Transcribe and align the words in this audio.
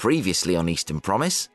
Previously 0.00 0.56
on 0.56 0.70
Eastern 0.70 0.98
Promise. 0.98 1.50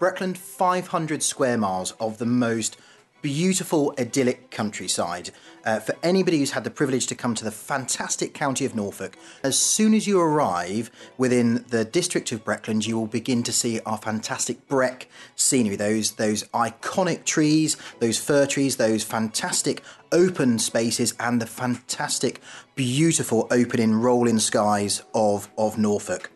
Breckland, 0.00 0.36
500 0.36 1.22
square 1.22 1.56
miles 1.56 1.92
of 2.00 2.18
the 2.18 2.26
most 2.26 2.76
beautiful, 3.22 3.94
idyllic 3.96 4.50
countryside. 4.50 5.30
Uh, 5.64 5.78
for 5.78 5.94
anybody 6.02 6.38
who's 6.38 6.50
had 6.50 6.64
the 6.64 6.70
privilege 6.70 7.06
to 7.06 7.14
come 7.14 7.36
to 7.36 7.44
the 7.44 7.52
fantastic 7.52 8.34
county 8.34 8.64
of 8.64 8.74
Norfolk, 8.74 9.16
as 9.44 9.56
soon 9.56 9.94
as 9.94 10.08
you 10.08 10.20
arrive 10.20 10.90
within 11.16 11.64
the 11.68 11.84
district 11.84 12.32
of 12.32 12.44
Breckland, 12.44 12.88
you 12.88 12.98
will 12.98 13.06
begin 13.06 13.44
to 13.44 13.52
see 13.52 13.78
our 13.86 13.98
fantastic 13.98 14.66
Breck 14.66 15.06
scenery. 15.36 15.76
Those 15.76 16.16
those 16.16 16.42
iconic 16.48 17.24
trees, 17.24 17.76
those 18.00 18.18
fir 18.18 18.46
trees, 18.46 18.78
those 18.78 19.04
fantastic 19.04 19.84
open 20.10 20.58
spaces, 20.58 21.14
and 21.20 21.40
the 21.40 21.46
fantastic, 21.46 22.40
beautiful 22.74 23.46
opening, 23.52 23.94
rolling 23.94 24.40
skies 24.40 25.02
of 25.14 25.48
of 25.56 25.78
Norfolk. 25.78 26.32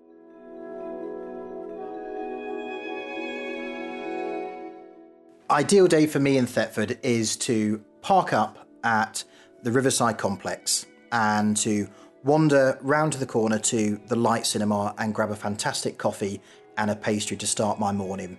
Ideal 5.57 5.87
day 5.87 6.07
for 6.07 6.21
me 6.21 6.37
in 6.37 6.45
Thetford 6.45 6.99
is 7.03 7.35
to 7.35 7.83
park 8.03 8.35
up 8.35 8.69
at 8.85 9.25
the 9.63 9.73
Riverside 9.73 10.19
Complex 10.19 10.85
and 11.11 11.57
to 11.57 11.89
wander 12.25 12.77
round 12.83 13.15
to 13.15 13.19
the 13.19 13.25
corner 13.25 13.59
to 13.61 13.99
the 14.09 14.17
Light 14.17 14.45
Cinema 14.45 14.95
and 14.99 15.15
grab 15.15 15.31
a 15.31 15.35
fantastic 15.35 15.97
coffee 15.97 16.43
and 16.77 16.91
a 16.91 16.95
pastry 16.95 17.39
to 17.39 17.47
start 17.47 17.81
my 17.81 17.91
morning. 17.91 18.37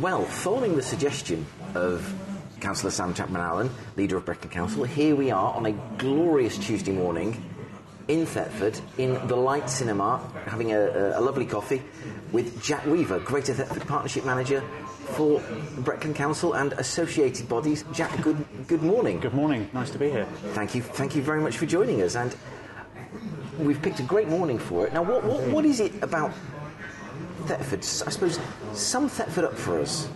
Well, 0.00 0.24
following 0.24 0.74
the 0.74 0.82
suggestion 0.82 1.46
of 1.76 2.12
Councillor 2.58 2.90
Sam 2.90 3.14
Chapman 3.14 3.40
Allen, 3.40 3.70
leader 3.94 4.16
of 4.16 4.24
Breckland 4.24 4.50
Council, 4.50 4.82
here 4.82 5.14
we 5.14 5.30
are 5.30 5.54
on 5.54 5.66
a 5.66 5.72
glorious 5.98 6.58
Tuesday 6.58 6.90
morning 6.90 7.40
in 8.08 8.26
Thetford 8.26 8.80
in 8.98 9.26
the 9.28 9.36
Light 9.36 9.68
Cinema, 9.68 10.20
having 10.46 10.72
a, 10.72 11.18
a, 11.18 11.20
lovely 11.20 11.46
coffee 11.46 11.82
with 12.32 12.62
Jack 12.62 12.84
Weaver, 12.86 13.20
Greater 13.20 13.54
Thetford 13.54 13.86
Partnership 13.86 14.24
Manager 14.24 14.62
for 15.14 15.40
Breckland 15.80 16.14
Council 16.14 16.54
and 16.54 16.72
associated 16.74 17.48
bodies. 17.48 17.84
Jack, 17.92 18.20
good 18.22 18.44
good 18.66 18.82
morning. 18.82 19.20
Good 19.20 19.34
morning. 19.34 19.68
Nice 19.72 19.90
to 19.90 19.98
be 19.98 20.10
here. 20.10 20.26
Thank 20.54 20.74
you. 20.74 20.82
Thank 20.82 21.14
you 21.14 21.22
very 21.22 21.40
much 21.40 21.56
for 21.56 21.66
joining 21.66 22.02
us. 22.02 22.16
And 22.16 22.34
we've 23.58 23.80
picked 23.80 24.00
a 24.00 24.04
great 24.04 24.28
morning 24.28 24.58
for 24.58 24.86
it. 24.86 24.92
Now, 24.92 25.02
what 25.02 25.24
what, 25.24 25.42
what 25.48 25.64
is 25.64 25.80
it 25.80 26.02
about 26.02 26.32
Thetford? 27.46 27.80
I 27.80 28.10
suppose 28.10 28.38
sum 28.72 29.08
Thetford 29.08 29.44
up 29.44 29.54
for 29.54 29.80
us 29.80 30.08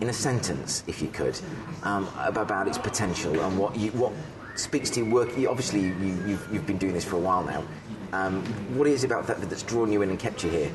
in 0.00 0.08
a 0.08 0.12
sentence, 0.12 0.84
if 0.86 1.00
you 1.00 1.08
could, 1.08 1.38
um, 1.82 2.08
about 2.18 2.68
its 2.68 2.78
potential 2.78 3.40
and 3.40 3.58
what 3.58 3.74
you, 3.76 3.90
what 3.92 4.12
speaks 4.58 4.90
to 4.90 5.00
your 5.00 5.10
work. 5.10 5.28
Obviously, 5.48 5.80
you, 5.80 5.92
have 5.92 6.28
you've, 6.28 6.48
you've 6.52 6.66
been 6.66 6.78
doing 6.78 6.94
this 6.94 7.04
for 7.04 7.16
a 7.16 7.20
while 7.20 7.44
now. 7.44 7.64
Um, 8.12 8.42
what 8.76 8.86
is 8.86 9.04
it 9.04 9.10
about 9.10 9.26
that 9.26 9.40
that's 9.40 9.62
drawn 9.62 9.92
you 9.92 10.02
in 10.02 10.10
and 10.10 10.18
kept 10.18 10.44
you 10.44 10.50
here? 10.50 10.70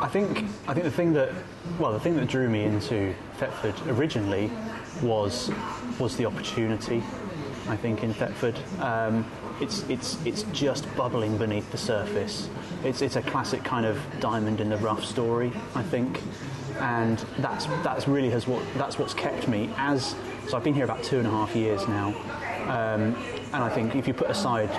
I 0.00 0.08
think 0.08 0.44
I 0.66 0.74
think 0.74 0.84
the 0.84 0.90
thing 0.90 1.12
that 1.12 1.30
well 1.78 1.92
the 1.92 2.00
thing 2.00 2.16
that 2.16 2.26
drew 2.26 2.48
me 2.48 2.64
into 2.64 3.14
Thetford 3.34 3.74
originally 3.86 4.50
was 5.00 5.50
was 5.98 6.16
the 6.16 6.26
opportunity. 6.26 7.02
I 7.68 7.76
think 7.76 8.02
in 8.02 8.12
Thetford, 8.12 8.58
um, 8.80 9.24
it's 9.60 9.84
it's 9.88 10.18
it's 10.26 10.42
just 10.52 10.92
bubbling 10.96 11.38
beneath 11.38 11.70
the 11.70 11.78
surface. 11.78 12.48
It's 12.84 13.00
it's 13.00 13.14
a 13.14 13.22
classic 13.22 13.62
kind 13.62 13.86
of 13.86 14.00
diamond 14.18 14.60
in 14.60 14.70
the 14.70 14.78
rough 14.78 15.04
story. 15.04 15.52
I 15.76 15.84
think, 15.84 16.20
and 16.80 17.18
that's 17.38 17.66
that's 17.84 18.08
really 18.08 18.30
has 18.30 18.48
what 18.48 18.64
that's 18.76 18.98
what's 18.98 19.14
kept 19.14 19.46
me 19.46 19.70
as 19.76 20.16
so 20.48 20.56
I've 20.56 20.64
been 20.64 20.74
here 20.74 20.84
about 20.84 21.02
two 21.02 21.18
and 21.18 21.26
a 21.26 21.30
half 21.30 21.54
years 21.54 21.86
now, 21.88 22.08
um, 22.64 23.16
and 23.52 23.56
I 23.62 23.68
think 23.68 23.94
if 23.94 24.06
you 24.08 24.14
put 24.14 24.30
aside, 24.30 24.70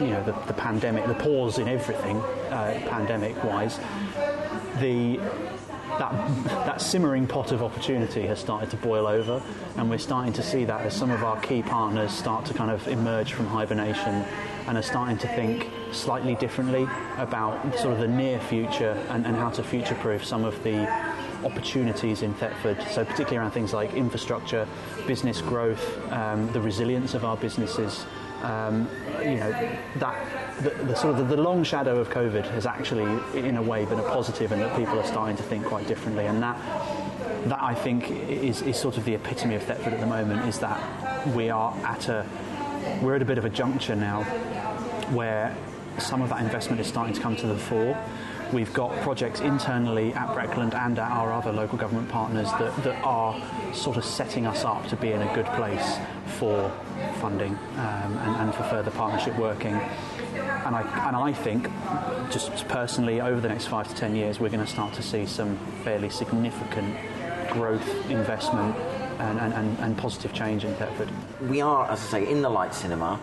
you 0.00 0.08
know, 0.08 0.22
the, 0.22 0.32
the 0.46 0.52
pandemic, 0.52 1.06
the 1.06 1.14
pause 1.14 1.58
in 1.58 1.68
everything, 1.68 2.16
uh, 2.18 2.80
pandemic-wise, 2.88 3.78
the 4.80 5.20
that, 5.98 6.12
that 6.66 6.80
simmering 6.80 7.26
pot 7.26 7.52
of 7.52 7.62
opportunity 7.62 8.22
has 8.26 8.38
started 8.38 8.70
to 8.70 8.76
boil 8.76 9.06
over, 9.06 9.42
and 9.76 9.90
we're 9.90 9.98
starting 9.98 10.32
to 10.32 10.42
see 10.42 10.64
that 10.64 10.86
as 10.86 10.94
some 10.96 11.10
of 11.10 11.22
our 11.22 11.38
key 11.40 11.62
partners 11.62 12.12
start 12.12 12.44
to 12.46 12.54
kind 12.54 12.70
of 12.70 12.86
emerge 12.88 13.32
from 13.32 13.46
hibernation 13.46 14.24
and 14.66 14.78
are 14.78 14.82
starting 14.82 15.18
to 15.18 15.28
think 15.28 15.68
slightly 15.92 16.34
differently 16.36 16.88
about 17.18 17.78
sort 17.78 17.92
of 17.92 18.00
the 18.00 18.08
near 18.08 18.40
future 18.40 18.92
and, 19.10 19.26
and 19.26 19.36
how 19.36 19.50
to 19.50 19.62
future 19.62 19.94
proof 19.96 20.24
some 20.24 20.44
of 20.44 20.62
the 20.62 20.86
opportunities 21.44 22.22
in 22.22 22.34
Thetford. 22.34 22.82
So 22.90 23.04
particularly 23.04 23.38
around 23.38 23.52
things 23.52 23.72
like 23.72 23.94
infrastructure, 23.94 24.66
business 25.06 25.40
growth, 25.40 26.12
um, 26.12 26.50
the 26.52 26.60
resilience 26.60 27.14
of 27.14 27.24
our 27.24 27.36
businesses. 27.36 28.06
Um, 28.42 28.88
you 29.20 29.36
know 29.36 29.52
that 29.96 30.62
the, 30.62 30.70
the 30.70 30.96
sort 30.96 31.12
of 31.12 31.28
the, 31.28 31.36
the, 31.36 31.40
long 31.40 31.62
shadow 31.62 32.00
of 32.00 32.10
COVID 32.10 32.44
has 32.50 32.66
actually, 32.66 33.06
in 33.38 33.56
a 33.56 33.62
way, 33.62 33.84
been 33.84 34.00
a 34.00 34.02
positive, 34.02 34.50
and 34.50 34.60
that 34.60 34.76
people 34.76 34.98
are 34.98 35.06
starting 35.06 35.36
to 35.36 35.44
think 35.44 35.64
quite 35.64 35.86
differently. 35.86 36.26
And 36.26 36.42
that 36.42 36.58
that 37.48 37.62
I 37.62 37.74
think 37.74 38.10
is, 38.10 38.62
is 38.62 38.76
sort 38.76 38.96
of 38.98 39.04
the 39.04 39.14
epitome 39.14 39.54
of 39.54 39.62
Thetford 39.62 39.92
at 39.92 40.00
the 40.00 40.06
moment. 40.06 40.48
Is 40.48 40.58
that 40.58 41.24
we 41.28 41.50
are 41.50 41.72
at 41.84 42.08
a 42.08 42.26
we're 43.00 43.14
at 43.14 43.22
a 43.22 43.24
bit 43.24 43.38
of 43.38 43.44
a 43.44 43.50
juncture 43.50 43.94
now 43.94 44.24
where 45.12 45.56
some 45.98 46.22
of 46.22 46.30
that 46.30 46.40
investment 46.42 46.80
is 46.80 46.86
starting 46.86 47.14
to 47.14 47.20
come 47.20 47.36
to 47.36 47.46
the 47.46 47.56
fore. 47.56 47.96
We've 48.52 48.72
got 48.74 48.94
projects 49.00 49.40
internally 49.40 50.12
at 50.12 50.28
Breckland 50.28 50.74
and 50.74 50.98
at 50.98 51.10
our 51.10 51.32
other 51.32 51.52
local 51.52 51.78
government 51.78 52.10
partners 52.10 52.50
that, 52.58 52.76
that 52.84 53.02
are 53.02 53.40
sort 53.72 53.96
of 53.96 54.04
setting 54.04 54.46
us 54.46 54.62
up 54.64 54.86
to 54.88 54.96
be 54.96 55.12
in 55.12 55.22
a 55.22 55.34
good 55.34 55.46
place 55.46 55.96
for 56.38 56.70
funding 57.18 57.54
um, 57.54 58.18
and, 58.18 58.36
and 58.36 58.54
for 58.54 58.62
further 58.64 58.90
partnership 58.90 59.38
working. 59.38 59.72
And 59.72 60.76
I, 60.76 60.82
and 61.06 61.16
I 61.16 61.32
think, 61.32 61.64
just 62.30 62.68
personally, 62.68 63.22
over 63.22 63.40
the 63.40 63.48
next 63.48 63.68
five 63.68 63.88
to 63.88 63.94
ten 63.94 64.14
years, 64.14 64.38
we're 64.38 64.50
going 64.50 64.64
to 64.64 64.70
start 64.70 64.92
to 64.94 65.02
see 65.02 65.24
some 65.24 65.56
fairly 65.82 66.10
significant 66.10 66.94
growth, 67.50 68.10
investment, 68.10 68.76
and, 69.18 69.38
and, 69.38 69.78
and, 69.78 69.96
positive 69.96 70.32
change 70.32 70.64
in 70.64 70.74
Thetford. 70.74 71.08
We 71.48 71.60
are, 71.60 71.90
as 71.90 72.00
I 72.00 72.20
say, 72.20 72.30
in 72.30 72.42
the 72.42 72.48
Light 72.48 72.74
Cinema, 72.74 73.20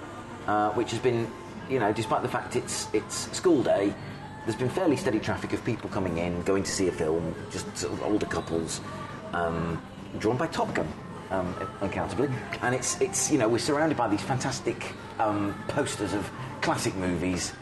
uh, 0.48 0.72
which 0.72 0.92
has 0.92 1.00
been, 1.00 1.30
you 1.70 1.80
know, 1.80 1.92
despite 1.94 2.22
the 2.22 2.30
fact 2.30 2.56
it's 2.56 2.88
it's 2.94 3.36
school 3.36 3.64
day, 3.64 3.94
there's 4.46 4.56
been 4.56 4.70
fairly 4.70 4.96
steady 4.96 5.20
traffic 5.20 5.54
of 5.54 5.64
people 5.64 5.90
coming 5.90 6.18
in, 6.18 6.42
going 6.44 6.64
to 6.64 6.72
see 6.72 6.88
a 6.88 6.92
film, 6.92 7.36
just 7.52 7.78
sort 7.78 7.94
of 7.94 8.04
older 8.04 8.26
couples, 8.26 8.82
um, 9.34 9.82
drawn 10.18 10.38
by 10.38 10.48
Top 10.48 10.74
Gun, 10.74 10.88
um, 11.32 11.54
uncountably. 11.82 12.30
And 12.62 12.74
it's, 12.74 13.00
it's, 13.02 13.32
you 13.32 13.38
know, 13.38 13.48
we're 13.48 13.60
surrounded 13.60 13.98
by 13.98 14.08
these 14.08 14.22
fantastic 14.22 14.94
um, 15.20 15.56
posters 15.68 16.14
of 16.14 16.30
classic 16.62 16.96
movies. 16.96 17.54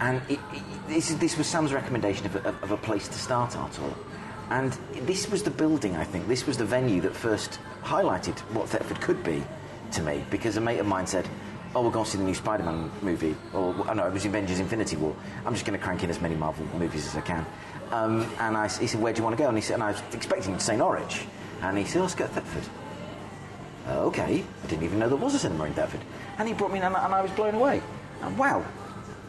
And 0.00 0.20
it, 0.28 0.40
it, 0.52 0.62
this, 0.88 1.08
this, 1.14 1.38
was 1.38 1.46
Sam's 1.46 1.72
recommendation 1.72 2.26
of 2.26 2.36
a, 2.36 2.48
of 2.62 2.70
a 2.70 2.76
place 2.76 3.08
to 3.08 3.14
start 3.14 3.56
our 3.56 3.68
tour. 3.70 3.94
And 4.50 4.72
this 5.02 5.30
was 5.30 5.42
the 5.42 5.50
building, 5.50 5.96
I 5.96 6.04
think, 6.04 6.28
this 6.28 6.46
was 6.46 6.56
the 6.56 6.64
venue 6.64 7.00
that 7.02 7.14
first 7.14 7.58
highlighted 7.82 8.38
what 8.52 8.68
Thetford 8.68 9.00
could 9.00 9.22
be 9.24 9.44
to 9.92 10.02
me, 10.02 10.24
because 10.30 10.56
a 10.56 10.60
mate 10.60 10.78
of 10.78 10.86
mine 10.86 11.06
said, 11.06 11.28
oh, 11.76 11.82
we're 11.82 11.90
going 11.90 12.06
to 12.06 12.10
see 12.10 12.16
the 12.16 12.24
new 12.24 12.34
Spider-Man 12.34 12.90
movie, 13.02 13.36
or 13.52 13.74
oh 13.86 13.92
no, 13.92 14.06
it 14.06 14.12
was 14.12 14.24
Avengers: 14.24 14.60
Infinity 14.60 14.96
War. 14.96 15.14
I'm 15.44 15.52
just 15.52 15.66
going 15.66 15.78
to 15.78 15.84
crank 15.84 16.02
in 16.02 16.08
as 16.08 16.22
many 16.22 16.34
Marvel 16.34 16.66
movies 16.78 17.06
as 17.06 17.14
I 17.16 17.20
can. 17.20 17.44
Um, 17.92 18.22
and 18.40 18.56
I, 18.56 18.66
he 18.68 18.86
said, 18.86 19.00
where 19.00 19.12
do 19.12 19.18
you 19.18 19.24
want 19.24 19.36
to 19.36 19.42
go? 19.42 19.48
And 19.48 19.56
he 19.56 19.62
said, 19.62 19.74
and 19.74 19.82
I 19.82 19.92
was 19.92 20.02
expecting 20.12 20.52
him 20.52 20.58
to 20.58 20.64
say 20.64 20.76
Norwich, 20.76 21.26
and 21.60 21.76
he 21.76 21.84
said, 21.84 21.98
oh, 21.98 22.02
let's 22.02 22.14
go 22.14 22.26
to 22.26 22.32
Thetford. 22.32 22.64
Uh, 23.88 24.06
okay, 24.06 24.42
I 24.64 24.66
didn't 24.66 24.84
even 24.84 24.98
know 24.98 25.08
there 25.08 25.18
was 25.18 25.34
a 25.34 25.38
cinema 25.38 25.64
in 25.64 25.74
Thetford, 25.74 26.00
and 26.38 26.48
he 26.48 26.54
brought 26.54 26.72
me 26.72 26.78
in, 26.78 26.84
and, 26.84 26.96
and 26.96 27.14
I 27.14 27.20
was 27.20 27.30
blown 27.32 27.54
away. 27.54 27.82
And 28.22 28.38
wow, 28.38 28.64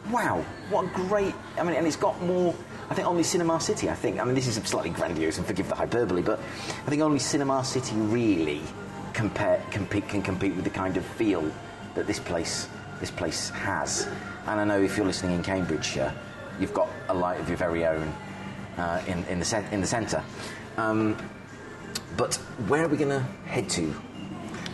wow, 0.10 0.44
what 0.70 0.86
a 0.86 0.88
great! 0.88 1.36
I 1.60 1.64
mean, 1.64 1.76
and 1.76 1.86
it's 1.86 1.98
got 1.98 2.20
more. 2.22 2.56
I 2.90 2.96
think 2.96 3.06
only 3.06 3.24
Cinema 3.24 3.60
City. 3.60 3.90
I 3.90 3.94
think. 3.94 4.22
I 4.22 4.24
mean, 4.24 4.36
this 4.36 4.48
is 4.48 4.56
slightly 4.64 4.92
grandiose, 4.92 5.38
and 5.38 5.46
forgive 5.46 5.68
the 5.68 5.76
hyperbole, 5.76 6.22
but 6.22 6.40
I 6.40 6.90
think 6.90 7.02
only 7.02 7.20
Cinema 7.20 7.64
City 7.66 7.94
really 7.98 8.62
compare, 9.14 9.62
compete, 9.70 10.08
can 10.08 10.22
compete 10.22 10.56
with 10.56 10.64
the 10.64 10.70
kind 10.70 10.96
of 10.96 11.06
feel 11.06 11.52
that 11.98 12.08
this 12.08 12.20
place 12.20 12.68
this 13.00 13.12
place 13.12 13.50
has. 13.50 14.08
And 14.48 14.60
I 14.60 14.64
know 14.64 14.82
if 14.82 14.98
you're 14.98 15.06
listening 15.06 15.36
in 15.36 15.44
Cambridgeshire, 15.44 16.14
you've 16.60 16.74
got 16.74 16.90
a 17.10 17.14
light 17.14 17.40
of 17.40 17.48
your 17.48 17.58
very 17.58 17.86
own 17.86 18.12
uh, 18.78 19.02
in, 19.08 19.24
in, 19.26 19.40
the 19.40 19.66
in 19.72 19.82
the 19.82 19.88
centre. 19.88 20.24
Um, 20.78 21.18
but 22.16 22.36
where 22.68 22.86
are 22.86 22.88
we 22.88 22.98
going 22.98 23.10
to 23.10 23.20
head 23.46 23.70
to 23.72 23.94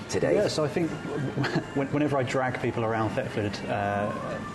today? 0.10 0.36
Yeah, 0.36 0.48
so 0.48 0.64
I 0.64 0.68
think 0.68 0.90
whenever 1.76 2.18
I 2.18 2.24
drag 2.24 2.62
people 2.62 2.86
around 2.86 3.10
Thetford, 3.12 3.58
uh, 3.68 4.12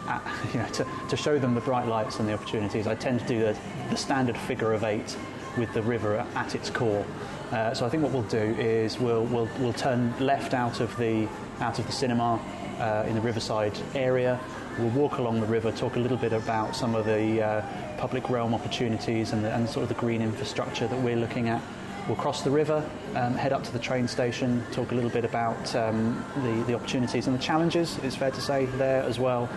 at, 0.09 0.23
you 0.55 0.61
know, 0.61 0.69
to, 0.69 0.87
to 1.09 1.17
show 1.17 1.39
them 1.39 1.55
the 1.55 1.61
bright 1.61 1.87
lights 1.87 2.21
and 2.21 2.29
the 2.29 2.35
opportunities, 2.35 2.87
I 2.87 2.95
tend 2.95 3.21
to 3.21 3.27
do 3.27 3.41
the, 3.41 3.59
the 3.91 3.97
standard 3.97 4.37
figure 4.37 4.73
of 4.73 4.85
eight 4.85 5.17
with 5.57 5.73
the 5.75 5.83
river 5.83 6.25
at 6.35 6.55
its 6.55 6.71
core. 6.71 7.05
Uh, 7.51 7.75
so 7.75 7.85
I 7.85 7.89
think 7.89 8.03
what 8.03 8.13
we'll 8.13 8.23
do 8.23 8.39
is 8.39 8.99
we'll, 8.99 9.25
we'll, 9.25 9.49
we'll 9.59 9.73
turn 9.73 10.15
left 10.21 10.55
out 10.55 10.81
of 10.81 10.95
the 10.97 11.29
out 11.61 11.79
of 11.81 11.87
the 11.87 11.93
cinema 11.93 12.39
uh, 12.79 13.05
in 13.07 13.15
the 13.15 13.21
Riverside 13.21 13.79
area. 13.95 14.39
We'll 14.79 14.91
walk 14.91 15.19
along 15.19 15.41
the 15.41 15.47
river, 15.47 15.73
talk 15.73 15.97
a 15.97 15.99
little 15.99 16.17
bit 16.17 16.33
about 16.33 16.77
some 16.77 16.95
of 16.95 17.05
the 17.05 17.43
uh, 17.43 17.63
public 17.99 18.31
realm 18.31 18.55
opportunities 18.55 19.33
and, 19.33 19.45
the, 19.45 19.53
and 19.53 19.69
sort 19.69 19.83
of 19.83 19.89
the 19.89 19.95
green 19.95 20.23
infrastructure 20.23 20.87
that 20.87 21.01
we're 21.01 21.17
looking 21.17 21.49
at. 21.49 21.61
we'll 22.07 22.17
cross 22.17 22.43
the 22.43 22.51
river, 22.51 22.89
um, 23.15 23.35
head 23.35 23.53
up 23.53 23.65
to 23.65 23.73
the 23.73 23.79
train 23.79 24.07
station, 24.07 24.65
talk 24.73 24.93
a 24.93 24.95
little 24.95 25.11
bit 25.11 25.25
about 25.25 25.75
um, 25.75 26.25
the, 26.37 26.65
the 26.65 26.75
opportunities 26.75 27.27
and 27.27 27.37
the 27.37 27.43
challenges, 27.43 27.99
it's 28.03 28.17
fair 28.17 28.31
to 28.31 28.41
say, 28.41 28.67
there 28.77 29.03
as 29.03 29.19
well. 29.19 29.49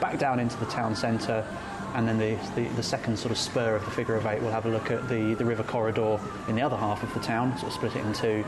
Back 0.00 0.18
down 0.18 0.40
into 0.40 0.56
the 0.56 0.66
town 0.66 0.96
centre, 0.96 1.46
and 1.94 2.08
then 2.08 2.18
the, 2.18 2.38
the, 2.54 2.68
the, 2.74 2.82
second 2.82 3.18
sort 3.18 3.30
of 3.30 3.38
spur 3.38 3.76
of 3.76 3.84
the 3.84 3.90
figure 3.90 4.14
of 4.14 4.26
eight, 4.26 4.40
we'll 4.40 4.50
have 4.50 4.66
a 4.66 4.70
look 4.70 4.90
at 4.90 5.08
the, 5.08 5.34
the 5.34 5.44
river 5.44 5.62
corridor 5.62 6.18
in 6.48 6.56
the 6.56 6.62
other 6.62 6.76
half 6.76 7.02
of 7.02 7.12
the 7.14 7.20
town, 7.20 7.56
sort 7.58 7.68
of 7.68 7.74
split 7.74 7.96
it 7.96 8.04
in 8.04 8.12
two. 8.12 8.44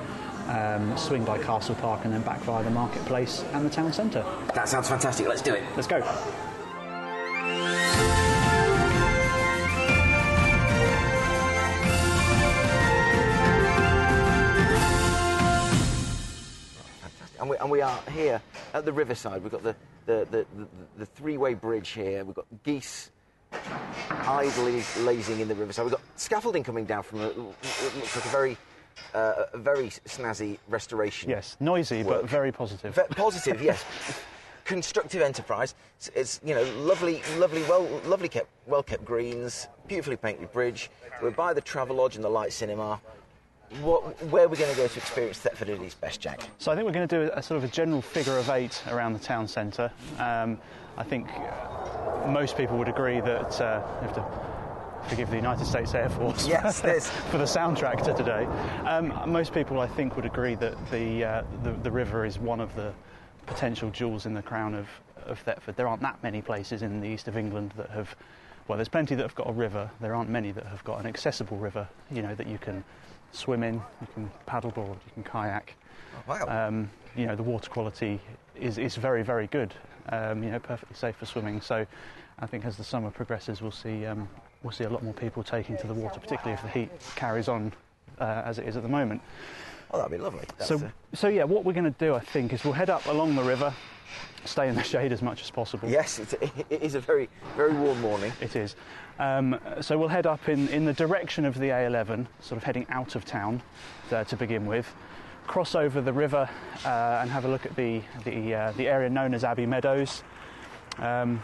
Um, 0.49 0.97
swing 0.99 1.25
by 1.25 1.39
Castle 1.39 1.75
Park 1.77 2.05
and 2.05 2.13
then 2.13 2.21
back 2.21 2.39
via 2.41 2.63
the 2.63 2.71
marketplace 2.71 3.43
and 3.53 3.65
the 3.65 3.71
town 3.71 3.93
centre. 3.93 4.25
That 4.55 4.69
sounds 4.69 4.89
fantastic. 4.89 5.27
Let's 5.27 5.41
do 5.41 5.55
it. 5.55 5.63
Let's 5.75 5.89
go. 5.89 6.03
and 17.45 17.51
we, 17.51 17.57
and 17.59 17.71
we 17.71 17.83
are 17.83 18.01
here 18.13 18.41
at 18.73 18.85
the 18.85 18.93
riverside. 18.93 19.43
We've 19.43 19.53
got 19.53 19.63
the, 19.63 19.77
the, 20.07 20.27
the, 20.31 20.47
the, 20.57 20.67
the 20.99 21.07
three-way 21.07 21.55
bridge 21.55 21.91
here. 21.91 22.25
We've 22.25 22.35
got 22.35 22.47
geese 22.63 23.11
idly 24.11 24.83
lazing 25.01 25.41
in 25.41 25.49
the 25.49 25.55
riverside. 25.55 25.85
We've 25.85 25.93
got 25.93 26.03
scaffolding 26.17 26.65
coming 26.65 26.87
down 26.87 27.03
from 27.03 27.21
a, 27.21 27.29
looks 27.29 28.17
like 28.17 28.25
a 28.25 28.29
very 28.29 28.57
uh, 29.15 29.45
a 29.53 29.59
very 29.59 29.89
snazzy 29.89 30.59
restoration. 30.69 31.31
Yes, 31.31 31.57
noisy 31.61 32.03
work. 32.03 32.23
but 32.23 32.31
very 32.31 32.53
positive. 32.53 32.95
Ve- 32.95 33.15
positive, 33.15 33.63
yes. 33.63 33.85
Constructive 34.65 35.21
enterprise. 35.21 35.75
It's, 35.99 36.09
it's, 36.15 36.41
you 36.43 36.55
know 36.55 36.65
lovely, 36.77 37.23
lovely, 37.37 37.63
well, 37.65 37.87
lovely 38.07 38.29
kept, 38.29 38.49
well 38.67 38.83
kept 38.83 39.05
greens, 39.05 39.69
beautifully 39.87 40.17
painted 40.17 40.51
bridge. 40.53 40.91
We're 41.23 41.31
by 41.31 41.53
the 41.53 41.63
Travelodge 41.63 42.15
and 42.17 42.25
the 42.25 42.31
Light 42.31 42.53
Cinema 42.53 43.01
what, 43.81 44.23
where 44.25 44.45
are 44.45 44.49
we 44.49 44.57
going 44.57 44.71
to 44.71 44.77
go 44.77 44.87
to 44.87 44.99
experience 44.99 45.39
Thetford 45.39 45.69
at 45.69 45.81
its 45.81 45.95
best, 45.95 46.21
Jack? 46.21 46.43
So 46.59 46.71
I 46.71 46.75
think 46.75 46.87
we're 46.87 46.93
going 46.93 47.09
to 47.09 47.17
do 47.17 47.33
a, 47.33 47.39
a 47.39 47.43
sort 47.43 47.59
of 47.59 47.65
a 47.65 47.69
general 47.69 48.03
figure 48.03 48.39
of 48.39 48.49
eight 48.51 48.83
around 48.89 49.15
the 49.15 49.19
town 49.19 49.49
centre. 49.49 49.91
Um, 50.19 50.59
I 50.97 51.03
think 51.03 51.29
most 52.29 52.57
people 52.57 52.79
would 52.79 52.89
agree 52.89 53.21
that 53.21 53.61
uh, 53.61 53.83
have 54.01 54.15
to 54.15 54.25
forgive 55.09 55.31
the 55.31 55.37
United 55.37 55.67
States 55.67 55.95
Air 55.95 56.09
Force 56.11 56.47
yes, 56.47 56.81
for 57.31 57.39
the 57.39 57.45
soundtrack 57.45 58.03
to 58.05 58.15
today. 58.15 58.47
Um, 58.87 59.13
most 59.31 59.53
people, 59.53 59.81
I 59.81 59.87
think, 59.87 60.17
would 60.17 60.25
agree 60.25 60.55
that 60.57 60.75
the, 60.91 61.25
uh, 61.25 61.43
the, 61.63 61.73
the 61.73 61.91
river 61.91 62.25
is 62.25 62.39
one 62.39 62.61
of 62.61 62.75
the 62.75 62.93
potential 63.47 63.91
jewels 63.91 64.27
in 64.27 64.35
the 64.35 64.43
crown 64.43 64.75
of, 64.75 64.89
of 65.27 65.39
Thetford. 65.41 65.77
There 65.77 65.89
aren't 65.89 66.03
that 66.03 66.23
many 66.23 66.43
places 66.43 66.83
in 66.83 67.01
the 67.01 67.09
east 67.09 67.29
of 67.29 67.37
England 67.37 67.73
that 67.77 67.91
have. 67.91 68.15
Well, 68.67 68.79
there's 68.79 68.89
plenty 68.89 69.15
that 69.15 69.23
have 69.23 69.35
got 69.35 69.49
a 69.49 69.53
river. 69.53 69.91
There 70.01 70.15
aren't 70.15 70.31
many 70.31 70.51
that 70.53 70.65
have 70.67 70.83
got 70.85 70.99
an 70.99 71.07
accessible 71.07 71.59
river. 71.59 71.87
You 72.11 72.23
know 72.23 72.35
that 72.35 72.47
you 72.47 72.57
can 72.57 72.83
swim 73.35 73.63
in, 73.63 73.75
you 73.75 74.07
can 74.15 74.31
paddleboard, 74.49 74.97
you 75.05 75.13
can 75.15 75.25
kayak. 75.25 75.75
Oh, 76.17 76.47
wow. 76.47 76.69
Um, 76.69 76.91
you 77.17 77.27
know, 77.27 77.37
the 77.37 77.43
water 77.43 77.69
quality 77.71 78.21
is, 78.55 78.79
is 78.79 78.97
very, 78.97 79.23
very 79.23 79.49
good. 79.49 79.75
Um, 80.09 80.43
you 80.43 80.51
know, 80.51 80.59
perfectly 80.59 80.97
safe 80.97 81.17
for 81.17 81.27
swimming. 81.27 81.61
So 81.61 81.87
I 82.39 82.47
think 82.47 82.65
as 82.65 82.77
the 82.77 82.85
summer 82.85 83.11
progresses, 83.11 83.63
we'll 83.63 83.71
see, 83.71 84.07
um, 84.07 84.29
we'll 84.65 84.73
see 84.73 84.85
a 84.85 84.89
lot 84.89 85.05
more 85.05 85.13
people 85.13 85.45
taking 85.45 85.77
to 85.77 85.87
the 85.87 85.95
water, 85.95 86.19
particularly 86.19 86.55
if 86.55 86.63
the 86.63 86.69
heat 86.69 86.91
carries 87.15 87.49
on 87.49 87.73
uh, 88.19 88.43
as 88.45 88.59
it 88.59 88.67
is 88.67 88.77
at 88.77 88.83
the 88.83 88.89
moment. 88.89 89.21
Oh, 89.93 89.99
that'd 89.99 90.11
be 90.11 90.19
lovely. 90.19 90.45
That's 90.59 90.69
so, 90.69 90.77
a... 90.77 91.17
so 91.17 91.29
yeah, 91.29 91.45
what 91.45 91.65
we're 91.65 91.75
going 91.75 91.85
to 91.85 91.91
do, 91.91 92.15
I 92.15 92.21
think, 92.21 92.53
is 92.53 92.65
we'll 92.65 92.73
head 92.73 92.91
up 92.91 93.07
along 93.07 93.37
the 93.37 93.43
river, 93.45 93.73
stay 94.45 94.69
in 94.69 94.75
the 94.75 94.83
shade 94.95 95.13
as 95.13 95.23
much 95.23 95.43
as 95.43 95.51
possible. 95.51 95.89
Yes, 95.89 96.19
it's, 96.19 96.33
it 96.33 96.83
is 96.83 96.95
a 96.95 97.01
very, 97.01 97.29
very 97.57 97.73
warm 97.75 98.01
morning. 98.01 98.33
It 98.41 98.57
is. 98.57 98.75
Um, 99.19 99.61
so 99.81 99.97
we'll 99.97 100.09
head 100.09 100.27
up 100.27 100.49
in, 100.49 100.67
in 100.69 100.85
the 100.85 100.93
direction 100.95 101.45
of 101.45 101.57
the 101.59 101.69
A11, 101.69 102.27
sort 102.41 102.57
of 102.57 102.65
heading 102.65 102.87
out 102.89 103.15
of 103.15 103.25
town 103.25 103.63
uh, 104.11 104.25
to 104.25 104.37
begin 104.37 104.67
with. 104.67 104.93
Cross 105.47 105.75
over 105.75 106.01
the 106.01 106.13
river 106.13 106.49
uh, 106.87 107.19
and 107.21 107.31
have 107.31 107.45
a 107.45 107.49
look 107.49 107.67
at 107.67 107.77
the, 107.77 108.01
the, 108.25 108.55
uh, 108.55 108.73
the 108.73 108.89
area 108.89 109.11
known 109.11 109.35
as 109.35 109.45
Abbey 109.45 109.67
Meadows. 109.67 110.25
Um, 110.99 111.41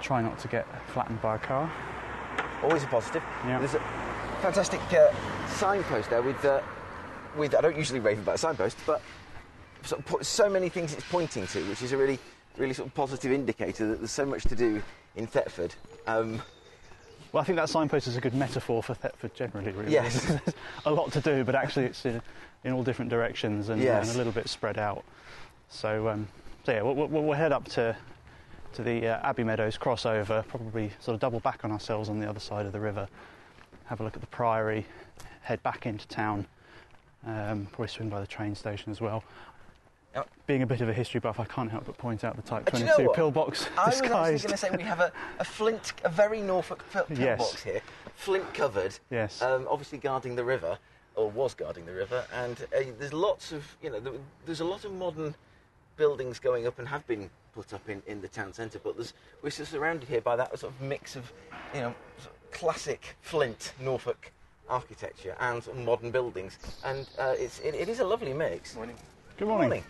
try 0.00 0.22
not 0.22 0.38
to 0.40 0.48
get 0.48 0.66
flattened 0.88 1.20
by 1.20 1.36
a 1.36 1.38
car. 1.38 1.70
Always 2.66 2.82
a 2.82 2.88
positive. 2.88 3.22
Yeah. 3.44 3.60
There's 3.60 3.74
a 3.74 3.82
fantastic 4.42 4.80
uh, 4.92 5.12
signpost 5.48 6.10
there 6.10 6.20
with, 6.20 6.44
uh, 6.44 6.60
with, 7.36 7.54
I 7.54 7.60
don't 7.60 7.76
usually 7.76 8.00
rave 8.00 8.18
about 8.18 8.40
signposts, 8.40 8.82
but 8.84 9.00
sort 9.84 10.04
of 10.12 10.26
so 10.26 10.50
many 10.50 10.68
things 10.68 10.92
it's 10.92 11.04
pointing 11.08 11.46
to, 11.46 11.60
which 11.68 11.80
is 11.82 11.92
a 11.92 11.96
really, 11.96 12.18
really 12.56 12.74
sort 12.74 12.88
of 12.88 12.94
positive 12.94 13.30
indicator 13.30 13.86
that 13.86 13.98
there's 13.98 14.10
so 14.10 14.26
much 14.26 14.42
to 14.44 14.56
do 14.56 14.82
in 15.14 15.28
Thetford. 15.28 15.76
Um, 16.08 16.42
well, 17.30 17.40
I 17.40 17.44
think 17.44 17.54
that 17.56 17.68
signpost 17.68 18.08
is 18.08 18.16
a 18.16 18.20
good 18.20 18.34
metaphor 18.34 18.82
for 18.82 18.94
Thetford 18.94 19.32
generally, 19.36 19.70
really. 19.70 19.92
Yes. 19.92 20.24
There's 20.24 20.40
a 20.86 20.90
lot 20.90 21.12
to 21.12 21.20
do, 21.20 21.44
but 21.44 21.54
actually 21.54 21.84
it's 21.84 22.04
in, 22.04 22.20
in 22.64 22.72
all 22.72 22.82
different 22.82 23.12
directions 23.12 23.68
and, 23.68 23.80
yes. 23.80 24.08
and, 24.08 24.16
a 24.16 24.18
little 24.18 24.32
bit 24.32 24.48
spread 24.48 24.76
out. 24.76 25.04
So, 25.68 26.08
um, 26.08 26.26
so 26.64 26.72
yeah, 26.72 26.82
we'll, 26.82 26.96
we'll, 26.96 27.22
we'll, 27.22 27.36
head 27.36 27.52
up 27.52 27.64
to, 27.70 27.96
to 28.76 28.82
the 28.82 29.08
uh, 29.08 29.28
Abbey 29.28 29.42
Meadows 29.42 29.78
crossover, 29.78 30.46
probably 30.46 30.92
sort 31.00 31.14
of 31.14 31.20
double 31.20 31.40
back 31.40 31.64
on 31.64 31.72
ourselves 31.72 32.10
on 32.10 32.20
the 32.20 32.28
other 32.28 32.40
side 32.40 32.66
of 32.66 32.72
the 32.72 32.80
river, 32.80 33.08
have 33.86 34.00
a 34.00 34.04
look 34.04 34.14
at 34.14 34.20
the 34.20 34.26
Priory, 34.26 34.86
head 35.40 35.62
back 35.62 35.86
into 35.86 36.06
town, 36.08 36.46
um, 37.26 37.66
probably 37.72 37.88
swing 37.88 38.10
by 38.10 38.20
the 38.20 38.26
train 38.26 38.54
station 38.54 38.92
as 38.92 39.00
well. 39.00 39.24
Being 40.46 40.62
a 40.62 40.66
bit 40.66 40.80
of 40.80 40.88
a 40.88 40.92
history 40.92 41.20
buff, 41.20 41.40
I 41.40 41.44
can't 41.44 41.70
help 41.70 41.84
but 41.84 41.98
point 41.98 42.24
out 42.24 42.36
the 42.36 42.42
Type 42.42 42.64
22 42.66 43.02
you 43.02 43.08
know 43.08 43.12
pillbox 43.12 43.68
I 43.76 43.86
was 43.86 44.00
actually 44.00 44.10
going 44.10 44.38
to 44.38 44.56
say 44.56 44.70
we 44.70 44.82
have 44.82 45.00
a, 45.00 45.12
a 45.38 45.44
flint, 45.44 45.92
a 46.04 46.08
very 46.08 46.40
Norfolk 46.40 46.84
pillbox 46.90 47.18
yes. 47.18 47.62
here, 47.62 47.80
flint 48.14 48.52
covered. 48.54 48.98
Yes. 49.10 49.42
Um, 49.42 49.66
obviously 49.70 49.98
guarding 49.98 50.36
the 50.36 50.44
river, 50.44 50.78
or 51.14 51.30
was 51.30 51.54
guarding 51.54 51.86
the 51.86 51.92
river, 51.92 52.24
and 52.34 52.66
uh, 52.76 52.82
there's 52.98 53.12
lots 53.12 53.52
of, 53.52 53.64
you 53.82 53.90
know, 53.90 54.00
there's 54.44 54.60
a 54.60 54.64
lot 54.64 54.84
of 54.84 54.92
modern 54.92 55.34
buildings 55.96 56.38
going 56.38 56.66
up 56.66 56.78
and 56.78 56.88
have 56.88 57.06
been 57.06 57.30
put 57.54 57.72
up 57.72 57.88
in, 57.88 58.02
in 58.06 58.20
the 58.20 58.28
town 58.28 58.52
centre, 58.52 58.78
but 58.82 58.96
there's, 58.96 59.14
we're 59.42 59.50
surrounded 59.50 60.08
here 60.08 60.20
by 60.20 60.36
that 60.36 60.58
sort 60.58 60.72
of 60.72 60.80
mix 60.80 61.16
of, 61.16 61.32
you 61.74 61.80
know, 61.80 61.94
sort 62.18 62.34
of 62.34 62.50
classic 62.50 63.16
flint 63.22 63.72
Norfolk 63.80 64.32
architecture 64.68 65.36
and 65.40 65.62
sort 65.62 65.76
of 65.76 65.84
modern 65.84 66.10
buildings, 66.10 66.58
and 66.84 67.08
uh, 67.18 67.34
it's, 67.36 67.60
it, 67.60 67.74
it 67.74 67.88
is 67.88 68.00
a 68.00 68.04
lovely 68.04 68.32
mix. 68.32 68.74
Morning. 68.74 68.96
Good 69.36 69.48
morning. 69.48 69.68
Good 69.68 69.74
morning. 69.74 69.84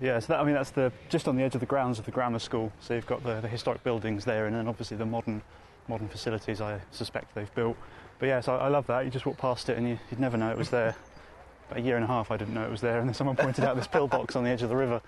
Yeah, 0.00 0.18
so 0.18 0.28
that, 0.28 0.40
I 0.40 0.44
mean 0.44 0.54
that's 0.54 0.70
the 0.70 0.90
just 1.10 1.28
on 1.28 1.36
the 1.36 1.42
edge 1.42 1.54
of 1.54 1.60
the 1.60 1.66
grounds 1.66 1.98
of 1.98 2.06
the 2.06 2.10
grammar 2.10 2.38
school. 2.38 2.72
So 2.80 2.94
you've 2.94 3.06
got 3.06 3.22
the, 3.22 3.40
the 3.40 3.48
historic 3.48 3.84
buildings 3.84 4.24
there, 4.24 4.46
and 4.46 4.56
then 4.56 4.66
obviously 4.66 4.96
the 4.96 5.04
modern 5.04 5.42
modern 5.88 6.08
facilities 6.08 6.60
I 6.60 6.80
suspect 6.90 7.34
they've 7.34 7.54
built. 7.54 7.76
But 8.18 8.26
yeah, 8.26 8.40
so 8.40 8.56
I, 8.56 8.66
I 8.66 8.68
love 8.68 8.86
that. 8.86 9.04
You 9.04 9.10
just 9.10 9.26
walk 9.26 9.36
past 9.36 9.68
it 9.68 9.76
and 9.76 9.88
you, 9.88 9.98
would 10.08 10.20
never 10.20 10.36
know 10.36 10.50
it 10.50 10.58
was 10.58 10.70
there. 10.70 10.96
About 11.68 11.80
a 11.80 11.82
year 11.82 11.96
and 11.96 12.04
a 12.04 12.08
half, 12.08 12.30
I 12.30 12.36
didn't 12.36 12.54
know 12.54 12.64
it 12.64 12.70
was 12.70 12.80
there, 12.80 12.98
and 12.98 13.08
then 13.08 13.14
someone 13.14 13.36
pointed 13.36 13.62
out 13.64 13.76
this 13.76 13.86
pillbox 13.86 14.34
on 14.34 14.42
the 14.42 14.50
edge 14.50 14.62
of 14.62 14.70
the 14.70 14.76
river. 14.76 15.00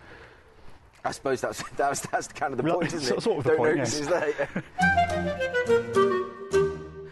I 1.04 1.10
suppose 1.10 1.40
that's 1.40 1.62
that's, 1.76 2.00
that's 2.00 2.28
kind 2.28 2.52
of 2.52 2.58
the 2.58 2.64
point, 2.72 2.92
isn't 2.92 3.18
it? 3.18 3.22
Sort 3.22 3.38
of 3.38 3.44
the 3.44 3.50
Don't 3.50 3.58
point, 3.58 3.76
yes. 3.78 4.00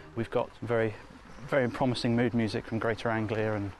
We've 0.15 0.29
got 0.29 0.49
very 0.61 0.93
very 1.47 1.67
promising 1.69 2.15
mood 2.15 2.33
music 2.33 2.65
from 2.65 2.79
Greater 2.79 3.09
Anglia 3.09 3.53
and 3.53 3.71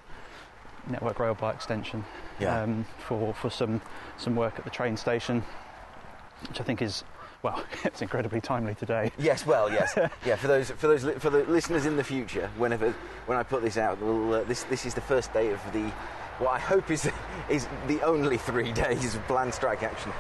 Network 0.90 1.20
Rail 1.20 1.34
by 1.34 1.52
extension 1.52 2.04
yeah. 2.40 2.64
um, 2.64 2.86
for, 3.08 3.34
for 3.34 3.50
some, 3.50 3.82
some 4.18 4.36
work 4.36 4.58
at 4.58 4.66
the 4.66 4.70
train 4.70 4.98
station, 4.98 5.42
which 6.50 6.60
I 6.60 6.64
think 6.64 6.82
is 6.82 7.04
well, 7.44 7.64
it's 7.84 8.02
incredibly 8.02 8.42
timely 8.42 8.76
today. 8.76 9.12
Yes, 9.18 9.46
well, 9.46 9.72
yes, 9.72 9.98
yeah. 10.26 10.36
For 10.36 10.48
those, 10.48 10.70
for 10.72 10.88
those, 10.88 11.04
for 11.20 11.30
the 11.30 11.44
listeners 11.46 11.86
in 11.86 11.96
the 11.96 12.04
future, 12.04 12.52
whenever 12.58 12.92
when 13.26 13.38
I 13.38 13.44
put 13.44 13.64
this 13.64 13.78
out, 13.78 14.00
we'll, 14.00 14.34
uh, 14.34 14.44
this 14.44 14.64
this 14.64 14.86
is 14.86 14.94
the 14.94 15.02
first 15.02 15.34
day 15.34 15.50
of 15.50 15.60
the, 15.74 15.92
what 16.42 16.52
I 16.52 16.60
hope 16.60 16.90
is 16.90 17.10
is 17.50 17.68
the 17.88 18.02
only 18.02 18.38
three 18.38 18.72
days 18.86 19.16
of 19.16 19.26
planned 19.28 19.54
strike 19.54 19.84
action 19.84 20.12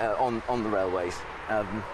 uh, 0.00 0.14
on 0.18 0.42
on 0.48 0.62
the 0.62 0.70
railways. 0.70 1.16
Um, 1.48 1.84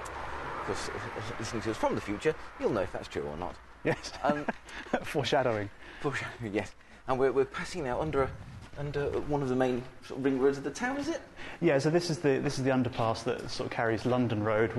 because 0.60 0.90
listening 1.38 1.62
to 1.62 1.70
us 1.70 1.76
from 1.76 1.94
the 1.94 2.00
future, 2.00 2.34
you'll 2.60 2.70
know 2.70 2.82
if 2.82 2.92
that's 2.92 3.08
true 3.08 3.22
or 3.22 3.36
not. 3.36 3.56
Yes. 3.82 4.12
Um, 4.22 4.44
Foreshadowing. 5.02 5.70
Foreshadowing. 6.00 6.54
Yes. 6.54 6.72
And 7.08 7.18
we're, 7.18 7.32
we're 7.32 7.46
passing 7.46 7.84
now 7.84 8.00
under 8.00 8.24
a, 8.24 8.30
under 8.78 9.06
one 9.22 9.42
of 9.42 9.48
the 9.48 9.56
main 9.56 9.82
sort 10.06 10.18
of 10.18 10.24
ring 10.24 10.38
roads 10.38 10.58
of 10.58 10.64
the 10.64 10.70
town, 10.70 10.98
is 10.98 11.08
it? 11.08 11.20
Yeah, 11.60 11.78
so 11.78 11.90
this 11.90 12.10
is 12.10 12.18
the 12.18 12.38
this 12.38 12.58
is 12.58 12.64
the 12.64 12.70
underpass 12.70 13.24
that 13.24 13.50
sort 13.50 13.66
of 13.66 13.72
carries 13.72 14.06
London 14.06 14.44
Road. 14.44 14.70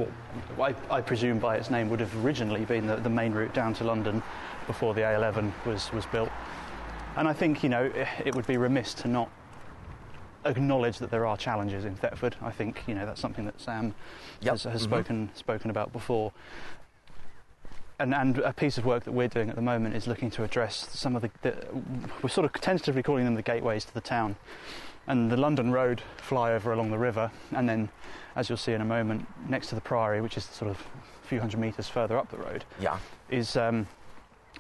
What 0.55 0.75
I, 0.89 0.98
I 0.98 1.01
presume 1.01 1.39
by 1.39 1.58
its 1.58 1.70
name 1.70 1.89
would 1.89 2.00
have 2.00 2.25
originally 2.25 2.63
been 2.63 2.88
the, 2.88 2.98
the 2.98 3.10
main 3.10 3.34
route 3.34 3.53
down 3.53 3.74
to 3.75 3.84
London 3.84 4.24
before 4.67 4.93
the 4.93 5.01
A11 5.01 5.51
was 5.65 5.91
was 5.91 6.05
built. 6.05 6.29
And 7.17 7.27
I 7.27 7.33
think 7.33 7.63
you 7.63 7.69
know 7.69 7.83
it, 7.83 8.07
it 8.25 8.35
would 8.35 8.47
be 8.47 8.57
remiss 8.57 8.93
to 8.95 9.07
not 9.07 9.29
acknowledge 10.45 10.97
that 10.99 11.11
there 11.11 11.25
are 11.25 11.37
challenges 11.37 11.85
in 11.85 11.95
Thetford. 11.95 12.35
I 12.41 12.51
think 12.51 12.83
you 12.87 12.95
know 12.95 13.05
that's 13.05 13.21
something 13.21 13.45
that 13.45 13.59
Sam 13.59 13.93
yep. 14.41 14.53
has, 14.53 14.63
has 14.63 14.81
mm-hmm. 14.81 14.89
spoken 14.89 15.29
spoken 15.33 15.69
about 15.69 15.91
before 15.91 16.31
and, 18.01 18.15
and, 18.15 18.39
a 18.39 18.51
piece 18.51 18.77
of 18.77 18.85
work 18.85 19.03
that 19.03 19.11
we're 19.11 19.27
doing 19.27 19.49
at 19.49 19.55
the 19.55 19.61
moment 19.61 19.95
is 19.95 20.07
looking 20.07 20.31
to 20.31 20.43
address 20.43 20.89
some 20.91 21.15
of 21.15 21.21
the, 21.21 21.29
the, 21.43 21.55
we're 22.21 22.29
sort 22.29 22.45
of 22.45 22.53
tentatively 22.53 23.03
calling 23.03 23.25
them 23.25 23.35
the 23.35 23.43
gateways 23.43 23.85
to 23.85 23.93
the 23.93 24.01
town 24.01 24.35
and 25.07 25.31
the 25.31 25.37
London 25.37 25.71
Road 25.71 26.01
flyover 26.17 26.73
along 26.73 26.89
the 26.89 26.97
river 26.97 27.31
and 27.51 27.69
then 27.69 27.89
as 28.35 28.49
you'll 28.49 28.57
see 28.57 28.73
in 28.73 28.81
a 28.81 28.85
moment 28.85 29.27
next 29.47 29.67
to 29.67 29.75
the 29.75 29.81
Priory 29.81 30.21
which 30.21 30.35
is 30.35 30.45
sort 30.45 30.71
of 30.71 30.83
a 31.23 31.27
few 31.27 31.39
hundred 31.39 31.59
metres 31.59 31.87
further 31.87 32.17
up 32.17 32.29
the 32.31 32.37
road 32.37 32.65
yeah. 32.79 32.97
is 33.29 33.55
um, 33.55 33.87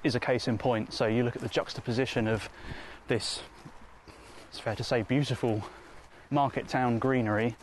is 0.03 0.15
a 0.15 0.19
case 0.19 0.47
in 0.47 0.57
point. 0.57 0.93
So 0.93 1.05
you 1.05 1.23
look 1.23 1.35
at 1.35 1.41
the 1.41 1.49
juxtaposition 1.49 2.27
of 2.27 2.49
this, 3.07 3.41
it's 4.49 4.59
fair 4.59 4.75
to 4.75 4.83
say, 4.83 5.01
beautiful 5.03 5.63
market 6.29 6.67
town 6.67 6.97
greenery, 6.99 7.55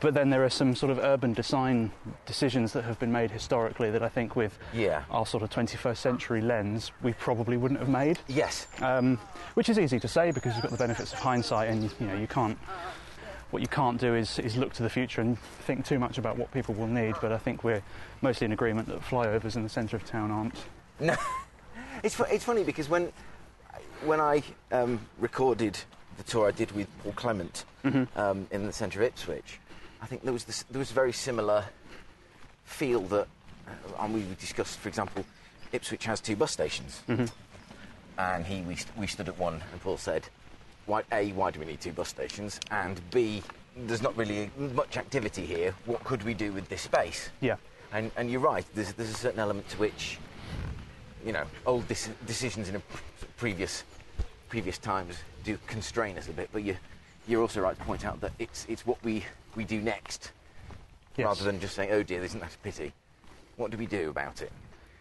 but 0.00 0.12
then 0.14 0.30
there 0.30 0.44
are 0.44 0.50
some 0.50 0.74
sort 0.74 0.90
of 0.90 0.98
urban 0.98 1.32
design 1.32 1.90
decisions 2.26 2.72
that 2.72 2.84
have 2.84 2.98
been 2.98 3.12
made 3.12 3.30
historically 3.30 3.90
that 3.90 4.02
I 4.02 4.08
think, 4.08 4.36
with 4.36 4.58
Yeah. 4.72 5.04
our 5.10 5.24
sort 5.24 5.42
of 5.42 5.50
21st 5.50 5.96
century 5.96 6.40
lens, 6.42 6.90
we 7.02 7.12
probably 7.14 7.56
wouldn't 7.56 7.80
have 7.80 7.88
made. 7.88 8.18
Yes. 8.28 8.66
Um, 8.82 9.18
which 9.54 9.68
is 9.68 9.78
easy 9.78 9.98
to 10.00 10.08
say 10.08 10.30
because 10.30 10.54
you've 10.54 10.62
got 10.62 10.72
the 10.72 10.76
benefits 10.78 11.12
of 11.12 11.20
hindsight, 11.20 11.70
and 11.70 11.84
you 12.00 12.06
know 12.06 12.14
you 12.16 12.26
can't. 12.26 12.58
What 13.50 13.62
you 13.62 13.68
can't 13.68 14.00
do 14.00 14.14
is, 14.16 14.38
is 14.40 14.56
look 14.56 14.72
to 14.74 14.82
the 14.82 14.90
future 14.90 15.20
and 15.20 15.38
think 15.38 15.86
too 15.86 15.98
much 16.00 16.18
about 16.18 16.36
what 16.36 16.50
people 16.50 16.74
will 16.74 16.88
need. 16.88 17.14
But 17.20 17.30
I 17.30 17.38
think 17.38 17.62
we're 17.62 17.82
mostly 18.20 18.46
in 18.46 18.52
agreement 18.52 18.88
that 18.88 19.00
flyovers 19.00 19.54
in 19.54 19.62
the 19.62 19.68
centre 19.68 19.96
of 19.96 20.04
town 20.04 20.30
aren't. 20.32 20.56
No, 21.00 21.16
it's 22.02 22.18
it's 22.20 22.44
funny 22.44 22.64
because 22.64 22.88
when 22.88 23.12
when 24.04 24.20
I 24.20 24.42
um, 24.72 25.00
recorded 25.18 25.78
the 26.16 26.22
tour 26.22 26.46
I 26.48 26.50
did 26.52 26.70
with 26.72 26.86
Paul 27.02 27.12
Clement 27.12 27.64
um, 28.16 28.46
in 28.50 28.66
the 28.66 28.72
centre 28.72 29.00
of 29.00 29.06
Ipswich, 29.06 29.58
I 30.00 30.06
think 30.06 30.22
there 30.22 30.32
was 30.32 30.44
this, 30.44 30.64
there 30.70 30.78
was 30.78 30.90
a 30.90 30.94
very 30.94 31.12
similar 31.12 31.64
feel 32.64 33.00
that, 33.02 33.26
uh, 33.66 33.70
and 34.04 34.14
we 34.14 34.24
discussed, 34.40 34.78
for 34.78 34.88
example, 34.88 35.24
Ipswich 35.72 36.04
has 36.04 36.20
two 36.20 36.36
bus 36.36 36.52
stations, 36.52 37.02
and 38.18 38.46
he 38.46 38.60
we, 38.62 38.76
st- 38.76 38.96
we 38.96 39.06
stood 39.06 39.28
at 39.28 39.38
one, 39.38 39.62
and 39.72 39.80
Paul 39.80 39.98
said, 39.98 40.28
"Why 40.86 41.02
a 41.12 41.32
why 41.32 41.50
do 41.50 41.60
we 41.60 41.66
need 41.66 41.80
two 41.80 41.92
bus 41.92 42.08
stations? 42.08 42.60
And 42.70 43.00
b 43.10 43.42
there's 43.76 44.02
not 44.02 44.16
really 44.16 44.50
much 44.56 44.96
activity 44.96 45.44
here. 45.44 45.74
What 45.84 46.04
could 46.04 46.22
we 46.22 46.32
do 46.34 46.52
with 46.52 46.68
this 46.68 46.82
space?" 46.82 47.30
Yeah. 47.40 47.56
And, 47.92 48.10
and 48.16 48.28
you're 48.30 48.40
right. 48.40 48.64
There's, 48.74 48.92
there's 48.94 49.10
a 49.10 49.14
certain 49.14 49.38
element 49.38 49.68
to 49.70 49.76
which, 49.78 50.18
you 51.24 51.32
know, 51.32 51.44
old 51.66 51.86
dis- 51.88 52.10
decisions 52.26 52.68
in 52.68 52.80
previous 53.36 53.84
previous 54.48 54.78
times 54.78 55.16
do 55.42 55.58
constrain 55.66 56.16
us 56.16 56.28
a 56.28 56.32
bit. 56.32 56.48
But 56.52 56.62
you, 56.62 56.76
you're 57.26 57.40
also 57.40 57.60
right 57.60 57.76
to 57.76 57.84
point 57.84 58.04
out 58.04 58.20
that 58.20 58.32
it's 58.38 58.66
it's 58.68 58.86
what 58.86 59.02
we 59.04 59.24
we 59.56 59.64
do 59.64 59.80
next, 59.80 60.32
Yes. 61.16 61.26
rather 61.26 61.44
than 61.44 61.60
just 61.60 61.74
saying, 61.74 61.90
"Oh 61.92 62.02
dear, 62.02 62.22
isn't 62.22 62.40
that 62.40 62.54
a 62.54 62.58
pity?" 62.58 62.92
What 63.56 63.70
do 63.70 63.76
we 63.78 63.86
do 63.86 64.10
about 64.10 64.42
it? 64.42 64.50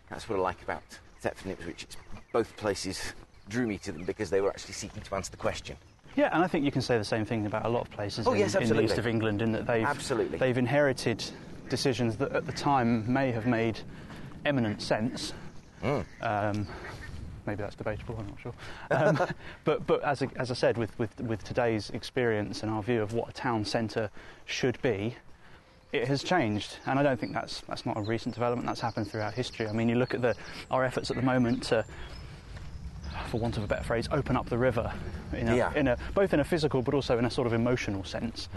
That's 0.09 0.29
what 0.29 0.37
I 0.37 0.41
like 0.41 0.61
about 0.61 0.83
Thetford 1.21 1.45
and 1.45 1.53
Ipswich. 1.53 1.83
It's, 1.83 1.97
both 2.31 2.55
places 2.57 3.13
drew 3.49 3.65
me 3.67 3.77
to 3.79 3.91
them 3.91 4.03
because 4.03 4.29
they 4.29 4.41
were 4.41 4.49
actually 4.49 4.75
seeking 4.75 5.01
to 5.01 5.15
answer 5.15 5.31
the 5.31 5.37
question. 5.37 5.75
Yeah, 6.15 6.29
and 6.31 6.43
I 6.43 6.47
think 6.47 6.63
you 6.63 6.71
can 6.71 6.83
say 6.83 6.99
the 6.99 7.03
same 7.03 7.25
thing 7.25 7.47
about 7.47 7.65
a 7.65 7.69
lot 7.69 7.81
of 7.87 7.91
places 7.91 8.27
Oh, 8.27 8.33
in, 8.33 8.39
yes, 8.39 8.53
in 8.53 8.69
the 8.69 8.79
east 8.79 8.99
of 8.99 9.07
England 9.07 9.41
in 9.41 9.51
that 9.53 9.65
they've 9.65 9.83
Absolutely. 9.85 10.37
they've 10.37 10.57
inherited 10.57 11.23
decisions 11.69 12.15
that 12.17 12.31
at 12.31 12.45
the 12.45 12.51
time 12.51 13.11
may 13.11 13.31
have 13.31 13.47
made 13.47 13.79
eminent 14.45 14.81
sense. 14.81 15.33
Mm. 15.83 16.05
Um, 16.21 16.67
maybe 17.45 17.61
that's 17.61 17.75
debatable. 17.75 18.15
I'm 18.17 18.27
not 18.27 18.39
sure. 18.39 18.53
Um, 18.91 19.27
but 19.65 19.85
but 19.85 20.03
as 20.03 20.21
I, 20.23 20.29
as 20.37 20.49
I 20.51 20.53
said, 20.53 20.77
with, 20.77 20.97
with 20.97 21.19
with 21.21 21.43
today's 21.43 21.89
experience 21.91 22.63
and 22.63 22.71
our 22.71 22.81
view 22.81 23.01
of 23.01 23.13
what 23.13 23.29
a 23.29 23.33
town 23.33 23.65
centre 23.65 24.09
should 24.45 24.81
be, 24.81 25.15
it 25.91 26.07
has 26.07 26.23
changed, 26.23 26.77
and 26.85 26.97
I 26.97 27.03
don't 27.03 27.19
think 27.19 27.33
that's 27.33 27.61
that's 27.61 27.85
not 27.85 27.97
a 27.97 28.01
recent 28.01 28.33
development. 28.33 28.65
That's 28.67 28.81
happened 28.81 29.09
throughout 29.11 29.33
history. 29.33 29.67
I 29.67 29.73
mean, 29.73 29.89
you 29.89 29.95
look 29.95 30.13
at 30.13 30.21
the 30.21 30.35
our 30.71 30.83
efforts 30.83 31.09
at 31.11 31.17
the 31.17 31.23
moment 31.23 31.63
to 31.63 31.85
for 33.29 33.39
want 33.39 33.57
of 33.57 33.63
a 33.63 33.67
better 33.67 33.83
phrase, 33.83 34.07
open 34.11 34.35
up 34.35 34.49
the 34.49 34.57
river, 34.57 34.91
in 35.33 35.47
a, 35.47 35.55
Yeah. 35.55 35.73
in 35.75 35.87
a, 35.87 35.97
both 36.15 36.33
in 36.33 36.39
a 36.39 36.43
physical 36.43 36.81
but 36.81 36.93
also 36.95 37.17
in 37.19 37.25
a 37.25 37.29
sort 37.29 37.45
of 37.45 37.53
emotional 37.53 38.03
sense. 38.03 38.49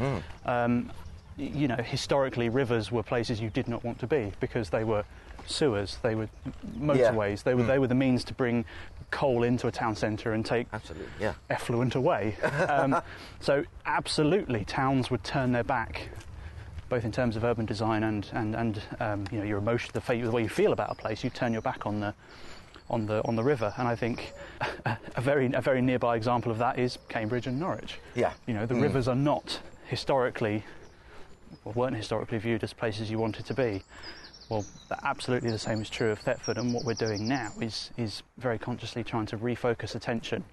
Um, 0.46 0.90
you 1.36 1.68
know, 1.68 1.76
historically, 1.76 2.48
rivers 2.48 2.90
were 2.90 3.02
places 3.02 3.38
you 3.38 3.50
did 3.50 3.68
not 3.68 3.84
want 3.84 3.98
to 3.98 4.06
be 4.06 4.32
because 4.40 4.70
they 4.70 4.84
were 4.84 5.04
sewers, 5.46 5.98
they 6.02 6.14
were 6.14 6.28
motorways, 6.78 7.42
they 7.42 7.54
were 7.54 7.62
they 7.64 7.78
were 7.78 7.86
the 7.86 7.94
means 7.94 8.24
to 8.24 8.34
bring 8.34 8.64
coal 9.10 9.44
into 9.44 9.68
a 9.68 9.72
town 9.72 9.94
centre 9.94 10.32
and 10.32 10.44
take 10.44 10.66
Absolutely, 10.72 11.08
yeah. 11.20 11.34
effluent 11.50 11.94
away. 11.94 12.36
Um, 12.68 13.00
so, 13.40 13.64
absolutely, 13.84 14.64
towns 14.64 15.10
would 15.10 15.22
turn 15.22 15.52
their 15.52 15.64
back, 15.64 16.08
both 16.88 17.04
in 17.04 17.12
terms 17.12 17.36
of 17.36 17.44
urban 17.44 17.64
design 17.64 18.02
and 18.02 18.28
and 18.32 18.54
and 18.54 18.82
um, 19.00 19.24
you 19.30 19.38
know 19.38 19.44
your 19.44 19.58
emotion, 19.58 19.90
the, 19.92 20.00
the 20.00 20.30
way 20.30 20.42
you 20.42 20.48
feel 20.48 20.72
about 20.72 20.90
a 20.90 20.94
place. 20.94 21.22
You 21.22 21.30
turn 21.30 21.52
your 21.52 21.62
back 21.62 21.86
on 21.86 22.00
the 22.00 22.14
on 22.90 23.06
the 23.06 23.24
on 23.24 23.36
the 23.36 23.44
river, 23.44 23.72
and 23.78 23.86
I 23.88 23.94
think 23.96 24.32
a 24.86 25.20
very 25.20 25.52
a 25.52 25.60
very 25.60 25.80
nearby 25.80 26.16
example 26.16 26.50
of 26.52 26.58
that 26.58 26.78
is 26.78 26.98
Cambridge 27.08 27.46
and 27.46 27.58
Norwich. 27.58 27.98
Yeah. 28.14 28.32
you 28.46 28.54
know 28.54 28.66
the 28.66 28.74
rivers 28.74 29.08
are 29.08 29.16
not 29.16 29.60
historically 29.86 30.64
or 31.64 31.72
weren't 31.72 31.96
historically 31.96 32.38
viewed 32.38 32.62
as 32.62 32.72
places 32.72 33.10
you 33.10 33.18
wanted 33.18 33.46
to 33.46 33.54
be. 33.54 33.82
Well, 34.48 34.64
absolutely 35.02 35.50
the 35.50 35.58
same 35.58 35.82
is 35.82 35.90
true 35.90 36.10
of 36.10 36.20
Thetford, 36.20 36.56
and 36.58 36.72
what 36.72 36.84
we're 36.84 36.94
doing 36.94 37.26
now 37.26 37.50
is 37.60 37.90
is 37.96 38.22
very 38.38 38.58
consciously 38.58 39.02
trying 39.02 39.26
to 39.26 39.38
refocus 39.38 39.94
attention 39.94 40.44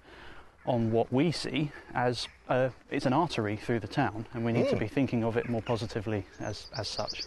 on 0.66 0.90
what 0.90 1.12
we 1.12 1.30
see 1.30 1.70
as 1.94 2.26
uh, 2.48 2.70
it's 2.90 3.06
an 3.06 3.12
artery 3.12 3.56
through 3.56 3.80
the 3.80 3.86
town, 3.88 4.26
and 4.34 4.44
we 4.44 4.52
need 4.52 4.68
to 4.70 4.76
be 4.76 4.88
thinking 4.88 5.22
of 5.22 5.36
it 5.36 5.48
more 5.48 5.62
positively 5.62 6.26
as 6.40 6.66
as 6.76 6.88
such. 6.88 7.22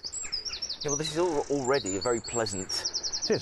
Yeah, 0.83 0.89
well, 0.89 0.97
this 0.97 1.11
is 1.15 1.19
already 1.19 1.97
a 1.97 2.01
very 2.01 2.19
pleasant, 2.19 2.83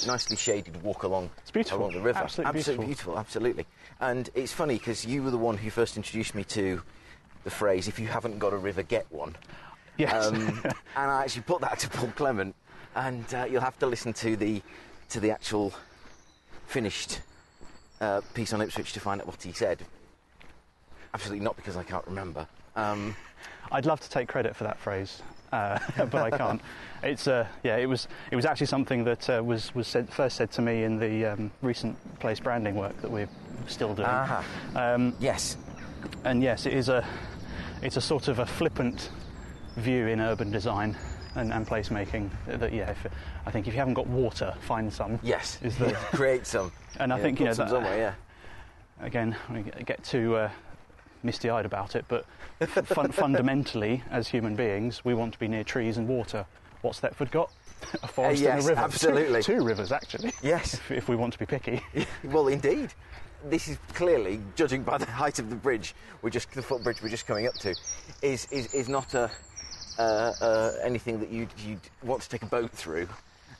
nicely 0.05 0.35
shaded 0.35 0.81
walk 0.83 1.03
along, 1.03 1.29
It's 1.39 1.51
beautiful. 1.51 1.79
along 1.79 1.93
the 1.93 2.01
river. 2.01 2.19
Absolutely 2.19 2.59
absolutely 2.59 2.85
beautiful. 2.85 3.17
absolutely. 3.19 3.65
And 3.99 4.29
it's 4.35 4.53
funny 4.53 4.77
because 4.77 5.05
you 5.05 5.23
were 5.23 5.31
the 5.31 5.37
one 5.37 5.57
who 5.57 5.69
first 5.69 5.97
introduced 5.97 6.35
me 6.35 6.43
to 6.45 6.81
the 7.43 7.49
phrase 7.49 7.87
"if 7.87 7.97
you 7.97 8.07
haven't 8.07 8.37
got 8.37 8.53
a 8.53 8.57
river, 8.57 8.83
get 8.83 9.11
one." 9.11 9.35
Yes. 9.97 10.27
Um, 10.27 10.35
and 10.63 11.11
I 11.11 11.23
actually 11.23 11.43
put 11.43 11.61
that 11.61 11.79
to 11.79 11.89
Paul 11.89 12.11
Clement, 12.15 12.55
and 12.95 13.25
uh, 13.33 13.45
you'll 13.49 13.61
have 13.61 13.77
to 13.79 13.85
listen 13.87 14.13
to 14.13 14.35
the 14.35 14.61
to 15.09 15.19
the 15.19 15.31
actual 15.31 15.73
finished 16.67 17.21
uh, 18.01 18.21
piece 18.33 18.53
on 18.53 18.61
Ipswich 18.61 18.93
to 18.93 18.99
find 18.99 19.21
out 19.21 19.27
what 19.27 19.41
he 19.43 19.51
said. 19.51 19.83
Absolutely 21.13 21.43
not 21.43 21.55
because 21.55 21.77
I 21.77 21.83
can't 21.83 22.05
remember. 22.07 22.47
Um, 22.75 23.15
I'd 23.71 23.85
love 23.85 23.99
to 24.01 24.09
take 24.09 24.27
credit 24.27 24.55
for 24.55 24.63
that 24.65 24.77
phrase, 24.79 25.21
uh, 25.51 25.79
but 25.97 26.15
I 26.15 26.35
can't. 26.37 26.61
It's 27.03 27.27
uh, 27.27 27.45
yeah, 27.61 27.75
it 27.77 27.85
was 27.85 28.07
it 28.31 28.35
was 28.35 28.45
actually 28.45 28.65
something 28.65 29.03
that 29.03 29.29
uh, 29.29 29.43
was 29.43 29.75
was 29.75 29.87
said, 29.87 30.11
first 30.11 30.37
said 30.37 30.49
to 30.53 30.61
me 30.63 30.83
in 30.83 30.97
the 30.97 31.25
um, 31.27 31.51
recent 31.61 31.95
place 32.19 32.39
branding 32.39 32.73
work 32.73 32.99
that 33.03 33.11
we're 33.11 33.29
still 33.67 33.93
doing. 33.93 34.07
aha. 34.07 34.43
Um, 34.75 35.13
Yes. 35.19 35.55
and 36.23 36.41
yes, 36.41 36.65
it 36.65 36.73
is 36.73 36.89
a 36.89 37.05
it's 37.83 37.95
a 37.95 38.01
sort 38.01 38.27
of 38.27 38.39
a 38.39 38.45
flippant 38.47 39.11
view 39.75 40.07
in 40.07 40.19
urban 40.19 40.49
design 40.49 40.97
and, 41.35 41.51
and 41.53 41.67
placemaking 41.67 42.29
that 42.47 42.73
yeah, 42.73 42.89
if, 42.91 43.05
I 43.45 43.51
think 43.51 43.67
if 43.67 43.73
you 43.73 43.79
haven't 43.79 43.93
got 43.95 44.07
water, 44.07 44.53
find 44.61 44.91
some. 44.91 45.19
Yes. 45.21 45.59
Is 45.61 45.77
the 45.77 45.91
Create 46.13 46.47
some. 46.47 46.71
and 46.99 47.13
I 47.13 47.17
Yeah, 47.17 47.23
think 47.23 47.39
you 47.39 47.45
know 47.45 47.53
that, 47.53 47.69
somewhere. 47.69 47.97
Yeah. 47.97 49.05
again, 49.05 49.35
I 49.49 49.61
get 49.61 50.03
too 50.03 50.35
uh, 50.35 50.49
misty-eyed 51.23 51.65
about 51.65 51.95
it, 51.95 52.05
but 52.07 52.25
fun- 52.87 53.11
fundamentally, 53.11 54.03
as 54.11 54.27
human 54.27 54.55
beings, 54.55 55.03
we 55.03 55.13
want 55.13 55.33
to 55.33 55.39
be 55.39 55.47
near 55.47 55.63
trees 55.63 55.97
and 55.97 56.07
water. 56.07 56.45
What's 56.81 56.99
Thetford 56.99 57.31
got? 57.31 57.51
A 58.03 58.07
forest 58.07 58.41
and 58.41 58.51
Uh, 58.51 58.55
yes, 58.55 58.65
a 58.65 58.69
river. 58.69 58.81
absolutely. 58.85 59.43
Two, 59.43 59.57
two 59.57 59.63
rivers, 59.65 59.91
actually. 59.91 60.31
Yes. 60.41 60.75
If, 60.75 60.91
if 60.91 61.09
we 61.09 61.15
want 61.15 61.33
to 61.33 61.39
be 61.39 61.45
picky. 61.45 61.81
Well, 62.23 62.47
indeed. 62.47 62.93
This 63.47 63.67
is 63.67 63.77
clearly, 63.93 64.39
judging 64.55 64.81
by 64.81 64.97
the 64.97 65.05
height 65.05 65.37
of 65.37 65.51
the 65.51 65.55
bridge, 65.55 65.93
we're 66.23 66.31
just 66.31 66.51
the 66.53 66.63
footbridge 66.63 67.03
we're 67.03 67.09
just 67.09 67.27
coming 67.27 67.45
up 67.45 67.53
to, 67.55 67.75
is 68.23 68.47
is, 68.49 68.73
is 68.73 68.89
not 68.89 69.13
a 69.13 69.19
uh, 69.19 69.23
uh, 69.25 69.29
anything 70.83 71.19
that 71.19 71.29
you'd, 71.29 71.49
you'd 71.65 71.79
want 72.03 72.21
to 72.21 72.29
take 72.29 72.43
a 72.43 72.47
boat 72.47 72.71
through. 72.71 73.07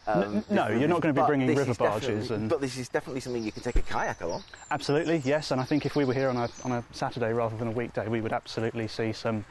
Um, 0.07 0.43
no, 0.51 0.67
you're 0.67 0.87
not 0.87 1.01
gonna 1.01 1.15
be 1.15 1.21
bringing 1.23 1.47
river 1.55 1.73
barges 1.73 2.29
and- 2.29 2.47
But 2.47 2.61
this 2.61 2.77
is 2.77 2.89
definitely 2.89 3.21
something 3.21 3.43
you 3.43 3.51
can 3.51 3.63
take 3.63 3.75
a 3.77 3.81
kayak 3.81 4.21
along. 4.21 4.43
Absolutely, 4.69 5.17
yes. 5.25 5.49
And 5.49 5.59
I 5.59 5.63
think 5.63 5.83
if 5.85 5.95
we 5.95 6.05
were 6.05 6.13
here 6.13 6.29
on 6.29 6.37
a, 6.37 6.47
on 6.63 6.71
a 6.73 6.83
Saturday 6.91 7.33
rather 7.33 7.57
than 7.57 7.69
a 7.69 7.71
weekday, 7.71 8.07
we 8.07 8.21
would 8.21 8.33
absolutely 8.33 8.87
see 8.87 9.13
some 9.13 9.45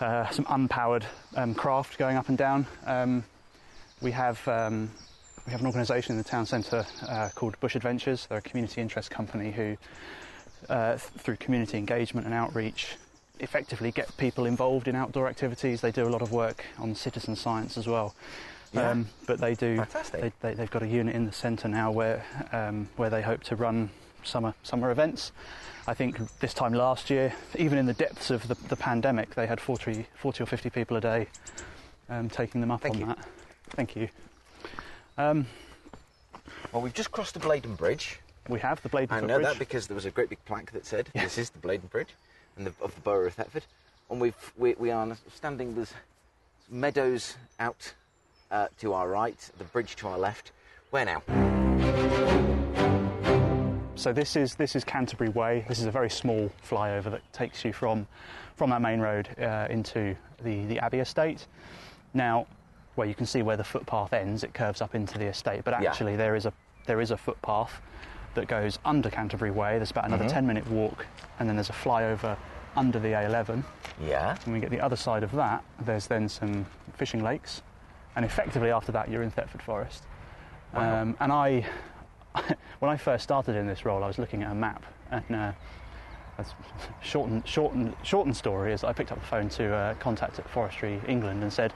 uh, 0.00 0.28
some 0.30 0.44
unpowered 0.46 1.04
um, 1.36 1.54
craft 1.54 1.98
going 1.98 2.16
up 2.16 2.28
and 2.30 2.36
down. 2.38 2.66
Um, 2.86 3.22
we 4.00 4.10
have 4.12 4.46
um, 4.48 4.90
we 5.46 5.52
have 5.52 5.60
an 5.60 5.66
organisation 5.66 6.12
in 6.12 6.18
the 6.18 6.24
town 6.24 6.46
centre 6.46 6.84
uh, 7.06 7.28
called 7.36 7.60
Bush 7.60 7.76
Adventures. 7.76 8.26
They're 8.26 8.38
a 8.38 8.42
community 8.42 8.80
interest 8.80 9.10
company 9.10 9.52
who, 9.52 9.76
uh, 10.68 10.92
th- 10.92 11.00
through 11.18 11.36
community 11.36 11.76
engagement 11.78 12.26
and 12.26 12.34
outreach, 12.34 12.96
effectively 13.40 13.90
get 13.90 14.16
people 14.16 14.44
involved 14.46 14.88
in 14.88 14.94
outdoor 14.94 15.28
activities. 15.28 15.80
They 15.80 15.90
do 15.92 16.06
a 16.06 16.10
lot 16.10 16.22
of 16.22 16.32
work 16.32 16.64
on 16.78 16.94
citizen 16.94 17.36
science 17.36 17.76
as 17.76 17.86
well. 17.86 18.14
Yeah. 18.72 18.90
Um, 18.90 19.08
but 19.26 19.40
they 19.40 19.54
do. 19.54 19.76
Fantastic. 19.78 20.20
They, 20.20 20.32
they, 20.40 20.54
they've 20.54 20.70
got 20.70 20.82
a 20.82 20.86
unit 20.86 21.14
in 21.14 21.26
the 21.26 21.32
centre 21.32 21.68
now 21.68 21.90
where 21.90 22.24
um, 22.52 22.88
where 22.96 23.10
they 23.10 23.22
hope 23.22 23.42
to 23.44 23.56
run 23.56 23.90
summer 24.22 24.54
summer 24.62 24.90
events. 24.90 25.32
I 25.88 25.94
think 25.94 26.18
this 26.38 26.54
time 26.54 26.72
last 26.72 27.10
year, 27.10 27.32
even 27.56 27.78
in 27.78 27.86
the 27.86 27.94
depths 27.94 28.30
of 28.30 28.46
the, 28.46 28.54
the 28.68 28.76
pandemic, 28.76 29.34
they 29.34 29.46
had 29.46 29.60
40, 29.60 30.06
40 30.14 30.42
or 30.42 30.46
50 30.46 30.70
people 30.70 30.96
a 30.96 31.00
day 31.00 31.26
um, 32.08 32.28
taking 32.28 32.60
them 32.60 32.70
up 32.70 32.82
Thank 32.82 32.96
on 32.96 33.00
you. 33.00 33.06
that. 33.06 33.26
Thank 33.70 33.96
you. 33.96 34.08
Um, 35.18 35.46
Well, 36.70 36.82
we've 36.82 36.94
just 36.94 37.10
crossed 37.10 37.34
the 37.34 37.40
Bladen 37.40 37.74
Bridge. 37.74 38.20
we 38.48 38.60
have 38.60 38.80
the 38.82 38.88
Bladen 38.88 39.08
Bridge. 39.18 39.24
I 39.24 39.26
know 39.26 39.42
that 39.42 39.58
because 39.58 39.86
there 39.88 39.94
was 39.96 40.04
a 40.04 40.10
great 40.10 40.28
big 40.28 40.44
plaque 40.44 40.70
that 40.72 40.86
said 40.86 41.08
Yeah. 41.14 41.24
this 41.24 41.38
is 41.38 41.50
the 41.50 41.58
Bladen 41.58 41.88
Bridge 41.88 42.14
the, 42.64 42.72
of 42.80 42.94
the 42.94 43.00
borough 43.00 43.26
of 43.26 43.34
Thetford. 43.34 43.64
And 44.10 44.20
we've, 44.20 44.52
we, 44.56 44.74
we 44.78 44.90
are 44.90 45.16
standing, 45.34 45.74
there's 45.74 45.94
meadows 46.68 47.36
out 47.58 47.92
uh, 48.50 48.68
to 48.80 48.92
our 48.92 49.08
right, 49.08 49.38
the 49.58 49.64
bridge 49.64 49.96
to 49.96 50.08
our 50.08 50.18
left. 50.18 50.52
Where 50.90 51.04
now? 51.04 51.22
so 53.94 54.12
this 54.12 54.34
is 54.34 54.54
this 54.54 54.74
is 54.74 54.82
Canterbury 54.82 55.30
Way. 55.30 55.64
This 55.68 55.78
is 55.78 55.84
a 55.86 55.90
very 55.90 56.08
small 56.10 56.50
flyover 56.68 57.10
that 57.10 57.20
takes 57.32 57.64
you 57.64 57.72
from 57.72 58.06
from 58.56 58.70
that 58.70 58.80
main 58.80 58.98
road 59.00 59.28
uh, 59.38 59.66
into 59.70 60.16
the 60.42 60.64
the 60.66 60.78
Abbey 60.80 60.98
Estate. 60.98 61.46
Now, 62.14 62.46
where 62.96 63.06
you 63.06 63.14
can 63.14 63.26
see 63.26 63.42
where 63.42 63.56
the 63.56 63.64
footpath 63.64 64.12
ends, 64.12 64.42
it 64.42 64.52
curves 64.54 64.80
up 64.80 64.94
into 64.94 65.18
the 65.18 65.26
estate. 65.26 65.62
But 65.64 65.80
Yeah. 65.80 65.90
actually, 65.90 66.16
there 66.16 66.34
is 66.34 66.46
a 66.46 66.52
there 66.86 67.00
is 67.00 67.10
a 67.10 67.16
footpath 67.16 67.80
that 68.34 68.48
goes 68.48 68.78
under 68.84 69.10
Canterbury 69.10 69.50
Way. 69.50 69.76
There's 69.76 69.90
about 69.90 70.06
another 70.06 70.24
Mm-hmm. 70.24 70.34
10 70.34 70.46
minute 70.46 70.66
walk, 70.68 71.06
and 71.38 71.48
then 71.48 71.56
there's 71.56 71.70
a 71.70 71.74
flyover 71.74 72.36
under 72.76 72.98
the 72.98 73.08
A11. 73.08 73.64
Yeah. 74.00 74.36
When 74.44 74.54
we 74.54 74.60
get 74.60 74.70
the 74.70 74.80
other 74.80 74.96
side 74.96 75.22
of 75.22 75.32
that, 75.32 75.64
there's 75.80 76.06
then 76.06 76.28
some 76.28 76.66
fishing 76.94 77.22
lakes, 77.22 77.62
and 78.16 78.24
effectively 78.24 78.70
after 78.70 78.92
that, 78.92 79.08
you're 79.10 79.22
in 79.22 79.30
Thetford 79.30 79.62
Forest. 79.62 80.04
Wow. 80.74 81.02
Um, 81.02 81.16
and 81.20 81.32
I, 81.32 81.66
when 82.78 82.90
I 82.90 82.96
first 82.96 83.24
started 83.24 83.56
in 83.56 83.66
this 83.66 83.84
role, 83.84 84.02
I 84.04 84.06
was 84.06 84.18
looking 84.18 84.42
at 84.42 84.52
a 84.52 84.54
map, 84.54 84.84
and 85.10 85.24
uh, 85.34 85.52
that's 86.36 86.54
shortened, 87.02 87.46
shortened, 87.46 87.94
shortened 88.02 88.36
story 88.36 88.72
is 88.72 88.84
I 88.84 88.92
picked 88.92 89.12
up 89.12 89.20
the 89.20 89.26
phone 89.26 89.48
to 89.50 89.72
uh, 89.74 89.94
contact 89.94 90.38
at 90.38 90.48
Forestry 90.48 91.00
England 91.08 91.42
and 91.42 91.52
said, 91.52 91.72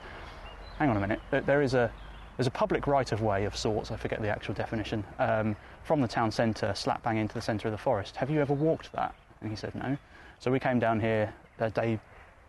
"Hang 0.79 0.89
on 0.89 0.97
a 0.97 1.01
minute, 1.01 1.19
there- 1.31 1.41
there 1.41 1.61
is 1.61 1.73
a 1.73 1.91
there's 2.37 2.47
a 2.47 2.51
public 2.51 2.85
right 2.85 3.09
of 3.13 3.21
way 3.21 3.45
of 3.45 3.55
sorts. 3.55 3.91
I 3.91 3.95
forget 3.95 4.21
the 4.21 4.27
actual 4.27 4.55
definition 4.55 5.05
um, 5.19 5.55
from 5.83 6.01
the 6.01 6.07
town 6.07 6.31
centre, 6.31 6.73
slap 6.75 7.01
bang 7.01 7.15
into 7.15 7.33
the 7.33 7.41
centre 7.41 7.69
of 7.69 7.71
the 7.71 7.77
forest. 7.77 8.17
Have 8.17 8.29
you 8.29 8.41
ever 8.41 8.53
walked 8.53 8.91
that?" 8.93 9.13
And 9.41 9.49
he 9.49 9.55
said, 9.55 9.73
"No." 9.75 9.97
So 10.39 10.51
we 10.51 10.59
came 10.59 10.79
down 10.79 10.99
here 10.99 11.33
a 11.59 11.69
day, 11.69 11.99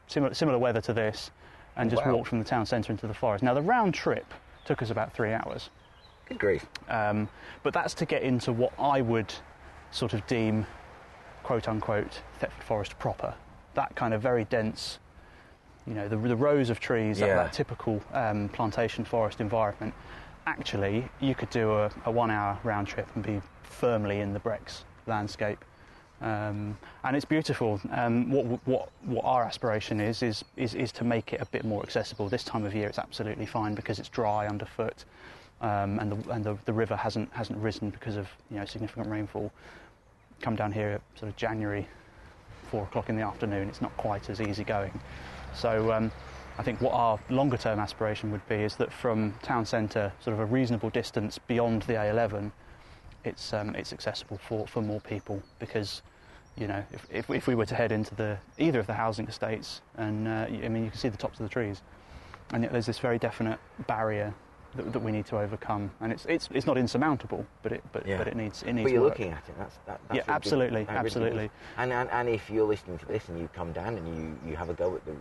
similar, 0.06 0.34
similar 0.34 0.58
weather 0.58 0.80
to 0.82 0.92
this, 0.92 1.30
and 1.76 1.90
just 1.90 2.04
Wow. 2.04 2.14
walked 2.16 2.28
from 2.28 2.38
the 2.38 2.44
town 2.44 2.66
centre 2.66 2.92
into 2.92 3.06
the 3.06 3.14
forest. 3.14 3.42
Now 3.44 3.54
the 3.54 3.62
round 3.62 3.94
trip 3.94 4.26
took 4.64 4.82
us 4.82 4.90
about 4.90 5.12
three 5.12 5.32
hours. 5.32 5.70
Good 6.26 6.38
grief. 6.38 6.66
Um, 6.88 7.28
but 7.62 7.72
that's 7.72 7.94
to 7.94 8.06
get 8.06 8.22
into 8.22 8.52
what 8.52 8.72
I 8.78 9.00
would 9.00 9.32
sort 9.92 10.12
of 10.12 10.26
deem, 10.26 10.66
quote 11.42 11.68
unquote, 11.68 12.20
Thetford 12.40 12.64
Forest 12.64 12.98
proper. 12.98 13.34
That 13.74 13.94
kind 13.94 14.12
of 14.12 14.20
very 14.22 14.44
dense, 14.44 14.98
you 15.86 15.94
know, 15.94 16.08
the, 16.08 16.16
the 16.16 16.34
rows 16.34 16.70
of 16.70 16.80
trees, 16.80 17.18
that, 17.20 17.28
that 17.28 17.52
typical 17.52 18.02
um, 18.12 18.48
plantation 18.48 19.04
forest 19.04 19.40
environment. 19.40 19.94
Actually, 20.46 21.08
you 21.20 21.34
could 21.34 21.50
do 21.50 21.72
a, 21.72 21.90
a 22.04 22.10
one 22.10 22.30
hour 22.30 22.58
round 22.64 22.88
trip 22.88 23.06
and 23.14 23.24
be 23.24 23.40
firmly 23.62 24.20
in 24.20 24.32
the 24.32 24.38
Brecks 24.40 24.84
landscape. 25.06 25.64
Um, 26.20 26.78
and 27.04 27.14
it's 27.14 27.24
beautiful. 27.24 27.80
Um, 27.92 28.30
what, 28.30 28.46
what, 28.66 28.88
what 29.04 29.24
our 29.24 29.44
aspiration 29.44 30.00
is, 30.00 30.22
is, 30.22 30.44
is, 30.56 30.74
is 30.74 30.92
to 30.92 31.04
make 31.04 31.32
it 31.32 31.40
a 31.40 31.46
bit 31.46 31.64
more 31.64 31.82
accessible. 31.82 32.28
This 32.28 32.44
time 32.44 32.64
of 32.64 32.74
year 32.74 32.88
it's 32.88 32.98
absolutely 32.98 33.46
fine 33.46 33.74
because 33.74 33.98
it's 33.98 34.08
dry 34.08 34.46
underfoot 34.46 35.04
um, 35.60 35.98
and, 35.98 36.12
the, 36.12 36.30
and 36.30 36.44
the, 36.44 36.56
the 36.64 36.72
river 36.72 36.96
hasn't, 36.96 37.32
hasn't 37.32 37.58
risen 37.58 37.90
because 37.90 38.16
of 38.16 38.28
you 38.50 38.58
know, 38.58 38.64
significant 38.64 39.08
rainfall. 39.08 39.52
Come 40.40 40.56
down 40.56 40.72
here 40.72 40.90
at 40.90 41.18
sort 41.18 41.30
of 41.30 41.36
January, 41.36 41.86
four 42.70 42.84
o'clock 42.84 43.08
in 43.08 43.16
the 43.16 43.22
afternoon, 43.22 43.68
it's 43.68 43.80
not 43.80 43.96
quite 43.96 44.28
as 44.30 44.40
easy 44.40 44.64
going. 44.64 44.98
So 45.54 45.92
um, 45.92 46.10
I 46.58 46.62
think 46.62 46.80
what 46.80 46.92
our 46.92 47.18
longer 47.30 47.56
term 47.56 47.78
aspiration 47.78 48.30
would 48.32 48.46
be 48.48 48.56
is 48.56 48.76
that 48.76 48.92
from 48.92 49.34
town 49.42 49.66
centre, 49.66 50.12
sort 50.20 50.34
of 50.34 50.40
a 50.40 50.46
reasonable 50.46 50.90
distance 50.90 51.38
beyond 51.38 51.82
the 51.82 51.94
A11, 51.94 52.52
it's, 53.26 53.52
um, 53.52 53.74
it's 53.74 53.92
accessible 53.92 54.38
for, 54.38 54.66
for 54.66 54.80
more 54.82 55.00
people 55.00 55.42
because 55.58 56.02
you 56.56 56.66
know 56.66 56.82
if, 56.92 57.06
if, 57.10 57.30
if 57.30 57.46
we 57.46 57.54
were 57.54 57.66
to 57.66 57.74
head 57.74 57.92
into 57.92 58.14
the 58.14 58.38
either 58.58 58.78
of 58.80 58.86
the 58.86 58.94
housing 58.94 59.26
estates 59.28 59.82
and 59.98 60.26
uh, 60.26 60.46
I 60.48 60.68
mean 60.68 60.84
you 60.84 60.90
can 60.90 60.98
see 60.98 61.08
the 61.08 61.16
tops 61.16 61.38
of 61.40 61.44
the 61.44 61.50
trees 61.52 61.82
and 62.52 62.62
yet 62.62 62.72
there's 62.72 62.86
this 62.86 62.98
very 62.98 63.18
definite 63.18 63.58
barrier 63.86 64.32
that, 64.76 64.92
that 64.92 65.00
we 65.00 65.12
need 65.12 65.26
to 65.26 65.38
overcome 65.38 65.90
and 66.00 66.12
it's, 66.12 66.24
it's, 66.26 66.48
it's 66.54 66.66
not 66.66 66.78
insurmountable 66.78 67.44
but 67.62 67.72
it, 67.72 67.84
but, 67.92 68.06
Yeah. 68.06 68.16
but 68.18 68.28
it 68.28 68.36
needs 68.36 68.62
it 68.62 68.72
needs 68.72 68.84
But 68.84 68.92
you're 68.92 69.02
work. 69.02 69.18
looking 69.18 69.32
at 69.32 69.46
it. 69.48 69.54
That's, 69.58 69.76
that, 69.86 70.00
that's 70.08 70.16
Yeah, 70.16 70.22
really 70.26 70.34
absolutely, 70.34 70.84
really 70.84 70.98
absolutely. 70.98 71.44
is. 71.46 71.50
And, 71.76 71.92
and 71.92 72.08
and 72.10 72.28
if 72.28 72.48
you're 72.48 72.66
listening 72.66 72.98
to 72.98 73.06
this 73.06 73.28
and 73.28 73.38
you 73.38 73.48
come 73.52 73.72
down 73.72 73.96
and 73.96 74.06
you, 74.44 74.50
you 74.50 74.56
have 74.56 74.70
a 74.70 74.74
go 74.74 74.94
at 74.94 75.04
the 75.04 75.14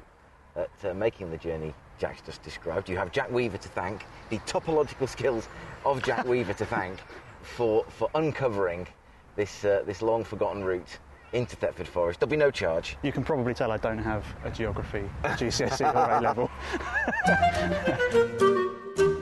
at 0.57 0.89
uh, 0.89 0.93
making 0.93 1.31
the 1.31 1.38
journey 1.38 1.74
Jack's 2.00 2.21
just 2.21 2.41
described, 2.43 2.88
you 2.89 2.97
have 2.97 3.12
Jack 3.12 3.29
Weaver 3.31 3.57
to 3.57 3.69
thank, 3.69 4.05
the 4.29 4.38
topological 4.39 5.07
skills 5.07 5.48
of 5.85 6.01
Jack 6.03 6.25
Weaver 6.25 6.53
to 6.53 6.65
thank 6.65 7.00
for 7.46 7.86
for 7.90 8.10
uncovering 8.16 8.88
this 9.36 9.64
uh, 9.64 9.84
this 9.86 10.01
long 10.01 10.24
forgotten 10.24 10.64
route 10.64 11.00
into 11.34 11.55
Thetford 11.55 11.88
Forest. 11.88 12.20
There'll 12.20 12.31
be 12.31 12.38
no 12.38 12.51
charge. 12.51 12.98
You 13.03 13.12
can 13.12 13.24
probably 13.24 13.53
tell 13.53 13.72
I 13.72 13.77
don't 13.77 13.98
have 13.98 14.25
a 14.44 14.51
geography 14.51 15.03
GCSE 15.24 15.94
or 15.94 16.12
A 16.12 16.22
level. 16.29 16.50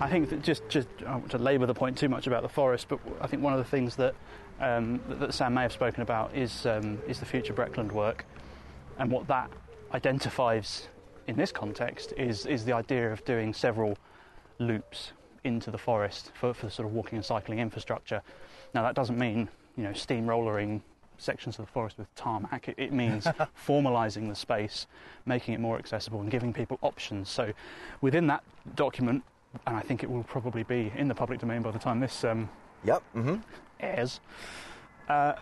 I 0.01 0.09
think 0.09 0.29
that 0.29 0.41
just 0.41 0.67
just 0.69 0.87
I 0.99 1.11
don't 1.11 1.21
want 1.21 1.31
to 1.31 1.37
labour 1.37 1.65
the 1.65 1.73
point 1.73 1.97
too 1.97 2.09
much 2.09 2.27
about 2.27 2.43
the 2.43 2.49
forest, 2.49 2.87
but 2.87 2.99
I 3.21 3.27
think 3.27 3.41
one 3.41 3.53
of 3.53 3.59
the 3.59 3.69
things 3.69 3.95
that 3.95 4.15
um, 4.59 5.01
that, 5.09 5.19
that 5.19 5.33
Sam 5.33 5.53
may 5.53 5.63
have 5.63 5.71
spoken 5.71 6.01
about 6.01 6.35
is 6.35 6.65
um, 6.65 6.99
is 7.07 7.19
the 7.19 7.25
future 7.25 7.53
Breckland 7.53 7.91
work, 7.91 8.25
and 8.99 9.11
what 9.11 9.27
that 9.27 9.49
identifies 9.93 10.87
in 11.27 11.35
this 11.35 11.51
context 11.51 12.13
is 12.17 12.45
is 12.45 12.65
the 12.65 12.73
idea 12.73 13.11
of 13.11 13.23
doing 13.25 13.53
several 13.53 13.97
loops 14.59 15.13
into 15.43 15.71
the 15.71 15.77
forest 15.77 16.31
for, 16.33 16.53
for 16.53 16.69
sort 16.69 16.87
of 16.87 16.93
walking 16.93 17.17
and 17.17 17.25
cycling 17.25 17.59
infrastructure. 17.59 18.21
Now 18.73 18.83
that 18.83 18.95
doesn't 18.95 19.17
mean 19.17 19.49
you 19.77 19.83
know 19.83 19.91
steamrollering 19.91 20.81
sections 21.17 21.57
of 21.59 21.65
the 21.65 21.71
forest 21.71 21.97
with 21.97 22.13
tarmac. 22.15 22.67
It, 22.69 22.75
it 22.77 22.91
means 22.93 23.25
formalising 23.67 24.27
the 24.29 24.35
space, 24.35 24.87
making 25.25 25.53
it 25.53 25.59
more 25.59 25.77
accessible, 25.77 26.21
and 26.21 26.29
giving 26.31 26.53
people 26.53 26.77
options. 26.81 27.29
So 27.29 27.53
within 28.01 28.27
that 28.27 28.43
document, 28.75 29.23
and 29.67 29.77
I 29.77 29.81
think 29.81 30.03
it 30.03 30.09
will 30.09 30.23
probably 30.23 30.63
be 30.63 30.91
in 30.95 31.07
the 31.07 31.15
public 31.15 31.39
domain 31.39 31.61
by 31.61 31.71
the 31.71 31.79
time 31.79 31.99
this 31.99 32.23
um, 32.23 32.49
Yep. 32.83 33.03
Mm-hmm. 33.15 33.35
airs. 33.79 34.19
Uh, 35.07 35.33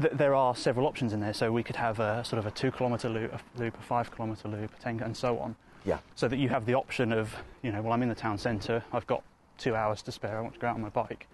th- 0.00 0.12
there 0.14 0.34
are 0.34 0.54
several 0.56 0.86
options 0.86 1.12
in 1.12 1.20
there, 1.20 1.32
so 1.32 1.50
we 1.52 1.62
could 1.62 1.76
have 1.76 2.00
a 2.00 2.22
sort 2.24 2.38
of 2.38 2.46
a 2.46 2.50
two 2.50 2.70
kilometre 2.70 3.08
loop, 3.08 3.32
a 3.32 3.40
loop, 3.58 3.78
a 3.78 3.82
five 3.82 4.14
kilometre 4.14 4.48
loop, 4.48 4.70
a 4.76 4.82
ten, 4.82 5.00
and 5.00 5.16
so 5.16 5.38
on 5.38 5.54
Yeah. 5.84 5.98
so 6.14 6.28
that 6.28 6.36
you 6.38 6.48
have 6.50 6.66
the 6.66 6.74
option 6.74 7.12
of, 7.12 7.34
you 7.62 7.70
know, 7.72 7.80
well, 7.80 7.92
I'm 7.92 8.02
in 8.02 8.08
the 8.08 8.14
town 8.14 8.36
centre, 8.38 8.82
I've 8.92 9.06
got 9.06 9.22
two 9.60 9.76
hours 9.76 10.02
to 10.02 10.12
spare, 10.12 10.36
I 10.36 10.40
want 10.40 10.54
to 10.54 10.60
go 10.60 10.66
out 10.66 10.74
on 10.74 10.82
my 10.82 10.88
bike. 10.88 11.28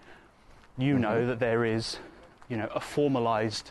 You 0.77 0.99
know 0.99 1.27
that 1.27 1.39
there 1.39 1.65
is, 1.65 1.99
you 2.49 2.57
know, 2.59 2.69
a 2.75 2.81
formalised 2.81 3.71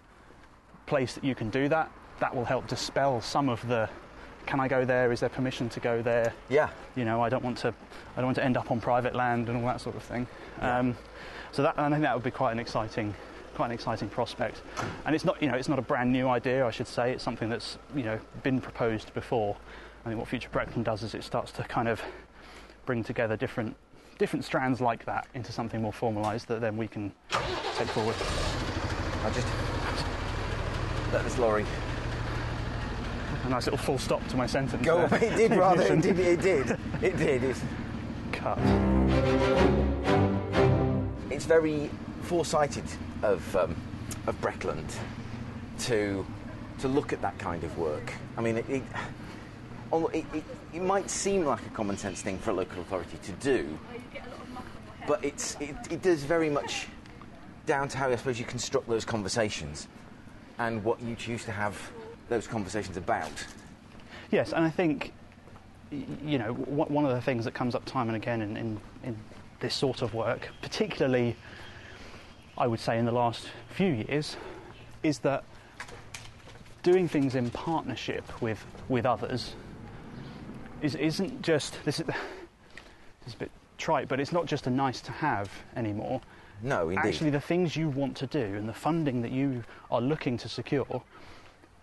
place 0.87 1.13
that 1.13 1.23
you 1.23 1.35
can 1.35 1.49
do 1.51 1.69
that. 1.69 1.91
That 2.19 2.35
will 2.35 2.45
help 2.45 2.67
dispel 2.67 3.21
some 3.21 3.49
of 3.49 3.67
the, 3.67 3.89
can 4.45 4.59
I 4.59 4.67
go 4.67 4.85
there? 4.85 5.11
Is 5.11 5.19
there 5.19 5.29
permission 5.29 5.69
to 5.69 5.79
go 5.79 6.01
there? 6.01 6.33
Yeah. 6.49 6.69
You 6.95 7.05
know, 7.05 7.21
I 7.21 7.29
don't 7.29 7.43
want 7.43 7.57
to, 7.59 7.67
I 7.67 8.15
don't 8.15 8.25
want 8.25 8.37
to 8.37 8.43
end 8.43 8.57
up 8.57 8.71
on 8.71 8.79
private 8.79 9.13
land 9.13 9.49
and 9.49 9.57
all 9.57 9.65
that 9.67 9.81
sort 9.81 9.95
of 9.95 10.03
thing. 10.03 10.25
Um, 10.61 10.95
so 11.51 11.61
that, 11.61 11.77
I 11.77 11.89
think 11.89 12.01
that 12.01 12.15
would 12.15 12.23
be 12.23 12.31
quite 12.31 12.53
an 12.53 12.59
exciting, 12.59 13.13
quite 13.53 13.67
an 13.67 13.71
exciting 13.73 14.09
prospect. 14.09 14.61
And 15.05 15.13
it's 15.13 15.25
not, 15.25 15.41
you 15.41 15.49
know, 15.49 15.55
it's 15.55 15.69
not 15.69 15.79
a 15.79 15.83
brand 15.83 16.11
new 16.11 16.27
idea, 16.27 16.65
I 16.65 16.71
should 16.71 16.87
say. 16.87 17.11
It's 17.11 17.23
something 17.23 17.49
that's, 17.49 17.77
you 17.95 18.03
know, 18.03 18.19
been 18.43 18.61
proposed 18.61 19.13
before. 19.13 19.57
I 20.05 20.09
think 20.09 20.19
what 20.19 20.27
Future 20.27 20.49
Breckland 20.49 20.85
does 20.85 21.03
is 21.03 21.13
it 21.13 21.23
starts 21.23 21.51
to 21.53 21.63
kind 21.63 21.87
of 21.87 22.01
bring 22.85 23.03
together 23.03 23.35
different, 23.35 23.75
different 24.17 24.45
strands 24.45 24.82
like 24.82 25.06
that 25.06 25.28
into 25.34 25.51
something 25.51 25.82
more 25.82 25.91
formalised 25.91 26.45
that 26.47 26.62
then 26.62 26.78
we 26.78 26.88
can 26.88 27.12
take 27.75 27.88
forward. 27.89 28.15
I'll 29.23 29.32
just 29.32 29.47
let 31.12 31.23
this 31.23 31.38
lorry 31.38 31.65
A 33.45 33.49
nice 33.49 33.65
little 33.65 33.78
full 33.78 33.97
stop 33.97 34.25
to 34.28 34.38
my 34.38 34.45
sentence. 34.47 34.84
go. 34.86 35.08
there. 35.08 35.23
It 35.23 35.36
did 35.36 35.51
rather. 35.51 35.82
It 35.93 36.01
did. 36.01 36.19
It 36.19 36.41
did. 36.41 36.78
It 37.01 37.17
did. 37.17 37.43
It's, 37.43 37.62
Cut. 38.32 38.58
it's 41.30 41.45
very 41.45 41.89
foresighted 42.23 42.84
of 43.23 43.56
um, 43.56 43.75
of 44.28 44.39
Breckland 44.41 44.95
to 45.80 46.25
to 46.80 46.88
look 46.88 47.13
at 47.13 47.21
that 47.21 47.38
kind 47.39 47.63
of 47.63 47.78
work. 47.78 48.13
I 48.38 48.41
mean, 48.41 48.58
it 48.58 48.69
it, 48.69 48.84
although 49.95 50.08
it, 50.08 50.25
it, 50.34 50.43
it 50.73 50.81
might 50.81 51.10
seem 51.10 51.45
like 51.45 51.65
a 51.65 51.69
common 51.69 51.95
sense 51.95 52.21
thing 52.21 52.38
for 52.38 52.49
a 52.49 52.53
local 52.53 52.81
authority 52.81 53.17
to 53.23 53.31
do, 53.34 53.79
but 55.08 55.23
it's 55.23 55.55
it, 55.62 55.75
it 55.89 56.01
does 56.01 56.23
very 56.23 56.49
much 56.49 56.88
down 57.65 57.88
to 57.88 57.97
how 57.97 58.10
I 58.10 58.15
suppose 58.17 58.38
you 58.38 58.45
construct 58.45 58.89
those 58.89 59.05
conversations 59.05 59.88
and 60.60 60.84
what 60.84 61.01
you 61.01 61.15
choose 61.15 61.45
to 61.45 61.51
have 61.51 61.91
those 62.27 62.45
conversations 62.45 62.97
about. 62.97 63.31
Yes, 64.31 64.51
and 64.51 64.65
I 64.65 64.69
think, 64.69 65.13
you 65.91 66.39
know, 66.39 66.53
one 66.53 67.05
of 67.05 67.12
the 67.12 67.21
things 67.21 67.45
that 67.45 67.53
comes 67.53 67.73
up 67.73 67.86
time 67.86 68.10
and 68.10 68.17
again 68.17 68.41
in, 68.41 68.58
in, 68.58 68.81
in 69.03 69.17
this 69.62 69.73
sort 69.73 70.01
of 70.01 70.13
work, 70.13 70.49
particularly, 70.62 71.38
I 72.58 72.67
would 72.67 72.79
say, 72.79 72.97
in 72.97 73.05
the 73.05 73.12
last 73.12 73.47
few 73.69 73.91
years, 73.93 74.36
is 75.03 75.19
that 75.19 75.43
doing 76.84 77.08
things 77.08 77.36
in 77.36 77.49
partnership 77.51 78.41
with, 78.41 78.63
with 78.89 79.05
others 79.05 79.53
is, 80.81 80.95
isn't 80.95 81.41
just, 81.41 81.77
this 81.85 81.99
is, 81.99 82.05
this 82.05 82.15
is 83.27 83.33
a 83.33 83.38
bit 83.38 83.51
trite, 83.77 84.07
but 84.07 84.19
it's 84.19 84.31
not 84.31 84.45
just 84.45 84.67
a 84.67 84.69
nice 84.69 85.01
to 85.01 85.11
have 85.11 85.49
anymore. 85.75 86.21
No, 86.61 86.89
indeed. 86.89 87.07
Actually, 87.07 87.29
the 87.31 87.41
things 87.41 87.75
you 87.75 87.89
want 87.89 88.15
to 88.17 88.27
do 88.27 88.39
and 88.39 88.67
the 88.67 88.73
funding 88.73 89.21
that 89.21 89.31
you 89.31 89.63
are 89.91 90.01
looking 90.01 90.38
to 90.38 90.49
secure 90.49 91.03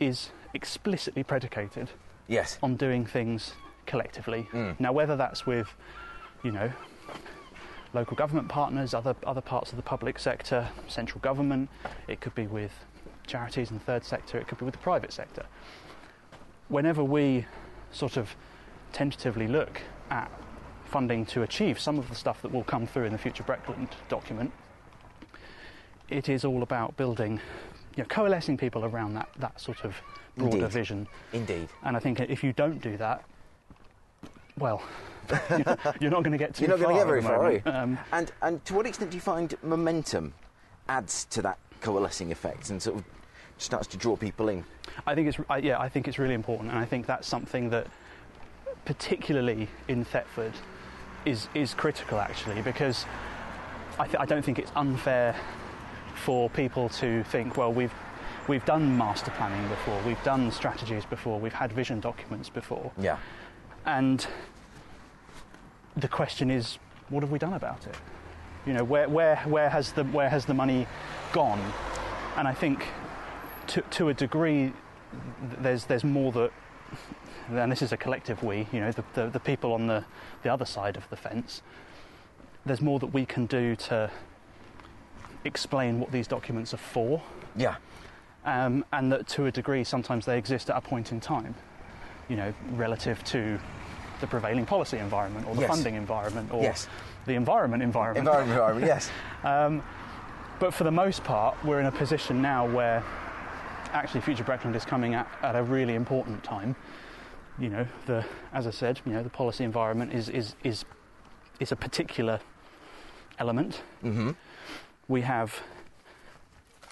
is 0.01 0.31
explicitly 0.55 1.23
predicated 1.23 1.91
yes. 2.29 2.59
on 2.63 2.77
doing 2.77 3.05
things 3.05 3.53
collectively. 3.87 4.49
Mm. 4.53 4.79
Now, 4.81 4.93
whether 4.93 5.17
that's 5.17 5.47
with, 5.47 5.69
you 6.43 6.53
know, 6.53 6.73
local 7.95 8.17
government 8.17 8.49
partners, 8.49 8.95
other 8.95 9.15
other 9.27 9.41
parts 9.41 9.71
of 9.71 9.77
the 9.77 9.83
public 9.83 10.19
sector, 10.19 10.69
central 10.89 11.21
government. 11.21 11.69
It 12.09 12.21
could 12.21 12.35
be 12.35 12.47
with 12.47 12.73
charities 13.27 13.71
and 13.71 13.83
third 13.83 14.05
sector. 14.05 14.39
It 14.39 14.49
could 14.49 14.59
be 14.59 14.65
with 14.65 14.75
the 14.75 14.81
private 14.81 15.13
sector. 15.13 15.45
Whenever 16.69 17.05
we 17.05 17.47
sort 17.91 18.17
of 18.17 18.35
tentatively 18.93 19.49
look 19.49 19.81
at 20.11 20.31
funding 20.85 21.25
to 21.27 21.43
achieve 21.43 21.79
some 21.79 21.99
of 21.99 22.09
the 22.09 22.15
stuff 22.15 22.43
that 22.43 22.53
will 22.53 22.65
come 22.65 22.87
through 22.87 23.05
in 23.05 23.13
the 23.13 23.19
future 23.19 23.43
Breckland 23.43 23.89
document, 24.09 24.53
it 26.09 26.29
is 26.29 26.45
all 26.45 26.63
about 26.63 26.97
building, 26.97 27.41
you 27.97 28.03
know, 28.03 28.09
coalescing 28.09 28.57
people 28.57 28.85
around 28.85 29.15
that, 29.15 29.29
that 29.39 29.61
sort 29.61 29.85
of 29.85 29.97
broader 30.37 30.57
Indeed. 30.57 30.71
vision. 30.71 31.09
Indeed. 31.33 31.69
And 31.83 31.97
I 31.97 32.01
think 32.01 32.21
if 32.21 32.45
you 32.45 32.53
don't 32.53 32.81
do 32.83 32.97
that, 32.99 33.25
well, 34.59 34.83
you're 36.01 36.11
not 36.11 36.23
going 36.23 36.33
to 36.33 36.39
get 36.39 36.55
too 36.55 36.67
You're 36.67 36.77
not 36.77 36.81
going 36.81 36.95
to 36.95 37.01
get 37.01 37.07
very 37.07 37.23
far, 37.23 37.43
are 37.43 37.53
you? 37.53 37.63
Um, 37.65 37.99
and 38.13 38.33
and 38.43 38.65
to 38.67 38.75
what 38.75 38.87
extent 38.87 39.13
do 39.13 39.17
you 39.17 39.21
find 39.21 39.55
momentum 39.63 40.35
adds 40.89 41.25
to 41.27 41.43
that 41.43 41.59
coalescing 41.81 42.31
effect 42.33 42.71
and 42.71 42.83
sort 42.83 42.99
of 42.99 43.05
starts 43.57 43.87
to 43.89 43.97
draw 43.97 44.17
people 44.17 44.49
in? 44.49 44.65
I 45.07 45.15
think 45.15 45.29
it's 45.29 45.39
I, 45.49 45.59
yeah, 45.59 45.81
I 45.81 45.89
think 45.89 46.09
it's 46.09 46.19
really 46.19 46.35
important, 46.35 46.71
and 46.71 46.79
I 46.79 46.85
think 46.85 47.07
that's 47.07 47.27
something 47.27 47.71
that, 47.71 47.87
particularly 48.85 49.69
in 49.89 50.05
Thetford, 50.05 50.53
is 51.25 51.49
is 51.55 51.73
critical 51.75 52.19
actually 52.19 52.61
because 52.63 53.07
I, 53.99 54.07
th- 54.07 54.17
I 54.19 54.25
don't 54.25 54.45
think 54.45 54.59
it's 54.59 54.73
unfair 54.75 55.37
for 56.15 56.51
people 56.51 56.89
to 56.89 57.23
think, 57.25 57.57
well, 57.57 57.73
we've 57.73 57.95
we've 58.49 58.65
done 58.65 58.97
master 58.99 59.31
planning 59.33 59.69
before, 59.69 60.01
we've 60.05 60.23
done 60.25 60.51
strategies 60.51 61.05
before, 61.05 61.39
we've 61.39 61.53
had 61.53 61.73
vision 61.73 62.01
documents 62.01 62.49
before, 62.49 62.91
Yeah. 62.99 63.19
and 63.87 64.27
the 65.97 66.09
question 66.09 66.51
is, 66.51 66.79
what 67.09 67.23
have 67.23 67.31
we 67.31 67.39
done 67.39 67.53
about 67.53 67.87
it? 67.87 67.95
You 68.67 68.73
know, 68.73 68.83
where, 68.85 69.09
where, 69.09 69.37
where, 69.45 69.69
has, 69.71 69.93
the, 69.93 70.05
where 70.05 70.29
has 70.29 70.45
the 70.47 70.55
money 70.55 70.87
gone? 71.33 71.61
And 72.37 72.49
I 72.49 72.55
think 72.55 72.87
to, 73.69 73.81
to 73.83 74.09
a 74.09 74.15
degree, 74.15 74.73
there's, 75.61 75.85
there's 75.85 76.03
more 76.05 76.33
that, 76.33 76.51
and 77.51 77.71
this 77.71 77.83
is 77.83 77.93
a 77.93 77.97
collective 77.97 78.43
we, 78.43 78.67
you 78.73 78.81
know, 78.81 78.91
the, 78.93 79.05
the, 79.15 79.29
the 79.29 79.41
people 79.41 79.73
on 79.73 79.87
the, 79.87 80.05
the 80.43 80.53
other 80.53 80.65
side 80.65 80.97
of 80.97 81.09
the 81.11 81.17
fence, 81.17 81.63
there's 82.65 82.81
more 82.81 82.99
that 82.99 83.07
we 83.07 83.25
can 83.27 83.47
do 83.47 83.75
to 83.77 84.11
explain 85.45 85.99
what 85.99 86.13
these 86.13 86.27
documents 86.27 86.73
are 86.73 86.79
for 86.79 87.23
Yeah. 87.57 87.77
um, 88.45 88.85
and 88.93 89.11
that 89.13 89.27
to 89.29 89.47
a 89.47 89.51
degree 89.51 89.83
sometimes 89.85 90.25
they 90.25 90.39
exist 90.39 90.71
at 90.71 90.77
a 90.77 90.81
point 90.81 91.11
in 91.13 91.21
time, 91.21 91.55
you 92.29 92.37
know, 92.37 92.55
relative 92.73 93.23
to 93.25 93.59
the 94.21 94.27
prevailing 94.29 94.65
policy 94.65 94.99
environment 94.99 95.47
or 95.49 95.55
the 95.57 95.63
Yes. 95.63 95.71
funding 95.71 95.97
environment 95.97 96.53
or 96.53 96.63
Yes. 96.63 96.89
the 97.27 97.35
environment 97.35 97.83
environment. 97.83 98.27
Environment, 98.29 98.53
environment, 98.53 98.87
yes. 98.87 99.11
but 100.61 100.73
for 100.73 100.85
the 100.85 100.93
most 100.93 101.25
part, 101.25 101.57
we're 101.65 101.81
in 101.81 101.87
a 101.87 101.93
position 101.93 102.41
now 102.41 102.65
where 102.69 103.03
actually 103.93 104.21
Future 104.21 104.45
Breckland 104.45 104.77
is 104.77 104.85
coming 104.85 105.15
at, 105.15 105.27
at 105.43 105.57
a 105.57 105.63
really 105.63 105.95
important 105.97 106.43
time. 106.45 106.77
You 107.59 107.69
know, 107.69 107.87
the 108.07 108.25
as 108.53 108.67
I 108.67 108.71
said, 108.71 109.01
you 109.05 109.13
know, 109.13 109.23
the 109.23 109.31
policy 109.31 109.65
environment 109.65 110.13
is 110.13 110.29
is 110.29 110.55
is 110.65 110.85
is 111.61 111.73
a 111.73 111.77
particular 111.77 112.41
element. 113.39 113.83
Mm-hmm. 114.05 114.31
we 115.09 115.23
have 115.23 115.63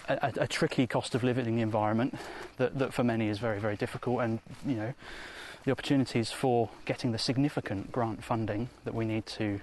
a, 0.09 0.33
a, 0.39 0.47
tricky 0.47 0.87
cost 0.87 1.15
of 1.15 1.23
living 1.23 1.59
environment 1.59 2.15
that, 2.57 2.77
that 2.77 2.93
for 2.93 3.03
many 3.03 3.27
is 3.27 3.39
very, 3.39 3.59
very 3.59 3.75
difficult, 3.75 4.21
and 4.21 4.39
you 4.65 4.75
know 4.75 4.93
the 5.63 5.71
opportunities 5.71 6.31
for 6.31 6.69
getting 6.85 7.11
the 7.11 7.17
significant 7.17 7.91
grant 7.91 8.23
funding 8.23 8.69
that 8.83 8.93
we 8.93 9.05
need 9.05 9.25
to 9.27 9.59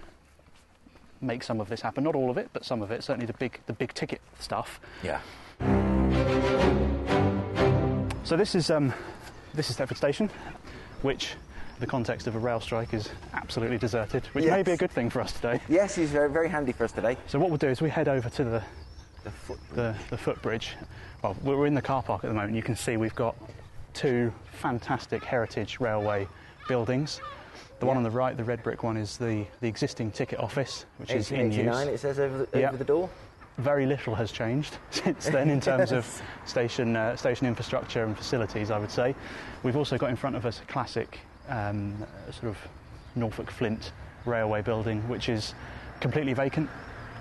make 1.21 1.43
some 1.43 1.61
of 1.61 1.69
this 1.69 1.81
happen. 1.81 2.05
Not 2.05 2.15
all 2.15 2.31
of 2.31 2.39
it, 2.39 2.51
but 2.53 2.65
some 2.65 2.83
of 2.83 2.91
it. 2.91 3.03
Certainly 3.03 3.27
the 3.27 3.33
big, 3.33 3.61
the 3.67 3.73
big 3.73 3.93
ticket 3.95 4.21
stuff. 4.39 4.81
Yeah. 5.03 5.21
So 8.23 8.37
this 8.37 8.55
is 8.55 8.71
um, 8.71 8.93
this 9.55 9.71
is 9.71 9.77
Thetford 9.77 9.97
Station, 9.97 10.31
which 11.03 11.35
the 11.81 11.87
context 11.87 12.27
of 12.27 12.35
a 12.35 12.39
rail 12.39 12.61
strike 12.61 12.93
is 12.93 13.09
absolutely 13.35 13.79
deserted, 13.79 14.27
which 14.33 14.45
may 14.45 14.63
be 14.63 14.73
a 14.73 14.77
good 14.77 14.91
thing 14.91 15.09
for 15.11 15.21
us 15.21 15.33
today. 15.33 15.61
Yes, 15.69 15.95
he's 15.95 16.11
very, 16.11 16.29
very 16.31 16.49
handy 16.49 16.73
for 16.73 16.85
us 16.85 16.93
today. 16.93 17.17
So 17.29 17.39
what 17.39 17.51
we'll 17.51 17.59
do 17.59 17.69
is 17.69 17.81
we 17.81 17.89
head 17.91 18.09
over 18.09 18.29
to 18.31 18.45
the 18.45 18.63
The 19.25 19.31
foot. 19.31 19.59
the, 19.75 19.95
the 20.11 20.19
footbridge. 20.19 20.75
Well, 21.23 21.37
we're 21.43 21.67
in 21.67 21.75
the 21.75 21.83
car 21.83 22.03
park 22.03 22.25
at 22.25 22.29
the 22.29 22.35
moment. 22.35 22.55
You 22.55 22.63
can 22.63 22.75
see 22.77 22.97
we've 22.97 23.15
got 23.15 23.37
two 23.95 24.33
fantastic 24.53 25.25
heritage 25.25 25.79
railway 25.81 26.27
buildings. 26.69 27.21
The 27.81 27.87
one 27.87 27.97
on 27.97 28.03
the 28.03 28.11
right, 28.11 28.37
the 28.37 28.43
red 28.45 28.63
brick 28.65 28.83
one, 28.83 28.97
is 28.97 29.17
the, 29.17 29.47
the 29.61 29.69
existing 29.69 30.11
ticket 30.11 30.41
office, 30.41 30.85
which 30.99 31.13
is 31.13 31.31
in 31.31 31.39
1889, 31.49 31.87
use. 31.87 31.95
it 31.95 32.01
says 32.01 32.19
over 32.19 32.39
the, 32.45 32.59
Yeah. 32.61 32.69
over 32.69 32.77
the 32.77 32.85
door. 32.85 33.09
Very 33.59 33.87
little 33.87 34.15
has 34.15 34.31
changed 34.31 34.79
since 34.91 35.27
then 35.27 35.51
in 35.51 35.61
terms 35.61 35.91
of 35.93 36.07
station 36.47 36.95
uh, 36.97 37.17
station 37.17 37.47
infrastructure 37.47 38.05
and 38.05 38.17
facilities. 38.17 38.71
I 38.71 38.79
would 38.79 38.91
say 38.91 39.15
we've 39.65 39.77
also 39.77 39.99
got 39.99 40.11
in 40.11 40.17
front 40.17 40.37
of 40.37 40.47
us 40.47 40.61
a 40.61 40.65
classic 40.73 41.19
um, 41.49 41.97
sort 42.31 42.49
of 42.51 42.57
Norfolk 43.17 43.51
Flint 43.51 43.93
railway 44.27 44.63
building, 44.63 45.01
which 45.09 45.29
is 45.29 45.55
completely 46.01 46.35
vacant 46.35 46.71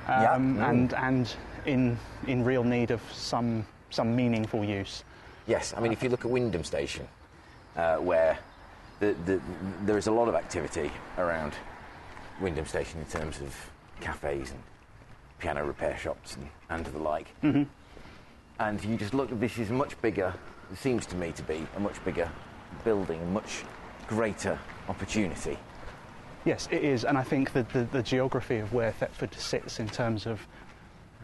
Yeah. 0.07 0.33
um, 0.33 0.57
Mm. 0.57 0.69
and 0.69 0.93
and 0.93 1.35
in 1.65 1.97
in 2.27 2.43
real 2.45 2.63
need 2.63 2.91
of 2.91 3.01
some 3.11 3.65
some 3.89 4.15
meaningful 4.15 4.63
use. 4.63 5.03
Yes, 5.47 5.73
I 5.75 5.79
mean, 5.79 5.91
if 5.91 6.03
you 6.03 6.09
look 6.09 6.25
at 6.25 6.31
Wymondham 6.31 6.65
Station, 6.65 7.07
uh, 7.77 7.95
where 7.97 8.37
the, 8.99 9.15
the, 9.25 9.39
there 9.85 9.97
is 9.97 10.07
a 10.07 10.11
lot 10.11 10.27
of 10.27 10.35
activity 10.35 10.91
around 11.17 11.53
Wymondham 12.41 12.67
Station 12.67 12.99
in 12.99 13.05
terms 13.05 13.39
of 13.39 13.55
cafes 14.01 14.51
and 14.51 14.59
piano 15.39 15.63
repair 15.65 15.97
shops 15.97 16.35
and, 16.35 16.47
and 16.69 16.85
the 16.85 16.99
like. 16.99 17.27
Mm-hmm. 17.43 17.63
And 18.59 18.83
you 18.83 18.97
just 18.97 19.13
look, 19.13 19.29
this 19.39 19.57
is 19.57 19.69
much 19.69 19.99
bigger, 20.01 20.33
it 20.71 20.77
seems 20.77 21.05
to 21.07 21.15
me 21.15 21.31
to 21.33 21.43
be 21.43 21.65
a 21.75 21.79
much 21.79 22.03
bigger 22.03 22.29
building, 22.83 23.21
a 23.21 23.25
much 23.25 23.63
greater 24.07 24.57
opportunity. 24.89 25.57
Yes, 26.45 26.67
it 26.71 26.83
is, 26.83 27.03
and 27.03 27.17
I 27.17 27.23
think 27.23 27.53
that 27.53 27.69
the, 27.69 27.83
the 27.83 28.01
geography 28.01 28.57
of 28.57 28.73
where 28.73 28.91
Thetford 28.91 29.33
sits 29.33 29.79
in 29.79 29.89
terms 29.89 30.25
of 30.25 30.39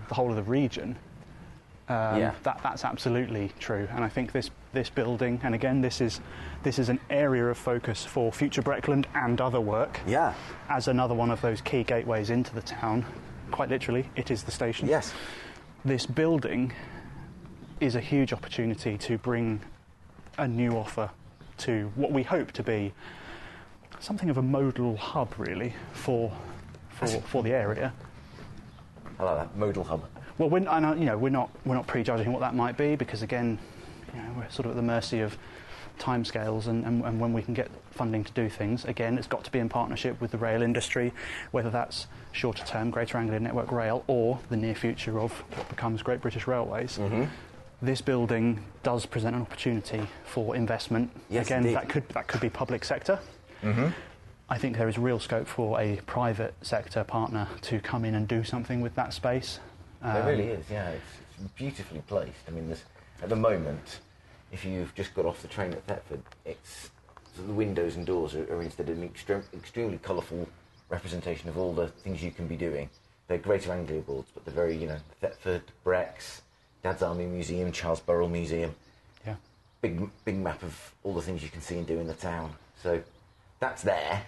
the 0.10 0.13
whole 0.15 0.30
of 0.30 0.36
the 0.36 0.43
region, 0.43 0.97
um, 1.88 2.19
Yeah. 2.19 2.34
that, 2.43 2.60
that's 2.62 2.84
absolutely 2.86 3.52
true. 3.60 3.88
And 3.95 4.04
I 4.04 4.10
think 4.10 4.32
this, 4.32 4.49
this 4.73 4.89
building, 4.89 5.39
and 5.43 5.56
again, 5.56 5.82
this 5.82 6.02
is, 6.02 6.19
this 6.63 6.78
is 6.78 6.89
an 6.89 6.99
area 7.10 7.45
of 7.47 7.58
focus 7.58 8.06
for 8.06 8.32
future 8.32 8.62
Breckland 8.62 9.06
and 9.15 9.39
other 9.41 9.62
work, 9.62 9.99
Yeah, 10.06 10.34
as 10.69 10.88
another 10.88 11.15
one 11.15 11.32
of 11.32 11.41
those 11.41 11.62
key 11.62 11.84
gateways 11.84 12.30
into 12.30 12.54
the 12.54 12.62
town. 12.62 13.06
Quite 13.54 13.70
literally, 13.70 14.10
it 14.16 14.32
is 14.32 14.42
the 14.42 14.52
station. 14.52 14.88
yes, 14.88 15.13
This 15.86 16.08
building 16.08 16.74
is 17.80 17.94
a 17.94 18.00
huge 18.00 18.34
opportunity 18.34 18.98
to 18.98 19.20
bring 19.20 19.62
a 20.39 20.48
new 20.48 20.76
offer 20.76 21.12
to 21.60 21.92
what 21.94 22.12
we 22.12 22.24
hope 22.24 22.52
to 22.54 22.63
be 22.63 22.94
something 24.00 24.32
of 24.32 24.39
a 24.39 24.42
modal 24.42 24.98
hub, 24.98 25.36
really, 25.38 25.76
for, 25.92 26.36
for, 26.89 27.06
for 27.06 27.44
the 27.44 27.52
area. 27.52 27.94
I 29.20 29.24
like 29.24 29.38
that, 29.38 29.56
modal 29.56 29.84
hub. 29.84 30.04
Well, 30.39 30.50
we're, 30.50 30.68
I 30.68 30.80
know, 30.80 30.94
uh, 30.94 30.96
you 30.96 31.06
know, 31.06 31.16
we're 31.20 31.30
not 31.30 31.52
we're 31.63 31.76
not 31.76 31.86
prejudging 31.86 32.34
what 32.34 32.39
that 32.39 32.56
might 32.56 32.76
be 32.76 32.96
because 32.96 33.22
again, 33.22 33.60
you 34.16 34.20
know, 34.20 34.34
we're 34.36 34.50
sort 34.50 34.66
of 34.66 34.72
at 34.72 34.78
the 34.78 34.82
mercy 34.82 35.20
of 35.20 35.38
timescales 35.99 36.67
and, 36.67 36.86
and, 36.86 37.03
and 37.03 37.19
when 37.19 37.34
we 37.34 37.41
can 37.41 37.53
get 37.53 37.69
funding 37.91 38.23
to 38.23 38.32
do 38.34 38.49
things. 38.49 38.86
Again, 38.86 39.17
it's 39.17 39.27
got 39.27 39.43
to 39.43 39.51
be 39.51 39.60
in 39.60 39.69
partnership 39.69 40.19
with 40.19 40.32
the 40.32 40.38
rail 40.38 40.62
industry, 40.62 41.13
whether 41.51 41.69
that's 41.69 42.08
shorter 42.32 42.63
term 42.65 42.89
Greater 42.89 43.17
Anglia 43.17 43.39
Network 43.39 43.71
Rail 43.71 44.03
or 44.08 44.39
the 44.49 44.58
near 44.58 44.75
future 44.75 45.19
of 45.19 45.32
what 45.56 45.69
becomes 45.69 46.01
Great 46.01 46.21
British 46.21 46.47
Railways. 46.47 46.97
Mm-hmm. 46.97 47.25
This 47.82 48.01
building 48.01 48.63
does 48.82 49.06
present 49.06 49.36
an 49.36 49.41
opportunity 49.41 50.01
for 50.25 50.56
investment. 50.56 51.12
Yes, 51.29 51.47
Again, 51.47 51.60
indeed. 51.60 51.75
that 51.75 51.89
could 51.89 52.08
that 52.10 52.27
could 52.27 52.41
be 52.41 52.49
public 52.49 52.84
sector. 52.86 53.19
Mm-hmm. 53.62 53.88
I 54.49 54.58
think 54.58 54.77
there 54.77 54.88
is 54.89 54.97
real 54.97 55.19
scope 55.19 55.47
for 55.47 55.79
a 55.79 55.97
private 56.06 56.53
sector 56.62 57.03
partner 57.03 57.47
to 57.63 57.79
come 57.79 58.06
in 58.06 58.15
and 58.15 58.27
do 58.27 58.43
something 58.43 58.82
with 58.82 58.93
that 58.95 59.13
space. 59.13 59.60
There 60.01 60.21
Um, 60.21 60.27
really 60.27 60.47
is, 60.47 60.65
yeah. 60.69 60.89
It's, 60.89 61.03
it's 61.41 61.51
beautifully 61.53 62.01
placed. 62.08 62.38
I 62.47 62.51
mean, 62.51 62.73
at 63.21 63.29
the 63.29 63.36
moment, 63.36 63.99
if 64.54 64.63
you've 64.63 64.94
just 64.96 65.13
got 65.16 65.26
off 65.26 65.42
the 65.42 65.48
train 65.48 65.74
at 65.74 65.86
Thetford, 65.88 66.22
it's 66.46 66.92
so 67.36 67.42
the 67.42 67.54
windows 67.54 67.96
and 67.96 68.06
doors 68.06 68.36
are, 68.36 68.44
are 68.54 68.62
instead 68.62 68.88
an 68.89 69.04
extreme, 69.04 69.42
extremely 69.54 69.98
colourful 69.98 70.48
representation 70.89 71.50
of 71.50 71.58
all 71.58 71.74
the 71.74 71.88
things 71.88 72.22
you 72.22 72.30
can 72.30 72.48
be 72.48 72.56
doing. 72.56 72.89
They're 73.28 73.39
Greater 73.39 73.72
Anglia 73.72 74.02
boards, 74.02 74.30
but 74.34 74.46
they're 74.46 74.54
very, 74.54 74.78
you 74.78 74.88
know, 74.88 75.00
Thetford, 75.20 75.63
Brecks, 75.84 76.44
Dad's 76.84 77.02
Army 77.02 77.26
Museum, 77.26 77.72
Charles 77.72 78.00
Burrell 78.00 78.30
Museum. 78.30 78.76
Yeah. 79.26 79.36
Big, 79.82 80.08
big 80.24 80.38
map 80.38 80.62
of 80.62 80.94
all 81.04 81.13
the 81.13 81.22
things 81.22 81.42
you 81.42 81.50
can 81.50 81.62
see 81.62 81.78
and 81.78 81.88
do 81.88 82.00
in 82.00 82.06
the 82.06 82.13
town. 82.13 82.54
So 82.82 83.02
that's 83.60 83.82
there. 83.82 84.22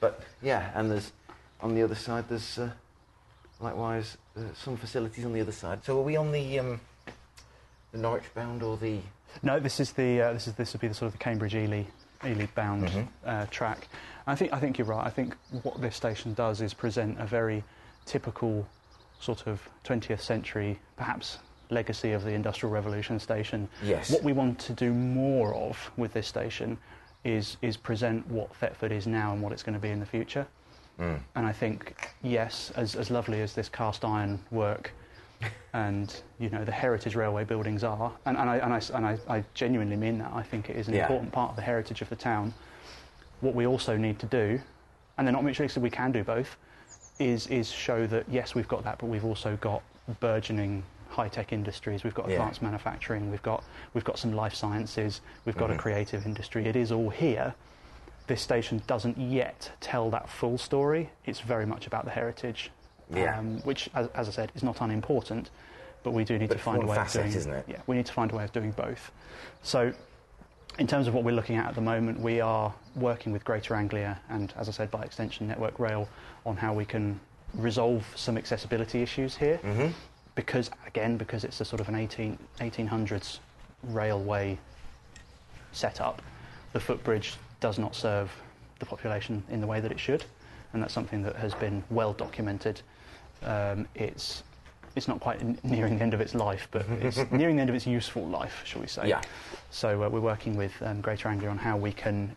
But 0.00 0.22
yeah, 0.40 0.70
and 0.74 0.90
there's 0.90 1.12
on 1.60 1.74
the 1.74 1.82
other 1.82 1.94
side 1.94 2.28
there's 2.28 2.58
uh, 2.58 2.70
likewise 3.60 4.16
uh, 4.36 4.40
some 4.54 4.78
facilities 4.78 5.26
on 5.26 5.34
the 5.34 5.40
other 5.42 5.52
side. 5.52 5.84
So 5.84 5.98
are 5.98 6.02
we 6.02 6.16
on 6.16 6.32
the 6.32 6.58
um, 6.58 6.80
the 7.92 7.98
Norwich 7.98 8.32
bound 8.34 8.62
or 8.62 8.78
the? 8.78 9.00
No, 9.42 9.58
this 9.60 9.80
is 9.80 9.92
the 9.92 10.20
uh, 10.22 10.32
this 10.32 10.46
is 10.48 10.54
this 10.54 10.72
would 10.72 10.80
be 10.80 10.88
the 10.88 10.94
sort 10.94 11.06
of 11.08 11.12
the 11.12 11.18
Cambridge 11.18 11.54
Ely 11.54 11.84
Ely 12.24 12.46
bound 12.54 12.88
Mhm. 12.88 13.08
uh, 13.24 13.46
track. 13.50 13.88
I 14.26 14.34
think 14.34 14.52
I 14.52 14.60
think 14.60 14.78
you're 14.78 14.86
right. 14.86 15.06
I 15.06 15.10
think 15.10 15.36
what 15.62 15.80
this 15.80 15.96
station 15.96 16.34
does 16.34 16.60
is 16.60 16.74
present 16.74 17.20
a 17.20 17.26
very 17.26 17.64
typical 18.06 18.66
sort 19.20 19.46
of 19.46 19.68
20th 19.84 20.20
century, 20.20 20.78
perhaps 20.96 21.38
legacy 21.70 22.12
of 22.12 22.24
the 22.24 22.30
Industrial 22.32 22.72
Revolution 22.72 23.20
station. 23.20 23.68
Yes. 23.82 24.10
What 24.10 24.22
we 24.22 24.32
want 24.32 24.58
to 24.60 24.72
do 24.72 24.92
more 24.92 25.54
of 25.54 25.90
with 25.96 26.12
this 26.12 26.26
station 26.26 26.78
is 27.24 27.56
is 27.62 27.76
present 27.76 28.26
what 28.28 28.54
Thetford 28.56 28.92
is 28.92 29.06
now 29.06 29.32
and 29.32 29.42
what 29.42 29.52
it's 29.52 29.62
going 29.62 29.74
to 29.74 29.80
be 29.80 29.90
in 29.90 30.00
the 30.00 30.06
future. 30.06 30.46
And 31.34 31.46
I 31.46 31.52
think, 31.52 32.10
yes, 32.22 32.70
as, 32.76 32.94
as 32.94 33.10
lovely 33.10 33.40
as 33.40 33.54
this 33.54 33.70
cast 33.70 34.04
iron 34.04 34.38
work 34.50 34.92
and 35.72 36.20
you 36.38 36.50
know 36.50 36.64
the 36.64 36.72
heritage 36.72 37.14
railway 37.14 37.44
buildings 37.44 37.84
are, 37.84 38.12
and, 38.26 38.36
and, 38.36 38.50
I, 38.50 38.56
and, 38.56 38.72
I, 38.74 38.80
and 38.94 39.06
I, 39.06 39.18
I 39.28 39.44
genuinely 39.54 39.96
mean 39.96 40.18
that. 40.18 40.32
I 40.32 40.42
think 40.42 40.68
it 40.70 40.76
is 40.76 40.88
an 40.88 40.94
Yeah. 40.94 41.02
important 41.02 41.32
part 41.32 41.50
of 41.50 41.56
the 41.56 41.62
heritage 41.62 42.02
of 42.02 42.08
the 42.08 42.16
town. 42.16 42.52
What 43.40 43.54
we 43.54 43.66
also 43.66 43.96
need 43.96 44.18
to 44.20 44.26
do, 44.26 44.60
and 45.16 45.26
they're 45.26 45.32
not 45.32 45.44
mutually 45.44 45.64
exclusive, 45.66 45.82
we 45.82 45.90
can 45.90 46.12
do 46.12 46.24
both, 46.24 46.56
is 47.18 47.46
is 47.46 47.70
show 47.70 48.06
that 48.08 48.24
yes, 48.28 48.54
we've 48.54 48.68
got 48.68 48.84
that, 48.84 48.98
but 48.98 49.06
we've 49.06 49.24
also 49.24 49.56
got 49.60 49.82
burgeoning 50.20 50.82
high-tech 51.08 51.52
industries. 51.52 52.04
We've 52.04 52.14
got 52.14 52.28
Yeah. 52.28 52.34
advanced 52.36 52.62
manufacturing. 52.62 53.30
We've 53.30 53.42
got 53.42 53.64
we've 53.94 54.04
got 54.04 54.18
some 54.18 54.32
life 54.32 54.54
sciences. 54.54 55.20
We've 55.44 55.56
got 55.56 55.70
Mm-hmm. 55.70 55.78
a 55.78 55.82
creative 55.82 56.26
industry. 56.26 56.66
It 56.66 56.76
is 56.76 56.92
all 56.92 57.10
here. 57.10 57.54
This 58.26 58.42
station 58.42 58.80
doesn't 58.86 59.18
yet 59.18 59.72
tell 59.80 60.08
that 60.10 60.28
full 60.28 60.56
story. 60.56 61.10
It's 61.26 61.40
very 61.40 61.66
much 61.66 61.86
about 61.88 62.04
the 62.04 62.12
heritage, 62.12 62.70
Yeah. 63.12 63.38
um, 63.38 63.58
which, 63.62 63.88
as, 63.94 64.08
as 64.14 64.28
I 64.28 64.30
said, 64.30 64.52
is 64.54 64.62
not 64.62 64.80
unimportant. 64.80 65.50
But 66.02 66.12
we 66.12 66.24
do 66.24 66.38
need 66.38 66.48
But 66.48 66.56
to 66.56 66.62
find 66.62 66.82
a 66.82 66.86
way 66.86 66.96
facet, 66.96 67.20
of 67.20 67.26
doing. 67.26 67.36
isn't 67.36 67.52
it? 67.52 67.64
Yeah, 67.68 67.76
we 67.86 67.94
need 67.96 68.06
to 68.06 68.12
find 68.12 68.32
a 68.32 68.36
way 68.36 68.44
of 68.44 68.52
doing 68.52 68.70
both. 68.70 69.10
So, 69.62 69.92
in 70.78 70.86
terms 70.86 71.06
of 71.08 71.12
what 71.14 71.24
we're 71.24 71.34
looking 71.34 71.56
at 71.56 71.66
at 71.66 71.74
the 71.74 71.80
moment, 71.82 72.20
we 72.20 72.40
are 72.40 72.72
working 72.96 73.32
with 73.32 73.44
Greater 73.44 73.74
Anglia 73.74 74.18
and, 74.30 74.54
as 74.56 74.68
I 74.68 74.72
said, 74.72 74.90
by 74.90 75.02
extension, 75.02 75.46
Network 75.46 75.78
Rail 75.78 76.08
on 76.46 76.56
how 76.56 76.72
we 76.72 76.86
can 76.86 77.20
resolve 77.54 78.06
some 78.16 78.38
accessibility 78.38 79.02
issues 79.02 79.36
here. 79.36 79.58
Mm-hmm. 79.62 79.88
Because, 80.36 80.70
again, 80.86 81.18
because 81.18 81.44
it's 81.44 81.60
a 81.60 81.64
sort 81.66 81.80
of 81.80 81.88
an 81.90 81.96
18, 81.96 82.38
1800s 82.60 83.40
railway 83.82 84.58
setup, 85.72 86.22
the 86.72 86.80
footbridge 86.80 87.34
does 87.60 87.78
not 87.78 87.94
serve 87.94 88.30
the 88.78 88.86
population 88.86 89.42
in 89.50 89.60
the 89.60 89.66
way 89.66 89.80
that 89.80 89.92
it 89.92 90.00
should, 90.00 90.24
and 90.72 90.82
that's 90.82 90.94
something 90.94 91.22
that 91.24 91.36
has 91.36 91.54
been 91.54 91.82
well 91.90 92.12
documented. 92.14 92.80
Um, 93.42 93.86
it's 93.94 94.42
it's 94.96 95.06
not 95.08 95.20
quite 95.20 95.40
n- 95.40 95.58
nearing 95.62 95.96
the 95.96 96.02
end 96.02 96.14
of 96.14 96.20
its 96.20 96.34
life, 96.34 96.66
but 96.70 96.84
it's 97.00 97.16
nearing 97.30 97.56
the 97.56 97.60
end 97.62 97.70
of 97.70 97.76
its 97.76 97.86
useful 97.86 98.26
life, 98.26 98.62
shall 98.64 98.80
we 98.80 98.88
say? 98.88 99.08
Yeah. 99.08 99.20
So 99.70 100.02
uh, 100.02 100.08
we're 100.08 100.20
working 100.20 100.56
with 100.56 100.72
um, 100.82 101.00
Greater 101.00 101.28
Anglia 101.28 101.48
on 101.50 101.58
how 101.58 101.76
we 101.76 101.92
can 101.92 102.36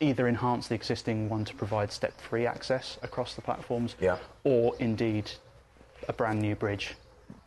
either 0.00 0.26
enhance 0.28 0.68
the 0.68 0.74
existing 0.74 1.28
one 1.28 1.44
to 1.46 1.54
provide 1.54 1.90
step-free 1.92 2.44
access 2.46 2.98
across 3.02 3.34
the 3.34 3.40
platforms, 3.40 3.94
Yeah. 4.00 4.18
or 4.44 4.74
indeed 4.80 5.30
a 6.08 6.12
brand 6.12 6.42
new 6.42 6.54
bridge, 6.56 6.94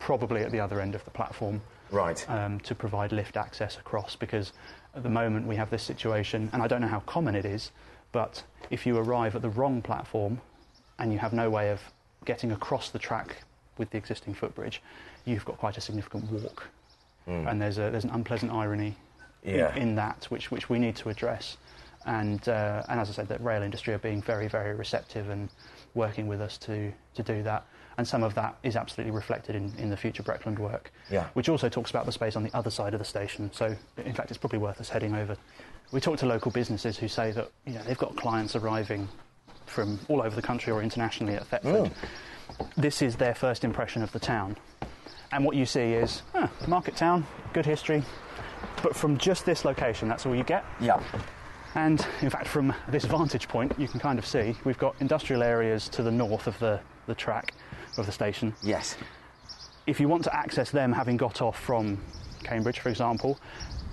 probably 0.00 0.40
at 0.40 0.50
the 0.50 0.58
other 0.58 0.80
end 0.80 0.94
of 0.94 1.04
the 1.04 1.10
platform, 1.10 1.60
Right. 1.90 2.28
um, 2.28 2.58
to 2.60 2.74
provide 2.74 3.12
lift 3.12 3.36
access 3.36 3.76
across 3.78 4.16
because 4.16 4.52
at 4.96 5.02
the 5.04 5.10
moment 5.10 5.46
we 5.46 5.54
have 5.56 5.70
this 5.70 5.82
situation, 5.84 6.48
and 6.52 6.62
I 6.62 6.66
don't 6.66 6.80
know 6.80 6.88
how 6.88 7.00
common 7.00 7.36
it 7.36 7.44
is, 7.44 7.70
but 8.10 8.42
if 8.70 8.86
you 8.86 8.96
arrive 8.98 9.36
at 9.36 9.42
the 9.42 9.50
wrong 9.50 9.82
platform 9.82 10.40
and 10.98 11.12
you 11.12 11.18
have 11.20 11.32
no 11.34 11.48
way 11.50 11.70
of 11.70 11.80
getting 12.26 12.52
across 12.52 12.90
the 12.90 12.98
track 12.98 13.36
with 13.78 13.88
the 13.90 13.96
existing 13.96 14.34
footbridge, 14.34 14.82
you've 15.24 15.44
got 15.46 15.56
quite 15.56 15.78
a 15.78 15.80
significant 15.80 16.30
walk. 16.30 16.68
And 17.26 17.60
there's, 17.60 17.78
a, 17.78 17.90
there's 17.90 18.04
an 18.04 18.10
unpleasant 18.10 18.52
irony 18.52 18.94
in- 19.42 19.54
in, 19.76 19.94
that 19.96 20.26
which, 20.26 20.50
which 20.52 20.68
we 20.68 20.78
need 20.78 20.94
to 20.96 21.08
address. 21.08 21.56
And, 22.04 22.48
uh, 22.48 22.84
and 22.88 23.00
as 23.00 23.08
I 23.08 23.12
said, 23.12 23.26
the 23.26 23.38
rail 23.40 23.62
industry 23.64 23.92
are 23.94 23.98
being 23.98 24.22
very, 24.22 24.46
very 24.46 24.76
receptive 24.76 25.28
and 25.28 25.48
working 25.94 26.28
with 26.28 26.40
us 26.40 26.56
to, 26.58 26.92
to 27.14 27.22
do 27.24 27.42
that. 27.42 27.66
And 27.98 28.06
some 28.06 28.22
of 28.22 28.34
that 28.36 28.56
is 28.62 28.76
absolutely 28.76 29.10
reflected 29.10 29.56
in, 29.56 29.72
in 29.78 29.90
the 29.90 29.96
future 29.96 30.22
Breckland 30.22 30.58
work, 30.60 30.92
Yeah. 31.10 31.26
which 31.32 31.48
also 31.48 31.68
talks 31.68 31.90
about 31.90 32.06
the 32.06 32.12
space 32.12 32.36
on 32.36 32.44
the 32.44 32.54
other 32.56 32.70
side 32.70 32.92
of 32.94 33.00
the 33.00 33.04
station. 33.04 33.50
So, 33.52 33.74
in 33.96 34.12
fact, 34.14 34.30
it's 34.30 34.38
probably 34.38 34.60
worth 34.60 34.80
us 34.80 34.88
heading 34.90 35.14
over. 35.16 35.36
We 35.90 36.00
talk 36.00 36.18
to 36.18 36.26
local 36.26 36.52
businesses 36.52 36.96
who 36.96 37.08
say 37.08 37.32
that 37.32 37.50
you 37.66 37.72
know, 37.72 37.82
they've 37.82 37.98
got 37.98 38.14
clients 38.16 38.54
arriving 38.54 39.08
from 39.66 39.98
all 40.08 40.22
over 40.22 40.34
the 40.34 40.42
country 40.42 40.72
or 40.72 40.82
internationally 40.82 41.34
at 41.34 41.46
Thetford. 41.46 41.90
Oh. 41.90 42.66
This 42.76 43.02
is 43.02 43.16
their 43.16 43.34
first 43.34 43.64
impression 43.64 44.02
of 44.02 44.12
the 44.12 44.20
town. 44.20 44.56
And 45.32 45.44
what 45.44 45.56
you 45.56 45.66
see 45.66 45.92
is, 45.92 46.22
market 46.66 46.96
town, 46.96 47.26
good 47.52 47.66
history, 47.66 48.02
but 48.82 48.94
from 48.94 49.18
just 49.18 49.44
this 49.44 49.64
location, 49.64 50.08
that's 50.08 50.24
all 50.24 50.34
you 50.34 50.44
get. 50.44 50.64
Yeah. 50.80 51.02
And 51.74 52.06
in 52.22 52.30
fact, 52.30 52.48
from 52.48 52.72
this 52.88 53.04
vantage 53.04 53.48
point, 53.48 53.74
you 53.78 53.88
can 53.88 54.00
kind 54.00 54.18
of 54.18 54.24
see 54.24 54.56
we've 54.64 54.78
got 54.78 54.94
industrial 55.00 55.42
areas 55.42 55.88
to 55.90 56.02
the 56.02 56.10
north 56.10 56.46
of 56.46 56.58
the, 56.58 56.80
the 57.06 57.14
track 57.14 57.52
of 57.98 58.06
the 58.06 58.12
station. 58.12 58.54
Yes. 58.62 58.96
If 59.86 60.00
you 60.00 60.08
want 60.08 60.24
to 60.24 60.34
access 60.34 60.70
them, 60.70 60.92
having 60.92 61.16
got 61.16 61.42
off 61.42 61.60
from 61.60 62.00
Cambridge, 62.44 62.78
for 62.78 62.88
example, 62.88 63.38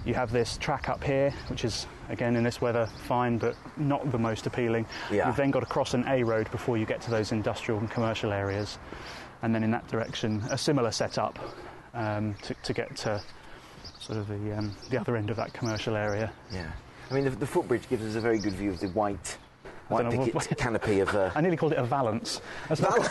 you 0.05 0.13
have 0.13 0.31
this 0.31 0.57
track 0.57 0.87
up 0.87 1.03
here, 1.03 1.33
which 1.49 1.65
is, 1.65 1.87
again, 2.13 2.35
in 2.35 2.43
this 2.43 2.61
weather, 2.61 2.87
fine, 3.07 3.37
but 3.37 3.55
not 3.75 4.09
the 4.11 4.17
most 4.17 4.47
appealing. 4.47 4.85
Yeah. 5.11 5.27
You've 5.27 5.35
then 5.35 5.51
got 5.51 5.59
to 5.59 5.65
cross 5.65 5.93
an 5.93 6.05
A 6.07 6.23
road 6.23 6.49
before 6.51 6.77
you 6.77 6.85
get 6.85 7.01
to 7.01 7.11
those 7.11 7.31
industrial 7.31 7.79
and 7.79 7.91
commercial 7.91 8.31
areas. 8.31 8.77
And 9.41 9.53
then 9.53 9.63
in 9.63 9.71
that 9.71 9.87
direction, 9.89 10.41
a 10.49 10.57
similar 10.57 10.91
setup 10.91 11.37
um, 11.93 12.35
to, 12.43 12.53
to 12.53 12.73
get 12.73 12.95
to 12.97 13.21
sort 13.99 14.19
of 14.19 14.27
the, 14.27 14.57
um, 14.57 14.73
the 14.89 14.99
other 14.99 15.17
end 15.17 15.29
of 15.29 15.35
that 15.37 15.53
commercial 15.53 15.95
area. 15.95 16.31
Yeah. 16.51 16.71
I 17.11 17.13
mean, 17.13 17.25
the, 17.25 17.31
the 17.31 17.47
footbridge 17.47 17.89
gives 17.89 18.03
us 18.05 18.15
a 18.15 18.21
very 18.21 18.39
good 18.39 18.53
view 18.53 18.71
of 18.71 18.79
the 18.79 18.87
white, 18.89 19.37
white 19.89 20.09
picket 20.09 20.33
what- 20.33 20.47
canopy 20.57 20.99
of. 21.01 21.13
Uh, 21.13 21.31
I 21.35 21.41
nearly 21.41 21.57
called 21.57 21.73
it 21.73 21.79
a 21.79 21.83
valance. 21.83 22.41
That's 22.69 22.81
not, 22.81 22.97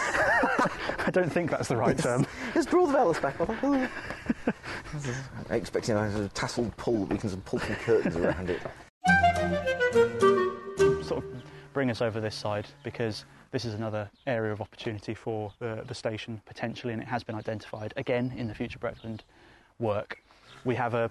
I 1.06 1.10
don't 1.10 1.30
think 1.30 1.50
that's 1.50 1.68
the 1.68 1.76
right 1.76 1.98
term. 1.98 2.26
Let's 2.54 2.66
draw 2.66 2.86
the 2.86 2.92
valance 2.92 3.18
back. 3.20 3.40
I 3.40 3.44
thought, 3.44 3.58
oh. 3.62 3.88
I'm 5.50 5.56
expecting 5.56 5.96
a 5.96 6.12
sort 6.12 6.34
tasseled 6.34 6.76
pull. 6.76 7.04
We 7.06 7.18
can 7.18 7.30
pull 7.42 7.58
some 7.58 7.76
curtains 7.76 8.16
around 8.16 8.50
it. 8.50 8.60
Sort 11.02 11.24
of 11.24 11.42
bring 11.72 11.90
us 11.90 12.00
over 12.00 12.20
this 12.20 12.34
side 12.34 12.66
because 12.82 13.24
this 13.50 13.64
is 13.64 13.74
another 13.74 14.10
area 14.26 14.52
of 14.52 14.60
opportunity 14.60 15.14
for 15.14 15.52
the, 15.58 15.84
the 15.86 15.94
station 15.94 16.40
potentially, 16.46 16.92
and 16.92 17.02
it 17.02 17.08
has 17.08 17.22
been 17.22 17.34
identified 17.34 17.92
again 17.96 18.32
in 18.36 18.48
the 18.48 18.54
future 18.54 18.78
Breckland 18.78 19.20
work. 19.78 20.22
We 20.64 20.74
have 20.76 20.94
a, 20.94 21.10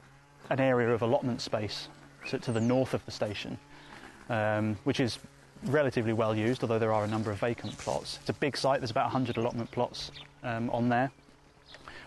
an 0.49 0.60
area 0.60 0.91
of 0.91 1.01
allotment 1.01 1.41
space 1.41 1.88
to, 2.30 2.39
to 2.39 2.51
the 2.51 2.62
north 2.62 2.93
of 2.93 3.06
the 3.06 3.12
station, 3.12 3.58
um, 4.30 4.77
which 4.84 4.99
is 4.99 5.19
relatively 5.65 6.13
well 6.13 6.36
used, 6.36 6.63
although 6.63 6.80
there 6.80 6.93
are 6.93 7.04
a 7.04 7.08
number 7.08 7.32
of 7.32 7.39
vacant 7.39 7.77
plots. 7.77 8.17
It's 8.21 8.30
a 8.30 8.34
big 8.34 8.58
site, 8.58 8.80
there's 8.80 8.91
about 8.91 9.06
100 9.06 9.38
allotment 9.38 9.69
plots 9.71 10.12
um, 10.43 10.69
on 10.71 10.89
there. 10.89 11.12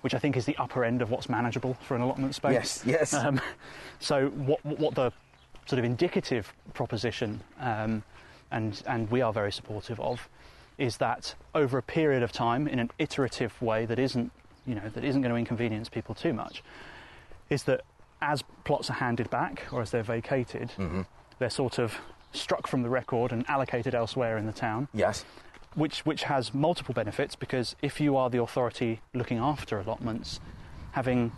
Which 0.01 0.12
I 0.12 0.18
think 0.18 0.37
is 0.37 0.44
the 0.44 0.57
upper 0.59 0.85
end 0.85 1.01
of 1.01 1.11
what's 1.11 1.31
manageable 1.31 1.79
for 1.81 1.97
an 1.97 2.03
allotment 2.03 2.35
space. 2.35 2.53
Yes, 2.53 2.83
yes. 2.85 3.14
Um, 3.14 3.40
so 4.01 4.29
what, 4.29 4.62
what 4.62 4.94
the 4.94 5.12
sort 5.66 5.79
of 5.79 5.85
indicative 5.85 6.53
proposition, 6.74 7.40
um, 7.61 8.03
and, 8.50 8.83
and 8.87 9.11
we 9.11 9.20
are 9.22 9.33
very 9.33 9.53
supportive 9.53 9.98
of, 10.00 10.29
is 10.79 10.96
that 10.98 11.35
over 11.55 11.79
a 11.79 11.83
period 11.83 12.22
of 12.22 12.33
time, 12.33 12.66
in 12.68 12.79
an 12.79 12.90
iterative 12.98 13.61
way 13.62 13.87
that 13.87 13.98
isn't, 13.98 14.31
you 14.66 14.74
know, 14.74 14.88
that 14.94 15.05
isn't 15.05 15.22
going 15.22 15.31
to 15.33 15.38
inconvenience 15.38 15.88
people 15.88 16.14
too 16.14 16.33
much, 16.33 16.62
is 17.50 17.64
that 17.64 17.83
as 18.20 18.42
plots 18.64 18.90
are 18.90 18.94
handed 18.94 19.29
back 19.31 19.64
or 19.72 19.83
as 19.83 19.90
they're 19.90 20.03
vacated, 20.03 20.72
they're 21.38 21.50
sort 21.50 21.79
of 21.79 21.94
struck 22.33 22.66
from 22.66 22.83
the 22.83 22.88
record 22.88 23.33
and 23.33 23.48
allocated 23.48 23.94
elsewhere 23.94 24.37
in 24.38 24.46
the 24.46 24.53
town 24.53 24.88
Yes. 24.92 25.24
which 25.77 26.05
which 26.05 26.24
has 26.24 26.53
multiple 26.53 26.92
benefits 26.92 27.37
because 27.37 27.77
if 27.81 28.00
you 28.00 28.16
are 28.16 28.29
the 28.29 28.40
authority 28.42 29.00
looking 29.12 29.38
after 29.38 29.79
allotments, 29.79 30.40
having 30.92 31.31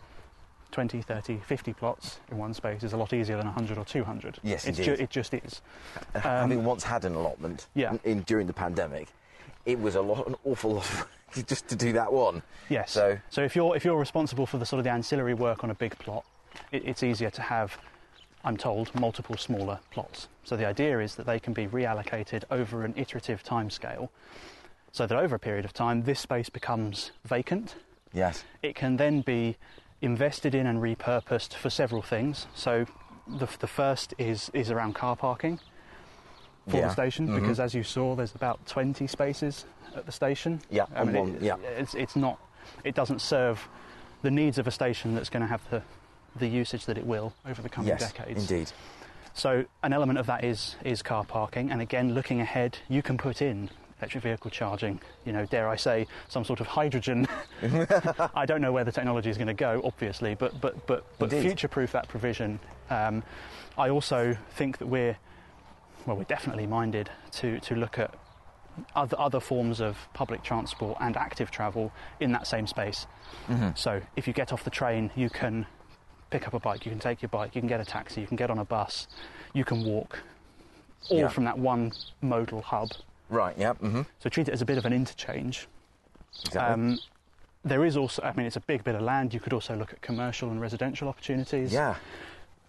20, 0.77 1.01
30, 1.01 1.39
50 1.39 1.73
plots 1.73 2.21
in 2.31 2.37
one 2.37 2.53
space 2.53 2.83
is 2.83 2.93
a 2.93 2.99
lot 2.99 3.15
easier 3.15 3.39
than 3.39 3.47
100 3.47 3.79
or 3.79 3.85
200. 3.87 4.39
Yes, 4.43 4.67
it's 4.67 4.79
indeed. 4.79 5.01
it 5.01 5.09
just 5.09 5.33
is. 5.33 5.63
Uh, 6.15 6.21
Having 6.21 6.67
once 6.67 6.85
had 6.85 7.07
an 7.07 7.15
allotment 7.15 7.67
Yeah. 7.75 7.93
in, 7.93 8.01
in 8.05 8.21
during 8.25 8.47
the 8.47 8.53
pandemic, 8.53 9.09
it 9.65 9.81
was 9.81 9.95
a 9.95 10.03
lot, 10.03 10.27
an 10.27 10.35
awful 10.45 10.75
lot 10.75 10.85
of 10.85 11.47
just 11.47 11.67
to 11.69 11.77
do 11.77 11.95
that 11.95 12.13
one. 12.13 12.43
Yes. 12.69 12.93
So 12.93 13.17
so 13.31 13.41
if 13.41 13.57
you're 13.57 13.75
if 13.75 13.87
you're 13.87 13.99
responsible 13.99 14.45
for 14.45 14.59
the 14.59 14.67
sort 14.67 14.77
of 14.79 14.85
the 14.85 14.91
ancillary 14.91 15.33
work 15.33 15.65
on 15.65 15.71
a 15.71 15.75
big 15.75 15.99
plot, 15.99 16.27
it, 16.73 16.85
it's 16.85 17.03
easier 17.03 17.31
to 17.31 17.41
have, 17.41 17.79
I'm 18.45 18.59
told, 18.59 18.95
multiple 18.95 19.39
smaller 19.39 19.79
plots. 19.91 20.29
So 20.45 20.59
the 20.59 20.67
idea 20.67 21.01
is 21.01 21.15
that 21.15 21.25
they 21.25 21.41
can 21.41 21.55
be 21.55 21.67
reallocated 21.67 22.45
over 22.51 22.85
an 22.85 22.93
iterative 22.99 23.43
timescale, 23.43 24.11
so 24.93 25.07
that 25.07 25.17
over 25.19 25.37
a 25.37 25.39
period 25.39 25.65
of 25.65 25.73
time 25.73 26.03
this 26.03 26.21
space 26.21 26.51
becomes 26.51 27.13
vacant 27.25 27.77
yes. 28.13 28.45
it 28.63 28.75
can 28.75 28.99
then 28.99 29.23
be 29.23 29.57
invested 30.03 30.55
in 30.55 30.67
and 30.67 30.81
repurposed 30.81 31.55
for 31.55 31.71
several 31.71 32.03
things. 32.03 32.47
So 32.55 32.87
the, 33.27 33.49
the 33.59 33.67
first 33.67 34.15
is, 34.19 34.51
is 34.53 34.71
around 34.71 34.95
car 34.95 35.17
parking 35.17 35.59
for 36.69 36.77
Yeah. 36.77 36.87
the 36.89 36.93
station 36.93 37.29
Mhm. 37.29 37.41
because 37.41 37.61
as 37.61 37.75
you 37.75 37.83
saw 37.83 38.15
there's 38.15 38.35
about 38.35 38.65
20 38.67 39.07
spaces 39.07 39.65
at 39.95 40.07
the 40.07 40.13
station. 40.13 40.61
Yeah, 40.71 40.87
I 40.95 41.05
mean, 41.05 41.17
one- 41.17 41.35
it- 41.37 41.43
yeah. 41.43 41.57
It's, 41.79 41.95
it's 41.95 42.17
not, 42.17 42.39
it 42.85 42.95
doesn't 42.95 43.21
serve 43.21 43.69
the 44.23 44.31
needs 44.31 44.59
of 44.59 44.67
a 44.67 44.71
station 44.71 45.15
that's 45.15 45.31
going 45.31 45.43
to 45.43 45.47
have 45.47 45.63
the, 45.71 45.83
the 46.37 46.47
usage 46.49 46.87
that 46.87 46.99
it 46.99 47.07
will 47.07 47.33
over 47.49 47.63
the 47.63 47.69
coming 47.69 47.89
Yes. 47.89 48.13
decades. 48.13 48.51
Indeed. 48.51 48.73
So 49.35 49.65
an 49.83 49.93
element 49.93 50.19
of 50.19 50.27
that 50.27 50.45
is 50.45 50.77
is 50.83 51.03
car 51.03 51.23
parking, 51.25 51.71
and 51.71 51.83
again, 51.83 52.15
looking 52.15 52.41
ahead, 52.41 52.79
you 52.89 53.03
can 53.03 53.19
put 53.19 53.43
in 53.43 53.69
electric 54.01 54.23
vehicle 54.23 54.51
charging, 54.51 55.01
you 55.25 55.33
know, 55.33 55.47
dare 55.47 55.69
I 55.69 55.77
say, 55.77 56.07
some 56.29 56.45
sort 56.45 56.61
of 56.61 56.67
hydrogen. 56.67 57.27
I 58.35 58.45
don't 58.47 58.61
know 58.61 58.73
where 58.73 58.85
the 58.85 58.93
technology 58.93 59.31
is 59.31 59.37
going 59.39 59.47
to 59.49 59.55
go, 59.55 59.81
obviously, 59.85 60.35
but 60.35 60.61
but 60.61 60.87
but 60.87 61.05
but 61.19 61.31
future-proof 61.31 61.93
that 61.93 62.09
provision. 62.09 62.59
Um, 62.91 63.23
I 63.79 63.89
also 63.89 64.37
think 64.53 64.79
that 64.79 64.87
we're 64.87 65.17
well, 66.05 66.17
we're 66.17 66.25
definitely 66.25 66.67
minded 66.67 67.11
to 67.33 67.59
to 67.61 67.75
look 67.75 67.99
at 67.99 68.15
other 68.95 69.19
other 69.19 69.41
forms 69.41 69.81
of 69.81 69.97
public 70.13 70.43
transport 70.43 70.99
and 71.01 71.17
active 71.17 71.51
travel 71.51 71.93
in 72.21 72.33
that 72.33 72.47
same 72.47 72.67
space. 72.67 73.07
Mm-hmm. 73.49 73.71
So 73.75 74.03
if 74.17 74.27
you 74.27 74.35
get 74.35 74.53
off 74.53 74.63
the 74.65 74.71
train, 74.71 75.11
you 75.17 75.31
can 75.31 75.67
pick 76.31 76.47
up 76.47 76.53
a 76.55 76.61
bike, 76.61 76.85
you 76.85 76.91
can 76.91 76.99
take 77.01 77.23
your 77.23 77.29
bike, 77.31 77.55
you 77.55 77.63
can 77.63 77.69
get 77.69 77.81
a 77.81 77.85
taxi, 77.85 78.21
you 78.21 78.27
can 78.27 78.37
get 78.37 78.51
on 78.51 78.59
a 78.59 78.65
bus, 78.65 79.07
you 79.55 79.65
can 79.65 79.85
walk, 79.85 80.19
all 81.09 81.21
Yeah. 81.21 81.29
from 81.29 81.45
that 81.45 81.57
one 81.59 81.93
modal 82.21 82.61
hub. 82.63 82.91
Right. 83.29 83.57
Yeah. 83.59 83.75
Mm-hmm. 83.75 84.03
So 84.19 84.29
treat 84.29 84.49
it 84.49 84.53
as 84.53 84.63
a 84.63 84.65
bit 84.65 84.79
of 84.79 84.85
an 84.85 84.93
interchange. 84.93 85.67
Exactly. 86.45 86.61
Um, 86.61 86.99
there 87.65 87.85
is 87.85 87.97
also, 87.97 88.23
I 88.23 88.33
mean, 88.35 88.47
it's 88.47 88.57
a 88.57 88.61
big 88.61 88.85
bit 88.85 88.95
of 88.95 89.03
land. 89.03 89.35
You 89.35 89.41
could 89.41 89.53
also 89.53 89.75
look 89.75 89.93
at 89.93 90.01
commercial 90.01 90.51
and 90.51 90.61
residential 90.61 91.09
opportunities, 91.09 91.73
yeah. 91.73 91.97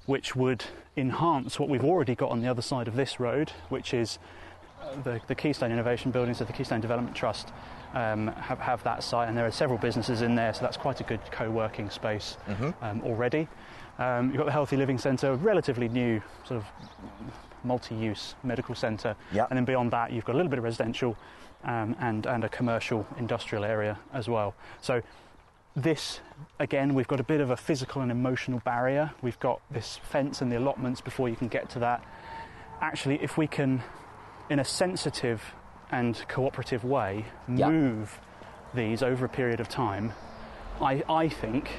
which 0.08 0.36
would 0.36 0.66
enhance 0.96 1.60
what 1.60 1.70
we've 1.70 1.84
already 1.84 2.16
got 2.16 2.32
on 2.32 2.42
the 2.42 2.48
other 2.48 2.64
side 2.64 2.88
of 2.88 2.96
this 2.96 3.20
road, 3.20 3.52
which 3.70 3.94
is 3.94 4.18
uh, 4.82 5.00
the, 5.04 5.22
the 5.28 5.36
Keystone 5.36 5.72
Innovation 5.72 6.10
Buildings 6.10 6.42
of 6.42 6.48
the 6.48 6.54
Keystone 6.54 6.82
Development 6.82 7.16
Trust 7.16 7.50
um, 7.94 8.28
have, 8.28 8.60
have 8.60 8.84
that 8.84 9.04
site, 9.04 9.30
and 9.30 9.38
there 9.38 9.46
are 9.46 9.52
several 9.52 9.78
businesses 9.78 10.24
in 10.24 10.34
there, 10.34 10.54
so 10.54 10.62
that's 10.62 10.78
quite 10.78 11.00
a 11.00 11.04
good 11.04 11.20
co-working 11.32 11.92
space 11.92 12.38
um, 12.82 13.02
already. 13.04 13.48
Um, 14.00 14.28
you've 14.30 14.38
got 14.38 14.46
the 14.46 14.52
Healthy 14.52 14.78
Living 14.78 14.98
Centre, 14.98 15.36
relatively 15.36 15.90
new 15.90 16.22
sort 16.44 16.60
of 16.60 16.66
multi-use 17.68 18.36
medical 18.44 18.74
centre, 18.76 19.16
Yep. 19.34 19.48
and 19.52 19.58
then 19.58 19.66
beyond 19.66 19.92
that, 19.92 20.12
you've 20.12 20.26
got 20.26 20.34
a 20.34 20.38
little 20.38 20.50
bit 20.50 20.60
of 20.60 20.64
residential 20.66 21.16
um, 21.64 21.96
and 22.00 22.26
and 22.26 22.44
a 22.44 22.50
commercial 22.50 23.06
industrial 23.18 23.64
area 23.66 23.98
as 24.14 24.28
well. 24.30 24.54
So 24.82 25.02
this 25.76 26.22
again, 26.60 26.94
we've 26.96 27.08
got 27.08 27.20
a 27.20 27.24
bit 27.24 27.42
of 27.42 27.50
a 27.52 27.58
physical 27.58 28.02
and 28.02 28.12
emotional 28.12 28.60
barrier. 28.66 29.12
We've 29.22 29.40
got 29.40 29.60
this 29.70 30.00
fence 30.04 30.42
and 30.42 30.52
the 30.52 30.58
allotments 30.58 31.02
before 31.02 31.30
you 31.30 31.36
can 31.36 31.48
get 31.50 31.70
to 31.72 31.80
that. 31.80 32.04
Actually, 32.82 33.22
if 33.22 33.38
we 33.38 33.48
can, 33.48 33.84
in 34.50 34.60
a 34.60 34.66
sensitive 34.66 35.42
and 35.92 36.16
cooperative 36.28 36.84
way, 36.84 37.26
Yeah. 37.48 37.70
move 37.70 38.20
these 38.74 39.02
over 39.02 39.26
a 39.26 39.30
period 39.30 39.60
of 39.60 39.68
time, 39.70 40.14
I, 40.82 41.04
I 41.10 41.30
think, 41.30 41.70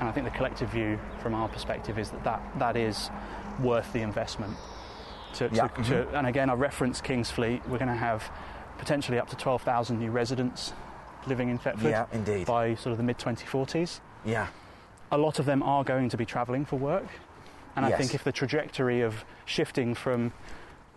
and 0.00 0.08
I 0.08 0.12
think 0.12 0.24
the 0.26 0.36
collective 0.36 0.68
view 0.70 0.98
from 1.22 1.34
our 1.34 1.48
perspective 1.48 1.98
is 1.98 2.10
that 2.10 2.24
that, 2.24 2.40
that 2.58 2.76
is 2.76 3.10
worth 3.60 3.90
the 3.92 4.02
investment. 4.02 4.54
To, 5.34 5.50
Yeah. 5.52 5.68
to, 5.68 5.82
to, 5.84 6.08
and 6.16 6.26
again, 6.26 6.48
I 6.50 6.54
reference 6.54 7.00
Kingsfleet. 7.00 7.66
We're 7.68 7.78
going 7.78 7.88
to 7.88 7.94
have 7.94 8.30
potentially 8.78 9.18
up 9.18 9.28
to 9.30 9.36
12,000 9.36 9.98
new 9.98 10.10
residents 10.10 10.72
living 11.26 11.48
in 11.48 11.58
Thetford 11.58 11.90
Yeah, 11.90 12.06
indeed. 12.12 12.46
by 12.46 12.74
sort 12.74 12.92
of 12.92 12.96
the 12.98 13.02
mid 13.04 13.18
2040s. 13.18 14.00
Yeah. 14.24 14.46
A 15.10 15.18
lot 15.18 15.38
of 15.38 15.46
them 15.46 15.62
are 15.62 15.84
going 15.84 16.08
to 16.08 16.16
be 16.16 16.24
travelling 16.24 16.64
for 16.64 16.76
work, 16.76 17.06
and 17.76 17.84
I 17.86 17.92
think 17.92 18.14
if 18.14 18.24
the 18.24 18.32
trajectory 18.32 19.02
of 19.02 19.24
shifting 19.44 19.94
from 19.94 20.32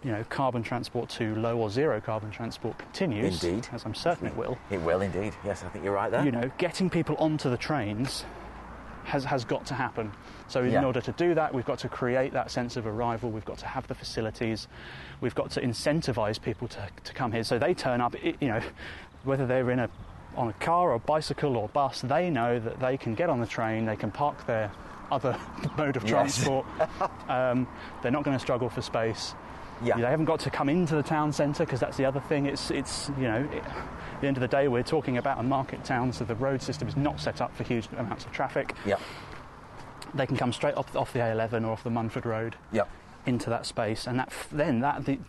you 0.04 0.12
know, 0.12 0.24
carbon 0.30 0.64
transport 0.64 1.10
to 1.10 1.36
low 1.36 1.58
or 1.58 1.70
zero 1.70 2.00
carbon 2.00 2.32
transport 2.32 2.78
continues, 2.80 3.44
Indeed. 3.44 3.68
as 3.74 3.86
I'm 3.86 3.94
certain 3.94 4.28
it 4.28 4.36
will, 4.38 4.58
It 4.72 4.82
will 4.82 5.02
indeed. 5.02 5.34
Yes, 5.46 5.64
I 5.64 5.68
think 5.68 5.84
you're 5.84 5.94
right 5.94 6.10
there. 6.10 6.24
you 6.24 6.32
know, 6.32 6.50
getting 6.58 6.90
people 6.90 7.16
onto 7.18 7.50
the 7.50 7.58
trains 7.58 8.24
has, 9.10 9.26
has 9.26 9.44
got 9.46 9.66
to 9.68 9.74
happen. 9.74 10.12
So 10.48 10.64
in 10.64 10.72
Yeah. 10.72 10.86
order 10.86 11.02
to 11.02 11.12
do 11.12 11.34
that, 11.36 11.54
we've 11.54 11.66
got 11.66 11.80
to 11.80 11.90
create 11.90 12.34
that 12.34 12.50
sense 12.52 12.78
of 12.78 12.88
arrival. 12.88 13.30
We've 13.30 13.46
got 13.46 13.58
to 13.60 13.68
have 13.68 13.88
the 13.88 13.96
facilities. 13.96 14.68
We've 15.22 15.36
got 15.36 15.52
to 15.52 15.62
incentivise 15.62 16.42
people 16.42 16.68
to, 16.70 16.88
to 17.04 17.14
come 17.14 17.32
here. 17.32 17.44
So 17.44 17.60
they 17.60 17.74
turn 17.74 18.02
up, 18.02 18.16
you 18.24 18.48
know, 18.48 18.62
whether 19.24 19.46
they're 19.46 19.70
in 19.72 19.80
a 19.80 19.90
on 20.36 20.48
a 20.48 20.54
car 20.54 20.92
or 20.92 21.00
bicycle 21.00 21.58
or 21.58 21.68
bus, 21.70 22.02
they 22.02 22.30
know 22.30 22.60
that 22.60 22.80
they 22.80 22.96
can 22.98 23.16
get 23.16 23.30
on 23.30 23.40
the 23.40 23.48
train. 23.48 23.86
They 23.86 23.96
can 23.96 24.12
park 24.12 24.46
their 24.46 24.72
other 25.12 25.36
mode 25.78 25.98
of 25.98 26.04
Yes. 26.04 26.12
transport. 26.12 26.66
um, 27.28 27.68
they're 28.02 28.12
not 28.12 28.24
going 28.24 28.38
to 28.38 28.42
struggle 28.42 28.70
for 28.70 28.82
space. 28.82 29.34
Yeah. 29.84 29.96
They 29.98 30.04
haven't 30.04 30.26
got 30.26 30.40
to 30.42 30.50
come 30.50 30.68
into 30.70 30.96
the 30.96 31.04
town 31.04 31.32
centre 31.32 31.66
because 31.66 31.80
that's 31.80 31.98
the 31.98 32.06
other 32.06 32.20
thing. 32.20 32.46
It's, 32.46 32.70
it's 32.72 33.10
you 33.18 33.24
know, 33.24 33.48
it, 33.52 33.64
at 33.64 34.22
the 34.22 34.28
end 34.28 34.38
of 34.38 34.42
the 34.42 34.48
day, 34.48 34.68
we're 34.68 34.84
talking 34.84 35.18
about 35.18 35.40
a 35.40 35.44
market 35.44 35.84
town, 35.84 36.12
so 36.14 36.26
the 36.26 36.36
road 36.36 36.62
system 36.62 36.88
is 36.88 36.98
not 36.98 37.20
set 37.20 37.40
up 37.42 37.56
for 37.56 37.64
huge 37.64 37.88
amounts 37.98 38.26
of 38.26 38.32
traffic. 38.32 38.74
Yeah. 38.86 38.98
They 40.14 40.26
can 40.26 40.38
come 40.38 40.52
straight 40.52 40.76
off, 40.76 40.94
off 40.96 41.14
the 41.14 41.20
A11 41.20 41.64
or 41.66 41.72
off 41.72 41.84
the 41.84 41.90
Mundford 41.90 42.26
Road 42.26 42.56
Yeah. 42.72 42.84
into 43.26 43.50
that 43.52 43.66
space, 43.66 44.08
and 44.08 44.20
that 44.20 44.34
then 44.52 44.80
that 44.82 45.06
the, 45.06 45.20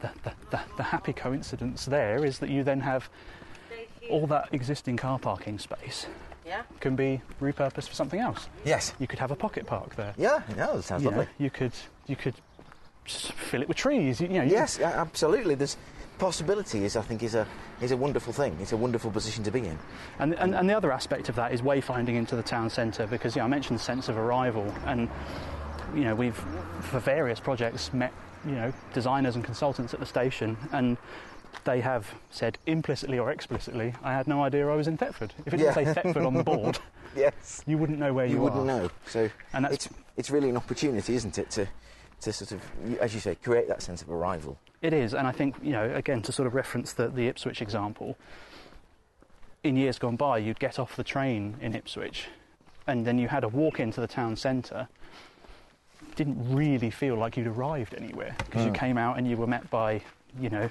the, 0.00 0.10
the, 0.22 0.32
the, 0.50 0.60
the 0.76 0.82
happy 0.82 1.12
coincidence 1.12 1.86
there 1.86 2.24
is 2.24 2.38
that 2.40 2.50
you 2.50 2.62
then 2.62 2.80
have 2.80 3.08
all 4.10 4.26
that 4.26 4.48
existing 4.52 4.96
car 4.96 5.18
parking 5.18 5.58
space 5.58 6.06
Yeah. 6.44 6.62
can 6.80 6.96
be 6.96 7.20
repurposed 7.40 7.88
for 7.88 7.94
something 7.94 8.20
else. 8.20 8.48
Yes. 8.64 8.92
You 8.98 9.06
could 9.06 9.18
have 9.18 9.30
a 9.30 9.36
pocket 9.36 9.66
park 9.66 9.94
there. 9.96 10.14
Yeah. 10.18 10.42
No, 10.56 10.76
that 10.76 10.82
sounds 10.82 11.02
You 11.04 11.10
know, 11.10 11.16
lovely. 11.18 11.32
you 11.38 11.50
could 11.50 11.72
you 12.06 12.16
could 12.16 12.34
just 12.34 12.40
fill 13.04 13.62
it 13.62 13.68
with 13.68 13.76
trees. 13.76 14.20
You, 14.20 14.28
you 14.28 14.34
know, 14.34 14.42
you 14.44 14.50
Yes, 14.52 14.78
yeah, 14.80 15.00
absolutely. 15.00 15.54
There's 15.54 15.76
possibility 16.18 16.84
is 16.84 16.96
I 16.96 17.02
think 17.02 17.22
is 17.22 17.34
a 17.34 17.46
is 17.80 17.92
a 17.92 17.96
wonderful 17.96 18.32
thing. 18.32 18.56
It's 18.60 18.72
a 18.72 18.76
wonderful 18.76 19.10
position 19.10 19.42
to 19.44 19.50
be 19.50 19.60
in. 19.60 19.78
And, 20.18 20.34
and, 20.34 20.54
and 20.54 20.68
the 20.68 20.74
other 20.76 20.92
aspect 20.92 21.28
of 21.30 21.36
that 21.36 21.52
is 21.52 21.62
wayfinding 21.62 22.14
into 22.14 22.36
the 22.36 22.42
town 22.42 22.68
centre 22.68 23.06
because 23.06 23.34
you 23.34 23.40
know, 23.40 23.46
I 23.46 23.48
mentioned 23.48 23.78
the 23.78 23.82
sense 23.82 24.08
of 24.08 24.18
arrival 24.18 24.72
and 24.84 25.08
you 25.94 26.04
know 26.04 26.14
we've 26.14 26.36
for 26.82 27.00
various 27.00 27.40
projects 27.40 27.92
met 27.92 28.12
you 28.44 28.52
know 28.52 28.72
designers 28.92 29.34
and 29.34 29.44
consultants 29.44 29.94
at 29.94 30.00
the 30.00 30.06
station 30.06 30.56
and 30.72 30.96
they 31.64 31.80
have 31.80 32.06
said 32.30 32.58
implicitly 32.66 33.18
or 33.18 33.30
explicitly 33.32 33.92
I 34.04 34.12
had 34.12 34.28
no 34.28 34.42
idea 34.44 34.68
I 34.68 34.76
was 34.76 34.86
in 34.88 34.96
Thetford. 34.98 35.32
If 35.46 35.54
it 35.54 35.56
didn't 35.56 35.74
Yeah. 35.76 35.92
say 35.92 35.92
Thetford 35.94 36.24
on 36.24 36.34
the 36.34 36.44
board, 36.44 36.78
Yes. 37.16 37.62
you 37.66 37.76
wouldn't 37.78 37.98
know 37.98 38.12
where 38.12 38.26
you, 38.26 38.34
You 38.36 38.40
wouldn't 38.42 38.62
are. 38.70 38.82
know. 38.82 38.90
So 39.06 39.30
And 39.54 39.64
that's- 39.64 39.86
it's 39.86 39.94
it's 40.18 40.30
really 40.30 40.50
an 40.50 40.56
opportunity, 40.58 41.14
isn't 41.14 41.38
it, 41.38 41.50
to 41.52 41.66
to 42.20 42.32
sort 42.32 42.52
of 42.52 42.62
as 43.00 43.14
you 43.14 43.20
say 43.20 43.34
create 43.34 43.68
that 43.68 43.82
sense 43.82 44.02
of 44.02 44.10
arrival. 44.10 44.58
It 44.82 44.92
is, 44.92 45.14
and 45.14 45.26
I 45.26 45.32
think 45.32 45.56
you 45.62 45.72
know 45.72 45.92
again 45.94 46.22
to 46.22 46.32
sort 46.32 46.46
of 46.46 46.54
reference 46.54 46.92
the, 46.92 47.08
the 47.08 47.28
Ipswich 47.28 47.60
example. 47.62 48.16
In 49.62 49.76
years 49.76 49.98
gone 49.98 50.16
by, 50.16 50.38
you'd 50.38 50.58
get 50.58 50.78
off 50.78 50.96
the 50.96 51.04
train 51.04 51.56
in 51.60 51.74
Ipswich, 51.74 52.28
and 52.86 53.06
then 53.06 53.18
you 53.18 53.28
had 53.28 53.44
a 53.44 53.48
walk 53.48 53.78
into 53.78 54.00
the 54.00 54.06
town 54.06 54.36
centre. 54.36 54.88
Didn't 56.16 56.54
really 56.54 56.90
feel 56.90 57.16
like 57.16 57.36
you'd 57.36 57.46
arrived 57.46 57.94
anywhere 57.94 58.34
because 58.38 58.62
you 58.64 58.70
hmm. 58.70 58.76
came 58.76 58.98
out 58.98 59.18
and 59.18 59.28
you 59.28 59.36
were 59.36 59.46
met 59.46 59.68
by 59.70 60.02
you 60.38 60.48
know 60.48 60.70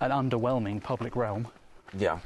an 0.00 0.10
underwhelming 0.10 0.82
public 0.82 1.16
realm. 1.16 1.48
Yeah. 1.96 2.18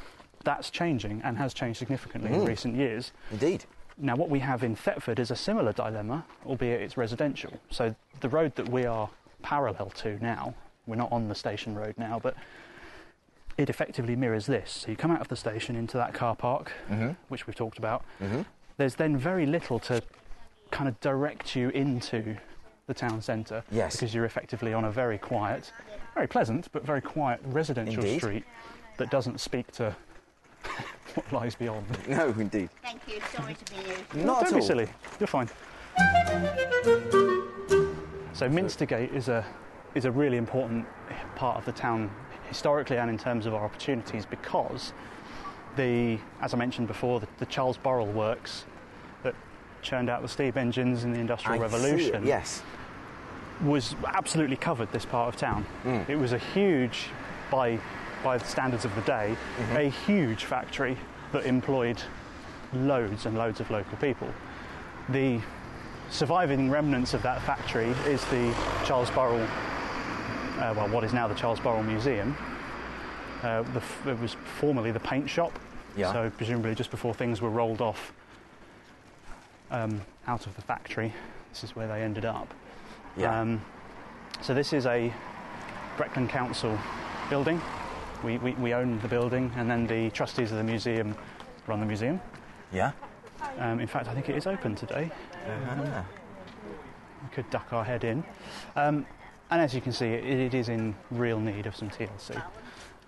That's 0.44 0.70
changing 0.70 1.20
and 1.22 1.36
has 1.36 1.52
changed 1.52 1.78
significantly 1.78 2.32
in 2.32 2.40
hmm. 2.40 2.46
recent 2.46 2.76
years. 2.76 3.12
Indeed. 3.30 3.64
Now, 4.00 4.14
what 4.14 4.30
we 4.30 4.38
have 4.40 4.62
in 4.62 4.76
Thetford 4.76 5.18
is 5.18 5.30
a 5.30 5.36
similar 5.36 5.72
dilemma, 5.72 6.24
albeit 6.46 6.80
it's 6.80 6.96
residential. 6.96 7.52
So 7.70 7.94
the 8.20 8.28
road 8.28 8.54
that 8.54 8.68
we 8.68 8.86
are 8.86 9.10
parallel 9.42 9.90
to 9.96 10.22
now, 10.22 10.54
we're 10.86 10.96
not 10.96 11.10
on 11.10 11.28
the 11.28 11.34
station 11.34 11.74
road 11.74 11.94
now, 11.98 12.20
but 12.22 12.36
it 13.56 13.68
effectively 13.68 14.14
mirrors 14.14 14.46
this. 14.46 14.70
So 14.70 14.90
you 14.90 14.96
come 14.96 15.10
out 15.10 15.20
of 15.20 15.28
the 15.28 15.36
station 15.36 15.74
into 15.74 15.96
that 15.96 16.14
car 16.14 16.36
park, 16.36 16.72
mm-hmm. 16.88 17.10
which 17.28 17.46
we've 17.46 17.56
talked 17.56 17.78
about. 17.78 18.04
Mm-hmm. 18.22 18.42
There's 18.76 18.94
then 18.94 19.16
very 19.16 19.46
little 19.46 19.80
to 19.80 20.00
kind 20.70 20.88
of 20.88 20.98
direct 21.00 21.56
you 21.56 21.70
into 21.70 22.36
the 22.86 22.94
town 22.94 23.20
centre. 23.20 23.64
Yes. 23.70 23.96
Because 23.96 24.14
you're 24.14 24.24
effectively 24.24 24.72
on 24.72 24.84
a 24.84 24.92
very 24.92 25.18
quiet, 25.18 25.72
very 26.14 26.28
pleasant, 26.28 26.68
but 26.72 26.84
very 26.84 27.00
quiet 27.00 27.40
residential 27.44 28.04
Indeed. 28.04 28.18
street 28.18 28.44
that 28.98 29.10
doesn't 29.10 29.40
speak 29.40 29.70
to 29.72 29.94
what 31.14 31.32
lies 31.32 31.54
beyond. 31.54 31.86
No, 32.08 32.28
indeed. 32.38 32.70
Thank 32.82 33.00
you. 33.08 33.20
Sorry 33.34 33.54
to 33.54 33.72
be 33.72 33.78
you. 34.18 34.24
Not 34.24 34.40
Don't 34.40 34.48
at 34.48 34.54
be 34.54 34.60
all. 34.60 34.66
silly. 34.66 34.88
You're 35.18 35.26
fine. 35.26 35.48
So 38.32 38.48
Minstergate 38.48 39.12
is 39.12 39.28
a 39.28 39.44
is 39.94 40.04
a 40.04 40.10
really 40.12 40.36
important 40.36 40.86
part 41.34 41.56
of 41.56 41.64
the 41.64 41.72
town 41.72 42.10
historically 42.48 42.98
and 42.98 43.10
in 43.10 43.18
terms 43.18 43.46
of 43.46 43.54
our 43.54 43.64
opportunities 43.64 44.24
because 44.24 44.92
the 45.76 46.18
as 46.40 46.54
I 46.54 46.56
mentioned 46.56 46.86
before 46.86 47.20
the, 47.20 47.26
the 47.38 47.46
Charles 47.46 47.76
Burrell 47.76 48.06
works 48.06 48.64
that 49.22 49.34
churned 49.82 50.08
out 50.08 50.22
the 50.22 50.28
steam 50.28 50.52
engines 50.56 51.04
in 51.04 51.12
the 51.12 51.18
Industrial 51.18 51.54
I 51.54 51.68
see 51.68 51.76
it, 51.76 51.80
Revolution 51.80 52.26
Yes. 52.26 52.62
was 53.62 53.96
absolutely 54.06 54.56
covered 54.56 54.92
this 54.92 55.04
part 55.04 55.34
of 55.34 55.40
town. 55.40 55.66
Mm. 55.84 56.08
It 56.08 56.16
was 56.16 56.32
a 56.32 56.38
huge, 56.38 57.06
by 57.50 57.78
by 58.22 58.38
the 58.38 58.44
standards 58.44 58.84
of 58.84 58.94
the 58.94 59.00
day, 59.02 59.36
a 59.74 59.88
huge 59.88 60.44
factory 60.44 60.96
that 61.32 61.44
employed 61.46 62.00
loads 62.72 63.26
and 63.26 63.36
loads 63.36 63.60
of 63.60 63.70
local 63.70 63.96
people. 63.98 64.28
The 65.08 65.40
surviving 66.10 66.70
remnants 66.70 67.14
of 67.14 67.22
that 67.22 67.40
factory 67.42 67.88
is 68.06 68.24
the 68.26 68.54
Charles 68.84 69.10
Burrell, 69.10 69.40
uh, 70.58 70.74
well, 70.76 70.88
what 70.88 71.04
is 71.04 71.12
now 71.12 71.28
the 71.28 71.34
Charles 71.34 71.60
Burrell 71.60 71.82
Museum. 71.82 72.36
Uh, 73.42 73.62
the, 73.62 74.10
it 74.10 74.18
was 74.18 74.36
formerly 74.58 74.90
the 74.90 75.00
paint 75.00 75.28
shop, 75.30 75.56
Yeah. 75.96 76.12
so 76.12 76.30
presumably 76.36 76.74
just 76.74 76.90
before 76.90 77.14
things 77.14 77.40
were 77.40 77.50
rolled 77.50 77.80
off 77.80 78.12
um, 79.70 80.00
out 80.26 80.46
of 80.46 80.56
the 80.56 80.62
factory, 80.62 81.12
this 81.52 81.62
is 81.62 81.76
where 81.76 81.86
they 81.86 82.02
ended 82.02 82.24
up. 82.24 82.52
Yeah. 83.16 83.40
Um, 83.40 83.62
so 84.42 84.54
this 84.54 84.72
is 84.72 84.86
a 84.86 85.12
Breckland 85.96 86.28
Council 86.30 86.76
building. 87.28 87.60
We, 88.24 88.38
we, 88.38 88.52
we 88.54 88.74
own 88.74 88.98
the 89.00 89.08
building, 89.08 89.52
and 89.56 89.70
then 89.70 89.86
the 89.86 90.10
trustees 90.10 90.50
of 90.50 90.58
the 90.58 90.64
museum 90.64 91.14
run 91.66 91.80
the 91.80 91.86
museum. 91.86 92.20
Yeah. 92.72 92.92
Um, 93.58 93.80
in 93.80 93.86
fact, 93.86 94.08
I 94.08 94.14
think 94.14 94.28
it 94.28 94.36
is 94.36 94.46
open 94.46 94.74
today. 94.74 95.10
Uh-huh. 95.46 96.02
We 97.22 97.28
could 97.30 97.48
duck 97.50 97.72
our 97.72 97.84
head 97.84 98.04
in. 98.04 98.24
Um, 98.76 99.06
and 99.50 99.60
as 99.60 99.74
you 99.74 99.80
can 99.80 99.92
see, 99.92 100.06
it, 100.06 100.24
it 100.24 100.54
is 100.54 100.68
in 100.68 100.94
real 101.10 101.38
need 101.40 101.66
of 101.66 101.76
some 101.76 101.90
TLC. 101.90 102.42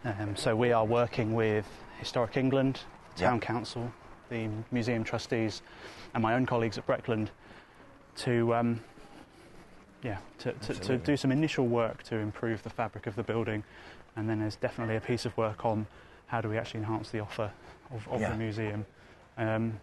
Um, 0.05 0.37
so 0.37 0.57
we 0.57 0.73
are 0.73 0.85
working 0.85 1.35
with 1.35 1.67
Historic 1.99 2.37
England, 2.37 2.81
Town. 3.17 3.41
Council, 3.41 3.93
the 4.31 4.49
museum 4.71 5.05
trustees, 5.05 5.63
and 6.15 6.23
my 6.23 6.35
own 6.35 6.47
colleagues 6.47 6.79
at 6.79 6.87
Breckland 6.87 7.29
to, 8.17 8.55
um, 8.55 8.81
yeah, 10.03 10.19
to, 10.39 10.53
to, 10.53 10.75
to 10.75 10.97
do 10.97 11.17
some 11.17 11.31
initial 11.31 11.67
work 11.67 12.03
to 12.05 12.17
improve 12.17 12.63
the 12.63 12.71
fabric 12.71 13.07
of 13.07 13.17
the 13.17 13.23
building. 13.23 13.63
And 14.17 14.29
then 14.29 14.41
there's 14.41 14.57
definitely 14.57 14.97
a 14.97 15.01
piece 15.01 15.25
of 15.25 15.37
work 15.37 15.65
on 15.65 15.87
how 16.27 16.41
do 16.41 16.49
we 16.49 16.59
actually 16.59 16.81
enhance 16.81 17.11
the 17.11 17.21
offer 17.21 17.51
of, 17.95 18.07
of 18.09 18.21
Yeah. 18.21 18.31
the 18.31 18.37
museum. 18.37 18.85
Um, 19.39 19.81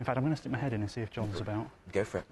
in 0.00 0.06
fact, 0.06 0.16
I'm 0.18 0.24
going 0.24 0.34
to 0.34 0.40
stick 0.40 0.50
my 0.52 0.58
head 0.58 0.72
in 0.72 0.80
and 0.80 0.90
see 0.90 1.00
if 1.02 1.10
John's 1.10 1.40
about. 1.40 1.68
Go 1.92 2.04
for 2.04 2.18
it. 2.18 2.24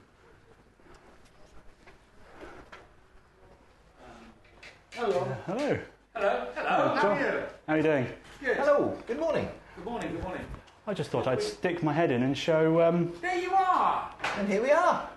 Hello. 4.95 5.27
Hello, 5.47 5.79
hello, 6.15 6.95
how 6.95 7.03
John. 7.03 7.17
are 7.17 7.21
you? 7.21 7.43
How 7.67 7.73
are 7.73 7.77
you 7.79 7.83
doing? 7.83 8.07
Good. 8.45 8.57
Hello. 8.59 8.99
Good 9.07 9.19
morning. 9.19 9.49
Good 9.77 9.85
morning, 9.85 10.13
good 10.13 10.23
morning. 10.23 10.45
I 10.87 10.95
just 10.95 11.11
thought 11.11 11.27
I'd 11.27 11.43
stick 11.43 11.83
my 11.83 11.93
head 11.93 12.11
in 12.11 12.23
and 12.23 12.37
show 12.37 12.83
um, 12.83 13.13
There 13.23 13.39
you 13.39 13.53
are! 13.55 14.13
And 14.37 14.49
here 14.49 14.63
we 14.63 14.71
are. 14.73 15.09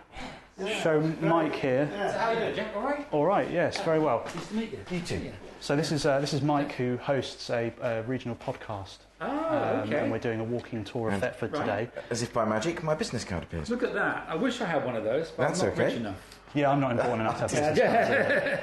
Show 0.82 1.02
Mike 1.22 1.56
here. 1.56 1.90
So 1.92 2.18
how 2.18 2.30
are 2.30 2.34
you 2.34 2.40
doing, 2.40 2.56
Jack? 2.56 2.76
All 2.76 2.82
right? 2.84 3.08
All 3.12 3.26
right, 3.26 3.50
yes, 3.52 3.82
very 3.82 4.00
well. 4.00 4.24
Nice 4.36 4.48
to 4.48 4.54
meet 4.56 4.72
you. 4.72 4.80
You 4.92 5.00
too. 5.02 5.32
So 5.60 5.76
this 5.76 5.92
is 5.92 6.06
uh, 6.06 6.20
this 6.20 6.34
is 6.34 6.42
Mike 6.42 6.74
who 6.74 6.98
hosts 6.98 7.50
a, 7.50 7.74
uh 7.82 8.04
regional 8.08 8.36
podcast, 8.36 8.98
Oh, 9.22 9.28
um, 9.28 9.80
okay. 9.88 10.00
and 10.00 10.12
we're 10.12 10.20
doing 10.20 10.40
a 10.40 10.44
walking 10.44 10.84
tour 10.84 11.10
of 11.10 11.20
Thetford 11.20 11.54
Right. 11.54 11.62
today. 11.92 12.02
As 12.10 12.22
if 12.22 12.32
by 12.34 12.46
magic, 12.46 12.84
my 12.84 12.94
business 12.96 13.24
card 13.24 13.44
appears. 13.44 13.70
Look 13.70 13.84
at 13.84 13.94
that. 13.94 14.26
I 14.30 14.36
wish 14.36 14.62
I 14.62 14.66
had 14.66 14.86
one 14.86 14.96
of 14.96 15.04
those, 15.04 15.32
but 15.32 15.48
That's 15.48 15.62
I'm 15.62 15.68
not 15.70 15.74
okay. 15.74 15.86
rich 15.86 15.96
enough. 15.96 16.18
Yeah, 16.54 16.70
I'm 16.72 16.80
not 16.80 16.92
important 16.92 17.22
enough 17.22 17.36
to 17.36 17.42
have 17.42 17.76
business. 17.76 17.80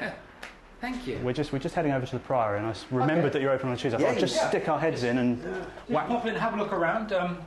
cards. 0.01 0.14
Thank 0.80 1.07
you. 1.07 1.18
We're 1.22 1.32
just 1.32 1.53
we're 1.53 1.59
just 1.61 1.74
heading 1.74 1.93
over 1.93 2.07
to 2.07 2.12
the 2.12 2.18
Priory, 2.20 2.59
and 2.59 2.66
I 2.66 2.74
remembered 2.90 3.26
Okay. 3.26 3.32
that 3.34 3.43
you're 3.43 3.53
open 3.53 3.68
on 3.70 3.76
Tuesday. 3.76 3.99
I 3.99 4.01
Yeah, 4.01 4.07
thought 4.09 4.14
I'd 4.16 4.20
just 4.20 4.36
yeah. 4.36 4.49
stick 4.49 4.68
our 4.68 4.78
heads 4.80 5.03
in 5.05 5.18
and 5.18 5.43
Just 5.43 5.68
whack. 5.90 6.09
pop 6.09 6.26
in 6.26 6.34
have 6.34 6.55
a 6.55 6.57
look 6.57 6.72
around. 6.72 7.12
Um, 7.12 7.38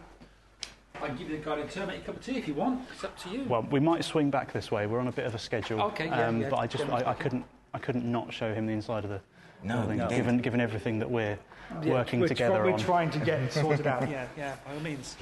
I 1.02 1.08
can 1.08 1.18
give 1.18 1.30
you 1.30 1.38
the 1.38 1.43
guided 1.43 1.70
tour, 1.70 1.86
make 1.86 2.00
a 2.02 2.06
cup 2.06 2.16
of 2.18 2.24
tea 2.26 2.38
if 2.38 2.48
you 2.48 2.54
want. 2.54 2.82
It's 2.93 3.04
up 3.04 3.18
to 3.20 3.30
you. 3.30 3.43
Well, 3.43 3.64
we 3.70 3.80
might 3.80 4.04
swing 4.04 4.30
back 4.30 4.52
this 4.54 4.72
way. 4.72 4.88
We're 4.88 5.00
on 5.00 5.08
a 5.08 5.12
bit 5.12 5.26
of 5.26 5.36
a 5.36 5.39
schedule. 5.39 5.82
Okay, 5.82 6.06
yeah, 6.08 6.28
um, 6.28 6.41
yeah, 6.41 6.50
But 6.50 6.58
I 6.60 6.68
just 6.68 6.89
I, 6.89 7.12
I 7.12 7.14
couldn't 7.14 7.46
I 7.74 7.80
couldn't 7.80 8.10
not 8.10 8.34
show 8.34 8.54
him 8.54 8.66
the 8.66 8.74
inside 8.74 9.04
of 9.04 9.10
the 9.10 9.22
No, 9.64 9.80
building, 9.80 9.98
no. 9.98 10.08
given 10.10 10.38
given 10.39 10.62
everything 10.62 11.00
that 11.00 11.10
we're 11.10 11.38
Yeah, 11.84 11.91
working 11.93 12.20
we're 12.22 12.28
together 12.28 12.56
try- 12.60 12.66
on. 12.68 12.72
We're 12.74 12.78
trying 12.86 13.10
to 13.12 13.20
get 13.20 13.52
sorted 13.62 13.88
out. 13.88 14.10
Yeah, 14.10 14.28
yeah, 14.38 14.56
by 14.66 14.74
all 14.74 14.80
means. 14.80 15.16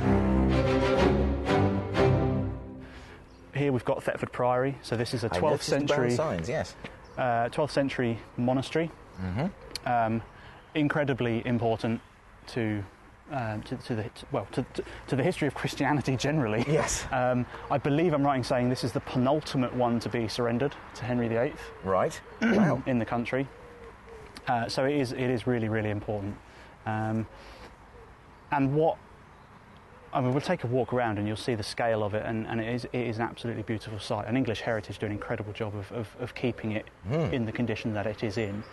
Here 3.55 3.71
we've 3.71 3.85
got 3.85 4.03
Thetford 4.03 4.31
Priory. 4.31 4.75
So 4.81 4.95
this 4.97 5.13
is 5.13 5.23
a 5.23 5.29
12th 5.29 5.41
noticed 5.41 5.69
the 5.69 5.75
brown 5.77 5.87
century 5.87 6.11
signs. 6.15 6.49
Yes. 6.49 6.75
uh, 7.17 7.49
12th 7.49 7.71
century 7.71 8.19
monastery. 8.37 8.89
Mm 9.21 9.51
Um, 9.85 10.21
incredibly 10.75 11.45
important 11.45 12.01
to, 12.47 12.83
um, 13.31 13.61
to, 13.63 13.75
to 13.77 13.95
the 13.95 14.05
well 14.31 14.47
to, 14.51 14.63
to, 14.73 14.83
to 15.07 15.15
the 15.15 15.23
history 15.23 15.47
of 15.47 15.53
Christianity 15.53 16.17
generally. 16.17 16.63
Yes. 16.67 17.05
Um, 17.13 17.45
I 17.71 17.77
believe 17.77 18.13
I'm 18.13 18.23
right 18.23 18.35
in 18.37 18.43
saying 18.43 18.69
this 18.69 18.83
is 18.83 18.91
the 18.91 18.99
penultimate 19.01 19.73
one 19.73 19.99
to 19.99 20.09
be 20.09 20.27
surrendered 20.27 20.75
to 20.95 21.05
Henry 21.05 21.27
VIII 21.27 21.53
Right. 21.83 22.19
wow. 22.41 22.81
in 22.85 22.99
the 22.99 23.05
country. 23.05 23.47
Uh, 24.47 24.67
so 24.67 24.85
it 24.85 24.95
is 24.95 25.11
it 25.13 25.29
is 25.29 25.47
really 25.47 25.69
really 25.69 25.89
important. 25.89 26.35
Um, 26.85 27.25
and 28.51 28.75
what 28.75 28.97
I 30.13 30.21
mean, 30.21 30.31
we'll 30.31 30.41
take 30.41 30.63
a 30.63 30.67
walk 30.67 30.93
around 30.93 31.17
and 31.17 31.27
you'll 31.27 31.35
see 31.35 31.55
the 31.55 31.63
scale 31.63 32.03
of 32.03 32.13
it, 32.13 32.23
and, 32.25 32.45
and 32.45 32.61
it, 32.61 32.67
is, 32.71 32.85
it 32.85 33.07
is 33.07 33.17
an 33.17 33.23
absolutely 33.23 33.63
beautiful 33.63 33.99
site. 33.99 34.27
And 34.27 34.37
English 34.37 34.61
Heritage 34.61 34.99
do 34.99 35.07
an 35.07 35.11
incredible 35.11 35.53
job 35.53 35.75
of, 35.75 35.91
of, 35.91 36.15
of 36.19 36.35
keeping 36.35 36.73
it 36.73 36.85
in 37.31 37.45
the 37.45 37.51
condition 37.51 37.93
that 37.93 38.05
it 38.05 38.23
is 38.23 38.37
in. 38.37 38.63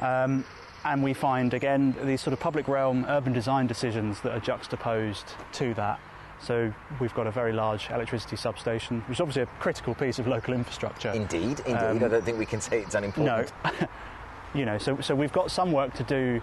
Um, 0.00 0.44
and 0.88 1.02
we 1.02 1.12
find, 1.12 1.52
again, 1.52 1.94
these 2.02 2.22
sort 2.22 2.32
of 2.32 2.40
public 2.40 2.66
realm 2.66 3.04
urban 3.08 3.34
design 3.34 3.66
decisions 3.66 4.20
that 4.22 4.32
are 4.32 4.40
juxtaposed 4.40 5.34
to 5.52 5.74
that. 5.74 6.00
So 6.40 6.72
we've 6.98 7.14
got 7.14 7.26
a 7.26 7.30
very 7.30 7.52
large 7.52 7.90
electricity 7.90 8.36
substation, 8.36 9.00
which 9.02 9.18
is 9.18 9.20
obviously 9.20 9.42
a 9.42 9.46
critical 9.60 9.94
piece 9.94 10.18
of 10.18 10.26
local 10.26 10.54
infrastructure. 10.54 11.10
Indeed. 11.10 11.60
Indeed. 11.60 11.72
Um, 11.74 11.96
I 12.02 12.08
don't 12.08 12.24
think 12.24 12.38
we 12.38 12.46
can 12.46 12.60
say 12.60 12.80
it's 12.80 12.94
unimportant. 12.94 13.52
No. 13.64 13.72
you 14.54 14.64
know, 14.64 14.78
so, 14.78 14.98
so 15.00 15.14
we've 15.14 15.32
got 15.32 15.50
some 15.50 15.72
work 15.72 15.92
to 15.94 16.04
do, 16.04 16.40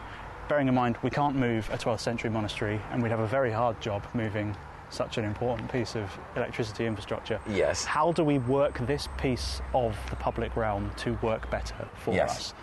bearing 0.47 0.67
in 0.67 0.75
mind 0.75 0.97
we 1.01 1.09
can't 1.09 1.35
move 1.35 1.67
a 1.71 1.77
12th 1.77 2.01
century 2.01 2.29
monastery, 2.29 2.79
and 2.91 3.01
we'd 3.01 3.09
have 3.09 3.21
a 3.21 3.27
very 3.27 3.51
hard 3.51 3.81
job 3.81 4.03
moving 4.13 4.55
such 4.91 5.17
an 5.17 5.25
important 5.25 5.71
piece 5.71 5.95
of 5.95 6.07
electricity 6.35 6.85
infrastructure. 6.85 7.39
Yes. 7.49 7.83
How 7.83 8.11
do 8.11 8.23
we 8.23 8.37
work 8.37 8.77
this 8.85 9.09
piece 9.17 9.61
of 9.73 9.97
the 10.11 10.15
public 10.17 10.55
realm 10.55 10.91
to 10.97 11.17
work 11.23 11.49
better 11.49 11.87
for 11.95 12.13
Yes. 12.13 12.29
us? 12.37 12.53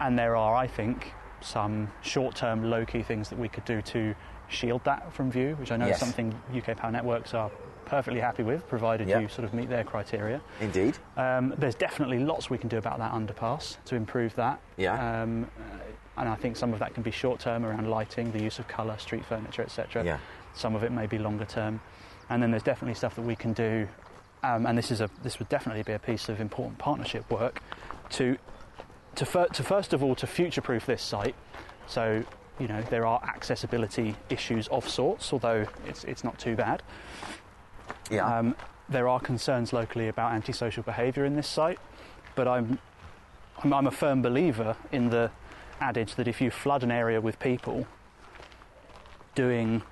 And 0.00 0.16
there 0.16 0.36
are, 0.36 0.54
I 0.54 0.68
think, 0.68 1.12
some 1.44 1.90
short 2.02 2.34
term, 2.34 2.64
low 2.70 2.84
key 2.84 3.02
things 3.02 3.28
that 3.28 3.38
we 3.38 3.48
could 3.48 3.64
do 3.64 3.82
to 3.82 4.14
shield 4.48 4.82
that 4.84 5.12
from 5.12 5.30
view, 5.30 5.54
which 5.56 5.70
I 5.72 5.76
know 5.76 5.86
Yes. 5.86 5.96
is 5.96 6.00
something 6.00 6.34
UK 6.54 6.76
Power 6.76 6.90
Networks 6.90 7.34
are 7.34 7.50
perfectly 7.86 8.20
happy 8.20 8.42
with, 8.42 8.66
provided 8.68 9.08
Yeah. 9.08 9.18
you 9.20 9.28
sort 9.28 9.44
of 9.44 9.52
meet 9.54 9.68
their 9.68 9.84
criteria. 9.84 10.40
Indeed. 10.60 10.96
Um, 11.16 11.54
there's 11.58 11.74
definitely 11.74 12.18
lots 12.18 12.48
we 12.50 12.58
can 12.58 12.68
do 12.68 12.78
about 12.78 12.98
that 12.98 13.12
underpass 13.12 13.76
to 13.86 13.96
improve 13.96 14.34
that. 14.36 14.58
Yeah. 14.76 15.22
Um, 15.22 15.44
uh, 15.58 16.20
and 16.20 16.28
I 16.28 16.34
think 16.36 16.56
some 16.56 16.72
of 16.72 16.78
that 16.78 16.94
can 16.94 17.02
be 17.02 17.10
short 17.10 17.40
term 17.40 17.64
around 17.64 17.88
lighting, 17.90 18.32
the 18.32 18.42
use 18.42 18.58
of 18.58 18.68
colour, 18.68 18.96
street 18.98 19.24
furniture, 19.24 19.62
etc. 19.62 20.04
Yeah. 20.04 20.18
Some 20.54 20.74
of 20.74 20.82
it 20.84 20.92
may 20.92 21.06
be 21.06 21.18
longer 21.18 21.44
term. 21.44 21.80
And 22.30 22.42
then 22.42 22.50
there's 22.50 22.62
definitely 22.62 22.94
stuff 22.94 23.16
that 23.16 23.22
we 23.22 23.36
can 23.36 23.52
do. 23.52 23.86
Um, 24.42 24.66
and 24.66 24.76
this 24.78 24.90
is 24.90 25.00
a 25.00 25.10
this 25.22 25.38
would 25.38 25.48
definitely 25.48 25.82
be 25.82 25.92
a 25.92 25.98
piece 25.98 26.28
of 26.28 26.40
important 26.40 26.78
partnership 26.78 27.28
work 27.30 27.60
to 28.10 28.36
to, 29.14 29.26
fir- 29.26 29.46
to 29.48 29.62
first 29.62 29.92
of 29.92 30.02
all 30.02 30.14
to 30.16 30.26
future-proof 30.26 30.86
this 30.86 31.02
site. 31.02 31.34
So 31.86 32.24
you 32.58 32.68
know 32.68 32.82
there 32.82 33.06
are 33.06 33.22
accessibility 33.24 34.16
issues 34.30 34.68
of 34.68 34.88
sorts, 34.88 35.32
although 35.32 35.66
it's 35.86 36.04
it's 36.04 36.24
not 36.24 36.38
too 36.38 36.56
bad. 36.56 36.82
Yeah. 38.10 38.38
Um, 38.38 38.56
there 38.88 39.08
are 39.08 39.18
concerns 39.20 39.72
locally 39.72 40.08
about 40.08 40.32
antisocial 40.32 40.82
behaviour 40.82 41.24
in 41.24 41.36
this 41.36 41.48
site, 41.48 41.78
but 42.34 42.46
I'm, 42.46 42.78
I'm 43.62 43.72
I'm 43.72 43.86
a 43.86 43.90
firm 43.90 44.22
believer 44.22 44.76
in 44.92 45.10
the 45.10 45.30
adage 45.80 46.14
that 46.14 46.28
if 46.28 46.40
you 46.40 46.50
flood 46.50 46.82
an 46.82 46.90
area 46.90 47.20
with 47.20 47.38
people 47.38 47.86
doing, 49.34 49.82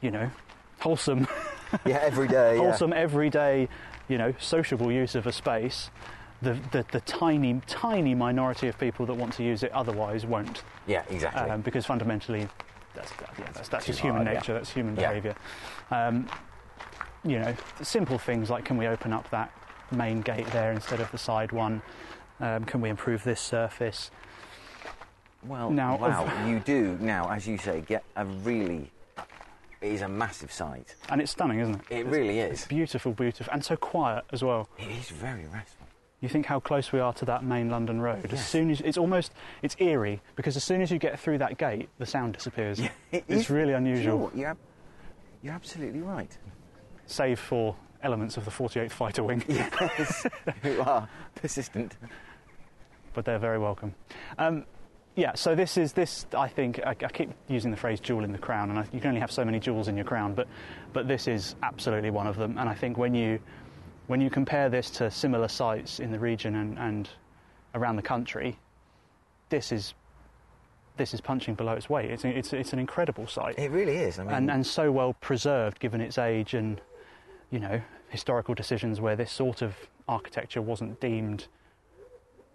you 0.00 0.10
know, 0.10 0.30
wholesome 0.80 1.26
yeah. 1.84 1.98
Every 2.02 2.28
day. 2.28 2.56
Yeah. 2.56 2.62
wholesome 2.62 2.92
everyday, 2.92 3.68
you 4.08 4.18
know, 4.18 4.34
sociable 4.38 4.90
use 4.90 5.14
of 5.14 5.26
a 5.26 5.32
space, 5.32 5.90
the, 6.42 6.58
the 6.72 6.84
the 6.92 7.00
tiny 7.02 7.60
tiny 7.66 8.14
minority 8.14 8.68
of 8.68 8.78
people 8.78 9.06
that 9.06 9.14
want 9.14 9.32
to 9.34 9.42
use 9.42 9.62
it 9.62 9.72
otherwise 9.72 10.24
won't, 10.26 10.62
Yeah. 10.86 11.02
Exactly. 11.10 11.50
um, 11.50 11.60
because 11.60 11.84
fundamentally, 11.86 12.48
that's 12.94 13.12
yeah, 13.38 13.46
that's, 13.52 13.68
that's 13.68 13.86
just 13.86 14.00
human 14.00 14.22
hard, 14.24 14.34
yeah. 14.34 14.40
nature. 14.40 14.54
That's 14.54 14.70
human 14.70 14.96
Yeah. 14.96 15.08
behaviour. 15.08 15.34
Um, 15.90 16.28
you 17.24 17.38
know, 17.38 17.54
simple 17.82 18.18
things 18.18 18.48
like 18.50 18.64
can 18.64 18.76
we 18.78 18.86
open 18.86 19.12
up 19.12 19.28
that 19.30 19.52
main 19.90 20.20
gate 20.22 20.46
there 20.48 20.72
instead 20.72 21.00
of 21.00 21.10
the 21.12 21.18
side 21.18 21.52
one? 21.52 21.82
Um, 22.40 22.64
can 22.64 22.80
we 22.80 22.88
improve 22.88 23.22
this 23.24 23.40
surface? 23.40 24.10
Well, 25.42 25.70
Now, 25.70 25.96
wow, 25.96 26.46
you 26.46 26.60
do 26.60 26.96
now, 27.00 27.30
as 27.30 27.46
you 27.46 27.56
say, 27.58 27.80
get 27.82 28.04
a 28.16 28.24
really. 28.24 28.90
It 29.80 29.92
is 29.92 30.02
a 30.02 30.08
massive 30.08 30.52
site. 30.52 30.94
And 31.08 31.22
it's 31.22 31.30
stunning, 31.32 31.60
isn't 31.60 31.74
it? 31.76 31.80
It 31.90 31.98
It's 32.00 32.08
really 32.10 32.38
is. 32.40 32.66
beautiful, 32.66 33.12
beautiful, 33.12 33.50
and 33.50 33.64
so 33.64 33.76
quiet 33.76 34.24
as 34.30 34.42
well. 34.44 34.68
It 34.78 34.88
is 34.90 35.08
very 35.08 35.46
restful. 35.46 35.79
You 36.20 36.28
think 36.28 36.44
how 36.46 36.60
close 36.60 36.92
we 36.92 37.00
are 37.00 37.12
to 37.14 37.24
that 37.26 37.44
main 37.44 37.70
London 37.70 38.00
road. 38.00 38.26
As 38.26 38.32
Yes. 38.32 38.48
soon 38.48 38.70
as 38.70 38.80
it's 38.82 38.98
almost 38.98 39.32
it's 39.62 39.74
eerie 39.78 40.20
because 40.36 40.56
as 40.56 40.64
soon 40.64 40.82
as 40.82 40.90
you 40.90 40.98
get 40.98 41.18
through 41.18 41.38
that 41.38 41.56
gate, 41.56 41.88
the 41.98 42.04
sound 42.06 42.34
disappears. 42.34 42.78
It 42.78 42.90
it's 43.10 43.28
is- 43.30 43.50
really 43.50 43.68
you 43.68 43.72
know 43.72 43.76
unusual, 43.78 44.32
ab- 44.44 44.58
you're 45.42 45.54
absolutely 45.54 46.00
right. 46.02 46.36
save 47.06 47.40
for 47.40 47.74
elements 48.02 48.36
of 48.36 48.44
the 48.44 48.50
48th 48.50 48.92
Fighter 48.92 49.22
Wing, 49.22 49.42
Yes, 49.48 50.26
you 50.64 50.80
are 50.82 51.08
persistent. 51.34 51.96
but 53.14 53.24
they're 53.24 53.38
very 53.38 53.58
welcome. 53.58 53.94
Um, 54.38 54.64
yeah, 55.16 55.34
so 55.34 55.54
this 55.54 55.76
is 55.76 55.92
this. 55.92 56.24
I 56.36 56.48
think 56.48 56.80
I, 56.86 56.90
I 56.90 56.94
keep 56.94 57.30
using 57.48 57.70
the 57.72 57.76
phrase 57.76 57.98
"jewel 57.98 58.24
in 58.24 58.32
the 58.32 58.38
crown," 58.38 58.70
and 58.70 58.78
I, 58.78 58.84
you 58.92 59.00
can 59.00 59.08
only 59.08 59.20
have 59.20 59.32
so 59.32 59.44
many 59.44 59.58
jewels 59.58 59.88
in 59.88 59.96
your 59.96 60.04
crown, 60.04 60.34
but 60.34 60.46
but 60.92 61.08
this 61.08 61.26
is 61.26 61.56
absolutely 61.62 62.10
one 62.10 62.26
of 62.28 62.36
them. 62.36 62.56
And 62.58 62.68
I 62.68 62.74
think 62.74 62.96
when 62.96 63.14
you 63.14 63.40
when 64.10 64.20
you 64.20 64.28
compare 64.28 64.68
this 64.68 64.90
to 64.90 65.08
similar 65.08 65.46
sites 65.46 66.00
in 66.00 66.10
the 66.10 66.18
region 66.18 66.56
and, 66.56 66.76
and 66.80 67.08
around 67.76 67.94
the 67.94 68.02
country, 68.02 68.58
this 69.50 69.70
is 69.70 69.94
this 70.96 71.14
is 71.14 71.20
punching 71.20 71.54
below 71.54 71.74
its 71.74 71.88
weight. 71.88 72.10
It's, 72.10 72.24
it's, 72.24 72.52
it's 72.52 72.72
an 72.72 72.80
incredible 72.80 73.28
site. 73.28 73.56
It 73.56 73.70
really 73.70 73.96
is. 73.96 74.18
I 74.18 74.24
mean, 74.24 74.34
and, 74.34 74.50
and 74.50 74.66
so 74.66 74.90
well 74.90 75.14
preserved 75.20 75.78
given 75.78 76.00
its 76.00 76.18
age 76.18 76.54
and 76.54 76.80
you 77.52 77.60
know 77.60 77.80
historical 78.08 78.52
decisions 78.52 79.00
where 79.00 79.14
this 79.14 79.30
sort 79.30 79.62
of 79.62 79.76
architecture 80.08 80.60
wasn't 80.60 81.00
deemed 81.00 81.46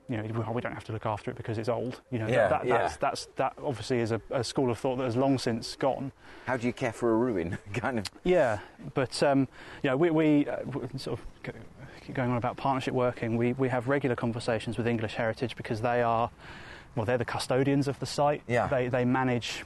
you 0.09 0.17
know, 0.17 0.39
well, 0.39 0.53
we 0.53 0.61
don't 0.61 0.73
have 0.73 0.83
to 0.85 0.91
look 0.91 1.05
after 1.05 1.31
it 1.31 1.37
because 1.37 1.57
it's 1.57 1.69
old. 1.69 2.01
You 2.11 2.19
know, 2.19 2.27
Yeah, 2.27 2.47
that, 2.47 2.49
that, 2.49 2.67
yeah. 2.67 2.77
that's, 2.77 2.97
that's, 2.97 3.27
that 3.37 3.53
obviously 3.63 3.99
is 3.99 4.11
a, 4.11 4.21
a 4.29 4.43
school 4.43 4.69
of 4.69 4.77
thought 4.77 4.97
that 4.97 5.05
has 5.05 5.15
long 5.15 5.37
since 5.37 5.75
gone. 5.75 6.11
How 6.45 6.57
do 6.57 6.67
you 6.67 6.73
care 6.73 6.93
for 6.93 7.11
a 7.11 7.15
ruin? 7.15 7.57
kind 7.73 7.97
of. 7.99 8.05
Yeah, 8.23 8.59
but 8.93 9.21
um, 9.23 9.47
you 9.81 9.89
know, 9.89 9.97
we, 9.97 10.11
we 10.11 10.47
uh, 10.47 10.57
sort 10.97 11.19
of 11.19 11.53
keep 12.05 12.15
going 12.15 12.29
on 12.29 12.37
about 12.37 12.57
partnership 12.57 12.93
working. 12.93 13.35
We, 13.35 13.53
we 13.53 13.69
have 13.69 13.87
regular 13.87 14.15
conversations 14.15 14.77
with 14.77 14.87
English 14.87 15.15
Heritage 15.15 15.55
because 15.55 15.81
they 15.81 16.01
are, 16.03 16.29
well, 16.95 17.05
they're 17.05 17.17
the 17.17 17.25
custodians 17.25 17.87
of 17.87 17.99
the 17.99 18.05
site. 18.05 18.43
Yeah. 18.47 18.67
They, 18.67 18.89
they 18.89 19.05
manage, 19.05 19.63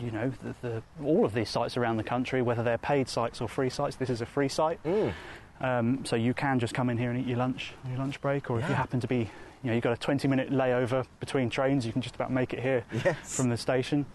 you 0.00 0.12
know, 0.12 0.32
the, 0.42 0.54
the, 0.68 0.82
all 1.04 1.24
of 1.24 1.34
these 1.34 1.50
sites 1.50 1.76
around 1.76 1.96
the 1.96 2.04
country, 2.04 2.40
whether 2.40 2.62
they're 2.62 2.78
paid 2.78 3.08
sites 3.08 3.40
or 3.40 3.48
free 3.48 3.70
sites. 3.70 3.96
This 3.96 4.10
is 4.10 4.20
a 4.20 4.26
free 4.26 4.48
site. 4.48 4.80
Mm. 4.84 5.12
Um, 5.60 6.04
so 6.04 6.16
you 6.16 6.34
can 6.34 6.58
just 6.60 6.74
come 6.74 6.90
in 6.90 6.98
here 6.98 7.10
and 7.10 7.18
eat 7.18 7.26
your 7.26 7.38
lunch 7.38 7.72
on 7.84 7.90
your 7.90 7.98
lunch 7.98 8.20
break, 8.20 8.50
or 8.50 8.60
if 8.60 8.68
you 8.68 8.74
happen 8.74 9.00
to 9.00 9.08
be, 9.08 9.30
you 9.66 9.70
know, 9.70 9.74
you've 9.74 9.82
got 9.82 9.92
a 9.94 9.96
20 9.96 10.28
minute 10.28 10.52
layover 10.52 11.04
between 11.18 11.50
trains, 11.50 11.84
you 11.84 11.90
can 11.92 12.00
just 12.00 12.14
about 12.14 12.30
make 12.30 12.52
it 12.52 12.60
here 12.60 12.84
Yes. 13.04 13.34
from 13.34 13.48
the 13.48 13.56
station. 13.56 14.06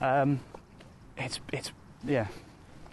Um, 0.00 0.38
it's, 1.16 1.40
it's, 1.52 1.72
yeah, 2.04 2.28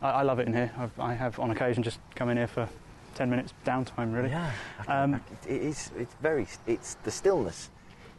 I, 0.02 0.10
I 0.10 0.22
love 0.24 0.40
it 0.40 0.48
in 0.48 0.54
here. 0.56 0.72
I've, 0.76 1.00
I 1.00 1.14
have 1.14 1.40
on 1.40 1.52
occasion 1.52 1.84
just 1.84 2.00
come 2.16 2.30
in 2.30 2.38
here 2.38 2.48
for 2.48 2.68
10 3.14 3.30
minutes 3.30 3.54
downtime, 3.64 4.12
really. 4.12 4.30
Yeah. 4.30 4.52
Um, 4.88 5.22
it 5.48 5.62
is. 5.62 5.92
It's 6.00 6.16
very. 6.16 6.48
It's 6.66 6.96
the 7.04 7.12
stillness 7.12 7.70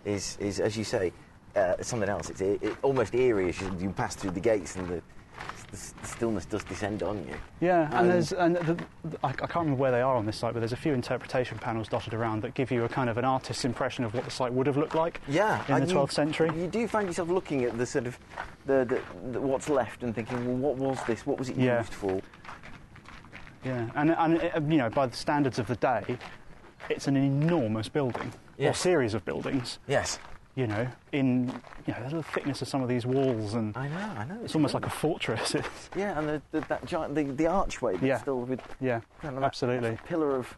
is 0.05 0.37
is 0.41 0.61
as 0.61 0.77
you 0.77 0.85
say 0.85 1.13
uh, 1.57 1.75
something 1.81 2.09
else. 2.09 2.31
It's 2.31 2.41
it, 2.41 2.63
it, 2.63 2.77
almost 2.83 3.13
eerie 3.15 3.49
as 3.49 3.61
you, 3.61 3.77
you 3.81 3.91
pass 3.91 4.15
through 4.15 4.31
the 4.33 4.41
gates 4.41 4.77
and 4.77 4.87
the, 4.89 5.00
stillness 6.21 6.45
does 6.45 6.63
descend 6.65 7.03
on 7.03 7.17
you. 7.27 7.35
Yeah, 7.63 7.87
and 7.87 7.95
Um, 8.01 8.09
there's 8.09 8.33
and 8.35 8.55
the, 8.57 8.75
the, 8.75 9.19
I, 9.25 9.29
I 9.29 9.33
can't 9.33 9.55
remember 9.55 9.77
where 9.81 9.91
they 9.91 10.03
are 10.03 10.15
on 10.17 10.27
this 10.27 10.37
site, 10.37 10.53
but 10.53 10.61
there's 10.61 10.75
a 10.75 10.77
few 10.77 10.93
interpretation 10.93 11.57
panels 11.57 11.89
dotted 11.89 12.13
around 12.13 12.43
that 12.43 12.53
give 12.53 12.71
you 12.71 12.85
a 12.85 12.91
kind 12.91 13.09
of 13.09 13.17
an 13.17 13.25
artist's 13.25 13.65
impression 13.65 14.05
of 14.05 14.13
what 14.13 14.27
the 14.27 14.31
site 14.31 14.53
would 14.53 14.67
have 14.67 14.77
looked 14.77 14.95
like 14.95 15.19
Yeah. 15.29 15.65
in 15.67 15.77
and 15.77 15.85
the 15.85 15.89
you- 15.89 15.95
12th 15.99 16.13
century. 16.13 16.51
You 16.55 16.67
do 16.67 16.87
find 16.87 17.07
yourself 17.09 17.31
looking 17.31 17.65
at 17.65 17.79
the 17.79 17.87
sort 17.87 18.07
of 18.07 18.19
the, 18.67 19.01
the, 19.33 19.41
what's 19.41 19.71
left 19.71 20.03
and 20.03 20.15
thinking, 20.15 20.47
well, 20.61 20.75
what 20.75 20.77
was 20.77 21.03
this? 21.07 21.25
What 21.25 21.39
was 21.39 21.49
it 21.49 21.57
Yeah. 21.57 21.79
used 21.79 21.95
for? 21.95 22.21
Yeah, 23.65 23.89
and, 23.95 24.11
and 24.11 24.43
uh, 24.43 24.61
you 24.69 24.77
know, 24.77 24.91
by 24.91 25.07
the 25.07 25.17
standards 25.17 25.59
of 25.59 25.69
the 25.69 25.77
day, 25.77 26.19
it's 26.91 27.09
an 27.09 27.17
enormous 27.17 27.89
building 27.89 28.31
or 28.59 28.75
series 28.75 29.15
of 29.15 29.25
buildings. 29.25 29.79
Yes. 29.89 30.19
You 30.57 30.67
know, 30.67 30.89
in 31.13 31.47
you 31.87 31.95
know 31.95 32.09
the 32.11 32.23
thickness 32.25 32.61
of 32.61 32.69
some 32.69 32.83
of 32.83 32.89
these 32.89 33.07
walls, 33.07 33.55
and 33.55 33.75
I 33.77 33.89
know. 33.89 34.13
I 34.19 34.25
know. 34.25 34.39
it's 34.45 34.55
almost 34.55 34.75
like 34.75 34.85
a 34.85 34.91
fortress. 34.91 35.55
Yeah, 35.97 36.19
and 36.19 36.29
the, 36.29 36.43
the, 36.51 36.61
that 36.69 36.85
giant 36.87 37.15
the, 37.15 37.23
the 37.25 37.47
archway 37.47 37.93
that's 37.95 38.03
Yeah. 38.05 38.19
still 38.19 38.41
with 38.41 38.61
yeah, 38.81 39.01
kind 39.23 39.37
of 39.37 39.45
absolutely. 39.45 39.91
that 39.91 40.05
pillar 40.05 40.37
of 40.37 40.57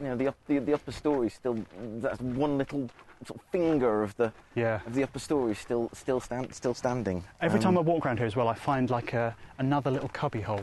you 0.00 0.06
know 0.06 0.16
the 0.16 0.28
up, 0.28 0.36
the, 0.48 0.58
the 0.58 0.74
upper 0.74 0.90
story 0.92 1.28
still 1.30 1.56
that's 2.00 2.20
one 2.20 2.58
little 2.58 2.90
sort 3.26 3.38
of 3.40 3.46
finger 3.52 4.02
of 4.02 4.16
the 4.16 4.32
Yeah. 4.56 4.80
of 4.86 4.94
the 4.94 5.04
upper 5.04 5.18
story 5.20 5.54
still 5.54 5.90
still 5.92 6.20
stand 6.20 6.52
still 6.54 6.74
standing. 6.74 7.22
Every 7.40 7.58
Um, 7.58 7.62
time 7.62 7.78
I 7.78 7.82
walk 7.82 8.04
around 8.06 8.16
here 8.18 8.26
as 8.26 8.34
well, 8.36 8.48
I 8.48 8.54
find 8.54 8.90
like 8.90 9.12
a, 9.14 9.36
another 9.58 9.90
little 9.92 10.08
cubby 10.08 10.40
hole. 10.40 10.62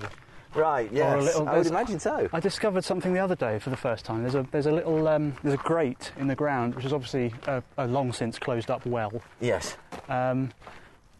Right, 0.56 0.90
yes, 0.92 1.24
little- 1.24 1.48
I 1.50 1.58
would 1.58 1.68
imagine 1.68 2.00
so. 2.00 2.30
I 2.34 2.40
discovered 2.40 2.84
something 2.84 3.14
the 3.14 3.20
other 3.20 3.36
day 3.36 3.60
for 3.60 3.70
the 3.70 3.78
first 3.78 4.06
time. 4.06 4.22
There's 4.24 4.36
a 4.36 4.46
there's 4.52 4.66
a 4.66 4.72
little 4.72 5.08
um, 5.08 5.36
there's 5.44 5.56
a 5.56 5.64
grate 5.64 6.12
in 6.18 6.28
the 6.28 6.36
ground, 6.36 6.76
which 6.76 6.86
is 6.86 6.94
obviously 6.94 7.34
a, 7.48 7.62
a 7.78 7.88
long 7.88 8.12
since 8.14 8.38
closed 8.40 8.70
up 8.72 8.86
well. 8.86 9.22
yes, 9.40 9.78
Um, 10.10 10.52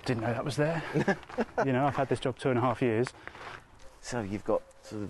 didn't 0.06 0.22
know 0.24 0.34
that 0.34 0.46
was 0.46 0.56
there. 0.56 0.82
you 1.66 1.74
know, 1.74 1.86
I've 1.86 1.96
had 1.96 2.10
this 2.10 2.20
job 2.20 2.38
two 2.38 2.50
and 2.50 2.58
a 2.58 2.62
half 2.62 2.82
years. 2.82 3.08
so 4.02 4.22
you've 4.22 4.46
got 4.46 4.62
sort 4.84 5.04
of 5.04 5.10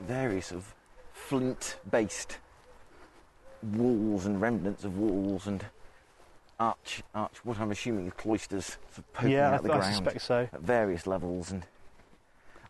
various 0.00 0.50
of 0.52 0.74
flint-based 1.12 2.38
walls 3.62 4.26
and 4.26 4.40
remnants 4.40 4.84
of 4.84 4.98
walls 4.98 5.46
and 5.46 5.64
arch 6.60 7.02
arch 7.14 7.44
what 7.44 7.58
I'm 7.58 7.70
assuming 7.70 8.06
is 8.06 8.12
cloisters 8.12 8.66
sort 8.66 8.98
of 8.98 9.12
poking 9.12 9.30
yeah, 9.32 9.50
I, 9.50 9.54
out 9.54 9.62
the 9.62 9.72
I 9.72 9.76
ground. 9.78 9.94
suspect 9.94 10.22
so. 10.22 10.48
at 10.52 10.60
various 10.60 11.06
levels 11.06 11.50
and 11.50 11.64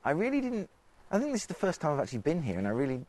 I 0.05 0.11
really 0.11 0.41
didn't 0.41 0.69
I 1.11 1.19
think 1.19 1.33
this 1.33 1.43
is 1.43 1.47
the 1.47 1.55
first 1.55 1.81
time 1.81 1.93
I've 1.93 2.01
actually 2.01 2.19
been 2.19 2.43
here 2.43 2.59
and 2.59 2.67
I 2.67 2.71
really 2.71 3.05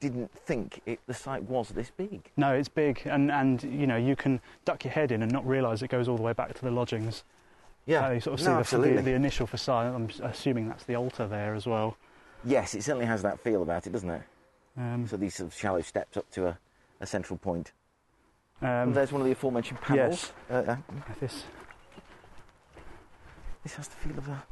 didn't 0.00 0.30
think 0.32 0.82
it, 0.84 1.00
the 1.06 1.14
site 1.14 1.42
was 1.44 1.70
this 1.70 1.90
big. 1.96 2.30
No, 2.36 2.52
it's 2.52 2.68
big, 2.68 3.00
and 3.06 3.30
and 3.30 3.62
you 3.62 3.86
know 3.86 3.96
you 3.96 4.14
can 4.14 4.40
duck 4.66 4.84
your 4.84 4.92
head 4.92 5.10
in 5.10 5.22
and 5.22 5.32
not 5.32 5.46
realise 5.46 5.80
it 5.82 5.88
goes 5.88 6.06
all 6.06 6.16
the 6.16 6.22
way 6.22 6.34
back 6.34 6.52
to 6.54 6.60
the 6.62 6.70
lodgings. 6.70 7.24
Uh, 7.88 8.10
you 8.10 8.20
sort 8.20 8.34
of 8.34 8.40
see 8.68 8.76
no, 8.76 8.84
the, 8.84 8.96
the, 8.96 9.02
the 9.02 9.12
initial 9.12 9.46
facade. 9.46 9.92
I'm 9.94 10.08
assuming 10.22 10.68
that's 10.68 10.84
the 10.84 10.94
altar 10.96 11.26
there 11.26 11.54
as 11.54 11.66
well. 11.66 11.96
yes, 12.44 12.74
it 12.74 12.84
certainly 12.84 13.06
has 13.06 13.22
that 13.22 13.40
feel 13.40 13.62
about 13.62 13.86
it, 13.86 13.92
doesn't 13.92 14.10
it? 14.10 14.22
Um, 14.76 15.06
So 15.08 15.16
these 15.16 15.34
sort 15.34 15.48
of 15.48 15.58
shallow 15.58 15.80
steps 15.80 16.16
up 16.16 16.30
to 16.32 16.46
a, 16.48 16.58
a 17.00 17.06
central 17.06 17.38
point. 17.38 17.72
um, 18.60 18.68
and 18.68 18.94
there's 18.94 19.10
one 19.10 19.22
of 19.22 19.26
the 19.26 19.32
aforementioned 19.32 19.80
panels. 19.80 20.30
yes. 20.50 20.66
Uh, 20.68 20.72
uh, 20.72 20.76
this 21.20 21.44
this 23.62 23.74
has 23.74 23.88
the 23.88 23.96
feel 23.96 24.18
of 24.18 24.28
a. 24.28 24.42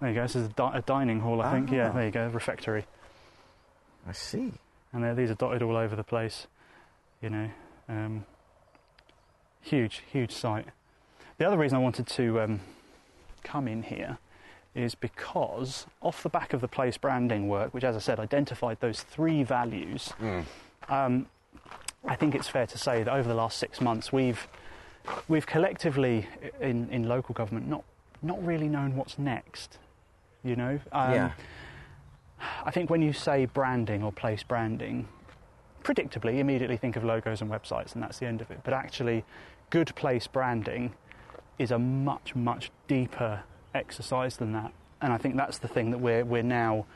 there 0.00 0.08
you 0.10 0.14
go. 0.14 0.22
This 0.22 0.36
is 0.36 0.46
a, 0.46 0.50
di- 0.50 0.72
a 0.78 0.82
dining 0.82 1.20
hall, 1.20 1.40
I 1.42 1.52
think. 1.52 1.70
Yeah, 1.70 1.90
Ah. 1.90 1.92
there 1.92 2.04
you 2.06 2.10
go, 2.10 2.28
refectory. 2.28 2.84
I 4.08 4.12
see. 4.12 4.52
and 4.92 5.04
there, 5.04 5.14
these 5.14 5.30
are 5.30 5.34
dotted 5.34 5.62
all 5.62 5.76
over 5.76 5.94
the 5.94 6.02
place. 6.04 6.46
You 7.22 7.30
know, 7.30 7.50
um, 7.88 8.24
huge, 9.60 10.02
huge 10.10 10.32
site. 10.32 10.66
The 11.38 11.46
other 11.46 11.58
reason 11.58 11.76
I 11.76 11.80
wanted 11.80 12.06
to 12.08 12.40
um, 12.40 12.60
come 13.44 13.68
in 13.68 13.82
here 13.84 14.18
is 14.74 14.94
because 14.94 15.86
off 16.00 16.22
the 16.22 16.28
back 16.28 16.52
of 16.52 16.60
the 16.60 16.68
place 16.68 16.96
branding 16.96 17.48
work, 17.48 17.74
which, 17.74 17.84
as 17.84 17.96
I 17.96 17.98
said, 17.98 18.18
identified 18.20 18.78
those 18.80 19.02
three 19.02 19.42
values, 19.42 20.12
um, 20.88 21.26
I 22.06 22.16
think 22.16 22.34
it's 22.34 22.48
fair 22.48 22.66
to 22.66 22.78
say 22.78 23.02
that 23.02 23.12
over 23.12 23.28
the 23.28 23.34
last 23.34 23.58
six 23.58 23.80
months 23.80 24.12
we've 24.12 24.46
we've 25.28 25.46
collectively 25.46 26.26
in, 26.60 26.88
in 26.90 27.08
local 27.08 27.34
government 27.34 27.66
not 27.68 27.82
not 28.22 28.42
really 28.44 28.68
known 28.68 28.96
what's 28.96 29.18
next. 29.18 29.78
You 30.42 30.56
know, 30.56 30.80
um, 30.92 31.12
yeah. 31.12 31.32
I 32.64 32.70
think 32.70 32.88
when 32.88 33.02
you 33.02 33.12
say 33.12 33.44
branding 33.44 34.02
or 34.02 34.12
place 34.12 34.42
branding, 34.42 35.08
predictably, 35.84 36.38
immediately 36.38 36.76
think 36.76 36.96
of 36.96 37.04
logos 37.04 37.40
and 37.40 37.50
websites, 37.50 37.94
and 37.94 38.02
that's 38.02 38.18
the 38.18 38.26
end 38.26 38.40
of 38.40 38.50
it. 38.50 38.60
But 38.64 38.72
actually, 38.72 39.24
good 39.70 39.94
place 39.94 40.26
branding 40.26 40.94
is 41.58 41.70
a 41.70 41.78
much, 41.78 42.34
much 42.34 42.70
deeper 42.88 43.42
exercise 43.74 44.36
than 44.38 44.52
that. 44.52 44.72
And 45.02 45.12
I 45.12 45.18
think 45.18 45.36
that's 45.36 45.58
the 45.58 45.68
thing 45.68 45.90
that 45.90 45.98
we're, 45.98 46.24
we're, 46.24 46.42
now, 46.42 46.86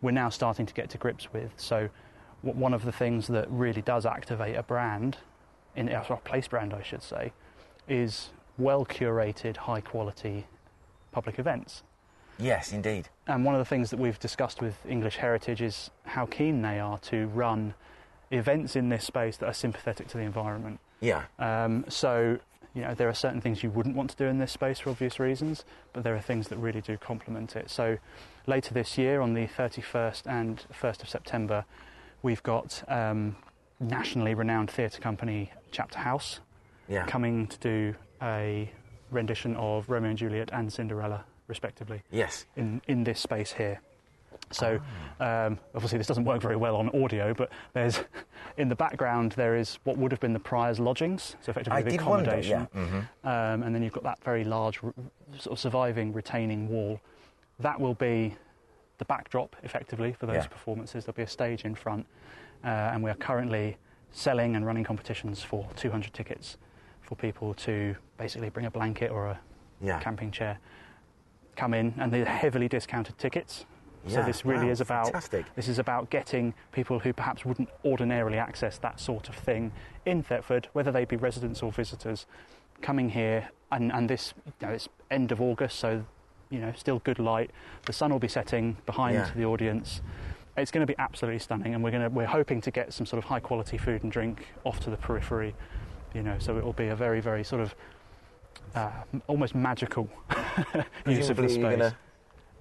we're 0.00 0.10
now 0.10 0.28
starting 0.28 0.66
to 0.66 0.74
get 0.74 0.90
to 0.90 0.98
grips 0.98 1.32
with. 1.32 1.50
So, 1.56 1.88
w- 2.44 2.58
one 2.58 2.74
of 2.74 2.84
the 2.84 2.92
things 2.92 3.26
that 3.28 3.50
really 3.50 3.82
does 3.82 4.06
activate 4.06 4.56
a 4.56 4.62
brand, 4.62 5.18
in 5.74 5.88
a 5.88 6.00
place 6.24 6.48
brand, 6.48 6.72
I 6.72 6.82
should 6.82 7.02
say, 7.02 7.32
is 7.88 8.30
well 8.58 8.84
curated, 8.86 9.56
high 9.58 9.82
quality 9.82 10.46
public 11.12 11.38
events. 11.38 11.82
Yes, 12.38 12.72
indeed. 12.72 13.08
And 13.26 13.44
one 13.44 13.54
of 13.54 13.58
the 13.58 13.64
things 13.64 13.90
that 13.90 13.98
we've 13.98 14.18
discussed 14.18 14.60
with 14.60 14.74
English 14.86 15.16
Heritage 15.16 15.62
is 15.62 15.90
how 16.04 16.26
keen 16.26 16.62
they 16.62 16.78
are 16.78 16.98
to 16.98 17.26
run 17.28 17.74
events 18.30 18.76
in 18.76 18.88
this 18.88 19.04
space 19.04 19.36
that 19.38 19.46
are 19.46 19.54
sympathetic 19.54 20.08
to 20.08 20.18
the 20.18 20.24
environment. 20.24 20.80
Yeah. 21.00 21.24
Um, 21.38 21.84
so, 21.88 22.38
you 22.74 22.82
know, 22.82 22.94
there 22.94 23.08
are 23.08 23.14
certain 23.14 23.40
things 23.40 23.62
you 23.62 23.70
wouldn't 23.70 23.96
want 23.96 24.10
to 24.10 24.16
do 24.16 24.26
in 24.26 24.38
this 24.38 24.52
space 24.52 24.80
for 24.80 24.90
obvious 24.90 25.18
reasons, 25.18 25.64
but 25.92 26.04
there 26.04 26.14
are 26.14 26.20
things 26.20 26.48
that 26.48 26.56
really 26.56 26.80
do 26.80 26.96
complement 26.98 27.56
it. 27.56 27.70
So, 27.70 27.98
later 28.46 28.74
this 28.74 28.98
year, 28.98 29.20
on 29.20 29.34
the 29.34 29.46
31st 29.46 30.26
and 30.26 30.64
1st 30.72 31.02
of 31.02 31.08
September, 31.08 31.64
we've 32.22 32.42
got 32.42 32.82
um, 32.88 33.36
nationally 33.80 34.34
renowned 34.34 34.70
theatre 34.70 35.00
company 35.00 35.52
Chapter 35.70 35.98
House 36.00 36.40
Yeah. 36.88 37.06
coming 37.06 37.46
to 37.46 37.58
do 37.58 37.94
a 38.22 38.70
rendition 39.10 39.54
of 39.56 39.88
Romeo 39.88 40.10
and 40.10 40.18
Juliet 40.18 40.50
and 40.52 40.72
Cinderella, 40.72 41.24
respectively 41.48 42.02
Yes. 42.10 42.46
in, 42.56 42.80
in 42.88 43.04
this 43.04 43.20
space 43.20 43.52
here. 43.52 43.80
So 44.50 44.78
Ah. 45.20 45.46
um, 45.46 45.58
obviously 45.74 45.98
this 45.98 46.06
doesn't 46.06 46.24
work 46.24 46.40
very 46.40 46.56
well 46.56 46.76
on 46.76 46.88
audio, 47.02 47.34
but 47.34 47.50
there's 47.72 48.00
in 48.56 48.68
the 48.68 48.76
background 48.76 49.32
there 49.32 49.56
is 49.56 49.78
what 49.84 49.96
would 49.96 50.12
have 50.12 50.20
been 50.20 50.32
the 50.32 50.38
prior's 50.40 50.78
lodgings, 50.78 51.36
so 51.40 51.50
effectively 51.50 51.78
I 51.78 51.82
the 51.82 51.90
did 51.90 52.02
wonder. 52.02 52.30
accommodation, 52.30 52.68
Yeah. 52.74 52.86
hmm 52.86 52.96
um, 53.26 53.62
and 53.62 53.74
then 53.74 53.82
you've 53.82 53.92
got 53.92 54.04
that 54.04 54.22
very 54.22 54.44
large 54.44 54.82
r- 54.84 54.92
sort 55.38 55.52
of 55.52 55.58
surviving 55.58 56.12
retaining 56.12 56.68
wall. 56.68 57.00
That 57.58 57.80
will 57.80 57.94
be 57.94 58.36
the 58.98 59.04
backdrop 59.06 59.56
effectively 59.62 60.12
for 60.12 60.26
those 60.26 60.36
Yeah. 60.36 60.46
performances. 60.46 61.04
There'll 61.04 61.16
be 61.16 61.22
a 61.22 61.26
stage 61.26 61.64
in 61.64 61.74
front, 61.74 62.06
uh, 62.64 62.68
and 62.68 63.02
we 63.02 63.10
are 63.10 63.14
currently 63.16 63.78
selling 64.12 64.54
and 64.54 64.64
running 64.64 64.84
competitions 64.84 65.42
for 65.42 65.66
200 65.76 66.12
tickets 66.14 66.56
for 67.00 67.14
people 67.16 67.52
to 67.54 67.96
basically 68.16 68.50
bring 68.50 68.66
a 68.66 68.70
blanket 68.70 69.10
or 69.10 69.26
a 69.26 69.40
Yeah. 69.80 69.98
camping 70.00 70.30
chair, 70.30 70.58
come 71.56 71.74
in, 71.74 71.94
and 71.98 72.12
they're 72.12 72.24
heavily 72.24 72.68
discounted 72.68 73.18
tickets. 73.18 73.64
So 74.08 74.22
this 74.22 74.44
really 74.44 74.66
wow, 74.66 74.70
is 74.70 74.80
about 74.80 75.06
fantastic. 75.06 75.46
this 75.56 75.66
is 75.66 75.80
about 75.80 76.10
getting 76.10 76.54
people 76.70 77.00
who 77.00 77.12
perhaps 77.12 77.44
wouldn't 77.44 77.68
ordinarily 77.84 78.38
access 78.38 78.78
that 78.78 79.00
sort 79.00 79.28
of 79.28 79.34
thing 79.34 79.72
in 80.04 80.22
Thetford, 80.22 80.68
whether 80.74 80.92
they 80.92 81.04
be 81.04 81.16
residents 81.16 81.60
or 81.60 81.72
visitors, 81.72 82.24
coming 82.82 83.10
here. 83.10 83.50
And, 83.72 83.90
and 83.90 84.08
this, 84.08 84.32
you 84.60 84.68
know, 84.68 84.72
it's 84.74 84.88
end 85.10 85.32
of 85.32 85.40
August, 85.40 85.80
so 85.80 86.04
you 86.50 86.60
know, 86.60 86.72
still 86.76 87.00
good 87.00 87.18
light. 87.18 87.50
The 87.86 87.92
sun 87.92 88.12
will 88.12 88.20
be 88.20 88.28
setting 88.28 88.76
behind 88.86 89.16
Yeah. 89.16 89.30
the 89.34 89.44
audience. 89.44 90.00
It's 90.56 90.70
going 90.70 90.86
to 90.86 90.90
be 90.90 90.96
absolutely 91.00 91.40
stunning, 91.40 91.74
and 91.74 91.82
we're 91.82 91.90
going 91.90 92.04
to 92.04 92.08
we're 92.08 92.26
hoping 92.26 92.60
to 92.60 92.70
get 92.70 92.92
some 92.92 93.06
sort 93.06 93.18
of 93.18 93.24
high 93.28 93.40
quality 93.40 93.76
food 93.76 94.04
and 94.04 94.12
drink 94.12 94.46
off 94.62 94.78
to 94.80 94.90
the 94.90 94.96
periphery, 94.96 95.54
you 96.14 96.22
know. 96.22 96.36
So 96.38 96.56
it 96.56 96.64
will 96.64 96.72
be 96.72 96.86
a 96.86 96.96
very 96.96 97.20
very 97.20 97.42
sort 97.42 97.60
of 97.60 97.74
uh, 98.74 98.90
almost 99.26 99.54
magical 99.54 100.08
use 101.06 101.28
of 101.30 101.36
the 101.36 101.48
space. 101.48 101.58
gonna 101.62 101.96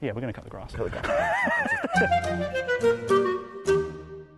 Yeah, 0.02 0.12
we're 0.14 0.22
going 0.22 0.34
to 0.34 0.40
cut 0.42 0.44
the 0.44 0.50
grass. 0.50 0.72
cut 0.74 0.92
the 0.92 1.00
grass. 1.00 2.36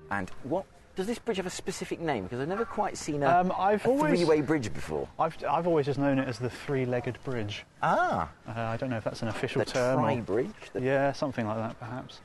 and 0.11 0.29
what 0.43 0.65
does 0.95 1.05
this 1.07 1.19
bridge 1.19 1.37
have 1.37 1.45
a 1.45 1.49
specific 1.51 1.99
name? 1.99 2.23
Because 2.23 2.39
I've 2.39 2.47
never 2.47 2.65
quite 2.65 2.97
seen 2.97 3.21
a, 3.23 3.27
Um, 3.29 3.53
I've 3.57 3.85
a 3.85 3.89
always- 3.89 4.17
three-way 4.19 4.41
bridge 4.41 4.73
before. 4.73 5.07
I've 5.19 5.37
I've 5.47 5.67
always 5.67 5.85
just 5.85 5.99
known 5.99 6.17
it 6.19 6.27
as 6.27 6.39
the 6.39 6.49
three-legged 6.49 7.19
bridge. 7.23 7.65
Ah, 7.83 8.29
Uh, 8.47 8.51
I 8.59 8.77
don't 8.77 8.89
know 8.89 8.97
if 8.97 9.03
that's 9.03 9.21
an 9.21 9.27
official 9.27 9.59
the 9.59 9.65
term. 9.65 9.99
or- 9.99 10.03
tri-bridge. 10.03 10.49
The- 10.73 10.81
Yeah, 10.81 11.11
something 11.11 11.45
like 11.47 11.57
that, 11.57 11.79
perhaps. 11.79 12.21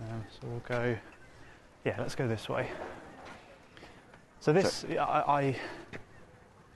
Um, 0.00 0.24
so 0.30 0.46
we'll 0.46 0.60
go. 0.60 0.96
Yeah, 1.84 1.96
let's 1.98 2.14
go 2.14 2.26
this 2.28 2.48
way. 2.48 2.68
So 4.40 4.52
this, 4.52 4.84
I, 4.90 4.94
I, 4.96 5.56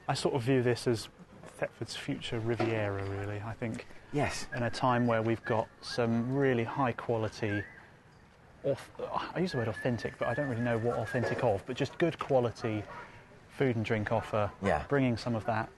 I 0.08 0.14
sort 0.14 0.34
of 0.34 0.42
view 0.42 0.62
this 0.62 0.86
as 0.88 1.08
Thetford's 1.62 1.94
future 1.94 2.40
Riviera. 2.40 3.04
Really, 3.04 3.40
I 3.46 3.52
think 3.52 3.86
Yes. 4.12 4.48
in 4.56 4.64
a 4.64 4.70
time 4.70 5.06
where 5.06 5.22
we've 5.22 5.44
got 5.44 5.68
some 5.80 6.34
really 6.34 6.64
high 6.64 6.90
quality. 6.90 7.62
Auth- 8.66 8.78
I 9.32 9.38
use 9.38 9.52
the 9.52 9.58
word 9.58 9.68
authentic, 9.68 10.18
but 10.18 10.26
I 10.26 10.34
don't 10.34 10.48
really 10.48 10.60
know 10.62 10.76
what 10.78 10.96
authentic 10.98 11.44
of. 11.44 11.64
But 11.66 11.76
just 11.76 11.96
good 11.98 12.18
quality 12.18 12.82
food 13.50 13.76
and 13.76 13.84
drink 13.84 14.10
offer. 14.10 14.50
Yeah. 14.60 14.82
Bringing 14.88 15.16
some 15.16 15.36
of 15.36 15.44
that, 15.46 15.68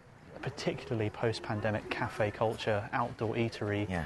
particularly 0.41 1.11
post-pandemic 1.11 1.91
cafe 1.91 2.31
culture, 2.31 2.89
outdoor 2.95 3.35
eatery 3.35 3.87
Yeah. 3.87 4.05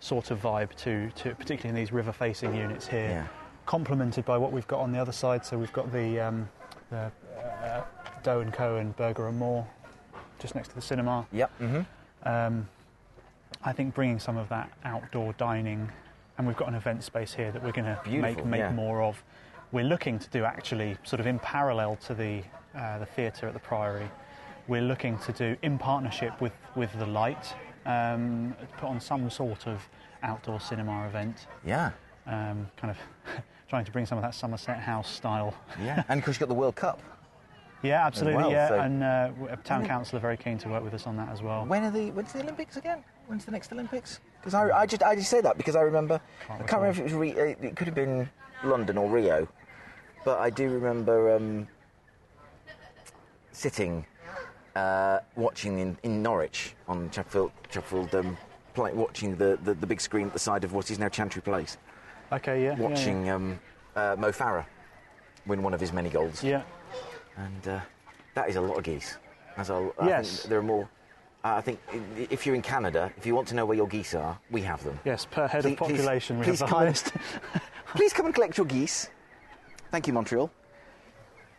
sort 0.00 0.30
of 0.30 0.42
vibe 0.42 0.74
to, 0.76 1.10
to 1.12 1.34
particularly 1.34 1.70
in 1.70 1.74
these 1.74 1.90
river 1.90 2.12
facing 2.12 2.54
units 2.54 2.86
here, 2.86 3.08
Yeah. 3.08 3.26
complemented 3.64 4.26
by 4.26 4.36
what 4.36 4.52
we've 4.52 4.68
got 4.68 4.80
on 4.80 4.92
the 4.92 4.98
other 4.98 5.12
side. 5.12 5.46
So 5.46 5.56
we've 5.56 5.72
got 5.72 5.90
the, 5.90 6.20
um, 6.20 6.48
the 6.90 7.10
uh, 7.64 7.82
Doe 8.22 8.40
and 8.40 8.52
Co 8.52 8.76
and 8.76 8.94
Burger 8.96 9.26
and 9.28 9.38
More 9.38 9.66
just 10.38 10.54
next 10.54 10.68
to 10.68 10.74
the 10.74 10.82
cinema. 10.82 11.26
Yep. 11.32 11.50
hmm 11.58 11.80
Um, 12.24 12.68
I 13.62 13.72
think 13.72 13.94
bringing 13.94 14.18
some 14.18 14.36
of 14.36 14.48
that 14.50 14.70
outdoor 14.84 15.32
dining, 15.34 15.90
and 16.36 16.46
we've 16.46 16.56
got 16.56 16.68
an 16.68 16.74
event 16.74 17.02
space 17.02 17.32
here 17.34 17.50
that 17.50 17.62
we're 17.62 17.72
going 17.72 17.86
to 17.86 17.98
make 18.10 18.44
make 18.44 18.58
yeah. 18.60 18.70
more 18.72 19.02
of. 19.02 19.22
We're 19.72 19.84
looking 19.84 20.18
to 20.18 20.28
do 20.30 20.44
actually 20.44 20.96
sort 21.02 21.20
of 21.20 21.26
in 21.26 21.38
parallel 21.40 21.96
to 22.06 22.14
the 22.14 22.42
uh, 22.76 22.98
the 22.98 23.06
theatre 23.06 23.46
at 23.48 23.54
the 23.54 23.60
Priory. 23.60 24.08
We're 24.68 24.82
looking 24.82 25.18
to 25.20 25.32
do 25.32 25.56
in 25.62 25.78
partnership 25.78 26.40
with 26.40 26.52
with 26.76 26.92
the 26.98 27.06
Light, 27.06 27.54
um, 27.86 28.54
put 28.76 28.88
on 28.88 29.00
some 29.00 29.28
sort 29.30 29.66
of 29.66 29.80
outdoor 30.22 30.60
cinema 30.60 31.06
event, 31.06 31.46
Yeah. 31.64 31.90
um, 32.26 32.68
kind 32.76 32.90
of 32.90 32.98
trying 33.68 33.84
to 33.84 33.90
bring 33.92 34.04
some 34.06 34.18
of 34.18 34.22
that 34.22 34.34
Somerset 34.34 34.78
House 34.78 35.08
style. 35.10 35.54
Yeah. 35.82 36.02
and 36.08 36.18
of 36.18 36.24
course, 36.24 36.36
you've 36.36 36.48
got 36.48 36.54
the 36.54 36.60
World 36.60 36.76
Cup. 36.76 37.00
Yeah, 37.82 38.04
absolutely. 38.06 38.42
well, 38.42 38.50
yeah, 38.50 38.68
so- 38.68 38.80
and 38.80 39.02
uh, 39.02 39.30
town 39.64 39.86
council 39.86 40.16
are 40.16 40.20
very 40.20 40.36
keen 40.36 40.58
to 40.58 40.68
work 40.68 40.82
with 40.82 40.94
us 40.94 41.06
on 41.06 41.16
that 41.16 41.28
as 41.28 41.42
well. 41.42 41.64
When 41.64 41.84
are 41.84 41.90
the 41.90 42.10
when's 42.10 42.32
the 42.32 42.40
Olympics 42.42 42.76
again? 42.76 43.04
When's 43.26 43.44
the 43.44 43.52
next 43.52 43.70
Olympics? 43.72 44.20
Because 44.40 44.54
I, 44.54 44.70
I 44.70 44.86
just 44.86 45.02
I 45.02 45.14
just 45.14 45.30
say 45.30 45.40
that 45.40 45.56
because 45.56 45.76
I 45.76 45.82
remember 45.82 46.20
I 46.48 46.58
can't 46.58 46.82
remember 46.82 46.88
if 46.90 46.98
it 46.98 47.04
was 47.04 47.12
Re, 47.14 47.30
it 47.32 47.76
could 47.76 47.86
have 47.86 47.94
been 47.94 48.28
London 48.64 48.98
or 48.98 49.08
Rio, 49.08 49.46
but 50.24 50.38
I 50.38 50.50
do 50.50 50.68
remember 50.70 51.36
um, 51.36 51.68
sitting 53.52 54.04
uh, 54.76 55.20
watching 55.36 55.78
in, 55.78 55.96
in 56.02 56.22
Norwich 56.22 56.74
on 56.88 57.10
Chapelfield 57.10 57.50
Chapelfield 57.72 58.14
um, 58.14 58.36
play, 58.74 58.92
watching 58.92 59.36
the, 59.36 59.58
the, 59.64 59.74
the 59.74 59.86
big 59.86 60.00
screen 60.00 60.28
at 60.28 60.32
the 60.32 60.38
side 60.38 60.64
of 60.64 60.72
what 60.72 60.90
is 60.90 60.98
now 60.98 61.08
Chantry 61.08 61.42
Place, 61.42 61.78
Okay, 62.32 62.62
yeah. 62.62 62.70
yeah, 62.72 62.76
yeah. 62.82 62.88
watching 62.88 63.30
Um, 63.30 63.58
uh, 63.96 64.14
Mo 64.18 64.30
Farah 64.30 64.64
win 65.46 65.62
one 65.62 65.74
of 65.74 65.80
his 65.80 65.92
many 65.92 66.08
goals, 66.10 66.42
Yeah. 66.44 66.62
And 67.38 67.68
uh, 67.68 67.80
that 68.34 68.48
is 68.48 68.56
a 68.56 68.60
lot 68.60 68.76
of 68.78 68.84
geese. 68.84 69.16
That's 69.56 69.70
a, 69.70 69.90
I 69.98 70.08
Yes. 70.08 70.38
think 70.40 70.50
there 70.50 70.58
are 70.58 70.62
more. 70.62 70.88
Uh, 71.44 71.54
I 71.54 71.60
think 71.60 71.78
if 72.30 72.44
you're 72.46 72.54
in 72.56 72.62
Canada, 72.62 73.12
if 73.16 73.24
you 73.24 73.34
want 73.34 73.46
to 73.48 73.54
know 73.54 73.64
where 73.64 73.76
your 73.76 73.86
geese 73.86 74.14
are, 74.14 74.38
we 74.50 74.60
have 74.62 74.82
them. 74.84 74.98
Yes, 75.04 75.24
per 75.24 75.46
head 75.46 75.62
Please- 75.62 75.72
of 75.72 75.78
population, 75.78 76.36
please- 76.36 76.40
we 76.40 76.44
please 76.52 76.60
have 76.60 76.68
the 76.68 76.74
come 76.74 76.78
and- 76.82 76.86
highest. 76.88 77.12
Please 77.94 78.12
come 78.12 78.26
and 78.26 78.34
collect 78.34 78.58
your 78.58 78.66
geese. 78.66 79.08
Thank 79.90 80.06
you, 80.06 80.12
Montreal. 80.12 80.50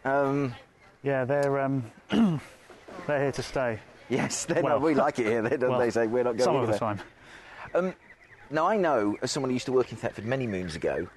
Um, 0.06 0.54
yeah, 1.02 1.26
they're 1.26 1.60
um, 1.60 1.84
they're 2.12 2.40
here 3.08 3.32
to 3.32 3.42
stay. 3.44 3.80
yes, 4.10 4.46
Well- 4.62 4.80
we 4.80 4.94
like 4.94 5.18
it 5.20 5.26
here. 5.26 5.42
They, 5.42 5.58
don't 5.58 5.72
Well, 5.72 5.80
they 5.80 5.90
say 5.90 6.06
we're 6.08 6.24
not 6.24 6.38
going 6.38 6.44
some 6.44 6.56
of 6.58 6.68
the 6.68 6.78
time. 6.78 7.00
Now 8.52 8.66
I 8.68 8.78
know, 8.78 9.16
as 9.22 9.32
someone 9.32 9.50
who 9.52 9.54
used 9.54 9.68
to 9.68 9.72
work 9.72 9.92
in 9.92 9.98
Thetford 9.98 10.26
many 10.26 10.46
moons 10.48 10.76
ago, 10.76 11.08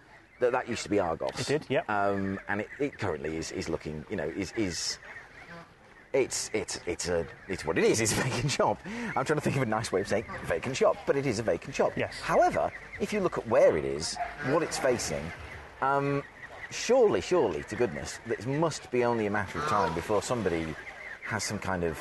that 0.43 0.53
that 0.53 0.69
used 0.69 0.83
to 0.83 0.91
be 0.91 0.99
Argos. 1.01 1.41
It 1.41 1.47
did, 1.47 1.67
yep. 1.69 1.89
Um, 1.89 2.39
and 2.49 2.61
it, 2.61 2.69
it 2.79 2.99
currently 2.99 3.37
is, 3.37 3.51
is 3.53 3.69
looking, 3.69 4.05
you 4.11 4.17
know, 4.17 4.31
is 4.37 4.53
is. 4.57 4.99
It's 6.13 6.51
it's 6.53 6.79
it's 6.87 7.09
a 7.09 7.27
it's 7.49 7.65
what 7.65 7.79
it 7.79 7.85
is. 7.85 8.01
It's 8.01 8.13
a 8.13 8.23
vacant 8.23 8.51
shop. 8.51 8.79
I'm 9.17 9.25
trying 9.25 9.39
to 9.39 9.41
think 9.41 9.57
of 9.57 9.63
a 9.63 9.67
nice 9.67 9.91
way 9.91 10.03
of 10.03 10.09
saying 10.09 10.27
vacant 10.45 10.77
shop, 10.77 10.97
but 11.07 11.17
it 11.17 11.25
is 11.25 11.39
a 11.39 11.43
vacant 11.43 11.75
shop. 11.75 11.93
Yes. 11.97 12.21
However, 12.21 12.71
if 13.01 13.15
you 13.15 13.21
look 13.21 13.39
at 13.39 13.49
where 13.49 13.79
it 13.79 13.87
is, 13.87 14.19
what 14.49 14.63
it's 14.63 14.77
facing, 14.77 15.25
um, 15.81 16.23
surely, 16.71 17.23
surely, 17.23 17.63
to 17.65 17.77
goodness, 17.77 18.21
it 18.29 18.47
must 18.47 18.91
be 18.91 19.05
only 19.05 19.25
a 19.25 19.31
matter 19.31 19.59
of 19.59 19.67
time 19.69 19.95
before 19.95 20.23
somebody 20.23 20.67
has 21.25 21.45
some 21.45 21.59
kind 21.59 21.83
of 21.83 21.99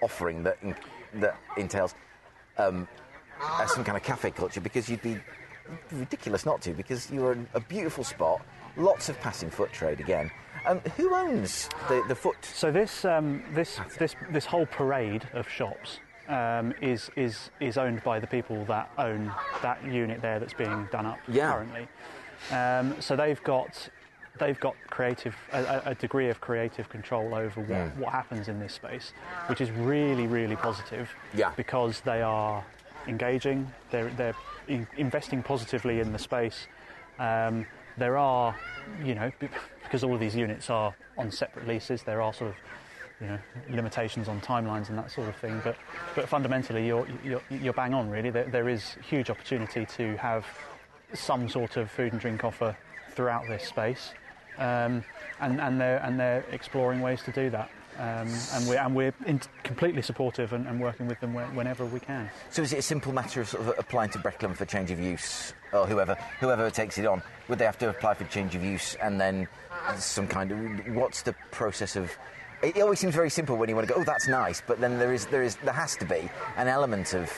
offering 0.00 0.42
that 0.44 0.56
in, 0.62 0.74
that 1.20 1.36
entails 1.58 1.94
um, 2.56 2.88
uh, 3.42 3.66
some 3.66 3.84
kind 3.84 3.96
of 3.96 4.02
cafe 4.02 4.30
culture 4.30 4.60
because 4.60 4.88
you'd 4.88 5.02
be 5.02 5.18
ridiculous 5.92 6.44
not 6.46 6.60
to 6.62 6.72
because 6.72 7.10
you're 7.10 7.32
in 7.32 7.46
a 7.54 7.60
beautiful 7.60 8.04
spot, 8.04 8.40
lots 8.76 9.08
of 9.08 9.18
passing 9.20 9.50
foot 9.50 9.72
trade 9.72 10.00
again. 10.00 10.30
Um, 10.66 10.80
who 10.96 11.14
owns 11.14 11.68
the, 11.88 12.02
the 12.08 12.14
foot? 12.14 12.36
So 12.44 12.70
this 12.70 13.04
um, 13.04 13.42
this 13.52 13.78
this 13.98 14.14
this 14.30 14.46
whole 14.46 14.66
parade 14.66 15.28
of 15.34 15.48
shops 15.48 16.00
um, 16.28 16.72
is 16.80 17.10
is 17.16 17.50
is 17.60 17.76
owned 17.76 18.02
by 18.02 18.18
the 18.18 18.26
people 18.26 18.64
that 18.66 18.90
own 18.96 19.30
that 19.62 19.84
unit 19.84 20.22
there 20.22 20.38
that's 20.40 20.54
being 20.54 20.88
done 20.90 21.06
up 21.06 21.18
Yeah. 21.28 21.52
currently. 21.52 21.88
Um, 22.50 23.00
so 23.00 23.14
they've 23.14 23.42
got 23.42 23.90
they've 24.38 24.58
got 24.58 24.74
creative 24.90 25.36
a, 25.52 25.82
a- 25.86 25.94
degree 25.94 26.28
of 26.30 26.40
creative 26.40 26.88
control 26.88 27.34
over 27.34 27.60
what, 27.60 27.68
Mm. 27.78 27.96
what 27.98 28.12
happens 28.12 28.48
in 28.48 28.58
this 28.58 28.72
space, 28.72 29.12
which 29.48 29.60
is 29.60 29.70
really 29.70 30.26
really 30.26 30.56
positive. 30.56 31.10
Yeah. 31.34 31.50
Because 31.56 32.00
they 32.00 32.22
are 32.22 32.64
engaging, 33.06 33.70
they're 33.90 34.08
they're 34.16 34.34
investing 34.68 35.42
positively 35.42 36.00
in 36.00 36.12
the 36.12 36.18
space. 36.18 36.66
Um, 37.18 37.66
there 37.96 38.16
are, 38.16 38.56
you 39.04 39.14
know, 39.14 39.30
because 39.82 40.02
all 40.02 40.14
of 40.14 40.20
these 40.20 40.34
units 40.34 40.70
are 40.70 40.94
on 41.16 41.30
separate 41.30 41.68
leases, 41.68 42.02
there 42.02 42.20
are 42.20 42.32
sort 42.32 42.50
of, 42.50 42.56
you 43.20 43.26
know, 43.28 43.38
limitations 43.70 44.28
on 44.28 44.40
timelines 44.40 44.88
and 44.88 44.98
that 44.98 45.10
sort 45.10 45.28
of 45.28 45.36
thing. 45.36 45.60
But, 45.62 45.76
but 46.14 46.28
fundamentally, 46.28 46.86
you're, 46.86 47.06
you're, 47.22 47.42
you're 47.50 47.72
bang 47.72 47.94
on, 47.94 48.10
really. 48.10 48.30
There, 48.30 48.44
there 48.44 48.68
is 48.68 48.96
huge 49.08 49.30
opportunity 49.30 49.86
to 49.96 50.16
have 50.16 50.44
some 51.12 51.48
sort 51.48 51.76
of 51.76 51.90
food 51.90 52.12
and 52.12 52.20
drink 52.20 52.42
offer 52.42 52.76
throughout 53.10 53.46
this 53.48 53.64
space. 53.64 54.12
Um, 54.58 55.04
and, 55.40 55.60
and, 55.60 55.80
they're, 55.80 55.98
and 55.98 56.18
they're 56.18 56.44
exploring 56.50 57.00
ways 57.00 57.22
to 57.22 57.32
do 57.32 57.50
that. 57.50 57.70
Um, 57.98 58.28
and 58.52 58.68
we're, 58.68 58.78
and 58.78 58.94
we're 58.94 59.14
in, 59.26 59.40
completely 59.62 60.02
supportive 60.02 60.52
and, 60.52 60.66
and 60.66 60.80
working 60.80 61.06
with 61.06 61.20
them 61.20 61.32
whe- 61.32 61.54
whenever 61.56 61.84
we 61.84 62.00
can. 62.00 62.28
So 62.50 62.62
is 62.62 62.72
it 62.72 62.80
a 62.80 62.82
simple 62.82 63.12
matter 63.12 63.40
of 63.40 63.48
sort 63.48 63.68
of 63.68 63.74
applying 63.78 64.10
to 64.10 64.18
Breckland 64.18 64.56
for 64.56 64.64
change 64.64 64.90
of 64.90 64.98
use, 64.98 65.54
or 65.72 65.86
whoever 65.86 66.16
whoever 66.40 66.70
takes 66.70 66.98
it 66.98 67.06
on? 67.06 67.22
Would 67.48 67.58
they 67.60 67.64
have 67.64 67.78
to 67.78 67.90
apply 67.90 68.14
for 68.14 68.24
change 68.24 68.54
of 68.56 68.64
use 68.64 68.96
and 68.96 69.20
then 69.20 69.46
some 69.96 70.26
kind 70.26 70.50
of 70.50 70.94
what's 70.96 71.22
the 71.22 71.34
process 71.52 71.94
of? 71.94 72.10
It 72.62 72.80
always 72.80 72.98
seems 72.98 73.14
very 73.14 73.30
simple 73.30 73.56
when 73.56 73.68
you 73.68 73.76
want 73.76 73.86
to 73.86 73.94
go, 73.94 74.00
oh, 74.00 74.04
that's 74.04 74.26
nice, 74.26 74.62
but 74.66 74.80
then 74.80 74.98
there 74.98 75.12
is 75.12 75.26
there 75.26 75.42
is 75.42 75.56
there 75.56 75.74
has 75.74 75.96
to 75.96 76.04
be 76.04 76.28
an 76.56 76.66
element 76.66 77.14
of 77.14 77.30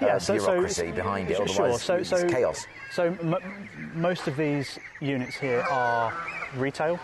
uh, 0.00 0.18
bureaucracy 0.26 0.92
behind 0.92 1.30
it, 1.30 1.36
sure, 1.36 1.48
otherwise 1.48 1.82
so, 1.82 1.96
it's 1.96 2.10
so, 2.10 2.28
chaos. 2.28 2.66
So 2.92 3.06
m- 3.20 3.68
most 3.94 4.28
of 4.28 4.36
these 4.36 4.78
units 5.00 5.34
here 5.36 5.64
are 5.70 6.12
retail. 6.56 7.00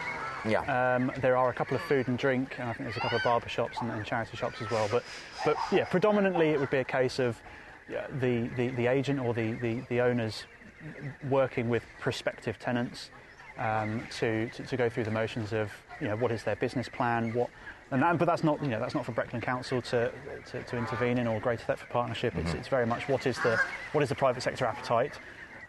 Yeah. 0.46 0.94
Um, 0.94 1.12
there 1.20 1.36
are 1.36 1.50
a 1.50 1.54
couple 1.54 1.76
of 1.76 1.82
food 1.82 2.08
and 2.08 2.18
drink, 2.18 2.56
and 2.58 2.68
I 2.68 2.72
think 2.72 2.86
there's 2.86 2.96
a 2.96 3.00
couple 3.00 3.18
of 3.18 3.24
barber 3.24 3.48
shops 3.48 3.78
and, 3.80 3.90
and 3.90 4.04
charity 4.04 4.36
shops 4.36 4.60
as 4.60 4.70
well. 4.70 4.88
But, 4.90 5.04
but 5.44 5.56
yeah, 5.70 5.84
predominantly 5.84 6.48
it 6.50 6.60
would 6.60 6.70
be 6.70 6.78
a 6.78 6.84
case 6.84 7.18
of 7.18 7.40
the, 8.20 8.48
the, 8.56 8.68
the 8.68 8.86
agent 8.86 9.20
or 9.20 9.34
the, 9.34 9.52
the, 9.54 9.82
the 9.88 10.00
owners 10.00 10.44
working 11.28 11.68
with 11.68 11.82
prospective 12.00 12.58
tenants 12.58 13.10
um, 13.58 14.06
to, 14.18 14.48
to, 14.50 14.64
to 14.64 14.76
go 14.76 14.88
through 14.88 15.04
the 15.04 15.10
motions 15.10 15.52
of 15.52 15.70
you 16.00 16.08
know 16.08 16.16
what 16.16 16.32
is 16.32 16.42
their 16.42 16.56
business 16.56 16.88
plan, 16.88 17.32
what, 17.34 17.50
and 17.90 18.02
that, 18.02 18.16
but 18.18 18.24
that's 18.24 18.42
not 18.42 18.62
you 18.62 18.68
know 18.68 18.80
that's 18.80 18.94
not 18.94 19.04
for 19.04 19.12
Breckland 19.12 19.42
Council 19.42 19.82
to, 19.82 20.10
to, 20.50 20.62
to 20.62 20.76
intervene 20.78 21.18
in 21.18 21.26
or 21.26 21.38
Greater 21.40 21.64
Thetford 21.64 21.90
Partnership. 21.90 22.34
It's, 22.36 22.54
it's 22.54 22.68
very 22.68 22.86
much 22.86 23.08
what 23.08 23.26
is 23.26 23.36
the 23.38 23.60
what 23.92 24.02
is 24.02 24.08
the 24.08 24.14
private 24.14 24.42
sector 24.42 24.64
appetite. 24.64 25.12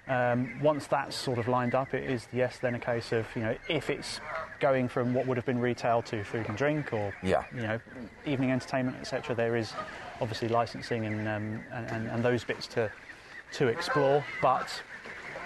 Um, 0.07 0.59
once 0.61 0.87
that's 0.87 1.15
sort 1.15 1.37
of 1.37 1.47
lined 1.47 1.75
up, 1.75 1.93
it 1.93 2.09
is 2.09 2.27
yes 2.33 2.57
then 2.57 2.75
a 2.75 2.79
case 2.79 3.11
of 3.11 3.27
you 3.35 3.43
know 3.43 3.55
if 3.69 3.89
it's 3.89 4.19
going 4.59 4.87
from 4.87 5.13
what 5.13 5.27
would 5.27 5.37
have 5.37 5.45
been 5.45 5.59
retail 5.59 6.01
to 6.03 6.23
food 6.23 6.47
and 6.49 6.57
drink 6.57 6.91
or 6.91 7.13
Yeah. 7.23 7.43
you 7.55 7.61
know 7.61 7.79
evening 8.25 8.51
entertainment 8.51 8.97
etc. 8.99 9.35
There 9.35 9.55
is 9.55 9.73
obviously 10.19 10.47
licensing 10.47 11.05
and, 11.05 11.27
um, 11.27 11.63
and, 11.71 11.87
and 11.91 12.07
and 12.09 12.23
those 12.25 12.43
bits 12.43 12.67
to 12.67 12.91
to 13.53 13.67
explore, 13.67 14.23
but 14.41 14.81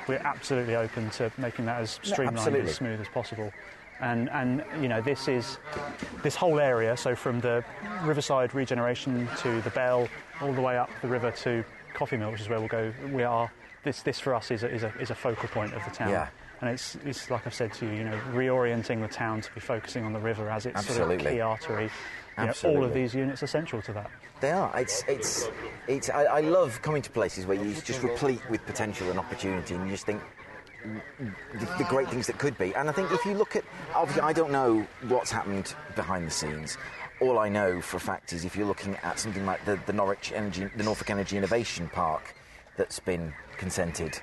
we're 0.07 0.17
absolutely 0.23 0.75
open 0.75 1.09
to 1.11 1.31
making 1.37 1.65
that 1.65 1.81
as 1.81 1.99
streamlined 2.03 2.37
absolutely. 2.37 2.69
as 2.69 2.75
smooth 2.75 3.01
as 3.01 3.07
possible. 3.09 3.51
And, 4.01 4.29
and 4.29 4.63
you 4.81 4.87
know 4.89 5.01
this 5.01 5.27
is 5.27 5.57
this 6.21 6.35
whole 6.35 6.59
area. 6.59 6.95
So 6.97 7.15
from 7.15 7.39
the 7.39 7.63
Riverside 8.03 8.53
regeneration 8.53 9.27
to 9.39 9.61
the 9.61 9.69
Bell, 9.71 10.07
all 10.41 10.53
the 10.53 10.61
way 10.61 10.77
up 10.77 10.89
the 11.01 11.07
river 11.07 11.31
to 11.31 11.63
Coffee 11.95 12.17
Mill, 12.17 12.31
which 12.31 12.41
is 12.41 12.49
where 12.49 12.59
we'll 12.59 12.67
go. 12.67 12.93
We 13.11 13.23
are 13.23 13.51
this 13.83 14.01
this 14.01 14.19
for 14.19 14.35
us 14.35 14.51
is 14.51 14.63
a, 14.63 14.69
is 14.69 14.83
a, 14.83 14.93
is 14.99 15.09
a 15.09 15.15
focal 15.15 15.47
point 15.49 15.73
of 15.73 15.83
the 15.85 15.91
town. 15.91 16.09
Yeah. 16.09 16.27
And 16.61 16.69
it's, 16.69 16.95
it's 17.05 17.29
like 17.29 17.45
I've 17.45 17.53
said 17.53 17.73
to 17.73 17.85
you, 17.85 17.91
you 17.91 18.03
know, 18.05 18.19
reorienting 18.31 19.01
the 19.01 19.09
town 19.09 19.41
to 19.41 19.53
be 19.53 19.59
focusing 19.59 20.05
on 20.05 20.13
the 20.13 20.19
river 20.19 20.49
as 20.49 20.65
its 20.65 20.85
sort 20.85 21.11
of 21.11 21.19
key 21.19 21.41
artery. 21.41 21.89
You 22.37 22.45
know, 22.45 22.53
all 22.65 22.83
of 22.83 22.93
these 22.93 23.13
units 23.13 23.43
are 23.43 23.47
central 23.47 23.81
to 23.83 23.93
that. 23.93 24.09
They 24.41 24.51
are. 24.51 24.71
It's 24.77 25.03
it's 25.07 25.47
it's. 25.87 26.09
I, 26.09 26.23
I 26.23 26.39
love 26.41 26.81
coming 26.81 27.01
to 27.01 27.09
places 27.09 27.45
where 27.45 27.57
you 27.57 27.73
just 27.73 28.03
replete 28.03 28.41
with 28.49 28.65
potential 28.65 29.09
and 29.09 29.19
opportunity, 29.19 29.75
and 29.75 29.85
you 29.85 29.91
just 29.91 30.05
think 30.05 30.21
mm, 30.85 31.01
mm, 31.21 31.35
the, 31.53 31.83
the 31.83 31.89
great 31.89 32.09
things 32.09 32.27
that 32.27 32.37
could 32.37 32.57
be. 32.57 32.73
And 32.75 32.89
I 32.89 32.91
think 32.91 33.11
if 33.11 33.23
you 33.25 33.35
look 33.35 33.55
at, 33.55 33.63
obviously, 33.93 34.21
I 34.21 34.33
don't 34.33 34.51
know 34.51 34.85
what's 35.07 35.31
happened 35.31 35.73
behind 35.95 36.27
the 36.27 36.31
scenes. 36.31 36.77
All 37.21 37.39
I 37.39 37.47
know 37.49 37.81
for 37.81 37.97
a 37.97 37.99
fact 37.99 38.33
is 38.33 38.43
if 38.43 38.55
you're 38.57 38.67
looking 38.67 38.95
at 38.97 39.19
something 39.19 39.45
like 39.45 39.63
the, 39.65 39.79
the 39.85 39.93
Norwich 39.93 40.31
Energy, 40.33 40.67
the 40.75 40.83
Norfolk 40.83 41.09
Energy 41.09 41.37
Innovation 41.37 41.89
Park, 41.89 42.35
that's 42.77 42.99
been 42.99 43.33
consented 43.57 44.19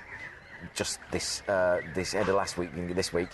just 0.75 0.99
this 1.11 1.41
uh, 1.49 1.81
this 1.95 2.13
end 2.13 2.29
of 2.29 2.35
last 2.35 2.57
week, 2.57 2.69
this 2.95 3.11
week, 3.11 3.29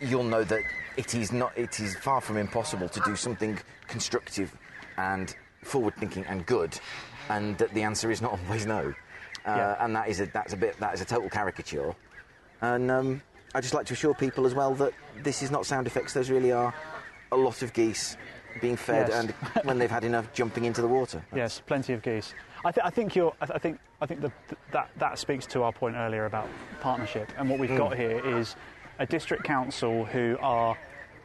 you'll 0.00 0.22
know 0.22 0.44
that 0.44 0.60
it 0.96 1.14
is 1.14 1.32
not 1.32 1.56
it 1.56 1.80
is 1.80 1.96
far 1.96 2.20
from 2.20 2.36
impossible 2.36 2.88
to 2.88 3.00
do 3.04 3.16
something 3.16 3.58
constructive 3.88 4.54
and 4.98 5.34
forward 5.62 5.94
thinking 5.96 6.24
and 6.26 6.46
good 6.46 6.78
and 7.28 7.56
that 7.58 7.72
the 7.74 7.82
answer 7.82 8.10
is 8.10 8.22
not 8.22 8.38
always 8.46 8.66
no 8.66 8.94
uh, 9.46 9.50
Yeah. 9.56 9.84
and 9.84 9.96
that 9.96 10.08
is 10.08 10.20
a 10.20 10.26
that's 10.26 10.52
a 10.52 10.56
bit 10.56 10.78
that 10.78 10.94
is 10.94 11.00
a 11.00 11.04
total 11.04 11.28
caricature 11.28 11.94
and 12.60 12.90
um, 12.90 13.22
I 13.54 13.60
just 13.60 13.74
like 13.74 13.86
to 13.86 13.94
assure 13.94 14.14
people 14.14 14.46
as 14.46 14.54
well 14.54 14.74
that 14.74 14.92
this 15.22 15.42
is 15.42 15.50
not 15.50 15.66
sound 15.66 15.86
effects 15.86 16.12
those 16.12 16.30
really 16.30 16.52
are 16.52 16.72
a 17.32 17.36
lot 17.36 17.62
of 17.62 17.72
geese 17.72 18.16
being 18.60 18.76
fed 18.76 19.08
Yes. 19.08 19.18
and 19.24 19.30
when 19.66 19.78
they've 19.78 19.90
had 19.90 20.04
enough 20.04 20.32
jumping 20.32 20.64
into 20.64 20.80
the 20.80 20.88
water 20.88 21.22
Yes, 21.34 21.60
plenty 21.66 21.92
of 21.92 22.02
geese. 22.02 22.34
I, 22.64 22.72
th- 22.72 22.84
I 22.84 22.90
think 22.90 23.14
you're. 23.14 23.32
I, 23.40 23.46
th- 23.46 23.54
I 23.56 23.58
think. 23.58 23.78
I 24.00 24.06
think 24.06 24.20
the, 24.22 24.32
that 24.72 24.90
that 24.98 25.18
speaks 25.18 25.46
to 25.46 25.62
our 25.62 25.72
point 25.72 25.94
earlier 25.96 26.24
about 26.26 26.48
partnership. 26.80 27.30
And 27.38 27.48
what 27.48 27.58
we've 27.58 27.70
Mm. 27.70 27.76
got 27.78 27.96
here 27.96 28.18
is 28.38 28.56
a 28.98 29.06
district 29.06 29.44
council 29.44 30.04
who 30.06 30.36
are 30.40 30.76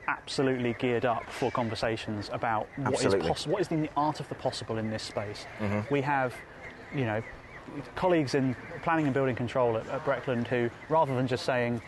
absolutely 0.07 0.73
geared 0.73 1.05
up 1.05 1.23
for 1.29 1.49
conversations 1.51 2.29
about 2.33 2.67
what 2.77 3.03
is 3.05 3.15
possible. 3.15 3.53
What 3.53 3.61
is 3.61 3.71
in 3.71 3.81
the 3.81 3.89
art 3.95 4.19
of 4.19 4.27
the 4.29 4.35
possible 4.35 4.77
in 4.77 4.89
this 4.89 5.03
space? 5.03 5.45
Mm-hmm. 5.59 5.93
We 5.93 6.01
have, 6.01 6.33
you 6.93 7.05
know, 7.05 7.23
colleagues 7.95 8.35
in 8.35 8.55
planning 8.83 9.05
and 9.05 9.13
building 9.13 9.35
control 9.35 9.77
at, 9.77 9.87
at 9.87 10.03
Breckland 10.05 10.47
who, 10.47 10.69
rather 10.89 11.15
than 11.15 11.27
just 11.27 11.45
saying, 11.45 11.81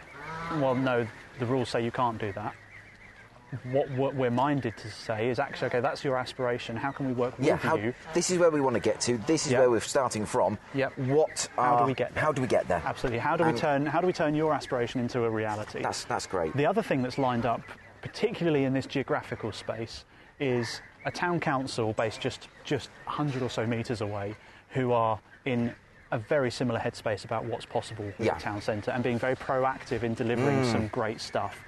"Well, 0.54 0.76
no, 0.76 1.06
the 1.40 1.46
rules 1.46 1.70
say 1.70 1.84
you 1.84 1.92
can't 1.92 2.18
do 2.18 2.32
that." 2.34 2.56
What, 3.72 3.90
what 3.92 4.16
we're 4.16 4.32
minded 4.32 4.76
to 4.78 4.90
say 4.90 5.30
is 5.30 5.40
actually, 5.40 5.68
okay, 5.68 5.80
that's 5.80 6.04
your 6.04 6.18
aspiration. 6.18 6.76
How 6.76 6.92
can 6.92 7.08
we 7.08 7.14
work 7.14 7.38
with 7.38 7.48
yeah 7.48 7.58
how, 7.58 7.76
you 7.76 7.94
this 8.14 8.30
is 8.32 8.38
where 8.38 8.50
we 8.52 8.62
want 8.62 8.76
to 8.76 8.80
get 8.80 9.00
to 9.02 9.18
this 9.20 9.46
is 9.46 9.52
Yeah. 9.52 9.60
where 9.60 9.70
we're 9.70 9.80
starting 9.82 10.26
from 10.26 10.58
Yep. 10.74 10.98
what 10.98 11.48
How 11.58 11.78
do 11.80 11.86
we 11.86 11.94
get 11.94 12.14
there? 12.14 12.24
how 12.24 12.32
do 12.32 12.42
we 12.42 12.48
get 12.48 12.68
there 12.68 12.82
Absolutely. 12.86 13.20
How 13.20 13.36
do 13.38 13.44
we 13.44 13.54
turn 13.54 13.86
How 13.86 14.02
do 14.02 14.08
we 14.08 14.14
turn 14.14 14.34
your 14.36 14.54
aspiration 14.54 15.00
into 15.00 15.24
a 15.24 15.30
reality? 15.30 15.82
that's 15.82 16.04
that's 16.06 16.26
great 16.28 16.56
the 16.58 16.66
other 16.66 16.82
thing 16.82 17.02
that's 17.04 17.18
lined 17.18 17.46
up, 17.46 17.62
particularly 18.02 18.64
in 18.66 18.74
this 18.74 18.86
geographical 18.86 19.52
space, 19.52 20.06
is 20.40 20.82
a 21.06 21.12
town 21.12 21.40
council 21.40 21.94
based 21.94 22.20
just 22.22 22.48
just 22.64 22.90
100 23.06 23.42
or 23.44 23.50
so 23.50 23.66
metres 23.66 24.02
away, 24.02 24.36
who 24.70 24.92
are 24.94 25.20
in 25.46 25.74
a 26.12 26.18
very 26.18 26.52
similar 26.52 26.80
headspace 26.80 27.26
about 27.26 27.44
what's 27.46 27.66
possible 27.66 28.06
with 28.06 28.16
Yeah. 28.20 28.34
Mm. 28.34 28.38
the 28.38 28.44
town 28.44 28.62
centre 28.62 28.92
and 28.92 29.04
being 29.04 29.20
very 29.20 29.36
proactive 29.36 30.04
in 30.04 30.14
delivering 30.14 30.64
some 30.66 30.88
great 30.90 31.20
stuff. 31.22 31.60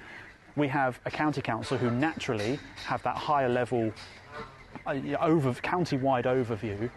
We 0.56 0.68
have 0.68 0.98
a 1.04 1.10
county 1.10 1.42
council 1.42 1.76
who 1.76 1.90
naturally 1.90 2.58
have 2.86 3.02
that 3.02 3.16
higher 3.16 3.48
level 3.48 3.92
uh, 4.86 4.94
over 5.20 5.52
county-wide 5.54 6.24
overview, 6.24 6.90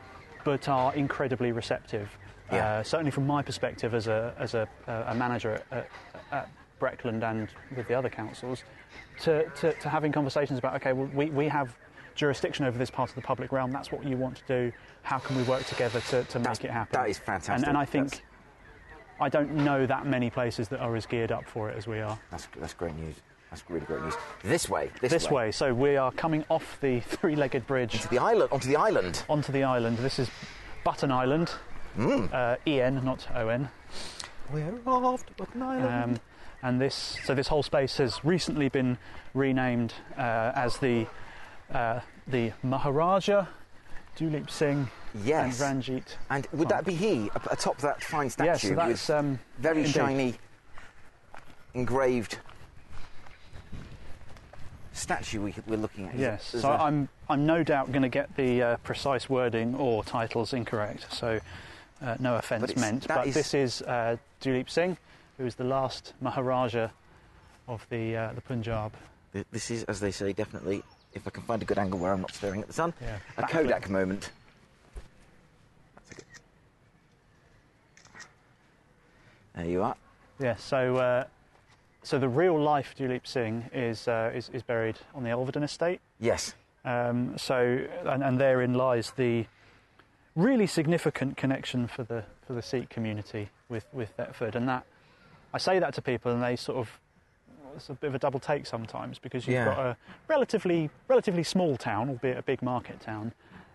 but 0.46 0.70
are 0.70 0.94
incredibly 0.96 1.52
receptive. 1.52 2.10
Yeah. 2.52 2.80
Uh, 2.80 2.84
certainly, 2.84 3.12
from 3.12 3.28
my 3.28 3.42
perspective 3.42 3.94
as 3.94 4.08
a 4.08 4.34
as 4.40 4.54
a, 4.54 4.68
a 4.88 5.14
manager 5.14 5.62
at, 5.72 5.90
at, 6.32 6.50
Breckland 6.80 7.30
and 7.30 7.50
with 7.76 7.90
the 7.90 7.94
other 7.94 8.08
councils, 8.08 8.64
to, 9.20 9.50
to, 9.50 9.74
to 9.74 9.90
having 9.90 10.14
conversations 10.14 10.58
about 10.58 10.76
okay, 10.76 10.94
well, 10.94 11.10
we, 11.14 11.26
we 11.26 11.50
have 11.50 11.76
jurisdiction 12.16 12.64
over 12.64 12.78
this 12.78 12.90
part 12.90 13.10
of 13.10 13.16
the 13.16 13.22
public 13.22 13.52
realm. 13.52 13.70
That's 13.72 13.92
what 13.92 14.06
you 14.06 14.16
want 14.16 14.38
to 14.38 14.44
do. 14.48 14.72
How 15.02 15.20
can 15.20 15.36
we 15.36 15.44
work 15.44 15.66
together 15.66 16.00
to, 16.00 16.24
to 16.24 16.40
That's- 16.40 16.62
make 16.62 16.70
it 16.70 16.72
happen? 16.72 16.98
that 16.98 17.10
is 17.10 17.18
fantastic. 17.18 17.56
And, 17.56 17.68
and 17.68 17.78
I 17.78 17.84
think 17.84 18.12
That's- 18.12 18.26
I 19.20 19.28
don't 19.28 19.54
know 19.54 19.86
that 19.86 20.06
many 20.06 20.30
places 20.30 20.70
that 20.70 20.80
are 20.80 20.96
as 20.96 21.06
geared 21.06 21.34
up 21.34 21.46
for 21.46 21.70
it 21.70 21.78
as 21.78 21.86
we 21.88 22.00
are. 22.00 22.18
That's, 22.32 22.48
that's 22.58 22.74
great 22.74 22.96
news. 22.96 23.16
That's 23.50 23.64
really 23.70 23.86
great 23.86 24.02
news. 24.04 24.14
This 24.44 24.70
way. 24.70 24.92
This, 25.02 25.12
This 25.12 25.32
way, 25.32 25.52
so 25.52 25.74
we 25.74 25.98
are 25.98 26.12
coming 26.12 26.46
off 26.50 26.78
the 26.82 27.00
three-legged 27.08 27.66
bridge 27.66 28.02
To 28.02 28.08
the 28.10 28.20
island. 28.20 28.52
Onto 28.52 28.68
the 28.68 28.76
island. 28.76 29.24
onto 29.28 29.52
the 29.52 29.64
island. 29.64 29.98
This 29.98 30.20
is 30.20 30.30
Butten 30.86 31.12
Island. 31.12 31.52
Mm. 31.98 32.32
Uh, 32.32 32.58
En, 32.68 33.04
not 33.04 33.28
On. 33.36 33.70
We're 34.54 34.80
off 34.86 35.26
to 35.26 35.34
Butten 35.34 35.62
Island. 35.62 36.04
Um, 36.16 36.20
and 36.62 36.80
this, 36.80 37.18
so 37.24 37.34
this 37.34 37.48
whole 37.48 37.64
space 37.64 37.98
has 37.98 38.24
recently 38.24 38.70
been 38.70 38.98
renamed 39.34 39.94
uh, 40.18 40.52
as 40.56 40.78
the 40.78 41.08
uh, 41.72 42.00
the 42.28 42.52
Maharaja 42.64 43.46
Duleep 44.18 44.50
Singh 44.50 44.90
yes. 45.24 45.62
and 45.62 45.84
Ranjit. 45.84 46.18
And 46.30 46.48
would 46.54 46.70
that 46.70 46.86
be 46.86 46.94
he 46.94 47.30
atop 47.50 47.78
that 47.80 48.04
fine 48.04 48.30
statue 48.30 48.50
Yes, 48.50 48.62
so 48.62 48.76
that's 48.76 49.10
um, 49.10 49.40
very 49.60 49.80
indeed. 49.80 49.94
shiny 49.94 50.34
engraved 51.74 52.40
statue 55.00 55.42
we, 55.42 55.54
we're 55.68 55.78
looking 55.78 56.08
at? 56.08 56.16
Is 56.16 56.20
Yes, 56.22 56.54
is 56.54 56.62
so 56.62 56.68
that- 56.70 56.82
I'm 56.82 57.10
I'm 57.30 57.46
no 57.46 57.64
doubt 57.64 57.92
going 57.92 58.02
to 58.04 58.10
get 58.10 58.36
the 58.36 58.62
uh, 58.62 58.78
precise 58.78 59.30
wording 59.30 59.76
or 59.76 60.04
titles 60.04 60.54
incorrect. 60.54 61.08
So 61.14 61.40
uh, 62.02 62.16
no 62.20 62.36
offence 62.36 62.68
But 62.68 62.78
meant, 62.78 63.08
but 63.08 63.28
is- 63.28 63.34
this 63.36 63.54
is 63.54 63.82
uh, 63.84 64.18
Duleep 64.42 64.70
Singh, 64.70 64.98
who 65.38 65.46
is 65.46 65.56
the 65.56 65.64
last 65.64 66.14
Maharaja 66.22 66.90
of 67.68 67.86
the 67.90 68.16
uh, 68.16 68.34
the 68.34 68.42
Punjab. 68.42 68.94
This 69.52 69.70
is, 69.70 69.84
as 69.84 70.00
they 70.00 70.10
say, 70.12 70.34
definitely, 70.34 70.82
if 71.14 71.28
I 71.28 71.30
can 71.30 71.44
find 71.44 71.62
a 71.62 71.66
good 71.66 71.78
angle 71.78 72.00
where 72.00 72.12
I'm 72.14 72.22
not 72.22 72.34
staring 72.34 72.62
at 72.62 72.68
the 72.68 72.74
sun, 72.74 72.94
Yeah, 73.00 73.18
a 73.38 73.44
backlit. 73.44 73.50
Kodak 73.50 73.90
moment. 73.90 74.32
That's 75.96 76.12
a 76.12 76.16
good. 76.16 76.24
There 79.56 79.66
you 79.66 79.84
are. 79.84 79.96
Yeah, 80.40 80.56
so 80.56 80.96
uh, 80.98 81.24
so 82.04 82.18
the 82.20 82.30
real 82.30 82.60
life 82.60 82.96
Duleep 82.98 83.26
Singh 83.28 83.70
is, 83.74 84.08
uh, 84.08 84.32
is 84.34 84.50
is 84.50 84.64
buried 84.64 84.98
on 85.14 85.24
the 85.24 85.30
Elveden 85.30 85.64
estate. 85.64 86.00
Yes. 86.20 86.56
Um, 86.86 87.38
so 87.38 87.86
and, 88.06 88.24
and 88.24 88.40
therein 88.40 88.74
lies 88.74 89.12
the 89.12 89.46
really 90.36 90.68
significant 90.68 91.38
connection 91.38 91.88
for 91.88 92.04
the 92.04 92.24
for 92.48 92.54
the 92.54 92.62
Sikh 92.62 92.90
community 92.90 93.50
with 93.68 93.86
with 93.94 94.10
Thetford, 94.12 94.56
and 94.56 94.68
that 94.70 94.86
I 95.54 95.58
say 95.58 95.80
that 95.80 95.94
to 95.96 96.02
people, 96.02 96.32
and 96.32 96.42
they 96.44 96.56
sort 96.56 96.78
of 96.78 97.00
it's 97.76 97.90
a 97.90 97.94
bit 97.94 98.08
of 98.08 98.16
a 98.16 98.20
double 98.20 98.40
take 98.40 98.66
sometimes 98.66 99.20
because 99.20 99.46
you've 99.46 99.54
Yeah. 99.56 99.66
got 99.66 99.80
a 99.80 99.98
relatively 100.28 100.90
relatively 101.08 101.44
small 101.44 101.78
town, 101.78 102.10
albeit 102.10 102.38
a 102.38 102.42
big 102.42 102.62
market 102.62 103.00
town, 103.00 103.34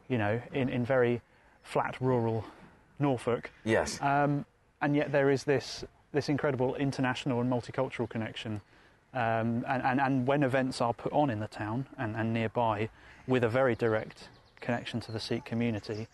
you 0.08 0.18
know, 0.18 0.40
in, 0.52 0.68
in 0.68 0.84
very 0.84 1.20
flat 1.62 1.96
rural 2.00 2.44
Norfolk, 2.98 3.50
Yes. 3.64 4.00
um, 4.02 4.44
and 4.80 4.94
yet 4.96 5.12
there 5.12 5.30
is 5.30 5.44
this 5.44 5.84
this 6.14 6.28
incredible 6.28 6.74
international 6.76 7.40
and 7.40 7.52
multicultural 7.52 8.08
connection. 8.08 8.62
Um, 9.12 9.64
and, 9.68 9.82
and, 9.82 10.00
and 10.00 10.26
when 10.26 10.42
events 10.42 10.80
are 10.80 10.94
put 10.94 11.12
on 11.12 11.30
in 11.30 11.40
the 11.40 11.46
town 11.46 11.86
and, 11.98 12.16
and 12.16 12.32
nearby 12.32 12.88
with 13.28 13.44
a 13.44 13.48
very 13.48 13.74
direct 13.74 14.28
connection 14.60 15.00
to 15.00 15.12
the 15.12 15.20
Sikh 15.20 15.44
community, 15.44 16.08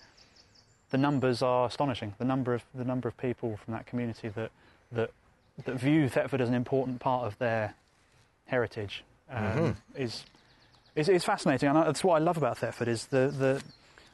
the 0.91 0.99
numbers 0.99 1.41
are 1.41 1.67
astonishing. 1.67 2.15
The 2.19 2.25
number 2.25 2.53
of 2.53 2.65
the 2.75 2.85
number 2.85 3.09
of 3.09 3.17
people 3.17 3.57
from 3.65 3.75
that 3.75 3.87
community 3.87 4.29
that 4.29 4.51
that 4.93 5.11
that 5.65 5.77
view 5.77 6.09
Thetford 6.09 6.41
as 6.41 6.49
an 6.49 6.55
important 6.55 7.01
part 7.01 7.27
of 7.27 7.39
their 7.39 7.75
heritage 8.47 9.05
um, 9.31 9.77
is, 9.95 10.25
is 10.97 11.09
is 11.09 11.25
fascinating. 11.25 11.69
And 11.69 11.79
that's 11.79 12.03
what 12.03 12.21
I 12.21 12.25
love 12.25 12.37
about 12.37 12.59
Thetford 12.59 12.89
is 12.89 13.07
the 13.07 13.29
the. 13.29 13.63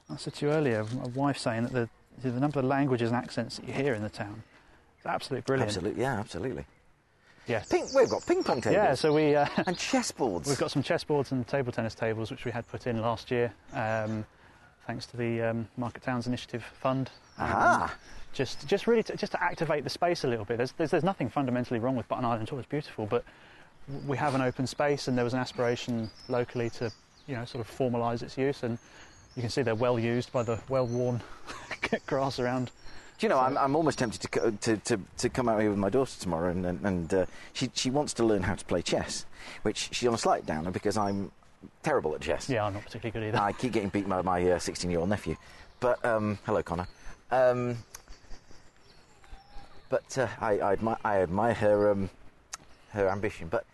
I 0.09 0.17
said 0.17 0.35
to 0.35 0.47
you 0.47 0.53
earlier, 0.53 0.85
my 0.85 1.09
wife 1.09 1.39
saying 1.39 1.65
that 1.65 1.73
the 1.73 1.89
the 2.23 2.39
number 2.39 2.61
of 2.61 2.67
languages 2.67 3.11
and 3.11 3.17
accents 3.17 3.57
that 3.57 3.67
you 3.67 3.73
hear 3.73 3.95
in 3.95 4.03
the 4.03 4.11
town. 4.11 4.43
Absolutely 5.07 5.43
brilliant. 5.43 5.69
Absolutely. 5.69 6.03
Yeah, 6.03 6.19
absolutely. 6.19 6.65
Yes. 7.47 7.69
Ping, 7.69 7.87
we've 7.95 8.09
got 8.09 8.27
ping 8.27 8.43
pong 8.43 8.61
tables. 8.61 8.75
Yeah, 8.75 8.95
so 8.95 9.13
we 9.13 9.35
uh, 9.37 9.47
and 9.67 9.77
chessboards. 9.77 10.49
we've 10.49 10.59
got 10.59 10.71
some 10.71 10.83
chessboards 10.83 11.31
and 11.33 11.47
table 11.47 11.73
tennis 11.73 11.95
tables 11.95 12.31
which 12.31 12.45
we 12.45 12.51
had 12.51 12.67
put 12.69 12.87
in 12.87 13.01
last 13.01 13.31
year, 13.31 13.53
um, 13.73 14.25
thanks 14.87 15.07
to 15.07 15.17
the 15.17 15.43
um, 15.43 15.69
Market 15.77 16.03
Towns 16.03 16.27
Initiative 16.27 16.65
Fund. 16.81 17.11
Aha. 17.39 17.95
just 18.33 18.67
just 18.67 18.87
really 18.87 19.03
to, 19.05 19.17
just 19.17 19.33
to 19.33 19.43
activate 19.43 19.85
the 19.85 19.91
space 19.91 20.25
a 20.25 20.27
little 20.27 20.45
bit. 20.45 20.57
There's, 20.57 20.73
there's 20.73 20.91
there's 20.91 21.05
nothing 21.05 21.29
fundamentally 21.29 21.79
wrong 21.79 21.95
with 21.95 22.09
Butten 22.09 22.25
Island 22.25 22.43
at 22.49 22.53
all. 22.53 22.59
It's 22.59 22.69
beautiful, 22.69 23.07
but 23.07 23.25
we 24.07 24.17
have 24.17 24.35
an 24.35 24.41
open 24.41 24.67
space, 24.67 25.07
and 25.07 25.17
there 25.17 25.25
was 25.25 25.35
an 25.35 25.39
aspiration 25.39 26.11
locally 26.29 26.71
to 26.71 26.91
you 27.29 27.37
know 27.37 27.45
sort 27.45 27.65
of 27.65 27.71
formalise 27.71 28.23
its 28.23 28.37
use, 28.37 28.65
and 28.65 28.77
you 29.37 29.43
can 29.43 29.51
see 29.51 29.63
they're 29.63 29.75
well 29.77 29.99
used 29.99 30.33
by 30.33 30.43
the 30.43 30.59
well-worn 30.69 31.23
grass 32.07 32.41
around 32.41 32.73
Do 33.19 33.27
you 33.27 33.29
know, 33.31 33.39
I'm, 33.39 33.57
I'm 33.57 33.75
almost 33.75 33.99
tempted 33.99 34.21
to, 34.23 34.29
co- 34.29 34.51
to, 34.51 34.77
to, 34.77 35.01
to 35.19 35.29
come 35.31 35.49
out 35.49 35.61
here 35.61 35.71
with 35.71 35.79
my 35.79 35.89
daughter 35.89 36.13
tomorrow, 36.21 36.51
and, 36.51 36.67
and, 36.67 36.85
and 36.85 37.15
uh, 37.15 37.27
she, 37.55 37.71
she 37.75 37.91
wants 37.91 38.13
to 38.15 38.25
learn 38.25 38.43
how 38.43 38.55
to 38.55 38.65
play 38.65 38.83
chess, 38.83 39.25
which 39.63 39.89
she's 39.93 40.07
on 40.07 40.15
a 40.15 40.19
slight 40.19 40.45
downer 40.45 40.71
because 40.71 40.99
I'm 40.99 41.33
terrible 41.83 42.15
at 42.15 42.21
chess. 42.21 42.51
Yeah, 42.51 42.67
I'm 42.67 42.75
not 42.75 42.85
particularly 42.85 43.31
good 43.31 43.37
either. 43.37 43.43
I 43.43 43.53
keep 43.53 43.73
getting 43.73 43.89
beaten 43.89 44.11
by 44.11 44.21
my 44.21 44.59
16 44.59 44.91
year 44.91 45.01
old 45.01 45.09
nephew. 45.09 45.37
But, 45.81 46.05
um, 46.05 46.39
hello, 46.45 46.63
Connor. 46.63 46.89
Um, 47.31 47.79
but 49.89 50.19
uh, 50.19 50.29
I, 50.41 50.59
I, 50.59 50.73
admire, 50.75 50.99
I 51.05 51.17
admire 51.23 51.55
her, 51.55 51.91
um, 51.93 52.11
her 52.91 53.09
ambition. 53.09 53.49
But 53.49 53.65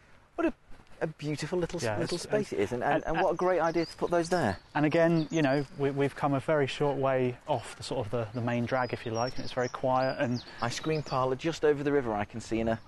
a, 1.03 1.07
beautiful 1.07 1.59
little, 1.59 1.81
Yeah, 1.81 1.99
little 1.99 2.19
space 2.19 2.53
it 2.53 2.61
is, 2.61 2.73
and, 2.73 2.83
and, 2.83 2.95
and- 2.95 3.17
and 3.17 3.23
what 3.25 3.33
a 3.33 3.37
great 3.37 3.61
idea 3.61 3.85
to 3.87 3.97
put 3.97 4.11
those 4.11 4.29
there. 4.29 4.57
And 4.75 4.87
again, 4.87 5.29
you 5.31 5.43
know, 5.43 5.65
we, 5.79 5.91
we've 5.91 6.15
come 6.17 6.35
a 6.35 6.41
very 6.41 6.67
short 6.67 6.97
way 6.97 7.37
off 7.47 7.77
the 7.77 7.83
sort 7.83 8.07
of 8.07 8.11
the, 8.11 8.27
the 8.35 8.41
main 8.41 8.65
drag, 8.65 8.93
if 8.93 9.05
you 9.05 9.13
like, 9.13 9.35
and 9.37 9.45
it's 9.45 9.53
very 9.53 9.69
quiet. 9.69 10.17
And 10.19 10.43
Ice 10.63 10.81
cream 10.81 11.03
parlour 11.03 11.37
just 11.37 11.65
over 11.65 11.83
the 11.83 11.93
river, 11.93 12.13
I 12.15 12.25
can 12.25 12.41
see 12.41 12.61
in 12.61 12.69
a. 12.69 12.81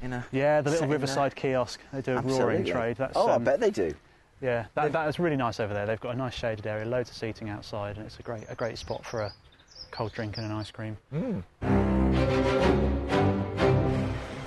In 0.00 0.12
a 0.12 0.24
yeah, 0.30 0.60
the 0.60 0.70
little 0.70 0.78
setting 0.78 0.90
there. 0.90 0.98
Riverside 0.98 1.34
kiosk, 1.34 1.80
they 1.92 2.00
do 2.00 2.16
a 2.16 2.20
roaring 2.20 2.64
trade. 2.64 2.96
That's, 2.96 3.16
oh, 3.16 3.28
I 3.28 3.32
um, 3.34 3.44
bet 3.44 3.58
they 3.58 3.70
do. 3.70 3.92
Yeah, 4.40 4.66
that, 4.74 4.92
that 4.92 5.08
is 5.08 5.18
really 5.18 5.34
nice 5.34 5.58
over 5.58 5.74
there. 5.74 5.86
They've 5.86 5.98
got 5.98 6.14
a 6.14 6.18
nice 6.18 6.34
shaded 6.34 6.68
area, 6.68 6.86
loads 6.86 7.10
of 7.10 7.16
seating 7.16 7.48
outside, 7.48 7.96
and 7.96 8.06
it's 8.06 8.16
a 8.20 8.22
great 8.22 8.44
a 8.48 8.54
great 8.54 8.78
spot 8.78 9.04
for 9.04 9.22
a 9.22 9.32
cold 9.90 10.12
drink 10.12 10.36
and 10.36 10.46
an 10.46 10.52
ice 10.52 10.70
cream. 10.70 10.96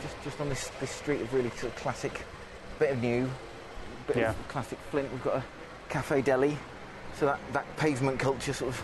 Just, 0.01 0.23
just 0.23 0.39
on 0.39 0.47
this, 0.47 0.71
this 0.79 0.89
street 0.89 1.19
of 1.21 1.33
really 1.33 1.49
sort 1.49 1.73
of 1.73 1.75
classic, 1.75 2.23
bit 2.81 2.91
of 2.91 3.01
new, 3.01 3.29
bit 4.07 4.17
Yeah. 4.17 4.31
of 4.31 4.47
classic 4.47 4.79
Flint. 4.89 5.09
We've 5.11 5.23
got 5.23 5.35
a 5.35 5.43
cafe 5.89 6.21
deli, 6.21 6.57
so 7.17 7.27
that, 7.27 7.39
that 7.53 7.65
pavement 7.77 8.19
culture 8.19 8.53
sort 8.53 8.71
of. 8.73 8.81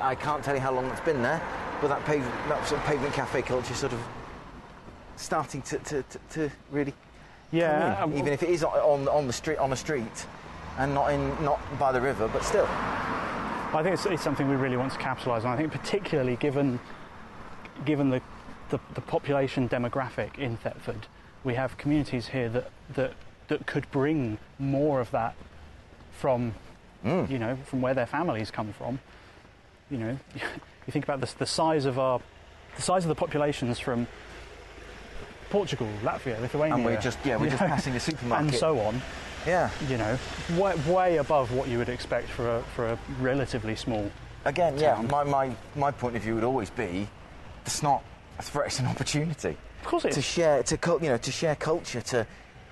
I 0.00 0.14
can't 0.14 0.42
tell 0.42 0.54
you 0.54 0.60
how 0.60 0.72
long 0.72 0.88
that's 0.88 1.00
been 1.02 1.22
there, 1.22 1.40
but 1.82 1.88
that 1.88 2.02
pave, 2.06 2.24
that 2.48 2.66
sort 2.66 2.80
of 2.80 2.86
pavement 2.86 3.12
cafe 3.12 3.42
culture 3.42 3.74
sort 3.74 3.92
of 3.92 4.00
starting 5.16 5.60
to, 5.62 5.78
to, 5.80 6.02
to, 6.04 6.18
to 6.30 6.50
really 6.70 6.94
Yeah, 7.50 7.96
come 7.98 8.12
in, 8.12 8.14
um, 8.14 8.18
even 8.20 8.32
if 8.32 8.42
it 8.42 8.48
is 8.48 8.64
on 8.64 9.08
on 9.08 9.26
the 9.26 9.32
street 9.32 9.58
on 9.58 9.72
a 9.72 9.76
street 9.76 10.26
and 10.78 10.94
not 10.94 11.12
in 11.12 11.20
not 11.44 11.58
by 11.78 11.92
the 11.92 12.00
river, 12.00 12.28
but 12.28 12.42
still. 12.44 12.66
I 12.66 13.82
think 13.82 13.92
it's, 13.94 14.06
it's 14.06 14.22
something 14.22 14.48
we 14.48 14.56
really 14.56 14.78
want 14.78 14.92
to 14.92 14.98
capitalise 14.98 15.44
on. 15.44 15.52
I 15.52 15.56
think 15.58 15.70
particularly 15.72 16.36
given 16.36 16.80
given 17.84 18.08
the, 18.08 18.22
the 18.70 18.78
the 18.94 19.02
population 19.02 19.68
demographic 19.68 20.38
in 20.38 20.56
Thetford, 20.56 21.06
we 21.48 21.54
have 21.54 21.76
communities 21.78 22.28
here 22.28 22.48
that 22.50 22.70
that 22.94 23.12
that 23.48 23.66
could 23.66 23.90
bring 23.90 24.38
more 24.58 25.00
of 25.00 25.10
that 25.12 25.34
from 26.12 26.54
mm. 27.04 27.28
you 27.30 27.38
know 27.38 27.56
from 27.64 27.80
where 27.80 27.94
their 27.94 28.06
families 28.06 28.50
come 28.50 28.72
from. 28.72 29.00
You 29.90 29.98
know, 29.98 30.18
you 30.34 30.92
think 30.92 31.04
about 31.04 31.20
the, 31.20 31.34
the 31.38 31.46
size 31.46 31.86
of 31.86 31.98
our 31.98 32.20
the 32.76 32.82
size 32.82 33.04
of 33.04 33.08
the 33.08 33.14
populations 33.14 33.78
from 33.78 34.06
Portugal, 35.48 35.88
Latvia, 36.02 36.38
Lithuania, 36.40 36.74
And 36.74 36.84
we're 36.84 37.00
just 37.00 37.18
yeah, 37.24 37.36
we're 37.36 37.48
just 37.48 37.62
know, 37.62 37.68
passing 37.68 37.94
a 37.96 38.00
supermarket. 38.00 38.48
and 38.48 38.54
so 38.54 38.78
on. 38.80 39.00
yeah. 39.46 39.70
You 39.88 39.96
know, 39.96 40.18
way, 40.58 40.74
way 40.86 41.16
above 41.16 41.50
what 41.52 41.68
you 41.68 41.78
would 41.78 41.88
expect 41.88 42.28
for 42.28 42.58
a 42.58 42.62
for 42.74 42.86
a 42.88 42.98
relatively 43.20 43.74
small 43.74 44.10
Again, 44.44 44.78
yeah, 44.78 45.02
my, 45.10 45.24
my, 45.24 45.54
my 45.74 45.90
point 45.90 46.16
of 46.16 46.22
view 46.22 46.34
would 46.36 46.44
always 46.44 46.70
be 46.70 47.08
it's 47.66 47.82
not 47.82 48.02
a 48.38 48.42
threat, 48.42 48.68
it's 48.68 48.78
an 48.78 48.86
opportunity. 48.86 49.56
Of 49.80 49.84
course 49.86 50.04
it 50.04 50.12
to 50.12 50.18
is. 50.18 50.24
share, 50.24 50.62
to 50.62 50.98
you 51.02 51.08
know, 51.08 51.16
to 51.18 51.32
share 51.32 51.54
culture, 51.56 52.00
to, 52.00 52.26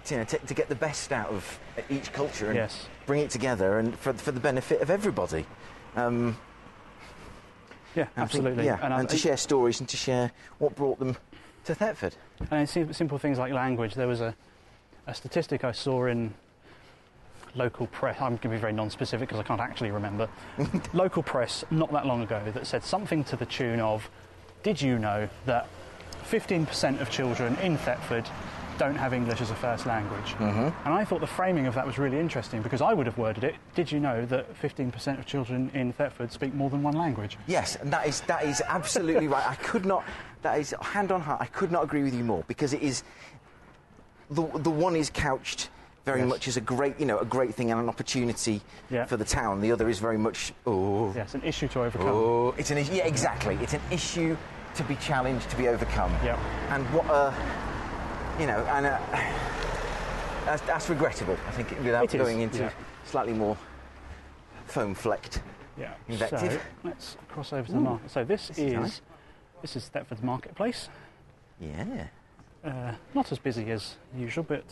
to 0.07 0.15
you 0.15 0.19
know, 0.19 0.25
to, 0.25 0.39
to 0.39 0.55
get 0.55 0.69
the 0.69 0.75
best 0.75 1.13
out 1.13 1.29
of 1.31 1.59
each 1.89 2.13
culture 2.13 2.47
and 2.47 2.57
Yes. 2.57 2.87
bring 3.07 3.21
it 3.23 3.31
together, 3.31 3.79
and 3.79 3.99
for, 3.99 4.13
for 4.13 4.33
the 4.33 4.41
benefit 4.41 4.81
of 4.83 4.91
everybody. 4.91 5.47
Um, 5.97 6.37
Yeah, 7.95 8.07
absolutely. 8.17 8.67
yeah, 8.67 8.79
And, 8.83 8.93
and, 8.93 9.09
to 9.09 9.17
share 9.17 9.37
stories 9.39 9.81
and 9.81 9.89
to 9.89 9.97
share 9.97 10.31
what 10.59 10.75
brought 10.77 10.99
them 10.99 11.17
to 11.65 11.75
Thetford. 11.75 12.15
And 12.51 12.69
simple 12.69 13.19
things 13.19 13.39
like 13.39 13.53
language, 13.53 13.95
there 13.95 14.07
was 14.09 14.21
a, 14.21 14.35
a 15.07 15.15
statistic 15.15 15.65
I 15.65 15.73
saw 15.73 16.05
in 16.07 16.35
local 17.55 17.87
press. 17.87 18.17
I'm 18.21 18.33
going 18.37 18.41
to 18.41 18.49
be 18.51 18.57
very 18.59 18.75
non-specific 18.75 19.29
because 19.29 19.41
I 19.41 19.45
can't 19.45 19.63
actually 19.63 19.91
remember. 19.91 20.29
local 20.93 21.23
press 21.23 21.65
not 21.71 21.91
that 21.93 22.05
long 22.05 22.23
ago 22.23 22.43
that 22.53 22.67
said 22.67 22.85
something 22.85 23.25
to 23.25 23.37
the 23.37 23.47
tune 23.47 23.81
of, 23.81 24.11
"Did 24.63 24.83
you 24.83 24.99
know 24.99 25.29
that 25.47 25.67
15% 26.31 27.01
of 27.01 27.11
children 27.11 27.57
in 27.63 27.77
Thetford 27.79 28.29
don't 28.79 28.95
have 28.97 29.15
English 29.15 29.41
as 29.41 29.51
a 29.51 29.55
first 29.55 29.87
language?" 29.87 30.35
Mm-hmm. 30.35 30.69
And 30.85 30.95
I 30.95 31.05
thought 31.05 31.21
the 31.21 31.27
framing 31.27 31.67
of 31.67 31.75
that 31.75 31.87
was 31.87 31.99
really 31.99 32.19
interesting 32.21 32.61
because 32.63 32.83
I 32.83 32.93
would 32.93 33.07
have 33.07 33.17
worded 33.19 33.45
it, 33.45 33.55
"Did 33.75 33.91
you 33.93 34.01
know 34.01 34.27
that 34.27 34.55
15% 34.61 35.19
of 35.19 35.27
children 35.27 35.71
in 35.75 35.93
Thetford 35.93 36.31
speak 36.33 36.53
more 36.55 36.69
than 36.71 36.83
one 36.83 36.95
language?" 36.95 37.39
Yes, 37.47 37.77
and 37.77 37.93
that 37.93 38.07
is 38.07 38.21
that 38.23 38.45
is 38.45 38.63
absolutely 38.67 39.29
right. 39.29 39.47
I 39.49 39.55
could 39.57 39.87
not. 39.87 40.05
That 40.43 40.59
is 40.61 40.75
hand 40.81 41.11
on 41.11 41.21
heart. 41.23 41.41
I 41.41 41.47
could 41.47 41.73
not 41.73 41.83
agree 41.85 42.03
with 42.05 42.15
you 42.15 42.23
more 42.25 42.45
because 42.47 42.73
it 42.75 42.83
is 42.83 43.03
the 44.31 44.43
the 44.59 44.71
one 44.71 44.97
is 44.97 45.11
couched 45.11 45.71
very 46.05 46.21
Yes. 46.21 46.29
much 46.29 46.47
as 46.49 46.57
a 46.57 46.61
great 46.61 47.01
you 47.01 47.07
know 47.07 47.19
a 47.19 47.25
great 47.25 47.55
thing 47.55 47.71
and 47.73 47.81
an 47.81 47.89
opportunity 47.89 48.61
Yeah. 48.91 49.07
for 49.07 49.17
the 49.17 49.25
town. 49.25 49.61
The 49.61 49.73
other 49.73 49.89
is 49.89 49.99
very 49.99 50.19
much 50.19 50.53
oh 50.67 51.13
Yes, 51.17 51.35
an 51.35 51.43
issue 51.43 51.69
to 51.69 51.83
overcome. 51.83 52.09
oh 52.09 52.55
it's 52.59 52.71
an 52.71 52.79
issue. 52.79 52.93
Yeah, 52.95 53.07
exactly. 53.07 53.57
It's 53.63 53.73
an 53.75 53.81
issue 53.91 54.37
to 54.77 54.85
be 54.85 54.97
challenged, 54.97 55.49
to 55.51 55.57
be 55.57 55.69
overcome. 55.69 56.13
Yep. 56.25 56.39
And 56.71 56.85
what 56.93 57.07
a 57.07 57.35
you 58.41 58.47
know 58.47 58.59
and 58.67 58.87
uh 58.87 58.99
that's, 60.45 60.63
that's 60.63 60.89
regrettable. 60.89 61.37
I 61.49 61.51
think 61.53 61.71
without 61.83 62.05
It 62.05 62.15
is, 62.15 62.21
going 62.23 62.41
into 62.41 62.59
yeah. 62.59 62.71
slightly 63.05 63.33
more 63.33 63.57
foam 64.67 64.95
flecked. 64.95 65.41
Yeah. 65.79 65.95
Invective. 66.09 66.53
So 66.53 66.61
let's 66.85 67.17
cross 67.29 67.53
over 67.53 67.67
to 67.67 67.73
the 67.73 67.81
market. 67.81 68.11
So 68.11 68.25
this, 68.25 68.49
This 68.49 68.59
is, 68.59 68.65
is 68.65 68.73
nice. 68.75 69.01
this 69.63 69.77
is 69.77 69.89
Thetford's 69.89 70.23
marketplace. 70.23 70.89
Yeah. 71.61 72.07
Uh, 72.65 72.93
not 73.15 73.31
as 73.33 73.39
busy 73.39 73.71
as 73.71 73.97
usual, 74.17 74.45
but 74.45 74.65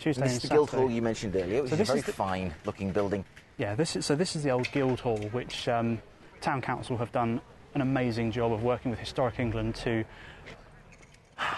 Tuesday 0.00 0.22
And 0.22 0.30
this 0.30 0.36
is 0.36 0.42
the 0.42 0.54
Guildhall 0.54 0.90
you 0.90 1.02
mentioned 1.02 1.36
earlier, 1.36 1.62
which 1.62 1.70
So 1.70 1.76
is 1.76 1.80
a 1.80 1.84
very 1.84 2.00
the- 2.00 2.12
fine 2.12 2.54
looking 2.64 2.90
building. 2.92 3.24
Yeah, 3.58 3.74
this 3.74 3.94
is 3.96 4.06
so. 4.06 4.16
This 4.16 4.34
is 4.36 4.42
the 4.42 4.50
old 4.50 4.70
Guildhall, 4.72 5.18
which 5.32 5.68
um, 5.68 6.00
Town 6.40 6.62
Council 6.62 6.96
have 6.96 7.12
done 7.12 7.40
an 7.74 7.80
amazing 7.80 8.32
job 8.32 8.52
of 8.52 8.62
working 8.62 8.90
with 8.90 9.00
Historic 9.00 9.38
England 9.38 9.74
to 9.76 10.04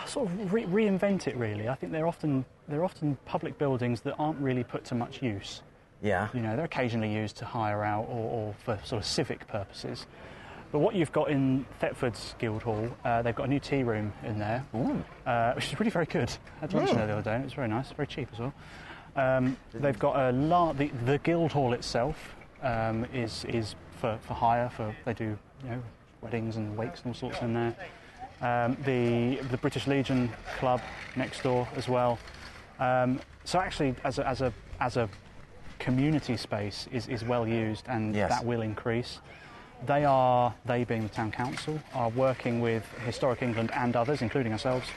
sort 0.07 0.29
of 0.29 0.53
re- 0.53 0.65
reinvent 0.65 1.27
it. 1.27 1.37
Really, 1.37 1.69
I 1.69 1.75
think 1.75 1.93
they're 1.93 2.07
often 2.07 2.45
they're 2.69 2.85
often 2.85 3.17
public 3.25 3.59
buildings 3.59 4.01
that 4.03 4.15
aren't 4.19 4.39
really 4.39 4.65
put 4.65 4.85
to 4.87 4.95
much 4.95 5.23
use. 5.23 5.63
Yeah. 6.03 6.29
You 6.35 6.41
know, 6.41 6.57
they're 6.57 6.65
occasionally 6.65 7.13
used 7.13 7.37
to 7.37 7.45
hire 7.45 7.85
out 7.85 8.07
or, 8.09 8.31
or 8.31 8.55
for 8.65 8.79
sort 8.85 9.01
of 9.01 9.07
civic 9.07 9.47
purposes. 9.47 10.07
But 10.73 10.79
what 10.79 10.95
you've 10.95 11.13
got 11.13 11.31
in 11.31 11.67
Thetford's 11.81 12.35
Guildhall, 12.39 12.89
uh, 13.05 13.21
they've 13.23 13.35
got 13.35 13.45
a 13.45 13.49
new 13.49 13.61
tea 13.61 13.83
room 13.83 14.13
in 14.25 14.39
there, 14.39 14.65
uh, 15.27 15.53
which 15.53 15.67
is 15.71 15.79
really 15.79 15.91
very 15.91 16.07
good. 16.07 16.31
I 16.57 16.61
had 16.63 16.73
lunch 16.73 16.91
in 16.91 16.97
there 16.97 17.07
the 17.07 17.13
other 17.13 17.23
day, 17.23 17.35
and 17.35 17.43
it 17.43 17.47
was 17.47 17.53
very 17.53 17.69
nice, 17.69 17.93
very 17.93 18.07
cheap 18.07 18.29
as 18.33 18.39
well. 18.39 18.55
Um, 19.15 19.57
they've 19.75 19.99
got 19.99 20.17
a 20.17 20.33
lar- 20.33 20.73
the, 20.73 20.89
the 21.05 21.19
Guildhall 21.19 21.75
itself 21.75 22.35
um, 22.63 23.05
is 23.13 23.45
is 23.45 23.75
for, 24.01 24.19
for 24.23 24.33
hire. 24.33 24.71
For 24.71 24.97
they 25.05 25.13
do 25.13 25.37
you 25.65 25.71
know 25.71 25.83
weddings 26.23 26.57
and 26.57 26.77
wakes 26.77 27.01
and 27.01 27.09
all 27.09 27.15
sorts 27.15 27.41
in 27.43 27.53
there. 27.53 27.75
Um, 28.41 28.77
the 28.85 29.37
the 29.51 29.57
British 29.59 29.87
Legion 29.87 30.31
Club 30.59 30.81
next 31.17 31.43
door 31.43 31.69
as 31.77 31.89
well. 31.89 32.19
Um, 32.79 33.21
so 33.45 33.59
actually, 33.61 33.95
as 34.05 34.19
a, 34.19 34.27
as 34.27 34.41
a 34.41 34.53
as 34.81 34.97
a 34.97 35.09
community 35.79 36.37
space 36.37 36.89
is, 36.93 37.09
is 37.09 37.25
well 37.25 37.47
used 37.47 37.85
and 37.89 38.15
Yes. 38.15 38.31
that 38.31 38.45
will 38.45 38.63
increase. 38.63 39.19
They 39.85 40.05
are, 40.05 40.55
they 40.65 40.85
being 40.85 41.03
the 41.03 41.09
town 41.09 41.33
council, 41.33 41.81
are 41.93 42.09
working 42.11 42.61
with 42.61 42.85
Historic 43.05 43.43
England 43.43 43.73
and 43.75 43.97
others, 43.97 44.23
including 44.23 44.53
ourselves, 44.53 44.89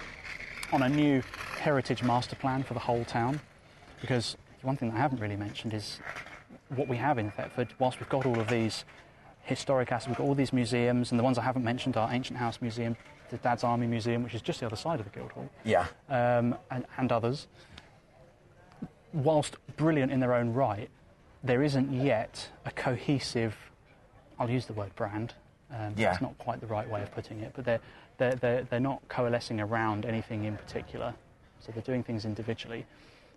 on 0.72 0.84
a 0.84 0.90
new 0.90 1.24
heritage 1.60 2.04
master 2.04 2.36
plan 2.36 2.62
for 2.62 2.76
the 2.76 2.80
whole 2.80 3.04
town. 3.04 3.42
Because 4.00 4.38
one 4.62 4.78
thing 4.78 4.90
that 4.90 4.98
I 4.98 5.00
haven't 5.00 5.20
really 5.20 5.38
mentioned 5.38 5.74
is 5.74 6.00
what 6.76 6.88
we 6.88 6.98
have 6.98 7.18
in 7.18 7.32
Thetford, 7.32 7.70
whilst 7.80 8.00
we've 8.00 8.10
got 8.10 8.28
all 8.28 8.40
of 8.40 8.48
these 8.48 8.86
historic 9.46 9.92
assets, 9.92 10.08
we've 10.08 10.18
got 10.18 10.26
all 10.26 10.36
these 10.36 10.52
museums, 10.54 11.12
and 11.12 11.20
the 11.20 11.24
ones 11.24 11.38
I 11.38 11.42
haven't 11.44 11.64
mentioned 11.64 11.96
are 11.98 12.12
Ancient 12.12 12.38
House 12.38 12.60
Museum, 12.62 12.98
the 13.30 13.38
Dad's 13.38 13.64
Army 13.64 13.88
Museum, 13.88 14.24
which 14.24 14.34
is 14.36 14.42
just 14.42 14.60
the 14.60 14.66
other 14.66 14.76
side 14.76 15.00
of 15.00 15.06
the 15.06 15.18
Guildhall 15.18 15.50
Yeah. 15.64 15.86
um, 16.10 16.56
and, 16.72 16.86
and 16.98 17.12
others, 17.12 17.48
whilst 19.14 19.56
brilliant 19.78 20.12
in 20.12 20.20
their 20.20 20.34
own 20.34 20.54
right, 20.54 20.90
there 21.44 21.64
isn't 21.64 21.94
yet 21.94 22.50
a 22.66 22.72
cohesive, 22.72 23.56
I'll 24.40 24.50
use 24.50 24.66
the 24.66 24.74
word 24.74 24.94
brand, 24.96 25.34
um, 25.72 25.94
Yeah. 25.96 26.10
that's 26.12 26.22
not 26.22 26.38
quite 26.38 26.60
the 26.60 26.68
right 26.68 26.90
way 26.90 27.02
of 27.02 27.12
putting 27.14 27.40
it, 27.42 27.54
but 27.56 27.66
they're, 27.66 27.80
they're, 28.18 28.36
they're, 28.36 28.64
they're 28.64 28.80
not 28.80 29.08
coalescing 29.10 29.60
around 29.62 30.06
anything 30.06 30.44
in 30.46 30.58
particular. 30.58 31.14
So 31.60 31.72
they're 31.72 31.82
doing 31.84 32.04
things 32.04 32.26
individually. 32.26 32.86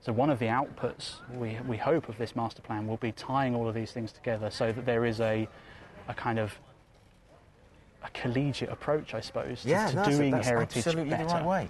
So 0.00 0.12
one 0.12 0.30
of 0.30 0.38
the 0.38 0.46
outputs 0.46 1.14
we, 1.34 1.58
we 1.66 1.76
hope 1.76 2.08
of 2.08 2.18
this 2.18 2.36
master 2.36 2.62
plan 2.62 2.86
will 2.86 2.98
be 2.98 3.10
tying 3.12 3.54
all 3.54 3.68
of 3.68 3.74
these 3.74 3.90
things 3.90 4.12
together 4.12 4.50
so 4.50 4.70
that 4.72 4.86
there 4.86 5.04
is 5.04 5.20
a, 5.20 5.48
a 6.08 6.14
kind 6.14 6.38
of 6.38 6.58
a 8.02 8.10
collegiate 8.10 8.70
approach, 8.70 9.14
I 9.14 9.20
suppose, 9.20 9.62
to, 9.62 9.68
Yeah, 9.68 9.88
to 9.88 9.96
that's, 9.96 10.16
doing 10.16 10.30
that's 10.30 10.48
heritage 10.48 10.86
absolutely 10.86 11.10
better. 11.10 11.24
the 11.24 11.34
right 11.34 11.44
way. 11.44 11.68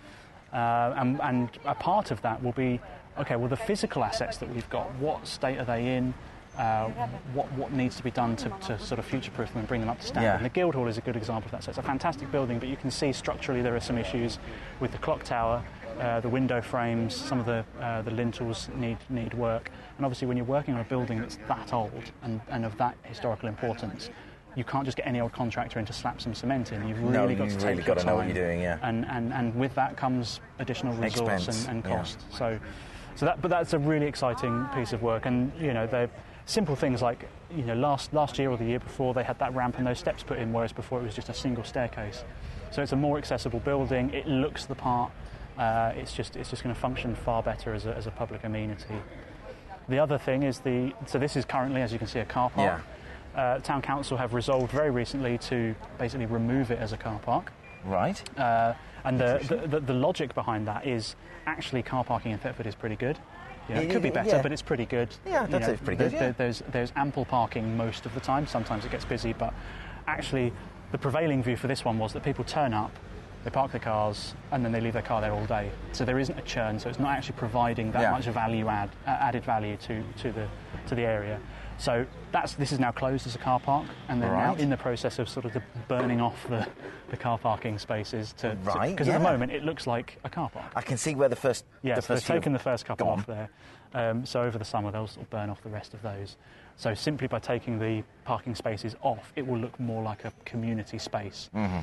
Uh, 0.53 0.95
and, 0.97 1.21
and 1.21 1.51
a 1.65 1.75
part 1.75 2.11
of 2.11 2.23
that 2.23 2.43
will 2.43 2.53
be 2.53 2.81
okay, 3.19 3.37
well, 3.37 3.49
the 3.49 3.57
physical 3.57 4.05
assets 4.05 4.37
that 4.39 4.49
we've 4.55 4.69
got, 4.71 4.95
what 4.97 5.27
state 5.27 5.59
are 5.59 5.65
they 5.65 5.97
in? 5.97 6.15
uh, 6.59 6.89
what 7.35 7.51
what 7.53 7.73
needs 7.73 7.97
to 7.97 8.03
be 8.03 8.11
done 8.11 8.35
to, 8.37 8.49
to 8.67 8.79
sort 8.81 8.99
of 8.99 9.05
future-proof 9.05 9.51
them 9.51 9.61
and 9.61 9.69
bring 9.69 9.81
them 9.81 9.89
up 9.89 10.01
to 10.01 10.07
standard. 10.07 10.27
Yeah. 10.27 10.37
And 10.37 10.45
the 10.45 10.51
Guildhall 10.51 10.89
is 10.89 10.99
a 10.99 11.01
good 11.01 11.17
example 11.17 11.47
of 11.47 11.53
that. 11.53 11.65
So 11.65 11.71
it's 11.71 11.79
a 11.79 11.83
fantastic 11.83 12.31
building, 12.33 12.59
but 12.59 12.69
you 12.69 12.77
can 12.77 12.91
see 12.91 13.13
structurally 13.13 13.63
there 13.63 13.77
are 13.77 13.81
some 13.81 13.97
issues 13.97 14.39
with 14.81 14.91
the 14.93 14.99
clock 14.99 15.23
tower. 15.23 15.63
Uh, 16.01 16.21
the 16.21 16.29
window 16.29 16.61
frames, 16.61 17.15
some 17.15 17.41
of 17.41 17.47
the 17.47 17.65
uh, 17.81 18.03
the 18.03 18.11
lintels 18.11 18.69
need 18.77 18.99
need 19.09 19.35
work, 19.35 19.71
and 19.97 20.05
obviously 20.05 20.27
when 20.29 20.37
you're 20.37 20.47
working 20.47 20.75
on 20.75 20.81
a 20.81 20.85
building 20.85 21.21
that's 21.21 21.39
that 21.49 21.73
old 21.73 22.13
and, 22.23 22.41
and 22.51 22.65
of 22.65 22.77
that 22.77 22.97
historical 23.05 23.49
importance, 23.49 24.11
you 24.57 24.65
can't 24.65 24.85
just 24.85 24.97
get 24.97 25.07
any 25.07 25.21
old 25.21 25.33
contractor 25.33 25.79
in 25.79 25.87
to 25.87 25.93
slap 25.93 26.21
some 26.21 26.35
cement 26.35 26.73
in. 26.73 26.87
You've 26.89 26.99
really 27.01 27.13
No, 27.13 27.27
got 27.29 27.45
to 27.45 27.45
you've 27.45 27.53
take 27.55 27.63
really 27.65 27.77
your 27.77 27.87
gotta 27.95 28.07
know 28.07 28.17
what 28.17 28.27
you're 28.27 28.35
doing, 28.35 28.61
yeah. 28.61 28.79
And, 28.83 29.07
and 29.07 29.33
and 29.33 29.55
with 29.55 29.75
that 29.77 29.97
comes 29.97 30.41
additional 30.59 30.95
resource 30.95 31.47
Expense, 31.47 31.67
and, 31.67 31.77
and 31.77 31.85
yeah. 31.85 31.97
cost. 31.99 32.21
So, 32.33 32.59
so 33.15 33.27
that 33.27 33.41
but 33.41 33.49
that's 33.49 33.73
a 33.73 33.79
really 33.79 34.07
exciting 34.07 34.67
piece 34.75 34.93
of 34.93 35.03
work, 35.03 35.27
and 35.27 35.53
you 35.61 35.73
know 35.73 35.87
they're 35.87 36.11
simple 36.47 36.75
things 36.75 37.03
like 37.03 37.29
you 37.55 37.63
know 37.63 37.75
last 37.75 38.13
last 38.13 38.39
year 38.39 38.51
or 38.51 38.57
the 38.57 38.65
year 38.65 38.81
before 38.81 39.15
they 39.15 39.23
had 39.23 39.39
that 39.39 39.55
ramp 39.55 39.77
and 39.79 39.87
those 39.87 39.99
steps 39.99 40.23
put 40.23 40.39
in, 40.39 40.53
whereas 40.53 40.73
before 40.73 40.99
it 40.99 41.05
was 41.05 41.15
just 41.15 41.29
a 41.29 41.35
single 41.35 41.65
staircase. 41.65 42.25
So 42.71 42.83
it's 42.83 42.93
a 42.93 42.97
more 42.97 43.17
accessible 43.19 43.61
building. 43.61 44.13
It 44.13 44.27
looks 44.27 44.67
the 44.67 44.75
part. 44.75 45.13
Uh, 45.57 45.93
it's 45.97 46.13
just 46.13 46.37
it's 46.37 46.51
just 46.51 46.63
going 46.63 46.75
to 46.75 46.81
function 46.81 47.15
far 47.15 47.43
better 47.43 47.75
as 47.75 47.87
a, 47.87 47.95
as 47.95 48.07
a 48.07 48.11
public 48.11 48.45
amenity. 48.45 48.95
The 49.89 49.99
other 49.99 50.19
thing 50.19 50.43
is 50.43 50.61
the 50.61 50.93
so 51.07 51.19
this 51.19 51.37
is 51.37 51.45
currently, 51.45 51.81
as 51.83 51.93
you 51.93 51.99
can 51.99 52.09
see, 52.09 52.19
a 52.21 52.25
car 52.25 52.51
park. 52.51 52.83
Uh, 53.35 53.59
town 53.61 53.81
council 53.83 54.17
have 54.17 54.35
resolved 54.35 54.73
very 54.73 54.91
recently 54.91 55.39
to 55.39 55.75
basically 55.99 56.27
remove 56.27 56.71
it 56.71 56.79
as 56.79 56.93
a 56.93 56.97
car 56.97 57.19
park. 57.21 57.53
Right. 57.85 58.21
Uh, 58.39 58.75
and 59.05 59.19
the, 59.21 59.39
the, 59.49 59.69
the, 59.69 59.81
the 59.81 59.93
logic 59.95 60.35
behind 60.35 60.67
that 60.67 60.87
is 60.87 61.15
actually 61.47 61.83
car 61.83 62.03
parking 62.05 62.33
in 62.33 62.39
Thetford 62.39 62.67
is 62.67 62.75
pretty 62.75 62.97
good. 62.97 63.17
You 63.69 63.75
know, 63.77 63.81
it 63.83 63.91
could 63.91 64.03
be 64.03 64.11
better, 64.11 64.31
Yeah. 64.37 64.43
but 64.43 64.51
it's 64.51 64.63
pretty 64.63 64.87
good. 64.87 65.09
Yeah, 65.27 65.43
You 65.43 65.49
that's 65.49 65.69
know, 65.69 65.77
pretty 65.77 66.03
good, 66.03 66.13
there- 66.13 66.29
yeah. 66.29 66.35
there's, 66.37 66.63
there's 66.73 66.93
ample 66.97 67.25
parking 67.27 67.77
most 67.77 68.07
of 68.07 68.15
the 68.15 68.21
time. 68.21 68.47
Sometimes 68.47 68.85
it 68.85 68.91
gets 68.91 69.05
busy, 69.05 69.33
but 69.35 69.53
actually, 70.07 70.53
the 70.91 70.99
prevailing 70.99 71.43
view 71.43 71.57
for 71.57 71.69
this 71.69 71.85
one 71.85 71.99
was 71.99 72.13
that 72.15 72.23
people 72.25 72.45
turn 72.45 72.73
up, 72.73 72.91
they 73.45 73.51
park 73.51 73.71
their 73.71 73.81
cars, 73.81 74.35
and 74.51 74.65
then 74.65 74.73
they 74.73 74.81
leave 74.81 74.95
their 74.95 75.03
car 75.03 75.21
there 75.21 75.33
all 75.33 75.45
day. 75.47 75.71
So 75.93 76.05
there 76.05 76.19
isn't 76.19 76.37
a 76.39 76.43
churn. 76.43 76.79
So 76.81 76.89
it's 76.89 76.99
not 76.99 77.11
actually 77.17 77.37
providing 77.37 77.93
that 77.93 78.01
Yeah. 78.03 78.11
much 78.11 78.25
value 78.25 78.69
add, 78.69 78.89
uh, 79.07 79.11
added 79.11 79.45
value 79.45 79.77
to, 79.87 80.03
to 80.23 80.33
the 80.33 80.49
to 80.89 80.95
the 80.95 81.03
area. 81.03 81.39
So 81.79 82.05
that's 82.33 82.55
this 82.55 82.73
is 82.73 82.81
now 82.81 82.91
closed 82.91 83.27
as 83.27 83.37
a 83.37 83.39
car 83.39 83.61
park, 83.61 83.87
and 84.09 84.21
they're 84.21 84.31
now 84.31 84.57
in 84.57 84.69
the 84.69 84.77
process 84.77 85.19
of 85.21 85.29
sort 85.29 85.47
of 85.47 85.57
burning 85.87 86.21
off 86.21 86.47
the, 86.49 86.67
the 87.11 87.17
car 87.17 87.39
parking 87.39 87.79
spaces 87.79 88.33
to 88.39 88.57
Right, 88.65 88.91
because 88.91 89.09
at 89.09 89.15
the 89.15 89.25
moment 89.25 89.53
it 89.53 89.65
looks 89.65 89.87
like 89.87 90.19
a 90.25 90.29
car 90.29 90.51
park. 90.51 90.73
I 90.75 90.83
can 90.83 90.99
see 90.99 91.15
where 91.15 91.29
the 91.29 91.37
first. 91.37 91.65
Yeah, 91.83 91.95
the 91.95 92.03
so 92.03 92.15
they've 92.15 92.25
taken 92.25 92.53
the 92.53 92.59
first 92.59 92.85
couple 92.85 93.09
off 93.09 93.27
there. 93.27 93.49
Um, 93.95 94.27
so 94.27 94.43
over 94.43 94.59
the 94.59 94.65
summer 94.65 94.91
they'll 94.91 95.07
sort 95.07 95.25
of 95.25 95.31
burn 95.31 95.49
off 95.49 95.63
the 95.63 95.71
rest 95.71 95.95
of 95.95 96.03
those. 96.03 96.37
So 96.77 96.95
simply 96.95 97.27
by 97.29 97.39
taking 97.39 97.79
the 97.79 98.03
parking 98.25 98.55
spaces 98.55 98.95
off, 99.01 99.33
it 99.37 99.47
will 99.47 99.59
look 99.59 99.79
more 99.81 100.03
like 100.03 100.25
a 100.25 100.33
community 100.45 100.99
space. 100.99 101.49
Mm-hmm. 101.55 101.79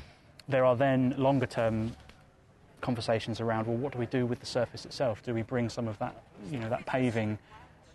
There 0.48 0.66
are 0.66 0.76
then 0.76 1.16
longer 1.18 1.48
term 1.48 1.96
conversations 2.82 3.40
around 3.40 3.66
well, 3.66 3.78
what 3.78 3.94
do 3.94 3.98
we 3.98 4.06
do 4.06 4.26
with 4.26 4.42
the 4.42 4.46
surface 4.46 4.86
itself? 4.86 5.24
Do 5.24 5.34
we 5.34 5.42
bring 5.42 5.70
some 5.70 5.88
of 5.88 5.98
that, 6.00 6.22
you 6.52 6.60
know, 6.60 6.70
that 6.70 6.86
paving 6.86 7.40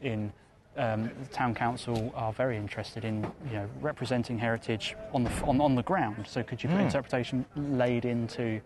in? 0.00 0.32
Um, 0.76 1.10
the 1.22 1.28
town 1.32 1.54
council 1.54 2.12
are 2.14 2.32
very 2.32 2.56
interested 2.56 3.04
in, 3.04 3.24
you 3.46 3.54
know, 3.54 3.68
representing 3.80 4.38
heritage 4.38 4.94
on 5.12 5.24
the 5.24 5.30
on, 5.42 5.60
on 5.60 5.74
the 5.74 5.82
ground. 5.82 6.26
So 6.28 6.44
could 6.44 6.62
you 6.62 6.68
put 6.70 6.80
interpretation 6.80 7.44
laid 7.56 8.04
into 8.04 8.60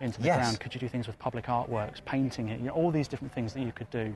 into 0.00 0.20
the. 0.20 0.26
Yes. 0.26 0.36
ground? 0.36 0.60
Could 0.60 0.74
you 0.74 0.80
do 0.80 0.88
things 0.88 1.08
with 1.08 1.18
public 1.18 1.46
artworks, 1.46 2.04
painting 2.04 2.48
it? 2.48 2.60
You 2.60 2.66
know, 2.66 2.72
all 2.74 2.92
these 2.92 3.08
different 3.08 3.34
things 3.34 3.52
that 3.54 3.62
you 3.62 3.72
could 3.72 3.90
do, 3.90 4.14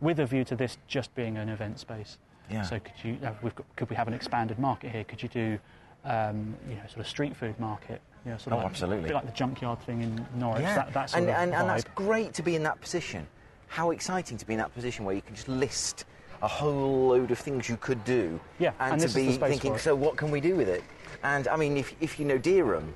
with 0.00 0.20
a 0.20 0.26
view 0.26 0.44
to 0.44 0.54
this 0.54 0.78
just 0.86 1.12
being 1.16 1.36
an 1.36 1.48
event 1.48 1.80
space. 1.80 2.16
Yeah. 2.48 2.62
So 2.62 2.78
could 2.78 2.94
you? 3.02 3.18
Uh, 3.24 3.32
we've 3.42 3.54
got, 3.56 3.66
could 3.74 3.90
we 3.90 3.96
have 3.96 4.06
an 4.06 4.14
expanded 4.14 4.60
market 4.60 4.92
here? 4.92 5.02
Could 5.02 5.20
you 5.20 5.28
do, 5.28 5.58
um, 6.04 6.54
you 6.68 6.76
know, 6.76 6.82
sort 6.86 7.00
of 7.00 7.08
street 7.08 7.36
food 7.36 7.58
market? 7.58 8.00
You 8.24 8.30
know, 8.30 8.38
sort 8.38 8.52
of 8.52 8.52
Oh, 8.52 8.56
like, 8.58 8.66
absolutely. 8.66 9.04
a 9.04 9.08
bit 9.08 9.14
like 9.14 9.26
the 9.26 9.32
junkyard 9.32 9.80
thing 9.82 10.02
in 10.02 10.26
Norwich. 10.36 10.62
Yeah, 10.62 10.76
That, 10.76 10.92
that 10.92 11.10
sort 11.10 11.22
and, 11.22 11.30
of 11.30 11.36
and, 11.36 11.54
and 11.54 11.68
that's 11.68 11.84
great 11.96 12.34
to 12.34 12.42
be 12.42 12.54
in 12.54 12.62
that 12.62 12.80
position. 12.80 13.26
How 13.66 13.90
exciting 13.90 14.38
to 14.38 14.46
be 14.46 14.54
in 14.54 14.58
that 14.60 14.72
position 14.72 15.04
where 15.04 15.14
you 15.14 15.22
can 15.22 15.34
just 15.34 15.48
list 15.48 16.04
a 16.42 16.48
whole 16.48 17.08
load 17.08 17.30
of 17.30 17.38
things 17.38 17.68
you 17.68 17.76
could 17.76 18.04
do. 18.04 18.38
Yeah, 18.58 18.72
and, 18.80 18.92
and 18.92 19.00
to 19.00 19.06
this 19.06 19.16
is 19.16 19.38
the 19.38 19.44
be 19.44 19.50
thinking, 19.50 19.78
so 19.78 19.94
what 19.94 20.16
can 20.16 20.30
we 20.30 20.40
do 20.40 20.54
with 20.56 20.68
it? 20.68 20.84
And 21.22 21.48
I 21.48 21.56
mean, 21.56 21.76
if, 21.76 21.94
if 22.00 22.18
you 22.18 22.24
know 22.24 22.38
Dereham, 22.38 22.92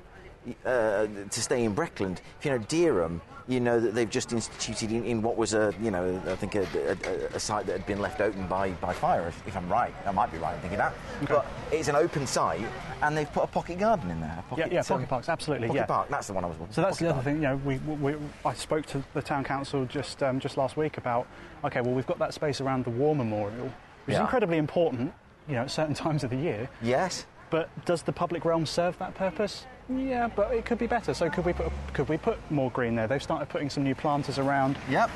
uh, 0.65 1.07
to 1.29 1.41
stay 1.41 1.63
in 1.63 1.75
Breckland, 1.75 2.19
if 2.39 2.45
you 2.45 2.51
know 2.51 2.59
Dereham, 2.59 3.21
you 3.47 3.59
know 3.59 3.79
that 3.79 3.93
they've 3.93 4.09
just 4.09 4.31
instituted 4.31 4.91
in, 4.91 5.03
in 5.03 5.21
what 5.21 5.35
was 5.35 5.53
a, 5.53 5.73
you 5.81 5.91
know, 5.91 6.21
I 6.27 6.35
think 6.35 6.55
a, 6.55 6.61
a, 6.63 7.35
a 7.35 7.39
site 7.39 7.65
that 7.65 7.73
had 7.73 7.85
been 7.85 7.99
left 7.99 8.21
open 8.21 8.47
by, 8.47 8.71
by 8.71 8.93
fire, 8.93 9.27
if, 9.27 9.47
if 9.47 9.57
I'm 9.57 9.69
right. 9.69 9.93
I 10.05 10.11
might 10.11 10.31
be 10.31 10.37
right 10.37 10.53
in 10.55 10.61
thinking 10.61 10.77
that. 10.77 10.93
But 11.27 11.45
it's 11.71 11.87
an 11.89 11.95
open 11.95 12.25
site, 12.25 12.65
and 13.01 13.17
they've 13.17 13.31
put 13.31 13.43
a 13.43 13.47
pocket 13.47 13.79
garden 13.79 14.09
in 14.11 14.21
there. 14.21 14.35
A 14.39 14.49
pocket, 14.49 14.71
yeah, 14.71 14.79
um, 14.79 14.85
pocket 14.85 15.09
parks, 15.09 15.29
absolutely, 15.29 15.67
Pocket 15.67 15.79
yeah. 15.79 15.85
park, 15.85 16.09
that's 16.09 16.27
the 16.27 16.33
one 16.33 16.43
I 16.43 16.47
was 16.47 16.57
So 16.71 16.81
that's 16.81 16.97
pocket 16.97 17.03
the 17.03 17.09
other 17.13 17.21
thing. 17.21 17.35
You 17.35 17.41
know, 17.41 17.55
we, 17.57 17.77
we, 17.77 18.15
I 18.45 18.53
spoke 18.53 18.85
to 18.87 19.03
the 19.13 19.21
town 19.21 19.43
council 19.43 19.85
just 19.85 20.23
um, 20.23 20.39
just 20.39 20.57
last 20.57 20.77
week 20.77 20.97
about 20.97 21.27
okay, 21.63 21.81
well, 21.81 21.93
we've 21.93 22.07
got 22.07 22.19
that 22.19 22.33
space 22.33 22.61
around 22.61 22.85
the 22.85 22.91
War 22.91 23.15
Memorial, 23.15 23.71
which 24.05 24.15
is 24.15 24.19
incredibly 24.19 24.57
important. 24.57 25.13
You 25.47 25.55
know, 25.55 25.63
at 25.63 25.71
certain 25.71 25.93
times 26.05 26.23
of 26.23 26.29
the 26.29 26.37
year. 26.37 26.69
Yes. 26.81 27.25
But 27.49 27.69
does 27.85 28.01
the 28.01 28.13
public 28.13 28.45
realm 28.45 28.65
serve 28.65 28.97
that 28.99 29.13
purpose? 29.13 29.65
Yeah, 29.89 30.29
but 30.33 30.53
it 30.53 30.65
could 30.65 30.77
be 30.77 30.87
better. 30.87 31.13
So 31.13 31.29
could 31.29 31.45
we 31.45 31.53
put 31.53 31.71
could 31.93 32.07
we 32.09 32.17
put 32.17 32.37
more 32.49 32.71
green 32.71 32.95
there? 32.95 33.07
They've 33.07 33.21
started 33.21 33.49
putting 33.49 33.69
some 33.69 33.83
new 33.83 33.95
planters 33.95 34.39
around. 34.39 34.77
Yep. 34.89 35.09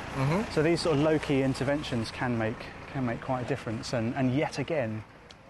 So 0.52 0.62
these 0.62 0.80
sort 0.80 0.96
of 0.96 1.02
low 1.02 1.18
key 1.18 1.42
interventions 1.42 2.10
can 2.10 2.36
make 2.36 2.66
can 2.92 3.06
make 3.06 3.20
quite 3.20 3.42
a 3.42 3.48
difference. 3.48 3.92
And, 3.92 4.14
and 4.14 4.34
yet 4.34 4.58
again, 4.58 5.02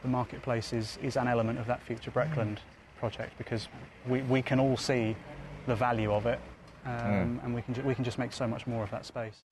the 0.03 0.09
marketplace 0.09 0.73
is, 0.73 0.99
is 1.03 1.17
an 1.17 1.29
element 1.29 1.59
of 1.59 1.67
that 1.67 1.83
future 1.83 2.11
Breckland 2.11 2.59
project 2.99 3.37
because 3.39 3.69
we, 4.09 4.23
we 4.23 4.43
can 4.43 4.59
all 4.61 4.77
see 4.77 5.17
the 5.67 5.75
value 5.75 6.13
of 6.13 6.27
it, 6.27 6.41
um, 6.85 7.41
and 7.45 7.55
we 7.55 7.63
can 7.63 7.75
ju- 7.75 7.83
we 7.83 7.95
can 7.95 8.05
just 8.05 8.19
make 8.19 8.33
so 8.33 8.47
much 8.47 8.67
more 8.67 8.83
of 8.83 8.91
that 8.91 9.05
space. 9.07 9.43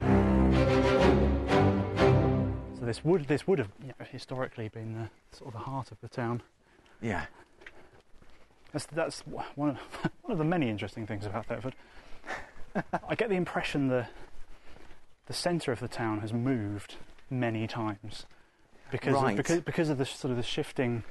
So 2.78 2.84
this 2.84 3.04
would 3.04 3.26
this 3.28 3.46
would 3.46 3.58
have 3.58 3.68
you 3.80 3.88
know, 3.88 4.06
historically 4.10 4.68
been 4.68 4.94
the, 4.94 5.36
sort 5.36 5.48
of 5.48 5.52
the 5.54 5.64
heart 5.70 5.90
of 5.90 6.00
the 6.00 6.08
town. 6.08 6.42
Yeah. 7.02 7.26
That's, 8.77 8.87
that's 8.93 9.20
one 9.55 9.70
of, 9.70 9.79
one 10.22 10.33
of 10.33 10.37
the 10.37 10.45
many 10.45 10.68
interesting 10.68 11.07
things 11.07 11.24
about 11.24 11.47
Thetford. 11.47 11.74
I 13.09 13.14
get 13.14 13.31
the 13.31 13.35
impression 13.37 13.89
the 13.89 14.09
the 15.29 15.33
centre 15.33 15.72
of 15.72 15.81
the 15.81 15.89
town 15.89 16.20
has 16.20 16.35
moved 16.35 16.97
many 17.31 17.66
times 17.66 18.27
because 18.91 19.14
Right. 19.14 19.31
of, 19.31 19.37
because 19.39 19.61
because 19.61 19.89
of 19.89 19.97
the 19.97 20.05
sort 20.05 20.31
of 20.31 20.37
the 20.37 20.43
shifting 20.43 21.05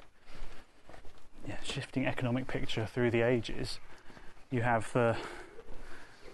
yeah, 1.47 1.55
shifting 1.63 2.05
economic 2.05 2.45
picture 2.45 2.86
through 2.86 3.09
the 3.09 3.24
ages. 3.24 3.80
You 4.51 4.61
have 4.61 4.93
the 4.93 5.18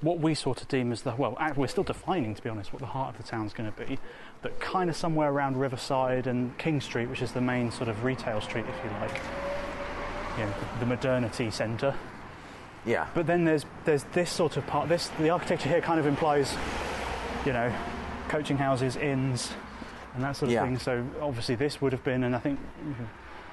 what 0.01 0.19
we 0.19 0.35
sort 0.35 0.61
of 0.61 0.67
deem 0.67 0.91
as 0.91 1.03
the 1.03 1.15
well, 1.15 1.37
we're 1.55 1.67
still 1.67 1.85
defining 1.85 2.35
to 2.35 2.41
be 2.41 2.49
honest 2.49 2.73
what 2.73 2.81
the 2.81 2.87
heart 2.87 3.15
of 3.15 3.23
the 3.23 3.23
town's 3.23 3.53
going 3.53 3.71
to 3.71 3.85
be, 3.85 3.99
but 4.41 4.59
kind 4.59 4.89
of 4.89 4.97
somewhere 4.97 5.31
around 5.31 5.55
Riverside 5.55 6.27
and 6.27 6.57
King 6.57 6.81
Street, 6.81 7.07
which 7.07 7.21
is 7.21 7.31
the 7.31 7.39
main 7.39 7.71
sort 7.71 7.87
of 7.87 8.03
retail 8.03 8.41
street, 8.41 8.65
if 8.67 8.83
you 8.83 8.91
like. 8.99 9.21
You 10.37 10.45
know, 10.45 10.53
the 10.79 10.85
modernity 10.85 11.51
centre. 11.51 11.93
Yeah. 12.85 13.07
But 13.13 13.27
then 13.27 13.43
there's 13.43 13.65
there's 13.85 14.03
this 14.13 14.29
sort 14.29 14.57
of 14.57 14.65
part. 14.65 14.89
This 14.89 15.09
the 15.19 15.29
architecture 15.29 15.69
here 15.69 15.81
kind 15.81 15.99
of 15.99 16.05
implies, 16.07 16.55
you 17.45 17.53
know, 17.53 17.71
coaching 18.29 18.57
houses, 18.57 18.95
inns, 18.95 19.51
and 20.15 20.23
that 20.23 20.35
sort 20.35 20.47
of 20.49 20.53
Yeah. 20.53 20.63
thing. 20.63 20.79
So 20.79 21.05
obviously 21.21 21.55
this 21.55 21.81
would 21.81 21.91
have 21.91 22.03
been, 22.03 22.23
and 22.23 22.35
I 22.35 22.39
think 22.39 22.59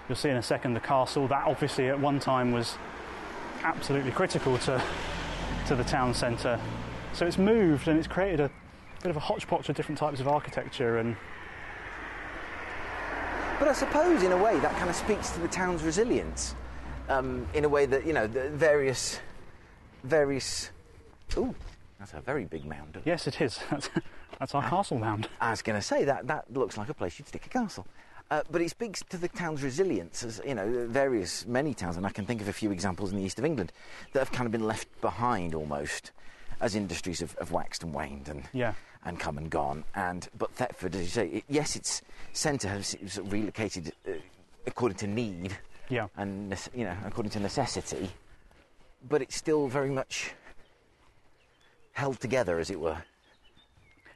you'll 0.09 0.16
see 0.16 0.31
in 0.31 0.37
a 0.37 0.43
second 0.43 0.74
the 0.74 0.81
castle. 0.81 1.26
That 1.29 1.47
obviously 1.47 1.89
at 1.89 1.99
one 1.99 2.20
time 2.20 2.53
was 2.53 2.76
absolutely 3.64 4.12
critical 4.12 4.57
to 4.59 4.81
to 5.66 5.74
the 5.74 5.85
town 5.85 6.14
centre. 6.14 6.59
So 7.12 7.26
it's 7.26 7.39
moved 7.39 7.89
and 7.89 7.99
it's 7.99 8.09
created 8.09 8.41
a 8.41 8.51
bit 9.03 9.11
of 9.11 9.16
a 9.16 9.20
hodgepodge 9.20 9.68
of 9.68 9.76
different 9.76 9.99
types 9.99 10.20
of 10.20 10.29
architecture 10.29 10.99
and 10.99 11.16
But 13.59 13.66
I 13.68 13.72
suppose, 13.72 14.22
in 14.22 14.31
a 14.31 14.37
way, 14.37 14.59
that 14.61 14.76
kind 14.76 14.89
of 14.89 14.95
speaks 14.95 15.31
to 15.31 15.41
the 15.41 15.49
town's 15.49 15.83
resilience. 15.83 16.55
Um, 17.09 17.46
in 17.54 17.64
a 17.64 17.68
way 17.68 17.86
that 17.86 18.04
you 18.06 18.12
know, 18.12 18.26
the 18.26 18.50
various, 18.50 19.18
various. 20.04 20.70
Ooh, 21.36 21.54
that's 21.98 22.12
a 22.12 22.20
very 22.20 22.44
big 22.44 22.64
mound. 22.66 23.00
yes, 23.04 23.26
it 23.26 23.40
is. 23.40 23.59
That's, 23.70 23.90
that's 24.38 24.54
our 24.54 24.62
castle 24.68 24.98
mound. 24.98 25.28
I 25.40 25.50
was 25.50 25.62
going 25.62 25.76
to 25.78 25.82
say 25.84 26.04
that 26.04 26.28
that 26.28 26.44
looks 26.52 26.76
like 26.76 26.88
a 26.88 26.94
place 26.94 27.18
you'd 27.18 27.26
stick 27.26 27.44
a 27.46 27.48
castle. 27.48 27.86
Uh, 28.30 28.42
but 28.52 28.61
it 28.61 28.68
speaks 28.70 29.02
to 29.09 29.16
the 29.16 29.26
town's 29.28 29.62
resilience, 29.64 30.22
as 30.22 30.40
you 30.46 30.54
know, 30.54 30.86
various 30.88 31.44
many 31.46 31.74
towns, 31.74 31.96
and 31.96 32.06
I 32.06 32.11
can 32.11 32.24
think 32.24 32.40
of 32.40 32.46
a 32.48 32.52
few 32.52 32.70
examples 32.70 33.11
in 33.11 33.16
the 33.18 33.24
east 33.24 33.38
of 33.40 33.44
England 33.44 33.72
that 34.12 34.20
have 34.20 34.30
kind 34.30 34.46
of 34.46 34.52
been 34.52 34.64
left 34.66 34.86
behind 35.00 35.54
almost, 35.54 36.12
as 36.61 36.76
industries 36.76 37.18
have, 37.20 37.34
have 37.40 37.50
waxed 37.50 37.82
and 37.82 37.92
waned 37.92 38.28
and 38.28 38.44
Yeah. 38.52 38.74
and 39.04 39.18
come 39.18 39.38
and 39.38 39.50
gone. 39.50 39.82
And 39.94 40.28
but 40.38 40.52
Thetford, 40.52 40.94
as 40.94 41.00
you 41.02 41.09
say, 41.09 41.26
it, 41.28 41.44
yes, 41.48 41.74
its 41.74 42.02
centre 42.32 42.68
has 42.68 42.94
of 43.16 43.32
relocated 43.32 43.92
uh, 44.06 44.12
according 44.66 44.98
to 44.98 45.06
need 45.09 45.56
Yeah. 45.91 46.09
and 46.16 46.55
you 46.74 46.84
know 46.84 46.97
according 47.05 47.30
to 47.30 47.41
necessity, 47.41 48.11
but 49.09 49.22
it's 49.22 49.36
still 49.36 49.68
very 49.68 49.91
much 49.91 50.32
held 51.93 52.20
together, 52.20 52.59
as 52.59 52.70
it 52.70 52.78
were. 52.78 53.03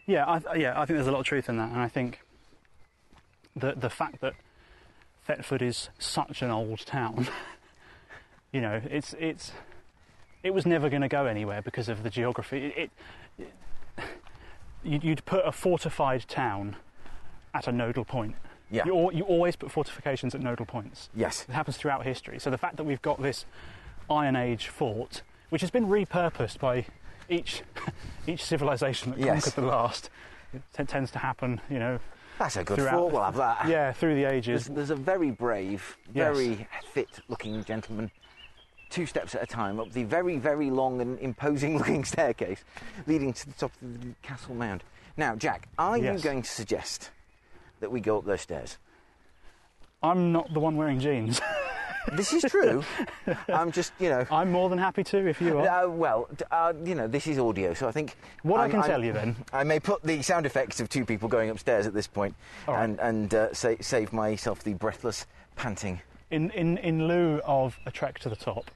Yeah, 0.07 0.25
I, 0.27 0.55
yeah, 0.57 0.81
I 0.81 0.85
think 0.85 0.97
there's 0.97 1.07
a 1.07 1.13
lot 1.13 1.21
of 1.21 1.27
truth 1.27 1.49
in 1.49 1.57
that, 1.57 1.71
and 1.71 1.81
I 1.81 1.89
think 1.89 2.21
the 3.57 3.75
the 3.75 3.91
fact 3.91 4.21
that 4.21 4.35
Thetford 5.27 5.63
is 5.63 5.89
such 5.99 6.43
an 6.43 6.51
old 6.51 6.81
town. 6.81 7.29
you 8.53 8.61
know, 8.61 8.81
it's 8.85 9.15
it's 9.19 9.53
it 10.43 10.53
was 10.53 10.67
never 10.67 10.89
going 10.89 11.03
to 11.03 11.09
go 11.09 11.27
anywhere 11.27 11.63
because 11.63 11.89
of 11.89 12.03
the 12.03 12.11
geography. 12.11 12.73
It, 12.77 12.91
it, 13.39 14.05
you'd, 14.83 15.05
you'd 15.05 15.25
put 15.25 15.47
a 15.47 15.53
fortified 15.53 16.27
town 16.29 16.77
at 17.55 17.69
a 17.69 17.73
nodal 17.73 18.05
point. 18.05 18.35
Yeah. 18.73 18.85
You, 18.87 19.11
you 19.13 19.23
always 19.25 19.55
put 19.55 19.71
fortifications 19.71 20.35
at 20.35 20.41
nodal 20.41 20.67
points. 20.67 21.11
Yes. 21.15 21.45
It 21.49 21.53
happens 21.53 21.77
throughout 21.77 22.05
history. 22.05 22.39
So 22.41 22.51
the 22.51 22.59
fact 22.59 22.77
that 22.79 22.85
we've 22.85 23.03
got 23.03 23.21
this 23.23 23.45
Iron 24.11 24.35
Age 24.35 24.67
fort, 24.69 25.23
which 25.51 25.61
has 25.61 25.71
been 25.71 25.87
repurposed 25.87 26.59
by 26.59 26.87
each 27.29 27.63
each 28.27 28.43
civilization 28.45 29.13
that 29.13 29.21
Yes. 29.21 29.45
conquered 29.45 29.63
the 29.63 29.67
last, 29.69 30.11
it 30.55 30.63
t- 30.77 30.85
tends 30.85 31.11
to 31.13 31.19
happen. 31.19 31.61
You 31.71 31.79
know, 31.79 31.99
That's 32.39 32.57
a 32.57 32.65
good 32.65 32.79
fort. 32.81 33.13
We'll 33.13 33.23
have 33.23 33.37
that. 33.37 33.69
yeah, 33.69 33.93
through 33.93 34.15
the 34.15 34.25
ages. 34.25 34.67
there's 34.69 34.91
a 34.91 34.97
very 34.97 35.31
brave, 35.31 35.97
Yes. 36.15 36.35
very 36.37 36.67
fit-looking 36.93 37.65
gentleman, 37.65 38.11
two 38.91 39.07
steps 39.07 39.35
at 39.35 39.43
a 39.43 39.47
time 39.47 39.79
up 39.81 39.93
the 39.93 40.05
very, 40.05 40.37
very 40.39 40.71
long 40.71 41.01
and 41.01 41.19
imposing-looking 41.21 42.05
staircase 42.15 42.65
leading 43.07 43.33
to 43.35 43.47
the 43.47 43.53
top 43.53 43.73
of 43.83 44.01
the 44.01 44.15
castle 44.23 44.55
mound. 44.55 44.83
Now, 45.17 45.37
Jack, 45.37 45.69
are 45.79 45.99
Yes. 45.99 46.19
you 46.19 46.25
going 46.25 46.43
to 46.43 46.51
suggest 46.51 47.11
that 47.83 47.91
we 47.93 48.01
go 48.01 48.19
up 48.19 48.25
those 48.25 48.41
stairs? 48.41 48.79
I'm 50.03 50.33
not 50.33 50.53
the 50.53 50.61
one 50.61 50.77
wearing 50.77 50.99
jeans. 50.99 51.41
This 52.17 52.33
is 52.33 52.43
true. 52.51 52.83
I'm 53.49 53.71
just, 53.71 53.93
you 54.01 54.09
know. 54.09 54.27
I'm 54.29 54.51
more 54.51 54.69
than 54.69 54.77
happy 54.77 55.05
to 55.05 55.25
if 55.29 55.41
you 55.41 55.61
are. 55.61 55.85
Uh, 55.85 55.89
well, 55.89 56.29
uh, 56.51 56.73
you 56.85 56.97
know, 56.97 57.07
this 57.07 57.29
is 57.29 57.39
audio, 57.39 57.75
so 57.75 57.87
I 57.87 57.93
think. 57.93 58.17
What 58.43 58.59
I 58.59 58.63
I'm- 58.63 58.71
can 58.73 58.81
I'm- 58.81 58.91
tell 58.91 59.05
you 59.05 59.13
then- 59.13 59.37
I 59.53 59.63
may 59.63 59.79
put 59.79 60.03
the 60.03 60.21
sound 60.21 60.45
effects 60.45 60.81
of 60.81 60.89
two 60.89 61.05
people 61.05 61.29
going 61.29 61.49
upstairs 61.49 61.87
at 61.87 61.95
this 61.95 62.09
point 62.09 62.35
right. 62.67 62.83
and, 62.83 62.99
and 62.99 63.33
uh, 63.33 63.55
sa- 63.55 63.77
save 63.81 64.13
myself 64.13 64.65
the 64.65 64.75
breathless 64.75 65.27
panting. 65.55 66.01
In, 66.33 66.51
in, 66.51 66.77
in 66.79 67.07
lieu 67.07 67.41
of 67.45 67.79
a 67.87 67.93
trek 67.93 68.19
to 68.21 68.29
the 68.29 68.35
top, 68.35 68.73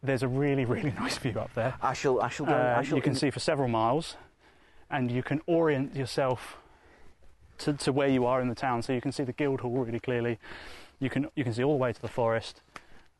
there's 0.00 0.22
a 0.22 0.28
really, 0.28 0.64
really 0.64 0.92
nice 0.92 1.18
view 1.18 1.40
up 1.40 1.52
there. 1.54 1.74
I 1.82 1.94
shall, 1.94 2.20
I 2.20 2.28
shall 2.28 2.46
go. 2.46 2.52
Uh, 2.52 2.76
I 2.78 2.84
shall 2.84 2.96
you 2.96 3.02
can 3.02 3.16
see 3.16 3.30
for 3.30 3.40
several 3.40 3.66
miles, 3.68 4.14
and 4.88 5.10
you 5.10 5.24
can 5.24 5.40
orient 5.48 5.96
yourself 5.96 6.58
to, 7.58 7.72
to 7.74 7.92
where 7.92 8.08
you 8.08 8.26
are 8.26 8.40
in 8.40 8.48
the 8.48 8.54
town. 8.54 8.82
So 8.82 8.92
you 8.92 9.00
can 9.00 9.12
see 9.12 9.24
the 9.24 9.32
Guildhall 9.32 9.70
really 9.70 10.00
clearly. 10.00 10.38
You 11.00 11.10
can 11.10 11.28
you 11.34 11.44
can 11.44 11.52
see 11.54 11.64
all 11.64 11.72
the 11.72 11.78
way 11.78 11.92
to 11.92 12.00
the 12.02 12.08
forest. 12.08 12.60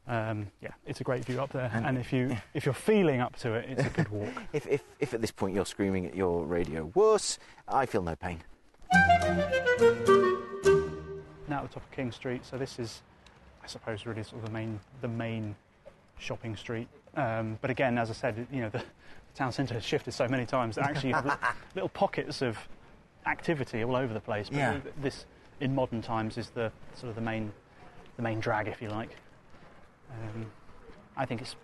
Um, 0.08 0.48
yeah, 0.60 0.70
it's 0.84 1.00
a 1.00 1.04
great 1.04 1.24
view 1.24 1.40
up 1.40 1.50
there. 1.52 1.70
And- 1.72 1.86
And, 1.86 1.98
if 1.98 2.12
you 2.12 2.36
if 2.54 2.64
you're 2.64 2.74
feeling 2.74 3.20
up 3.20 3.36
to 3.36 3.54
it, 3.54 3.66
it's 3.68 3.86
a 3.86 3.90
good 3.90 4.08
walk. 4.08 4.30
If, 4.52 4.66
if, 4.66 4.82
if 4.98 5.14
at 5.14 5.20
this 5.20 5.30
point 5.30 5.54
you're 5.54 5.66
screaming 5.66 6.06
at 6.06 6.14
your 6.16 6.44
radio, 6.44 6.90
worse, 6.94 7.38
I 7.68 7.86
feel 7.86 8.02
no 8.02 8.16
pain. 8.16 8.40
now 11.48 11.58
at 11.58 11.68
the 11.68 11.74
top 11.74 11.76
of 11.84 11.90
King 11.92 12.10
Street. 12.12 12.44
So 12.44 12.56
this 12.58 12.78
is, 12.78 13.02
I 13.62 13.66
suppose, 13.66 14.06
really 14.06 14.22
sort 14.22 14.42
of 14.42 14.48
the 14.48 14.52
main 14.52 14.80
the 15.00 15.08
main 15.08 15.54
shopping 16.18 16.56
street. 16.56 16.88
Um, 17.14 17.58
but 17.60 17.70
again, 17.70 17.98
as 17.98 18.10
I 18.10 18.14
said, 18.14 18.46
you 18.50 18.60
know 18.62 18.70
the, 18.70 18.78
the 18.78 18.84
town 19.34 19.52
centre 19.52 19.74
has 19.74 19.84
shifted 19.84 20.12
so 20.12 20.26
many 20.28 20.46
times 20.46 20.76
that 20.76 20.84
actually 20.84 21.10
you 21.10 21.14
have 21.14 21.38
little 21.74 21.88
pockets 21.90 22.42
of 22.42 22.58
activity 23.26 23.84
all 23.84 23.96
over 23.96 24.12
the 24.12 24.20
place. 24.20 24.48
But 24.48 24.56
Yeah. 24.58 24.80
this, 25.00 25.26
in 25.60 25.74
modern 25.74 26.02
times, 26.02 26.36
is 26.38 26.50
the 26.50 26.72
sort 26.94 27.10
of 27.10 27.14
the 27.14 27.20
main 27.22 27.52
the 28.16 28.22
main 28.22 28.40
drag, 28.40 28.68
if 28.68 28.82
you 28.82 28.88
like. 28.90 29.16
Um, 30.10 30.50
I 31.16 31.24
think 31.24 31.40
it's 31.40 31.56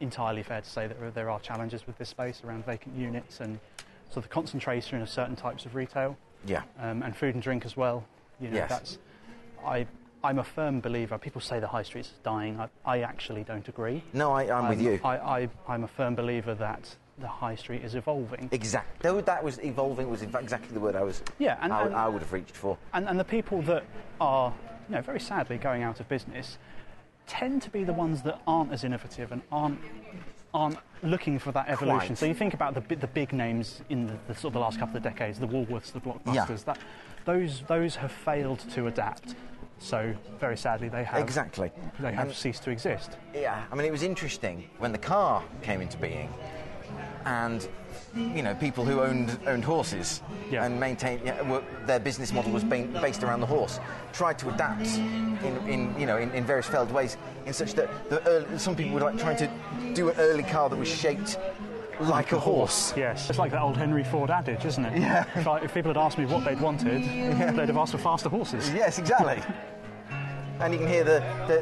entirely 0.00 0.42
fair 0.42 0.60
to 0.60 0.68
say 0.68 0.86
that 0.86 1.14
there 1.14 1.30
are, 1.30 1.40
challenges 1.40 1.86
with 1.86 1.96
this 1.96 2.10
space 2.10 2.42
around 2.44 2.66
vacant 2.66 2.94
units 2.94 3.40
and 3.40 3.58
sort 4.08 4.18
of 4.18 4.22
the 4.24 4.28
concentration 4.28 5.00
of 5.00 5.08
certain 5.08 5.34
types 5.34 5.64
of 5.64 5.74
retail 5.74 6.16
Yeah. 6.44 6.62
um, 6.78 7.02
and 7.02 7.16
food 7.16 7.34
and 7.34 7.42
drink 7.42 7.64
as 7.64 7.74
well. 7.76 8.04
You 8.38 8.48
know, 8.50 8.56
Yes. 8.56 8.68
that's 8.68 8.98
I. 9.64 9.86
I'm 10.24 10.40
a 10.40 10.44
firm 10.44 10.80
believer. 10.80 11.16
People 11.16 11.40
say 11.40 11.60
the 11.60 11.68
high 11.68 11.84
streets 11.84 12.12
dying. 12.24 12.58
I, 12.60 12.68
I 12.84 13.00
actually 13.02 13.44
don't 13.44 13.66
agree. 13.68 14.02
No, 14.12 14.32
I, 14.32 14.50
I'm 14.52 14.68
with 14.68 14.82
you. 14.82 14.98
I, 15.04 15.16
I, 15.16 15.48
I'm 15.68 15.84
a 15.84 15.88
firm 15.88 16.16
believer 16.16 16.54
that 16.56 16.96
the 17.20 17.28
high 17.28 17.54
street 17.54 17.84
is 17.84 17.94
evolving. 17.94 18.48
Exactly. 18.52 18.96
Though 19.02 19.20
that 19.20 19.42
was 19.42 19.58
evolving 19.62 20.08
was 20.10 20.22
exactly 20.22 20.72
the 20.72 20.80
word 20.80 20.94
I 20.96 21.02
was. 21.02 21.22
Yeah, 21.38 21.58
and- 21.60 21.72
I, 21.72 21.82
and- 21.86 21.94
I 21.94 22.08
would 22.08 22.22
have 22.22 22.32
reached 22.32 22.56
for. 22.56 22.76
And, 22.94 23.08
and 23.08 23.18
the 23.18 23.24
people 23.24 23.62
that 23.62 23.84
are, 24.20 24.52
you 24.88 24.94
know, 24.96 25.02
very 25.02 25.20
sadly 25.20 25.58
going 25.58 25.82
out 25.82 26.00
of 26.00 26.08
business 26.08 26.58
tend 27.26 27.60
to 27.62 27.70
be 27.70 27.84
the 27.84 27.92
ones 27.92 28.22
that 28.22 28.40
aren't 28.46 28.72
as 28.72 28.84
innovative 28.84 29.32
and 29.32 29.42
aren't 29.52 29.80
aren't 30.54 30.78
looking 31.02 31.38
for 31.38 31.52
that 31.52 31.68
evolution. 31.68 32.08
Quite. 32.08 32.18
So 32.18 32.24
you 32.26 32.32
think 32.34 32.54
about 32.54 32.72
the 32.74 32.94
the 32.96 33.06
big 33.06 33.32
names 33.34 33.82
in 33.90 34.06
the, 34.06 34.14
the 34.28 34.34
sort 34.34 34.46
of 34.46 34.52
the 34.54 34.60
last 34.60 34.78
couple 34.78 34.96
of 34.96 35.02
decades, 35.02 35.38
the 35.38 35.46
Woolworths, 35.46 35.92
the 35.92 36.00
Blockbusters. 36.00 36.34
Yeah. 36.34 36.56
That 36.64 36.78
those 37.26 37.62
those 37.68 37.96
have 37.96 38.10
failed 38.12 38.60
to 38.70 38.86
adapt. 38.86 39.34
So 39.80 40.14
very 40.40 40.56
sadly, 40.56 40.88
they 40.88 41.04
have 41.04 41.20
Exactly. 41.22 41.70
they 42.00 42.12
have 42.12 42.28
And- 42.28 42.34
ceased 42.36 42.62
to 42.64 42.70
exist. 42.70 43.16
Yeah, 43.34 43.62
I 43.70 43.74
mean, 43.76 43.86
it 43.86 43.92
was 43.92 44.02
interesting 44.02 44.68
when 44.78 44.90
the 44.92 44.98
car 44.98 45.42
came 45.62 45.80
into 45.82 45.98
being, 45.98 46.30
and 47.28 47.68
you 48.16 48.42
know, 48.42 48.54
people 48.54 48.84
who 48.84 49.00
owned 49.00 49.38
owned 49.46 49.64
horses 49.64 50.22
Yeah. 50.50 50.64
and 50.64 50.80
maintained 50.80 51.20
yeah, 51.24 51.42
were, 51.42 51.62
their 51.86 52.00
business 52.00 52.32
model 52.32 52.50
was 52.50 52.64
ba- 52.64 52.88
based 53.02 53.22
around 53.22 53.40
the 53.40 53.46
horse, 53.46 53.78
tried 54.12 54.38
to 54.38 54.48
adapt 54.48 54.86
in, 54.96 55.58
in 55.68 56.00
you 56.00 56.06
know 56.06 56.16
in, 56.16 56.30
in 56.32 56.44
various 56.44 56.66
failed 56.66 56.90
ways, 56.90 57.16
in 57.46 57.52
such 57.52 57.74
that 57.74 57.88
the 58.08 58.26
early, 58.26 58.58
some 58.58 58.74
people 58.74 58.94
were 58.94 59.00
like 59.00 59.18
trying 59.18 59.36
to 59.36 59.48
do 59.94 60.08
an 60.08 60.16
early 60.18 60.42
car 60.42 60.70
that 60.70 60.76
was 60.76 60.88
shaped 60.88 61.38
like 62.00 62.32
a 62.32 62.38
horse. 62.38 62.94
Yes, 62.96 63.28
it's 63.28 63.38
like 63.38 63.52
that 63.52 63.60
old 63.60 63.76
Henry 63.76 64.04
Ford 64.04 64.30
adage, 64.30 64.64
isn't 64.64 64.84
it? 64.86 64.98
Yeah. 65.00 65.24
If, 65.34 65.46
I, 65.46 65.58
if 65.58 65.74
people 65.74 65.90
had 65.90 65.98
asked 65.98 66.16
me 66.16 66.24
what 66.26 66.44
they'd 66.44 66.60
wanted, 66.60 67.02
they'd 67.02 67.68
have 67.68 67.76
asked 67.76 67.92
for 67.92 67.98
faster 67.98 68.28
horses. 68.28 68.72
Yes, 68.72 68.98
exactly. 68.98 69.42
And 70.60 70.72
you 70.72 70.78
can 70.80 70.88
hear 70.88 71.04
the, 71.04 71.22
the, 71.46 71.56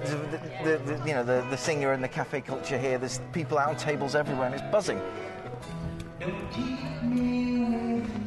the, 0.65 0.79
the, 0.79 0.93
the 0.95 1.09
you 1.09 1.15
know 1.15 1.25
the, 1.25 1.45
the 1.51 1.57
singer 1.57 1.93
and 1.93 2.03
the 2.05 2.09
cafe 2.09 2.41
culture 2.41 2.79
here. 2.79 2.99
There's 2.99 3.21
people 3.33 3.59
out 3.59 3.69
on 3.69 3.77
tables 3.77 4.15
everywhere, 4.15 4.47
and 4.47 4.55
it's 4.55 4.65
buzzing. 4.71 5.01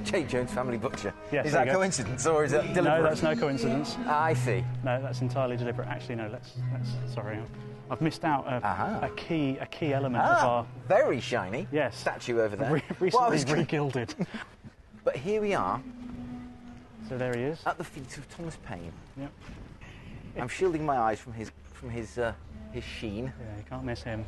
J. 0.03 0.23
Jones 0.23 0.51
Family 0.51 0.77
Butcher. 0.77 1.13
Yes, 1.31 1.47
is 1.47 1.51
that 1.53 1.67
go. 1.67 1.73
coincidence 1.73 2.25
or 2.25 2.43
is 2.43 2.53
it 2.53 2.61
deliberate? 2.73 2.83
No, 2.83 3.03
that's 3.03 3.21
no 3.21 3.35
coincidence. 3.35 3.95
I 4.07 4.33
see. 4.33 4.63
No, 4.83 5.01
that's 5.01 5.21
entirely 5.21 5.55
deliberate. 5.57 5.87
Actually, 5.87 6.15
no. 6.15 6.29
Let's. 6.31 6.53
let's 6.73 6.89
sorry, 7.13 7.39
I've 7.91 8.01
missed 8.01 8.23
out 8.23 8.45
a, 8.47 8.63
Aha. 8.65 8.99
a 9.03 9.09
key 9.09 9.57
a 9.59 9.65
key 9.65 9.93
element 9.93 10.23
of 10.23 10.37
Ah, 10.41 10.47
our 10.57 10.65
very 10.87 11.19
shiny. 11.19 11.67
Yes. 11.71 11.97
Statue 11.97 12.39
over 12.39 12.55
there. 12.55 12.71
re- 12.71 12.83
recently 12.99 13.37
gonna- 13.43 13.57
re-gilded. 13.59 14.15
But 15.05 15.15
here 15.15 15.41
we 15.41 15.53
are 15.55 15.81
so 17.07 17.17
there 17.17 17.33
he 17.35 17.43
is. 17.43 17.59
at 17.65 17.77
the 17.79 17.83
feet 17.83 18.15
of 18.17 18.29
Thomas 18.29 18.57
Paine. 18.65 18.91
Yep. 19.17 19.31
I'm 20.37 20.47
shielding 20.49 20.85
my 20.85 20.97
eyes 20.97 21.19
from 21.19 21.33
his 21.33 21.51
from 21.73 21.89
his 21.89 22.17
uh, 22.17 22.33
his 22.71 22.83
sheen. 22.83 23.25
Yeah, 23.25 23.57
you 23.57 23.63
can't 23.67 23.83
miss 23.83 24.03
him. 24.03 24.25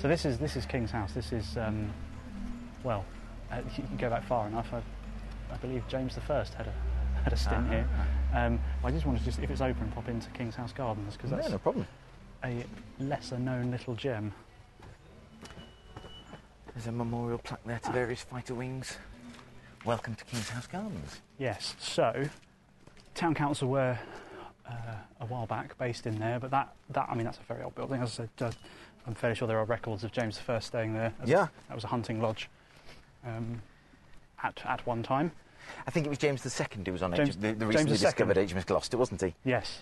So 0.00 0.08
this 0.08 0.24
is 0.24 0.38
this 0.38 0.56
is 0.56 0.64
King's 0.64 0.90
House. 0.90 1.12
This 1.12 1.30
is 1.30 1.58
um, 1.58 1.92
well, 2.82 3.04
uh, 3.52 3.60
you 3.76 3.82
can 3.84 3.98
go 3.98 4.08
back 4.08 4.24
far 4.24 4.46
enough. 4.46 4.72
I, 4.72 4.80
I 5.52 5.56
believe 5.58 5.86
James 5.88 6.14
the 6.14 6.22
First 6.22 6.54
had 6.54 6.68
a 6.68 6.72
had 7.22 7.34
a 7.34 7.36
stint 7.36 7.68
here. 7.68 7.86
Um, 8.34 8.58
I 8.82 8.90
just 8.90 9.04
wanted 9.04 9.18
to 9.18 9.24
just 9.26 9.40
if 9.40 9.50
it's 9.50 9.60
open, 9.60 9.92
pop 9.92 10.08
into 10.08 10.30
King's 10.30 10.54
House 10.54 10.72
Gardens 10.72 11.18
because 11.18 11.30
that's 11.30 11.48
Yeah, 11.48 11.52
no 11.52 11.58
problem. 11.58 11.86
a 12.42 12.64
lesser 12.98 13.38
known 13.38 13.70
little 13.70 13.94
gem. 13.94 14.32
There's 16.72 16.86
a 16.86 16.92
memorial 16.92 17.36
plaque 17.36 17.64
there 17.66 17.80
to 17.80 17.92
various 17.92 18.22
fighter 18.22 18.54
wings. 18.54 18.96
Welcome 19.84 20.14
to 20.14 20.24
King's 20.24 20.48
House 20.48 20.66
Gardens. 20.66 21.20
Yes. 21.36 21.74
So, 21.78 22.24
town 23.14 23.34
council 23.34 23.68
were 23.68 23.98
uh, 24.66 24.72
a 25.20 25.26
while 25.26 25.46
back 25.46 25.76
based 25.76 26.06
in 26.06 26.18
there, 26.18 26.40
but 26.40 26.50
that, 26.52 26.72
that 26.88 27.06
I 27.10 27.14
mean 27.14 27.24
that's 27.24 27.38
a 27.38 27.52
very 27.52 27.62
old 27.62 27.74
building. 27.74 28.00
As 28.00 28.12
I 28.18 28.22
said, 28.22 28.30
uh, 28.40 28.50
I'm 29.06 29.14
fairly 29.14 29.34
sure 29.36 29.48
there 29.48 29.58
are 29.58 29.64
records 29.64 30.04
of 30.04 30.12
James 30.12 30.40
I 30.48 30.58
staying 30.58 30.94
there. 30.94 31.12
Yeah. 31.24 31.48
that 31.68 31.74
was 31.74 31.84
a 31.84 31.88
hunting 31.88 32.20
lodge 32.20 32.48
um, 33.26 33.62
at 34.42 34.60
at 34.64 34.86
one 34.86 35.02
time. 35.02 35.32
I 35.86 35.90
think 35.90 36.06
it 36.06 36.08
was 36.08 36.18
James 36.18 36.44
II 36.44 36.66
who 36.84 36.92
was 36.92 37.02
on 37.02 37.14
James- 37.14 37.30
H- 37.30 37.34
the, 37.36 37.52
the 37.52 37.54
James 37.54 37.66
recently 37.66 37.92
II. 37.92 37.98
discovered 37.98 38.36
HMS 38.36 38.66
Gloucester, 38.66 38.98
wasn't 38.98 39.20
he? 39.22 39.34
Yes. 39.44 39.80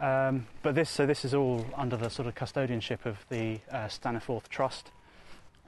Um, 0.00 0.46
but 0.62 0.74
this 0.74 0.90
so 0.90 1.06
this 1.06 1.24
is 1.24 1.34
all 1.34 1.66
under 1.76 1.96
the 1.96 2.08
sort 2.08 2.28
of 2.28 2.34
custodianship 2.34 3.04
of 3.04 3.18
the 3.30 3.58
uh, 3.70 3.86
Staniforth 3.88 4.48
Trust, 4.48 4.92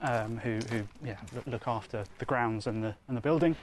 um, 0.02 0.38
who, 0.38 0.60
who 0.70 0.82
yeah, 1.04 1.16
look, 1.34 1.46
look 1.46 1.68
after 1.68 2.04
the 2.18 2.24
grounds 2.24 2.66
and 2.66 2.82
the 2.84 2.94
and 3.08 3.16
the 3.16 3.20
building. 3.20 3.56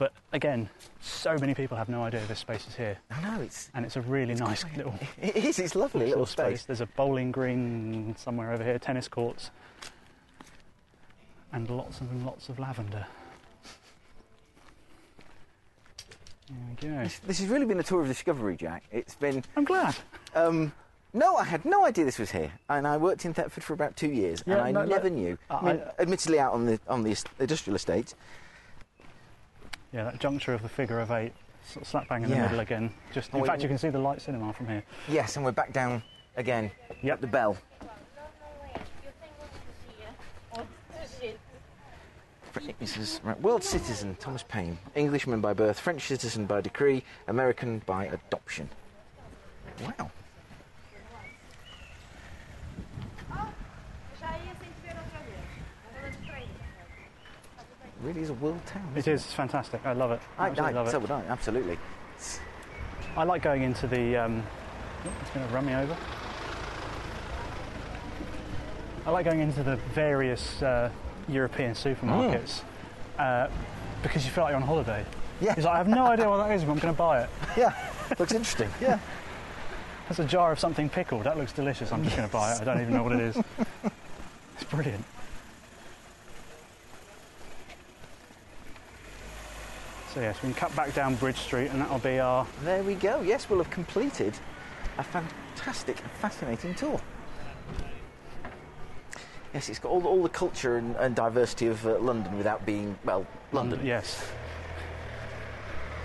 But 0.00 0.14
again, 0.32 0.70
so 1.02 1.36
many 1.36 1.52
people 1.52 1.76
have 1.76 1.90
no 1.90 2.02
idea 2.02 2.22
this 2.26 2.38
space 2.38 2.66
is 2.66 2.74
here, 2.74 2.96
I 3.10 3.20
know 3.20 3.42
it's. 3.42 3.68
and 3.74 3.84
it's 3.84 3.96
a 3.96 4.00
really 4.00 4.32
nice 4.34 4.64
quite- 4.64 4.78
little 4.78 4.94
It 5.20 5.36
is. 5.36 5.58
It's 5.58 5.74
lovely 5.74 6.06
little 6.06 6.24
space. 6.24 6.64
There's 6.64 6.80
a 6.80 6.86
bowling 6.86 7.30
green 7.30 8.16
somewhere 8.16 8.50
over 8.50 8.64
here, 8.64 8.78
tennis 8.78 9.08
courts, 9.08 9.50
and 11.52 11.68
lots 11.68 12.00
and 12.00 12.24
lots 12.24 12.48
of 12.48 12.58
lavender. 12.58 13.06
There 16.48 16.56
we 16.70 16.88
go. 16.88 17.02
This, 17.02 17.18
this 17.18 17.38
has 17.40 17.48
really 17.50 17.66
been 17.66 17.78
a 17.78 17.82
tour 17.82 18.00
of 18.00 18.06
discovery, 18.08 18.56
Jack. 18.56 18.84
It's 18.90 19.16
been. 19.16 19.44
I'm 19.54 19.64
glad. 19.64 19.94
Um, 20.34 20.72
no, 21.12 21.36
I 21.36 21.44
had 21.44 21.66
no 21.66 21.84
idea 21.84 22.06
this 22.06 22.18
was 22.18 22.30
here, 22.30 22.50
and 22.70 22.86
I 22.86 22.96
worked 22.96 23.26
in 23.26 23.34
Thetford 23.34 23.62
for 23.64 23.74
about 23.74 23.96
two 23.96 24.08
years, 24.08 24.42
Yeah, 24.46 24.54
and 24.54 24.62
I 24.62 24.72
no, 24.72 24.80
no, 24.86 24.94
never 24.96 25.10
knew. 25.10 25.36
I, 25.50 25.56
I- 25.56 25.62
mean, 25.74 25.82
admittedly, 25.98 26.40
out 26.40 26.54
on 26.54 26.64
the 26.64 26.80
on 26.88 27.02
the 27.02 27.22
industrial 27.38 27.76
estate. 27.76 28.14
Yeah, 29.92 30.04
that 30.04 30.20
juncture 30.20 30.54
of 30.54 30.62
the 30.62 30.68
figure 30.68 31.00
of 31.00 31.10
eight, 31.10 31.32
sort 31.66 31.82
of 31.82 31.88
slap 31.88 32.08
bang 32.08 32.22
in 32.22 32.30
the 32.30 32.36
middle 32.36 32.60
again. 32.60 32.92
Just, 33.12 33.30
Oh, 33.32 33.38
in 33.38 33.42
wait, 33.42 33.48
fact, 33.48 33.62
you 33.62 33.68
can 33.68 33.78
see 33.78 33.88
the 33.88 33.98
light 33.98 34.22
cinema 34.22 34.52
from 34.52 34.68
here. 34.68 34.84
Yes, 35.08 35.36
and 35.36 35.44
we're 35.44 35.52
back 35.52 35.72
down 35.72 36.02
again. 36.36 36.70
Yep. 37.02 37.14
At 37.14 37.20
the 37.20 37.26
bell. 37.26 37.56
Is 42.80 43.20
right. 43.22 43.40
World 43.40 43.62
citizen 43.62 44.16
Thomas 44.18 44.42
Paine, 44.42 44.76
Englishman 44.94 45.40
by 45.40 45.52
birth, 45.52 45.78
French 45.78 46.08
citizen 46.08 46.46
by 46.46 46.60
decree, 46.60 47.04
American 47.28 47.80
by 47.86 48.06
adoption. 48.06 48.68
Wow. 49.82 50.10
Really 58.02 58.22
is 58.22 58.30
a 58.30 58.34
world 58.34 58.64
town. 58.66 58.88
It 58.96 59.06
is 59.06 59.24
it's 59.24 59.32
fantastic. 59.32 59.84
I 59.84 59.92
love 59.92 60.10
it. 60.10 60.20
I, 60.38 60.48
Absolutely 60.48 60.78
I, 60.78 60.82
love 60.82 60.90
so 60.90 60.96
it. 60.96 61.02
would 61.02 61.10
I, 61.10 61.20
absolutely. 61.28 61.78
I 63.16 63.24
like 63.24 63.42
going 63.42 63.62
into 63.62 63.86
the. 63.86 64.16
Um, 64.16 64.42
oh, 65.04 65.10
it's 65.20 65.30
going 65.30 65.46
to 65.46 65.54
run 65.54 65.66
me 65.66 65.74
over. 65.74 65.96
I 69.06 69.10
like 69.10 69.24
going 69.24 69.40
into 69.40 69.62
the 69.62 69.76
various 69.94 70.62
uh, 70.62 70.90
European 71.28 71.72
supermarkets 71.72 72.62
uh, 73.18 73.48
because 74.02 74.24
you 74.24 74.30
feel 74.30 74.44
like 74.44 74.52
you're 74.52 74.60
on 74.60 74.66
holiday. 74.66 75.04
Yeah. 75.40 75.54
Like, 75.56 75.66
I 75.66 75.76
have 75.78 75.88
no 75.88 76.06
idea 76.06 76.28
what 76.28 76.36
that 76.38 76.54
is, 76.54 76.64
but 76.64 76.72
I'm 76.72 76.78
going 76.78 76.94
to 76.94 76.98
buy 76.98 77.22
it. 77.22 77.30
Yeah, 77.56 77.74
looks 78.18 78.32
interesting. 78.32 78.70
Yeah. 78.80 78.98
That's 80.08 80.20
a 80.20 80.24
jar 80.24 80.52
of 80.52 80.60
something 80.60 80.88
pickled. 80.88 81.24
That 81.24 81.36
looks 81.38 81.52
delicious. 81.52 81.92
I'm 81.92 82.04
just 82.04 82.16
going 82.16 82.28
to 82.28 82.32
buy 82.32 82.54
it. 82.54 82.60
I 82.60 82.64
don't 82.64 82.80
even 82.80 82.94
know 82.94 83.02
what 83.02 83.12
it 83.12 83.20
is. 83.20 83.36
It's 84.56 84.70
brilliant. 84.70 85.04
So 90.14 90.20
yes, 90.20 90.36
we 90.42 90.48
can 90.48 90.54
cut 90.54 90.74
back 90.74 90.92
down 90.94 91.14
Bridge 91.16 91.36
Street, 91.38 91.68
and 91.70 91.80
that'll 91.80 91.98
be 91.98 92.18
our 92.18 92.46
There 92.64 92.82
we 92.82 92.94
go. 92.94 93.20
Yes, 93.22 93.48
we'll 93.48 93.62
have 93.62 93.70
completed 93.70 94.34
a 94.98 95.04
fantastic, 95.04 96.00
and 96.00 96.10
fascinating 96.12 96.74
tour. 96.74 97.00
Yes, 99.54 99.68
it's 99.68 99.78
got 99.78 99.90
all, 99.90 100.04
all 100.06 100.22
the 100.22 100.28
culture 100.28 100.76
and, 100.76 100.96
and 100.96 101.14
diversity 101.14 101.68
of 101.68 101.84
uh, 101.86 101.98
London 101.98 102.36
without 102.36 102.66
being, 102.66 102.98
well, 103.04 103.26
London. 103.52 103.80
Yes, 103.84 104.28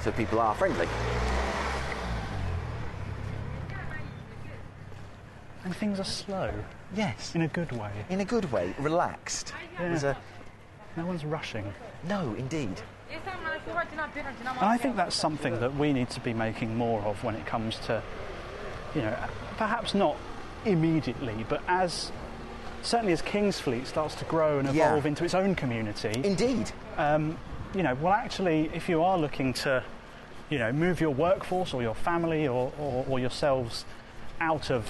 So 0.02 0.12
people 0.12 0.40
are 0.40 0.54
friendly. 0.56 0.88
and 5.64 5.76
things 5.76 6.00
are 6.00 6.04
slow 6.04 6.52
Yes. 6.96 7.34
in 7.34 7.42
a 7.42 7.48
good 7.48 7.72
way. 7.72 7.90
In 8.12 8.20
a 8.22 8.26
good 8.26 8.52
way, 8.52 8.76
relaxed. 8.78 9.52
There's 9.80 10.04
a, 10.04 10.16
No 10.96 11.08
one's 11.08 11.26
rushing. 11.26 11.74
no, 12.08 12.36
indeed. 12.38 12.80
And 14.62 14.66
I 14.70 14.78
think 14.78 14.96
that's 14.96 15.16
something 15.16 15.60
that 15.60 15.76
we 15.76 15.94
need 15.94 16.10
to 16.12 16.20
be 16.20 16.34
making 16.34 16.76
more 16.76 17.02
of 17.02 17.24
when 17.24 17.36
it 17.36 17.46
comes 17.46 17.78
to, 17.86 18.02
you 18.94 19.02
know, 19.02 19.16
perhaps 19.58 19.94
not 19.94 20.16
immediately, 20.66 21.46
but 21.48 21.62
as 21.68 22.12
certainly 22.82 23.14
as 23.14 23.22
Kingsfleet 23.22 23.86
starts 23.88 24.16
to 24.16 24.26
grow 24.26 24.60
and 24.60 24.74
Yeah. 24.74 24.88
evolve 24.88 25.06
into 25.06 25.24
its 25.24 25.34
own 25.34 25.56
community, 25.56 26.22
Indeed. 26.24 26.72
um, 26.98 27.38
you 27.74 27.84
know, 27.84 27.96
well, 27.96 28.14
actually, 28.14 28.70
if 28.74 28.88
you 28.88 29.04
are 29.04 29.18
looking 29.18 29.54
to, 29.54 29.84
you 30.50 30.60
know, 30.60 30.72
move 30.72 31.02
your 31.02 31.10
workforce 31.12 31.74
or 31.74 31.82
your 31.82 31.96
family 31.96 32.48
or, 32.48 32.72
or, 32.80 33.06
or 33.10 33.20
yourselves 33.20 33.86
out 34.40 34.70
of, 34.70 34.90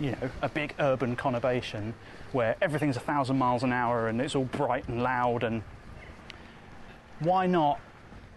you 0.00 0.12
know, 0.12 0.30
a 0.42 0.48
big 0.48 0.74
urban 0.78 1.14
conurbation 1.16 1.92
where 2.32 2.56
everything's 2.60 2.96
a 2.96 3.00
thousand 3.00 3.38
miles 3.38 3.62
an 3.62 3.72
hour 3.72 4.08
and 4.08 4.20
it's 4.20 4.34
all 4.34 4.44
bright 4.44 4.88
and 4.88 5.02
loud 5.02 5.42
and 5.44 5.62
why 7.20 7.46
not 7.46 7.80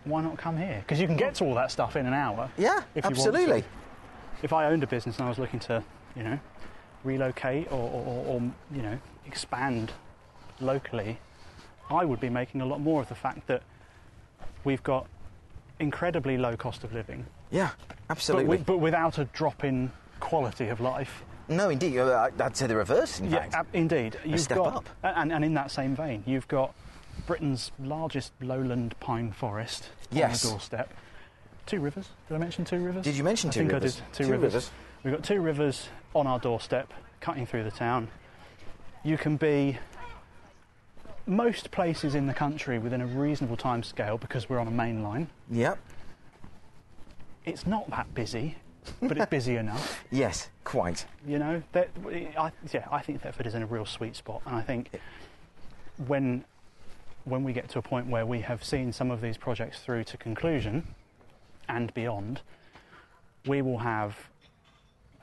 why 0.06 0.22
not 0.22 0.38
come 0.38 0.58
here 0.58 0.80
because 0.82 1.00
you 1.00 1.08
can 1.08 1.18
get 1.18 1.36
to 1.36 1.44
all 1.44 1.54
that 1.54 1.72
stuff 1.72 1.96
in 1.96 2.06
an 2.06 2.14
hour 2.14 2.50
Yeah, 2.58 2.82
if 2.96 3.06
absolutely. 3.06 3.64
if 4.42 4.54
i 4.54 4.66
owned 4.66 4.84
a 4.84 4.88
business 4.88 5.18
and 5.18 5.26
i 5.26 5.30
was 5.30 5.38
looking 5.38 5.60
to 5.62 5.84
you 6.16 6.24
know 6.24 6.40
relocate 7.04 7.72
or, 7.72 7.90
or, 7.90 8.26
or, 8.26 8.42
you 8.74 8.82
know 8.82 8.98
expand 9.26 9.92
locally 10.62 11.20
i 11.90 12.04
would 12.06 12.20
be 12.20 12.30
making 12.30 12.62
a 12.62 12.66
lot 12.66 12.80
more 12.82 13.02
of 13.02 13.10
the 13.10 13.16
fact 13.16 13.48
that 13.48 13.62
we've 14.64 14.84
got 14.84 15.06
incredibly 15.80 16.38
low 16.38 16.56
cost 16.58 16.84
of 16.84 16.94
living 16.94 17.26
Yeah, 17.52 17.70
but, 17.88 17.98
absolutely. 18.10 18.58
but 18.58 18.78
without 18.78 19.18
a 19.18 19.26
drop 19.26 19.64
in 19.64 19.92
quality 20.20 20.68
of 20.68 20.80
life 20.82 21.24
no, 21.52 21.70
indeed. 21.70 21.98
uh, 21.98 22.30
I'd 22.40 22.56
say 22.56 22.68
the 22.68 22.76
reverse, 22.76 23.20
in 23.20 23.32
fact. 23.32 23.56
ab- 23.56 23.66
indeed. 23.74 24.20
You've 24.24 24.40
step 24.40 24.58
got, 24.60 24.76
up. 24.76 24.90
And, 25.02 25.34
and 25.34 25.44
in 25.44 25.56
that 25.56 25.72
same 25.72 25.96
vein, 25.96 26.22
you've 26.28 26.48
got 26.48 26.76
Britain's 27.26 27.72
largest 27.80 28.32
lowland 28.42 28.96
pine 29.00 29.32
forest 29.32 29.90
Yes. 30.12 30.44
on 30.44 30.50
the 30.50 30.54
doorstep. 30.56 30.94
Two 31.66 31.80
rivers. 31.80 32.10
Did 32.28 32.36
I 32.36 32.38
mention 32.40 32.66
two 32.66 32.84
rivers? 32.84 33.04
Did 33.04 33.16
you 33.16 33.24
mention 33.24 33.50
I 33.50 33.54
two 33.54 33.60
think 33.62 33.72
rivers? 33.74 33.98
I 33.98 34.00
did. 34.06 34.14
Two, 34.14 34.24
Two 34.26 34.32
rivers. 34.32 34.54
rivers. 34.54 34.72
We've 35.04 35.14
got 35.14 35.24
two 35.24 35.40
rivers 35.42 35.90
on 36.16 36.26
our 36.28 36.40
doorstep, 36.40 36.92
cutting 37.22 37.46
through 37.46 37.64
the 37.64 37.72
town. 37.72 38.08
You 39.04 39.18
can 39.18 39.38
be 39.38 39.78
most 41.26 41.70
places 41.72 42.16
in 42.16 42.26
the 42.28 42.34
country 42.34 42.80
within 42.80 43.02
a 43.02 43.06
reasonable 43.06 43.56
time 43.58 43.84
scale 43.84 44.18
because 44.18 44.50
we're 44.50 44.60
on 44.60 44.68
a 44.68 44.72
main 44.72 45.04
line. 45.04 45.28
Yep. 45.52 45.78
It's 47.46 47.66
not 47.68 47.90
that 47.92 48.14
busy, 48.14 48.56
but 49.02 49.18
it's 49.18 49.30
busy 49.30 49.56
enough. 49.58 50.04
Yes, 50.12 50.50
quite. 50.64 51.06
You 51.28 51.38
know, 51.40 51.64
that, 51.74 51.90
I, 52.38 52.52
yeah, 52.74 52.88
I 52.92 53.00
think 53.02 53.22
Thetford 53.22 53.46
is 53.46 53.54
in 53.56 53.62
a 53.62 53.66
real 53.68 53.86
sweet 53.86 54.16
spot, 54.16 54.42
and 54.46 54.56
I 54.56 54.62
think 54.62 54.90
when 56.08 56.44
when 57.26 57.44
we 57.44 57.54
get 57.54 57.70
to 57.70 57.80
a 57.80 57.82
point 57.82 58.08
where 58.08 58.26
we 58.26 58.42
have 58.42 58.64
seen 58.64 58.92
some 58.92 59.12
of 59.12 59.22
these 59.22 59.38
projects 59.38 59.80
through 59.80 60.04
to 60.06 60.18
conclusion 60.18 60.88
and 61.68 61.94
beyond, 61.94 62.42
we 63.46 63.62
will 63.62 63.80
have 63.80 64.16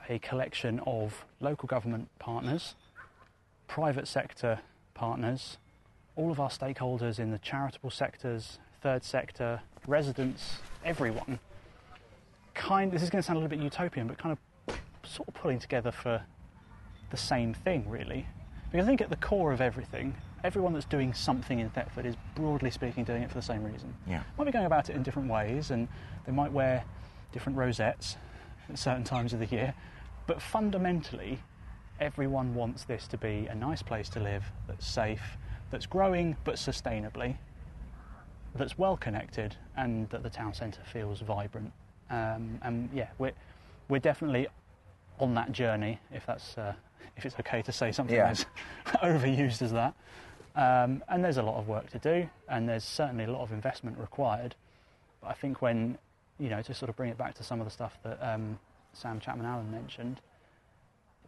a 0.09 0.19
collection 0.19 0.79
of 0.85 1.25
local 1.39 1.67
government 1.67 2.07
partners, 2.19 2.75
private 3.67 4.07
sector 4.07 4.59
partners, 4.93 5.57
all 6.15 6.31
of 6.31 6.39
our 6.39 6.49
stakeholders 6.49 7.19
in 7.19 7.31
the 7.31 7.37
charitable 7.39 7.91
sectors, 7.91 8.59
third 8.81 9.03
sector, 9.03 9.61
residents, 9.85 10.57
everyone. 10.83 11.39
Kind. 12.53 12.91
This 12.91 13.03
is 13.03 13.09
going 13.09 13.21
to 13.21 13.25
sound 13.25 13.37
a 13.37 13.41
little 13.41 13.55
bit 13.55 13.63
utopian, 13.63 14.07
but 14.07 14.17
kind 14.17 14.35
of 14.67 14.77
sort 15.03 15.27
of 15.27 15.33
pulling 15.35 15.59
together 15.59 15.91
for 15.91 16.21
the 17.11 17.17
same 17.17 17.53
thing, 17.53 17.87
really. 17.89 18.25
Because 18.71 18.85
I 18.85 18.87
think 18.87 19.01
at 19.01 19.09
the 19.09 19.15
core 19.17 19.53
of 19.53 19.61
everything, 19.61 20.15
everyone 20.47 20.71
that's 20.71 20.85
doing 20.85 21.13
something 21.13 21.59
in 21.59 21.69
Thetford 21.69 22.05
is 22.05 22.15
broadly 22.33 22.71
speaking 22.71 23.03
doing 23.03 23.21
it 23.21 23.27
for 23.29 23.35
the 23.35 23.41
same 23.41 23.63
reason. 23.65 23.93
Yeah. 24.07 24.23
Might 24.37 24.45
be 24.45 24.51
going 24.51 24.65
about 24.65 24.89
it 24.89 24.95
in 24.95 25.03
different 25.03 25.29
ways, 25.29 25.71
and 25.71 25.89
they 26.25 26.31
might 26.31 26.53
wear 26.53 26.85
different 27.33 27.57
rosettes 27.57 28.15
at 28.69 28.79
certain 28.79 29.03
times 29.03 29.33
of 29.33 29.39
the 29.39 29.45
year, 29.47 29.73
but 30.25 30.41
fundamentally, 30.41 31.39
everyone 31.99 32.55
wants 32.55 32.85
this 32.85 33.07
to 33.09 33.17
be 33.17 33.47
a 33.51 33.55
nice 33.55 33.81
place 33.81 34.07
to 34.07 34.21
live 34.21 34.45
that's 34.69 34.87
safe, 34.87 35.37
that's 35.69 35.85
growing 35.85 36.37
but 36.45 36.55
sustainably, 36.55 37.35
that's 38.55 38.77
well 38.77 38.95
connected, 38.95 39.53
and 39.75 40.09
that 40.11 40.23
the 40.23 40.29
town 40.29 40.53
centre 40.53 40.81
feels 40.93 41.19
vibrant. 41.19 41.73
Um, 42.09 42.57
and 42.61 42.89
yeah, 42.93 43.09
we're 43.17 43.33
we're 43.89 43.99
definitely 43.99 44.47
on 45.19 45.33
that 45.33 45.51
journey, 45.51 45.99
if 46.13 46.25
that's 46.25 46.57
uh, 46.57 46.73
if 47.17 47.25
it's 47.25 47.35
okay 47.41 47.61
to 47.63 47.71
say 47.73 47.91
something 47.91 48.15
Yeah. 48.15 48.29
as 48.29 48.45
overused 49.03 49.61
as 49.61 49.73
that. 49.73 49.93
Um, 50.57 51.03
and 51.07 51.23
there's 51.23 51.37
a 51.37 51.43
lot 51.43 51.57
of 51.57 51.67
work 51.67 51.91
to 51.91 51.99
do, 51.99 52.27
and 52.49 52.67
there's 52.67 52.83
certainly 52.83 53.25
a 53.25 53.31
lot 53.31 53.41
of 53.43 53.51
investment 53.51 53.97
required. 53.99 54.55
But 55.21 55.29
I 55.29 55.33
think 55.33 55.61
when 55.61 55.99
you 56.39 56.49
know 56.49 56.63
to 56.63 56.73
sort 56.73 56.89
of 56.89 56.95
bring 56.95 57.11
it 57.11 57.17
back 57.17 57.35
to 57.35 57.43
some 57.43 57.61
of 57.61 57.67
the 57.67 57.71
stuff 57.71 57.97
that 58.03 58.17
um, 58.21 58.57
Sam 58.91 59.19
Chapman 59.19 59.45
Allen 59.45 59.71
mentioned, 59.71 60.19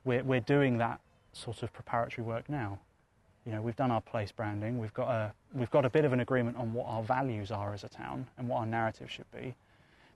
we're 0.04 0.24
we're 0.24 0.40
doing 0.40 0.80
that 0.80 1.00
sort 1.34 1.62
of 1.62 1.72
preparatory 1.72 2.26
work 2.26 2.50
now. 2.50 2.80
You 3.46 3.52
know, 3.52 3.62
we've 3.62 3.76
done 3.76 3.92
our 3.92 4.02
place 4.02 4.32
branding. 4.32 4.80
We've 4.80 4.94
got 4.96 5.10
a 5.10 5.32
we've 5.54 5.70
got 5.70 5.86
a 5.86 5.92
bit 5.92 6.06
of 6.06 6.14
an 6.14 6.22
agreement 6.22 6.58
on 6.58 6.74
what 6.74 6.88
our 6.88 7.04
values 7.04 7.52
are 7.52 7.72
as 7.72 7.84
a 7.84 7.90
town 7.90 8.26
and 8.40 8.50
what 8.50 8.58
our 8.58 8.66
narrative 8.66 9.12
should 9.12 9.32
be. 9.32 9.54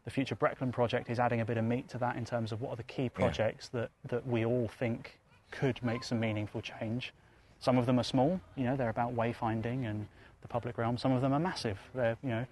The 0.05 0.11
Future 0.11 0.35
Breckland 0.35 0.73
project 0.73 1.11
is 1.11 1.19
adding 1.19 1.39
a 1.41 1.45
bit 1.45 1.57
of 1.57 1.63
meat 1.63 1.87
to 1.89 1.99
that 1.99 2.17
in 2.17 2.25
terms 2.25 2.51
of 2.51 2.61
what 2.61 2.71
are 2.71 2.75
the 2.75 2.83
key 2.83 3.09
projects 3.09 3.69
that, 3.69 3.89
that 4.09 4.27
we 4.27 4.43
all 4.43 4.67
think 4.67 5.19
could 5.51 5.81
make 5.81 6.03
some 6.03 6.19
meaningful 6.19 6.61
change. 6.61 7.13
Some 7.63 7.77
of 7.77 7.85
them 7.85 7.97
are 7.97 8.03
small, 8.03 8.41
you 8.57 8.65
know, 8.65 8.75
they're 8.75 8.89
about 8.89 9.15
wayfinding 9.15 9.89
and 9.89 10.05
the 10.41 10.49
public 10.49 10.77
realm. 10.77 10.97
Some 10.97 11.13
of 11.13 11.21
them 11.21 11.31
are 11.31 11.39
massive. 11.39 11.79
They're, 11.95 12.17
you 12.21 12.27
know, 12.27 12.45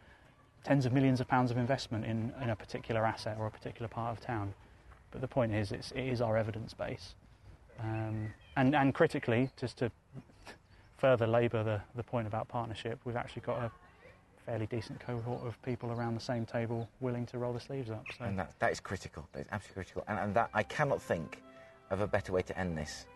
tens 0.63 0.85
of 0.85 0.93
millions 0.93 1.19
of 1.19 1.27
pounds 1.27 1.51
of 1.51 1.57
investment 1.57 2.05
in, 2.05 2.31
in 2.41 2.49
a 2.49 2.55
particular 2.55 3.05
asset 3.05 3.35
or 3.37 3.45
a 3.45 3.51
particular 3.51 3.89
part 3.89 4.17
of 4.17 4.23
town. 4.23 4.53
But 5.11 5.19
the 5.19 5.27
point 5.27 5.53
is, 5.53 5.73
it's, 5.73 5.91
it 5.91 6.03
is 6.05 6.21
our 6.21 6.37
evidence 6.37 6.73
base. 6.73 7.15
Um, 7.81 8.33
and, 8.55 8.73
and 8.73 8.93
critically, 8.93 9.49
just 9.59 9.79
to 9.79 9.91
further 10.97 11.27
labour 11.27 11.61
the, 11.61 11.81
the 11.97 12.03
point 12.03 12.25
about 12.25 12.47
partnership, 12.47 12.97
we've 13.03 13.17
actually 13.17 13.41
got 13.41 13.57
a 13.57 13.71
fairly 14.45 14.67
decent 14.67 15.01
cohort 15.01 15.45
of 15.45 15.61
people 15.61 15.91
around 15.91 16.15
the 16.15 16.21
same 16.21 16.45
table 16.45 16.87
willing 17.01 17.25
to 17.25 17.37
roll 17.37 17.51
the 17.51 17.59
sleeves 17.59 17.89
up. 17.89 18.05
So 18.17 18.23
And 18.23 18.39
that, 18.39 18.53
that 18.59 18.71
is 18.71 18.79
critical. 18.79 19.27
That 19.33 19.41
is 19.41 19.47
absolutely 19.51 19.83
critical. 19.83 20.05
And, 20.07 20.19
and 20.19 20.33
that 20.35 20.51
I 20.53 20.63
cannot 20.63 21.01
think 21.01 21.41
of 21.89 21.99
a 21.99 22.07
better 22.07 22.31
way 22.31 22.43
to 22.43 22.57
end 22.57 22.77
this 22.77 23.07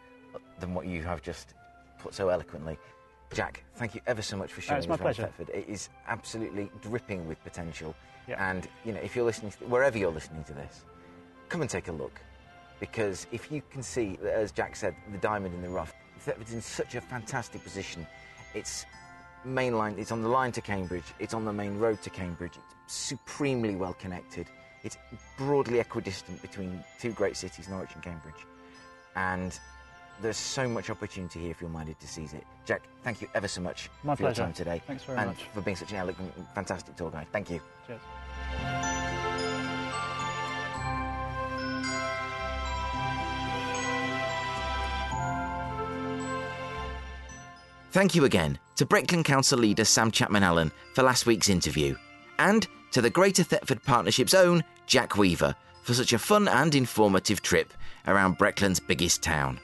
than 0.59 0.73
what 0.73 0.87
you 0.87 1.01
have 1.03 1.21
just 1.21 1.53
put 2.05 2.13
so 2.13 2.29
eloquently. 2.29 2.77
Jack, 3.33 3.63
thank 3.75 3.95
you 3.95 4.01
ever 4.05 4.21
so 4.21 4.37
much 4.37 4.53
for 4.53 4.61
showing 4.61 4.79
us 4.79 4.87
around. 4.87 5.15
Thetford. 5.15 5.49
It 5.49 5.65
is 5.67 5.89
absolutely 6.07 6.69
dripping 6.81 7.27
with 7.27 7.43
potential. 7.43 7.95
Yeah. 8.27 8.49
And 8.49 8.67
you 8.85 8.93
know, 8.93 8.99
if 8.99 9.15
you're 9.15 9.25
listening, 9.25 9.51
to, 9.51 9.65
wherever 9.65 9.97
you're 9.97 10.11
listening 10.11 10.43
to 10.45 10.53
this, 10.53 10.85
come 11.49 11.61
and 11.61 11.69
take 11.69 11.87
a 11.87 11.91
look, 11.91 12.21
because 12.79 13.25
if 13.31 13.51
you 13.51 13.61
can 13.71 13.81
see, 13.81 14.19
as 14.23 14.51
Jack 14.51 14.75
said, 14.75 14.95
the 15.11 15.17
diamond 15.17 15.55
in 15.55 15.61
the 15.61 15.69
rough, 15.69 15.93
Thetford's 16.19 16.53
in 16.53 16.61
such 16.61 16.95
a 16.95 17.01
fantastic 17.01 17.63
position. 17.63 18.05
It's 18.53 18.85
main 19.43 19.77
line. 19.77 19.95
It's 19.97 20.11
on 20.11 20.21
the 20.21 20.29
line 20.29 20.51
to 20.53 20.61
Cambridge. 20.61 21.03
It's 21.19 21.33
on 21.33 21.45
the 21.45 21.53
main 21.53 21.77
road 21.79 22.01
to 22.03 22.09
Cambridge. 22.09 22.53
It's 22.85 22.93
supremely 22.93 23.75
well 23.75 23.93
connected. 23.93 24.47
It's 24.83 24.97
broadly 25.37 25.79
equidistant 25.79 26.41
between 26.41 26.83
two 26.99 27.11
great 27.11 27.35
cities, 27.35 27.67
Norwich 27.67 27.93
and 27.95 28.03
Cambridge. 28.03 28.45
And 29.15 29.59
there's 30.21 30.37
so 30.37 30.67
much 30.67 30.89
opportunity 30.89 31.41
here 31.41 31.51
if 31.51 31.61
you're 31.61 31.69
minded 31.69 31.99
to 31.99 32.07
seize 32.07 32.33
it. 32.33 32.43
Jack, 32.65 32.81
thank 33.03 33.21
you 33.21 33.27
ever 33.35 33.47
so 33.47 33.61
much 33.61 33.89
My 34.03 34.15
for 34.15 34.23
pleasure. 34.23 34.41
your 34.41 34.45
time 34.47 34.53
today. 34.53 34.81
Thanks 34.87 35.03
very 35.03 35.17
and 35.17 35.27
much. 35.29 35.43
for 35.53 35.61
being 35.61 35.77
such 35.77 35.91
an 35.91 35.97
elegant, 35.97 36.31
fantastic 36.53 36.95
tour 36.95 37.11
guide. 37.11 37.27
Thank 37.31 37.49
you. 37.49 37.61
Cheers. 37.87 38.01
Thank 47.91 48.13
you 48.13 48.25
again 48.25 48.59
to 48.75 48.85
Breckland 48.85 49.23
Council 49.23 49.57
leader 49.57 49.85
Sam 49.85 50.11
Chapman 50.11 50.43
Allen 50.43 50.69
for 50.93 51.03
last 51.03 51.25
week's 51.25 51.47
interview, 51.47 51.95
and 52.39 52.67
to 52.91 53.01
the 53.01 53.09
Greater 53.09 53.43
Thetford 53.43 53.81
Partnership's 53.83 54.33
own 54.33 54.63
Jack 54.85 55.15
Weaver 55.15 55.55
for 55.83 55.93
such 55.93 56.11
a 56.11 56.19
fun 56.19 56.49
and 56.49 56.75
informative 56.75 57.41
trip 57.41 57.73
around 58.07 58.37
Breckland's 58.37 58.81
biggest 58.81 59.23
town. 59.23 59.59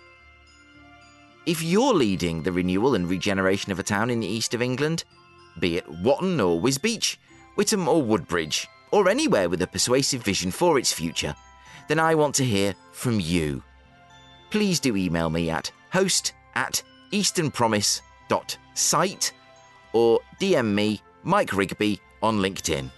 If 1.48 1.64
you're 1.64 1.96
leading 1.96 2.44
the 2.44 2.52
renewal 2.52 2.94
and 2.94 3.10
regeneration 3.10 3.72
of 3.72 3.80
a 3.80 3.84
town 3.84 4.12
in 4.12 4.20
the 4.20 4.28
east 4.28 4.54
of 4.54 4.62
England, 4.62 5.04
be 5.60 5.78
it 5.78 5.90
Watton 5.90 6.40
or 6.40 6.62
Wisbech, 6.62 7.18
Witham 7.56 7.88
or 7.88 8.04
Woodbridge, 8.04 8.68
or 8.92 9.10
anywhere 9.10 9.50
with 9.50 9.64
a 9.64 9.68
persuasive 9.68 10.22
vision 10.22 10.52
for 10.52 10.78
its 10.78 10.94
future, 10.94 11.34
then 11.88 11.98
I 11.98 12.14
want 12.14 12.36
to 12.36 12.46
hear 12.46 12.76
from 12.92 13.20
you. 13.20 13.64
Please 14.52 14.80
do 14.80 14.96
email 14.96 15.32
me 15.32 15.50
at 15.50 15.72
host 15.92 16.34
at 16.54 16.84
easternpromise.site 17.12 19.34
or 19.94 20.20
DM 20.40 20.74
me, 20.74 21.02
Mike 21.24 21.54
Rigby, 21.54 22.00
on 22.22 22.38
LinkedIn. 22.38 22.92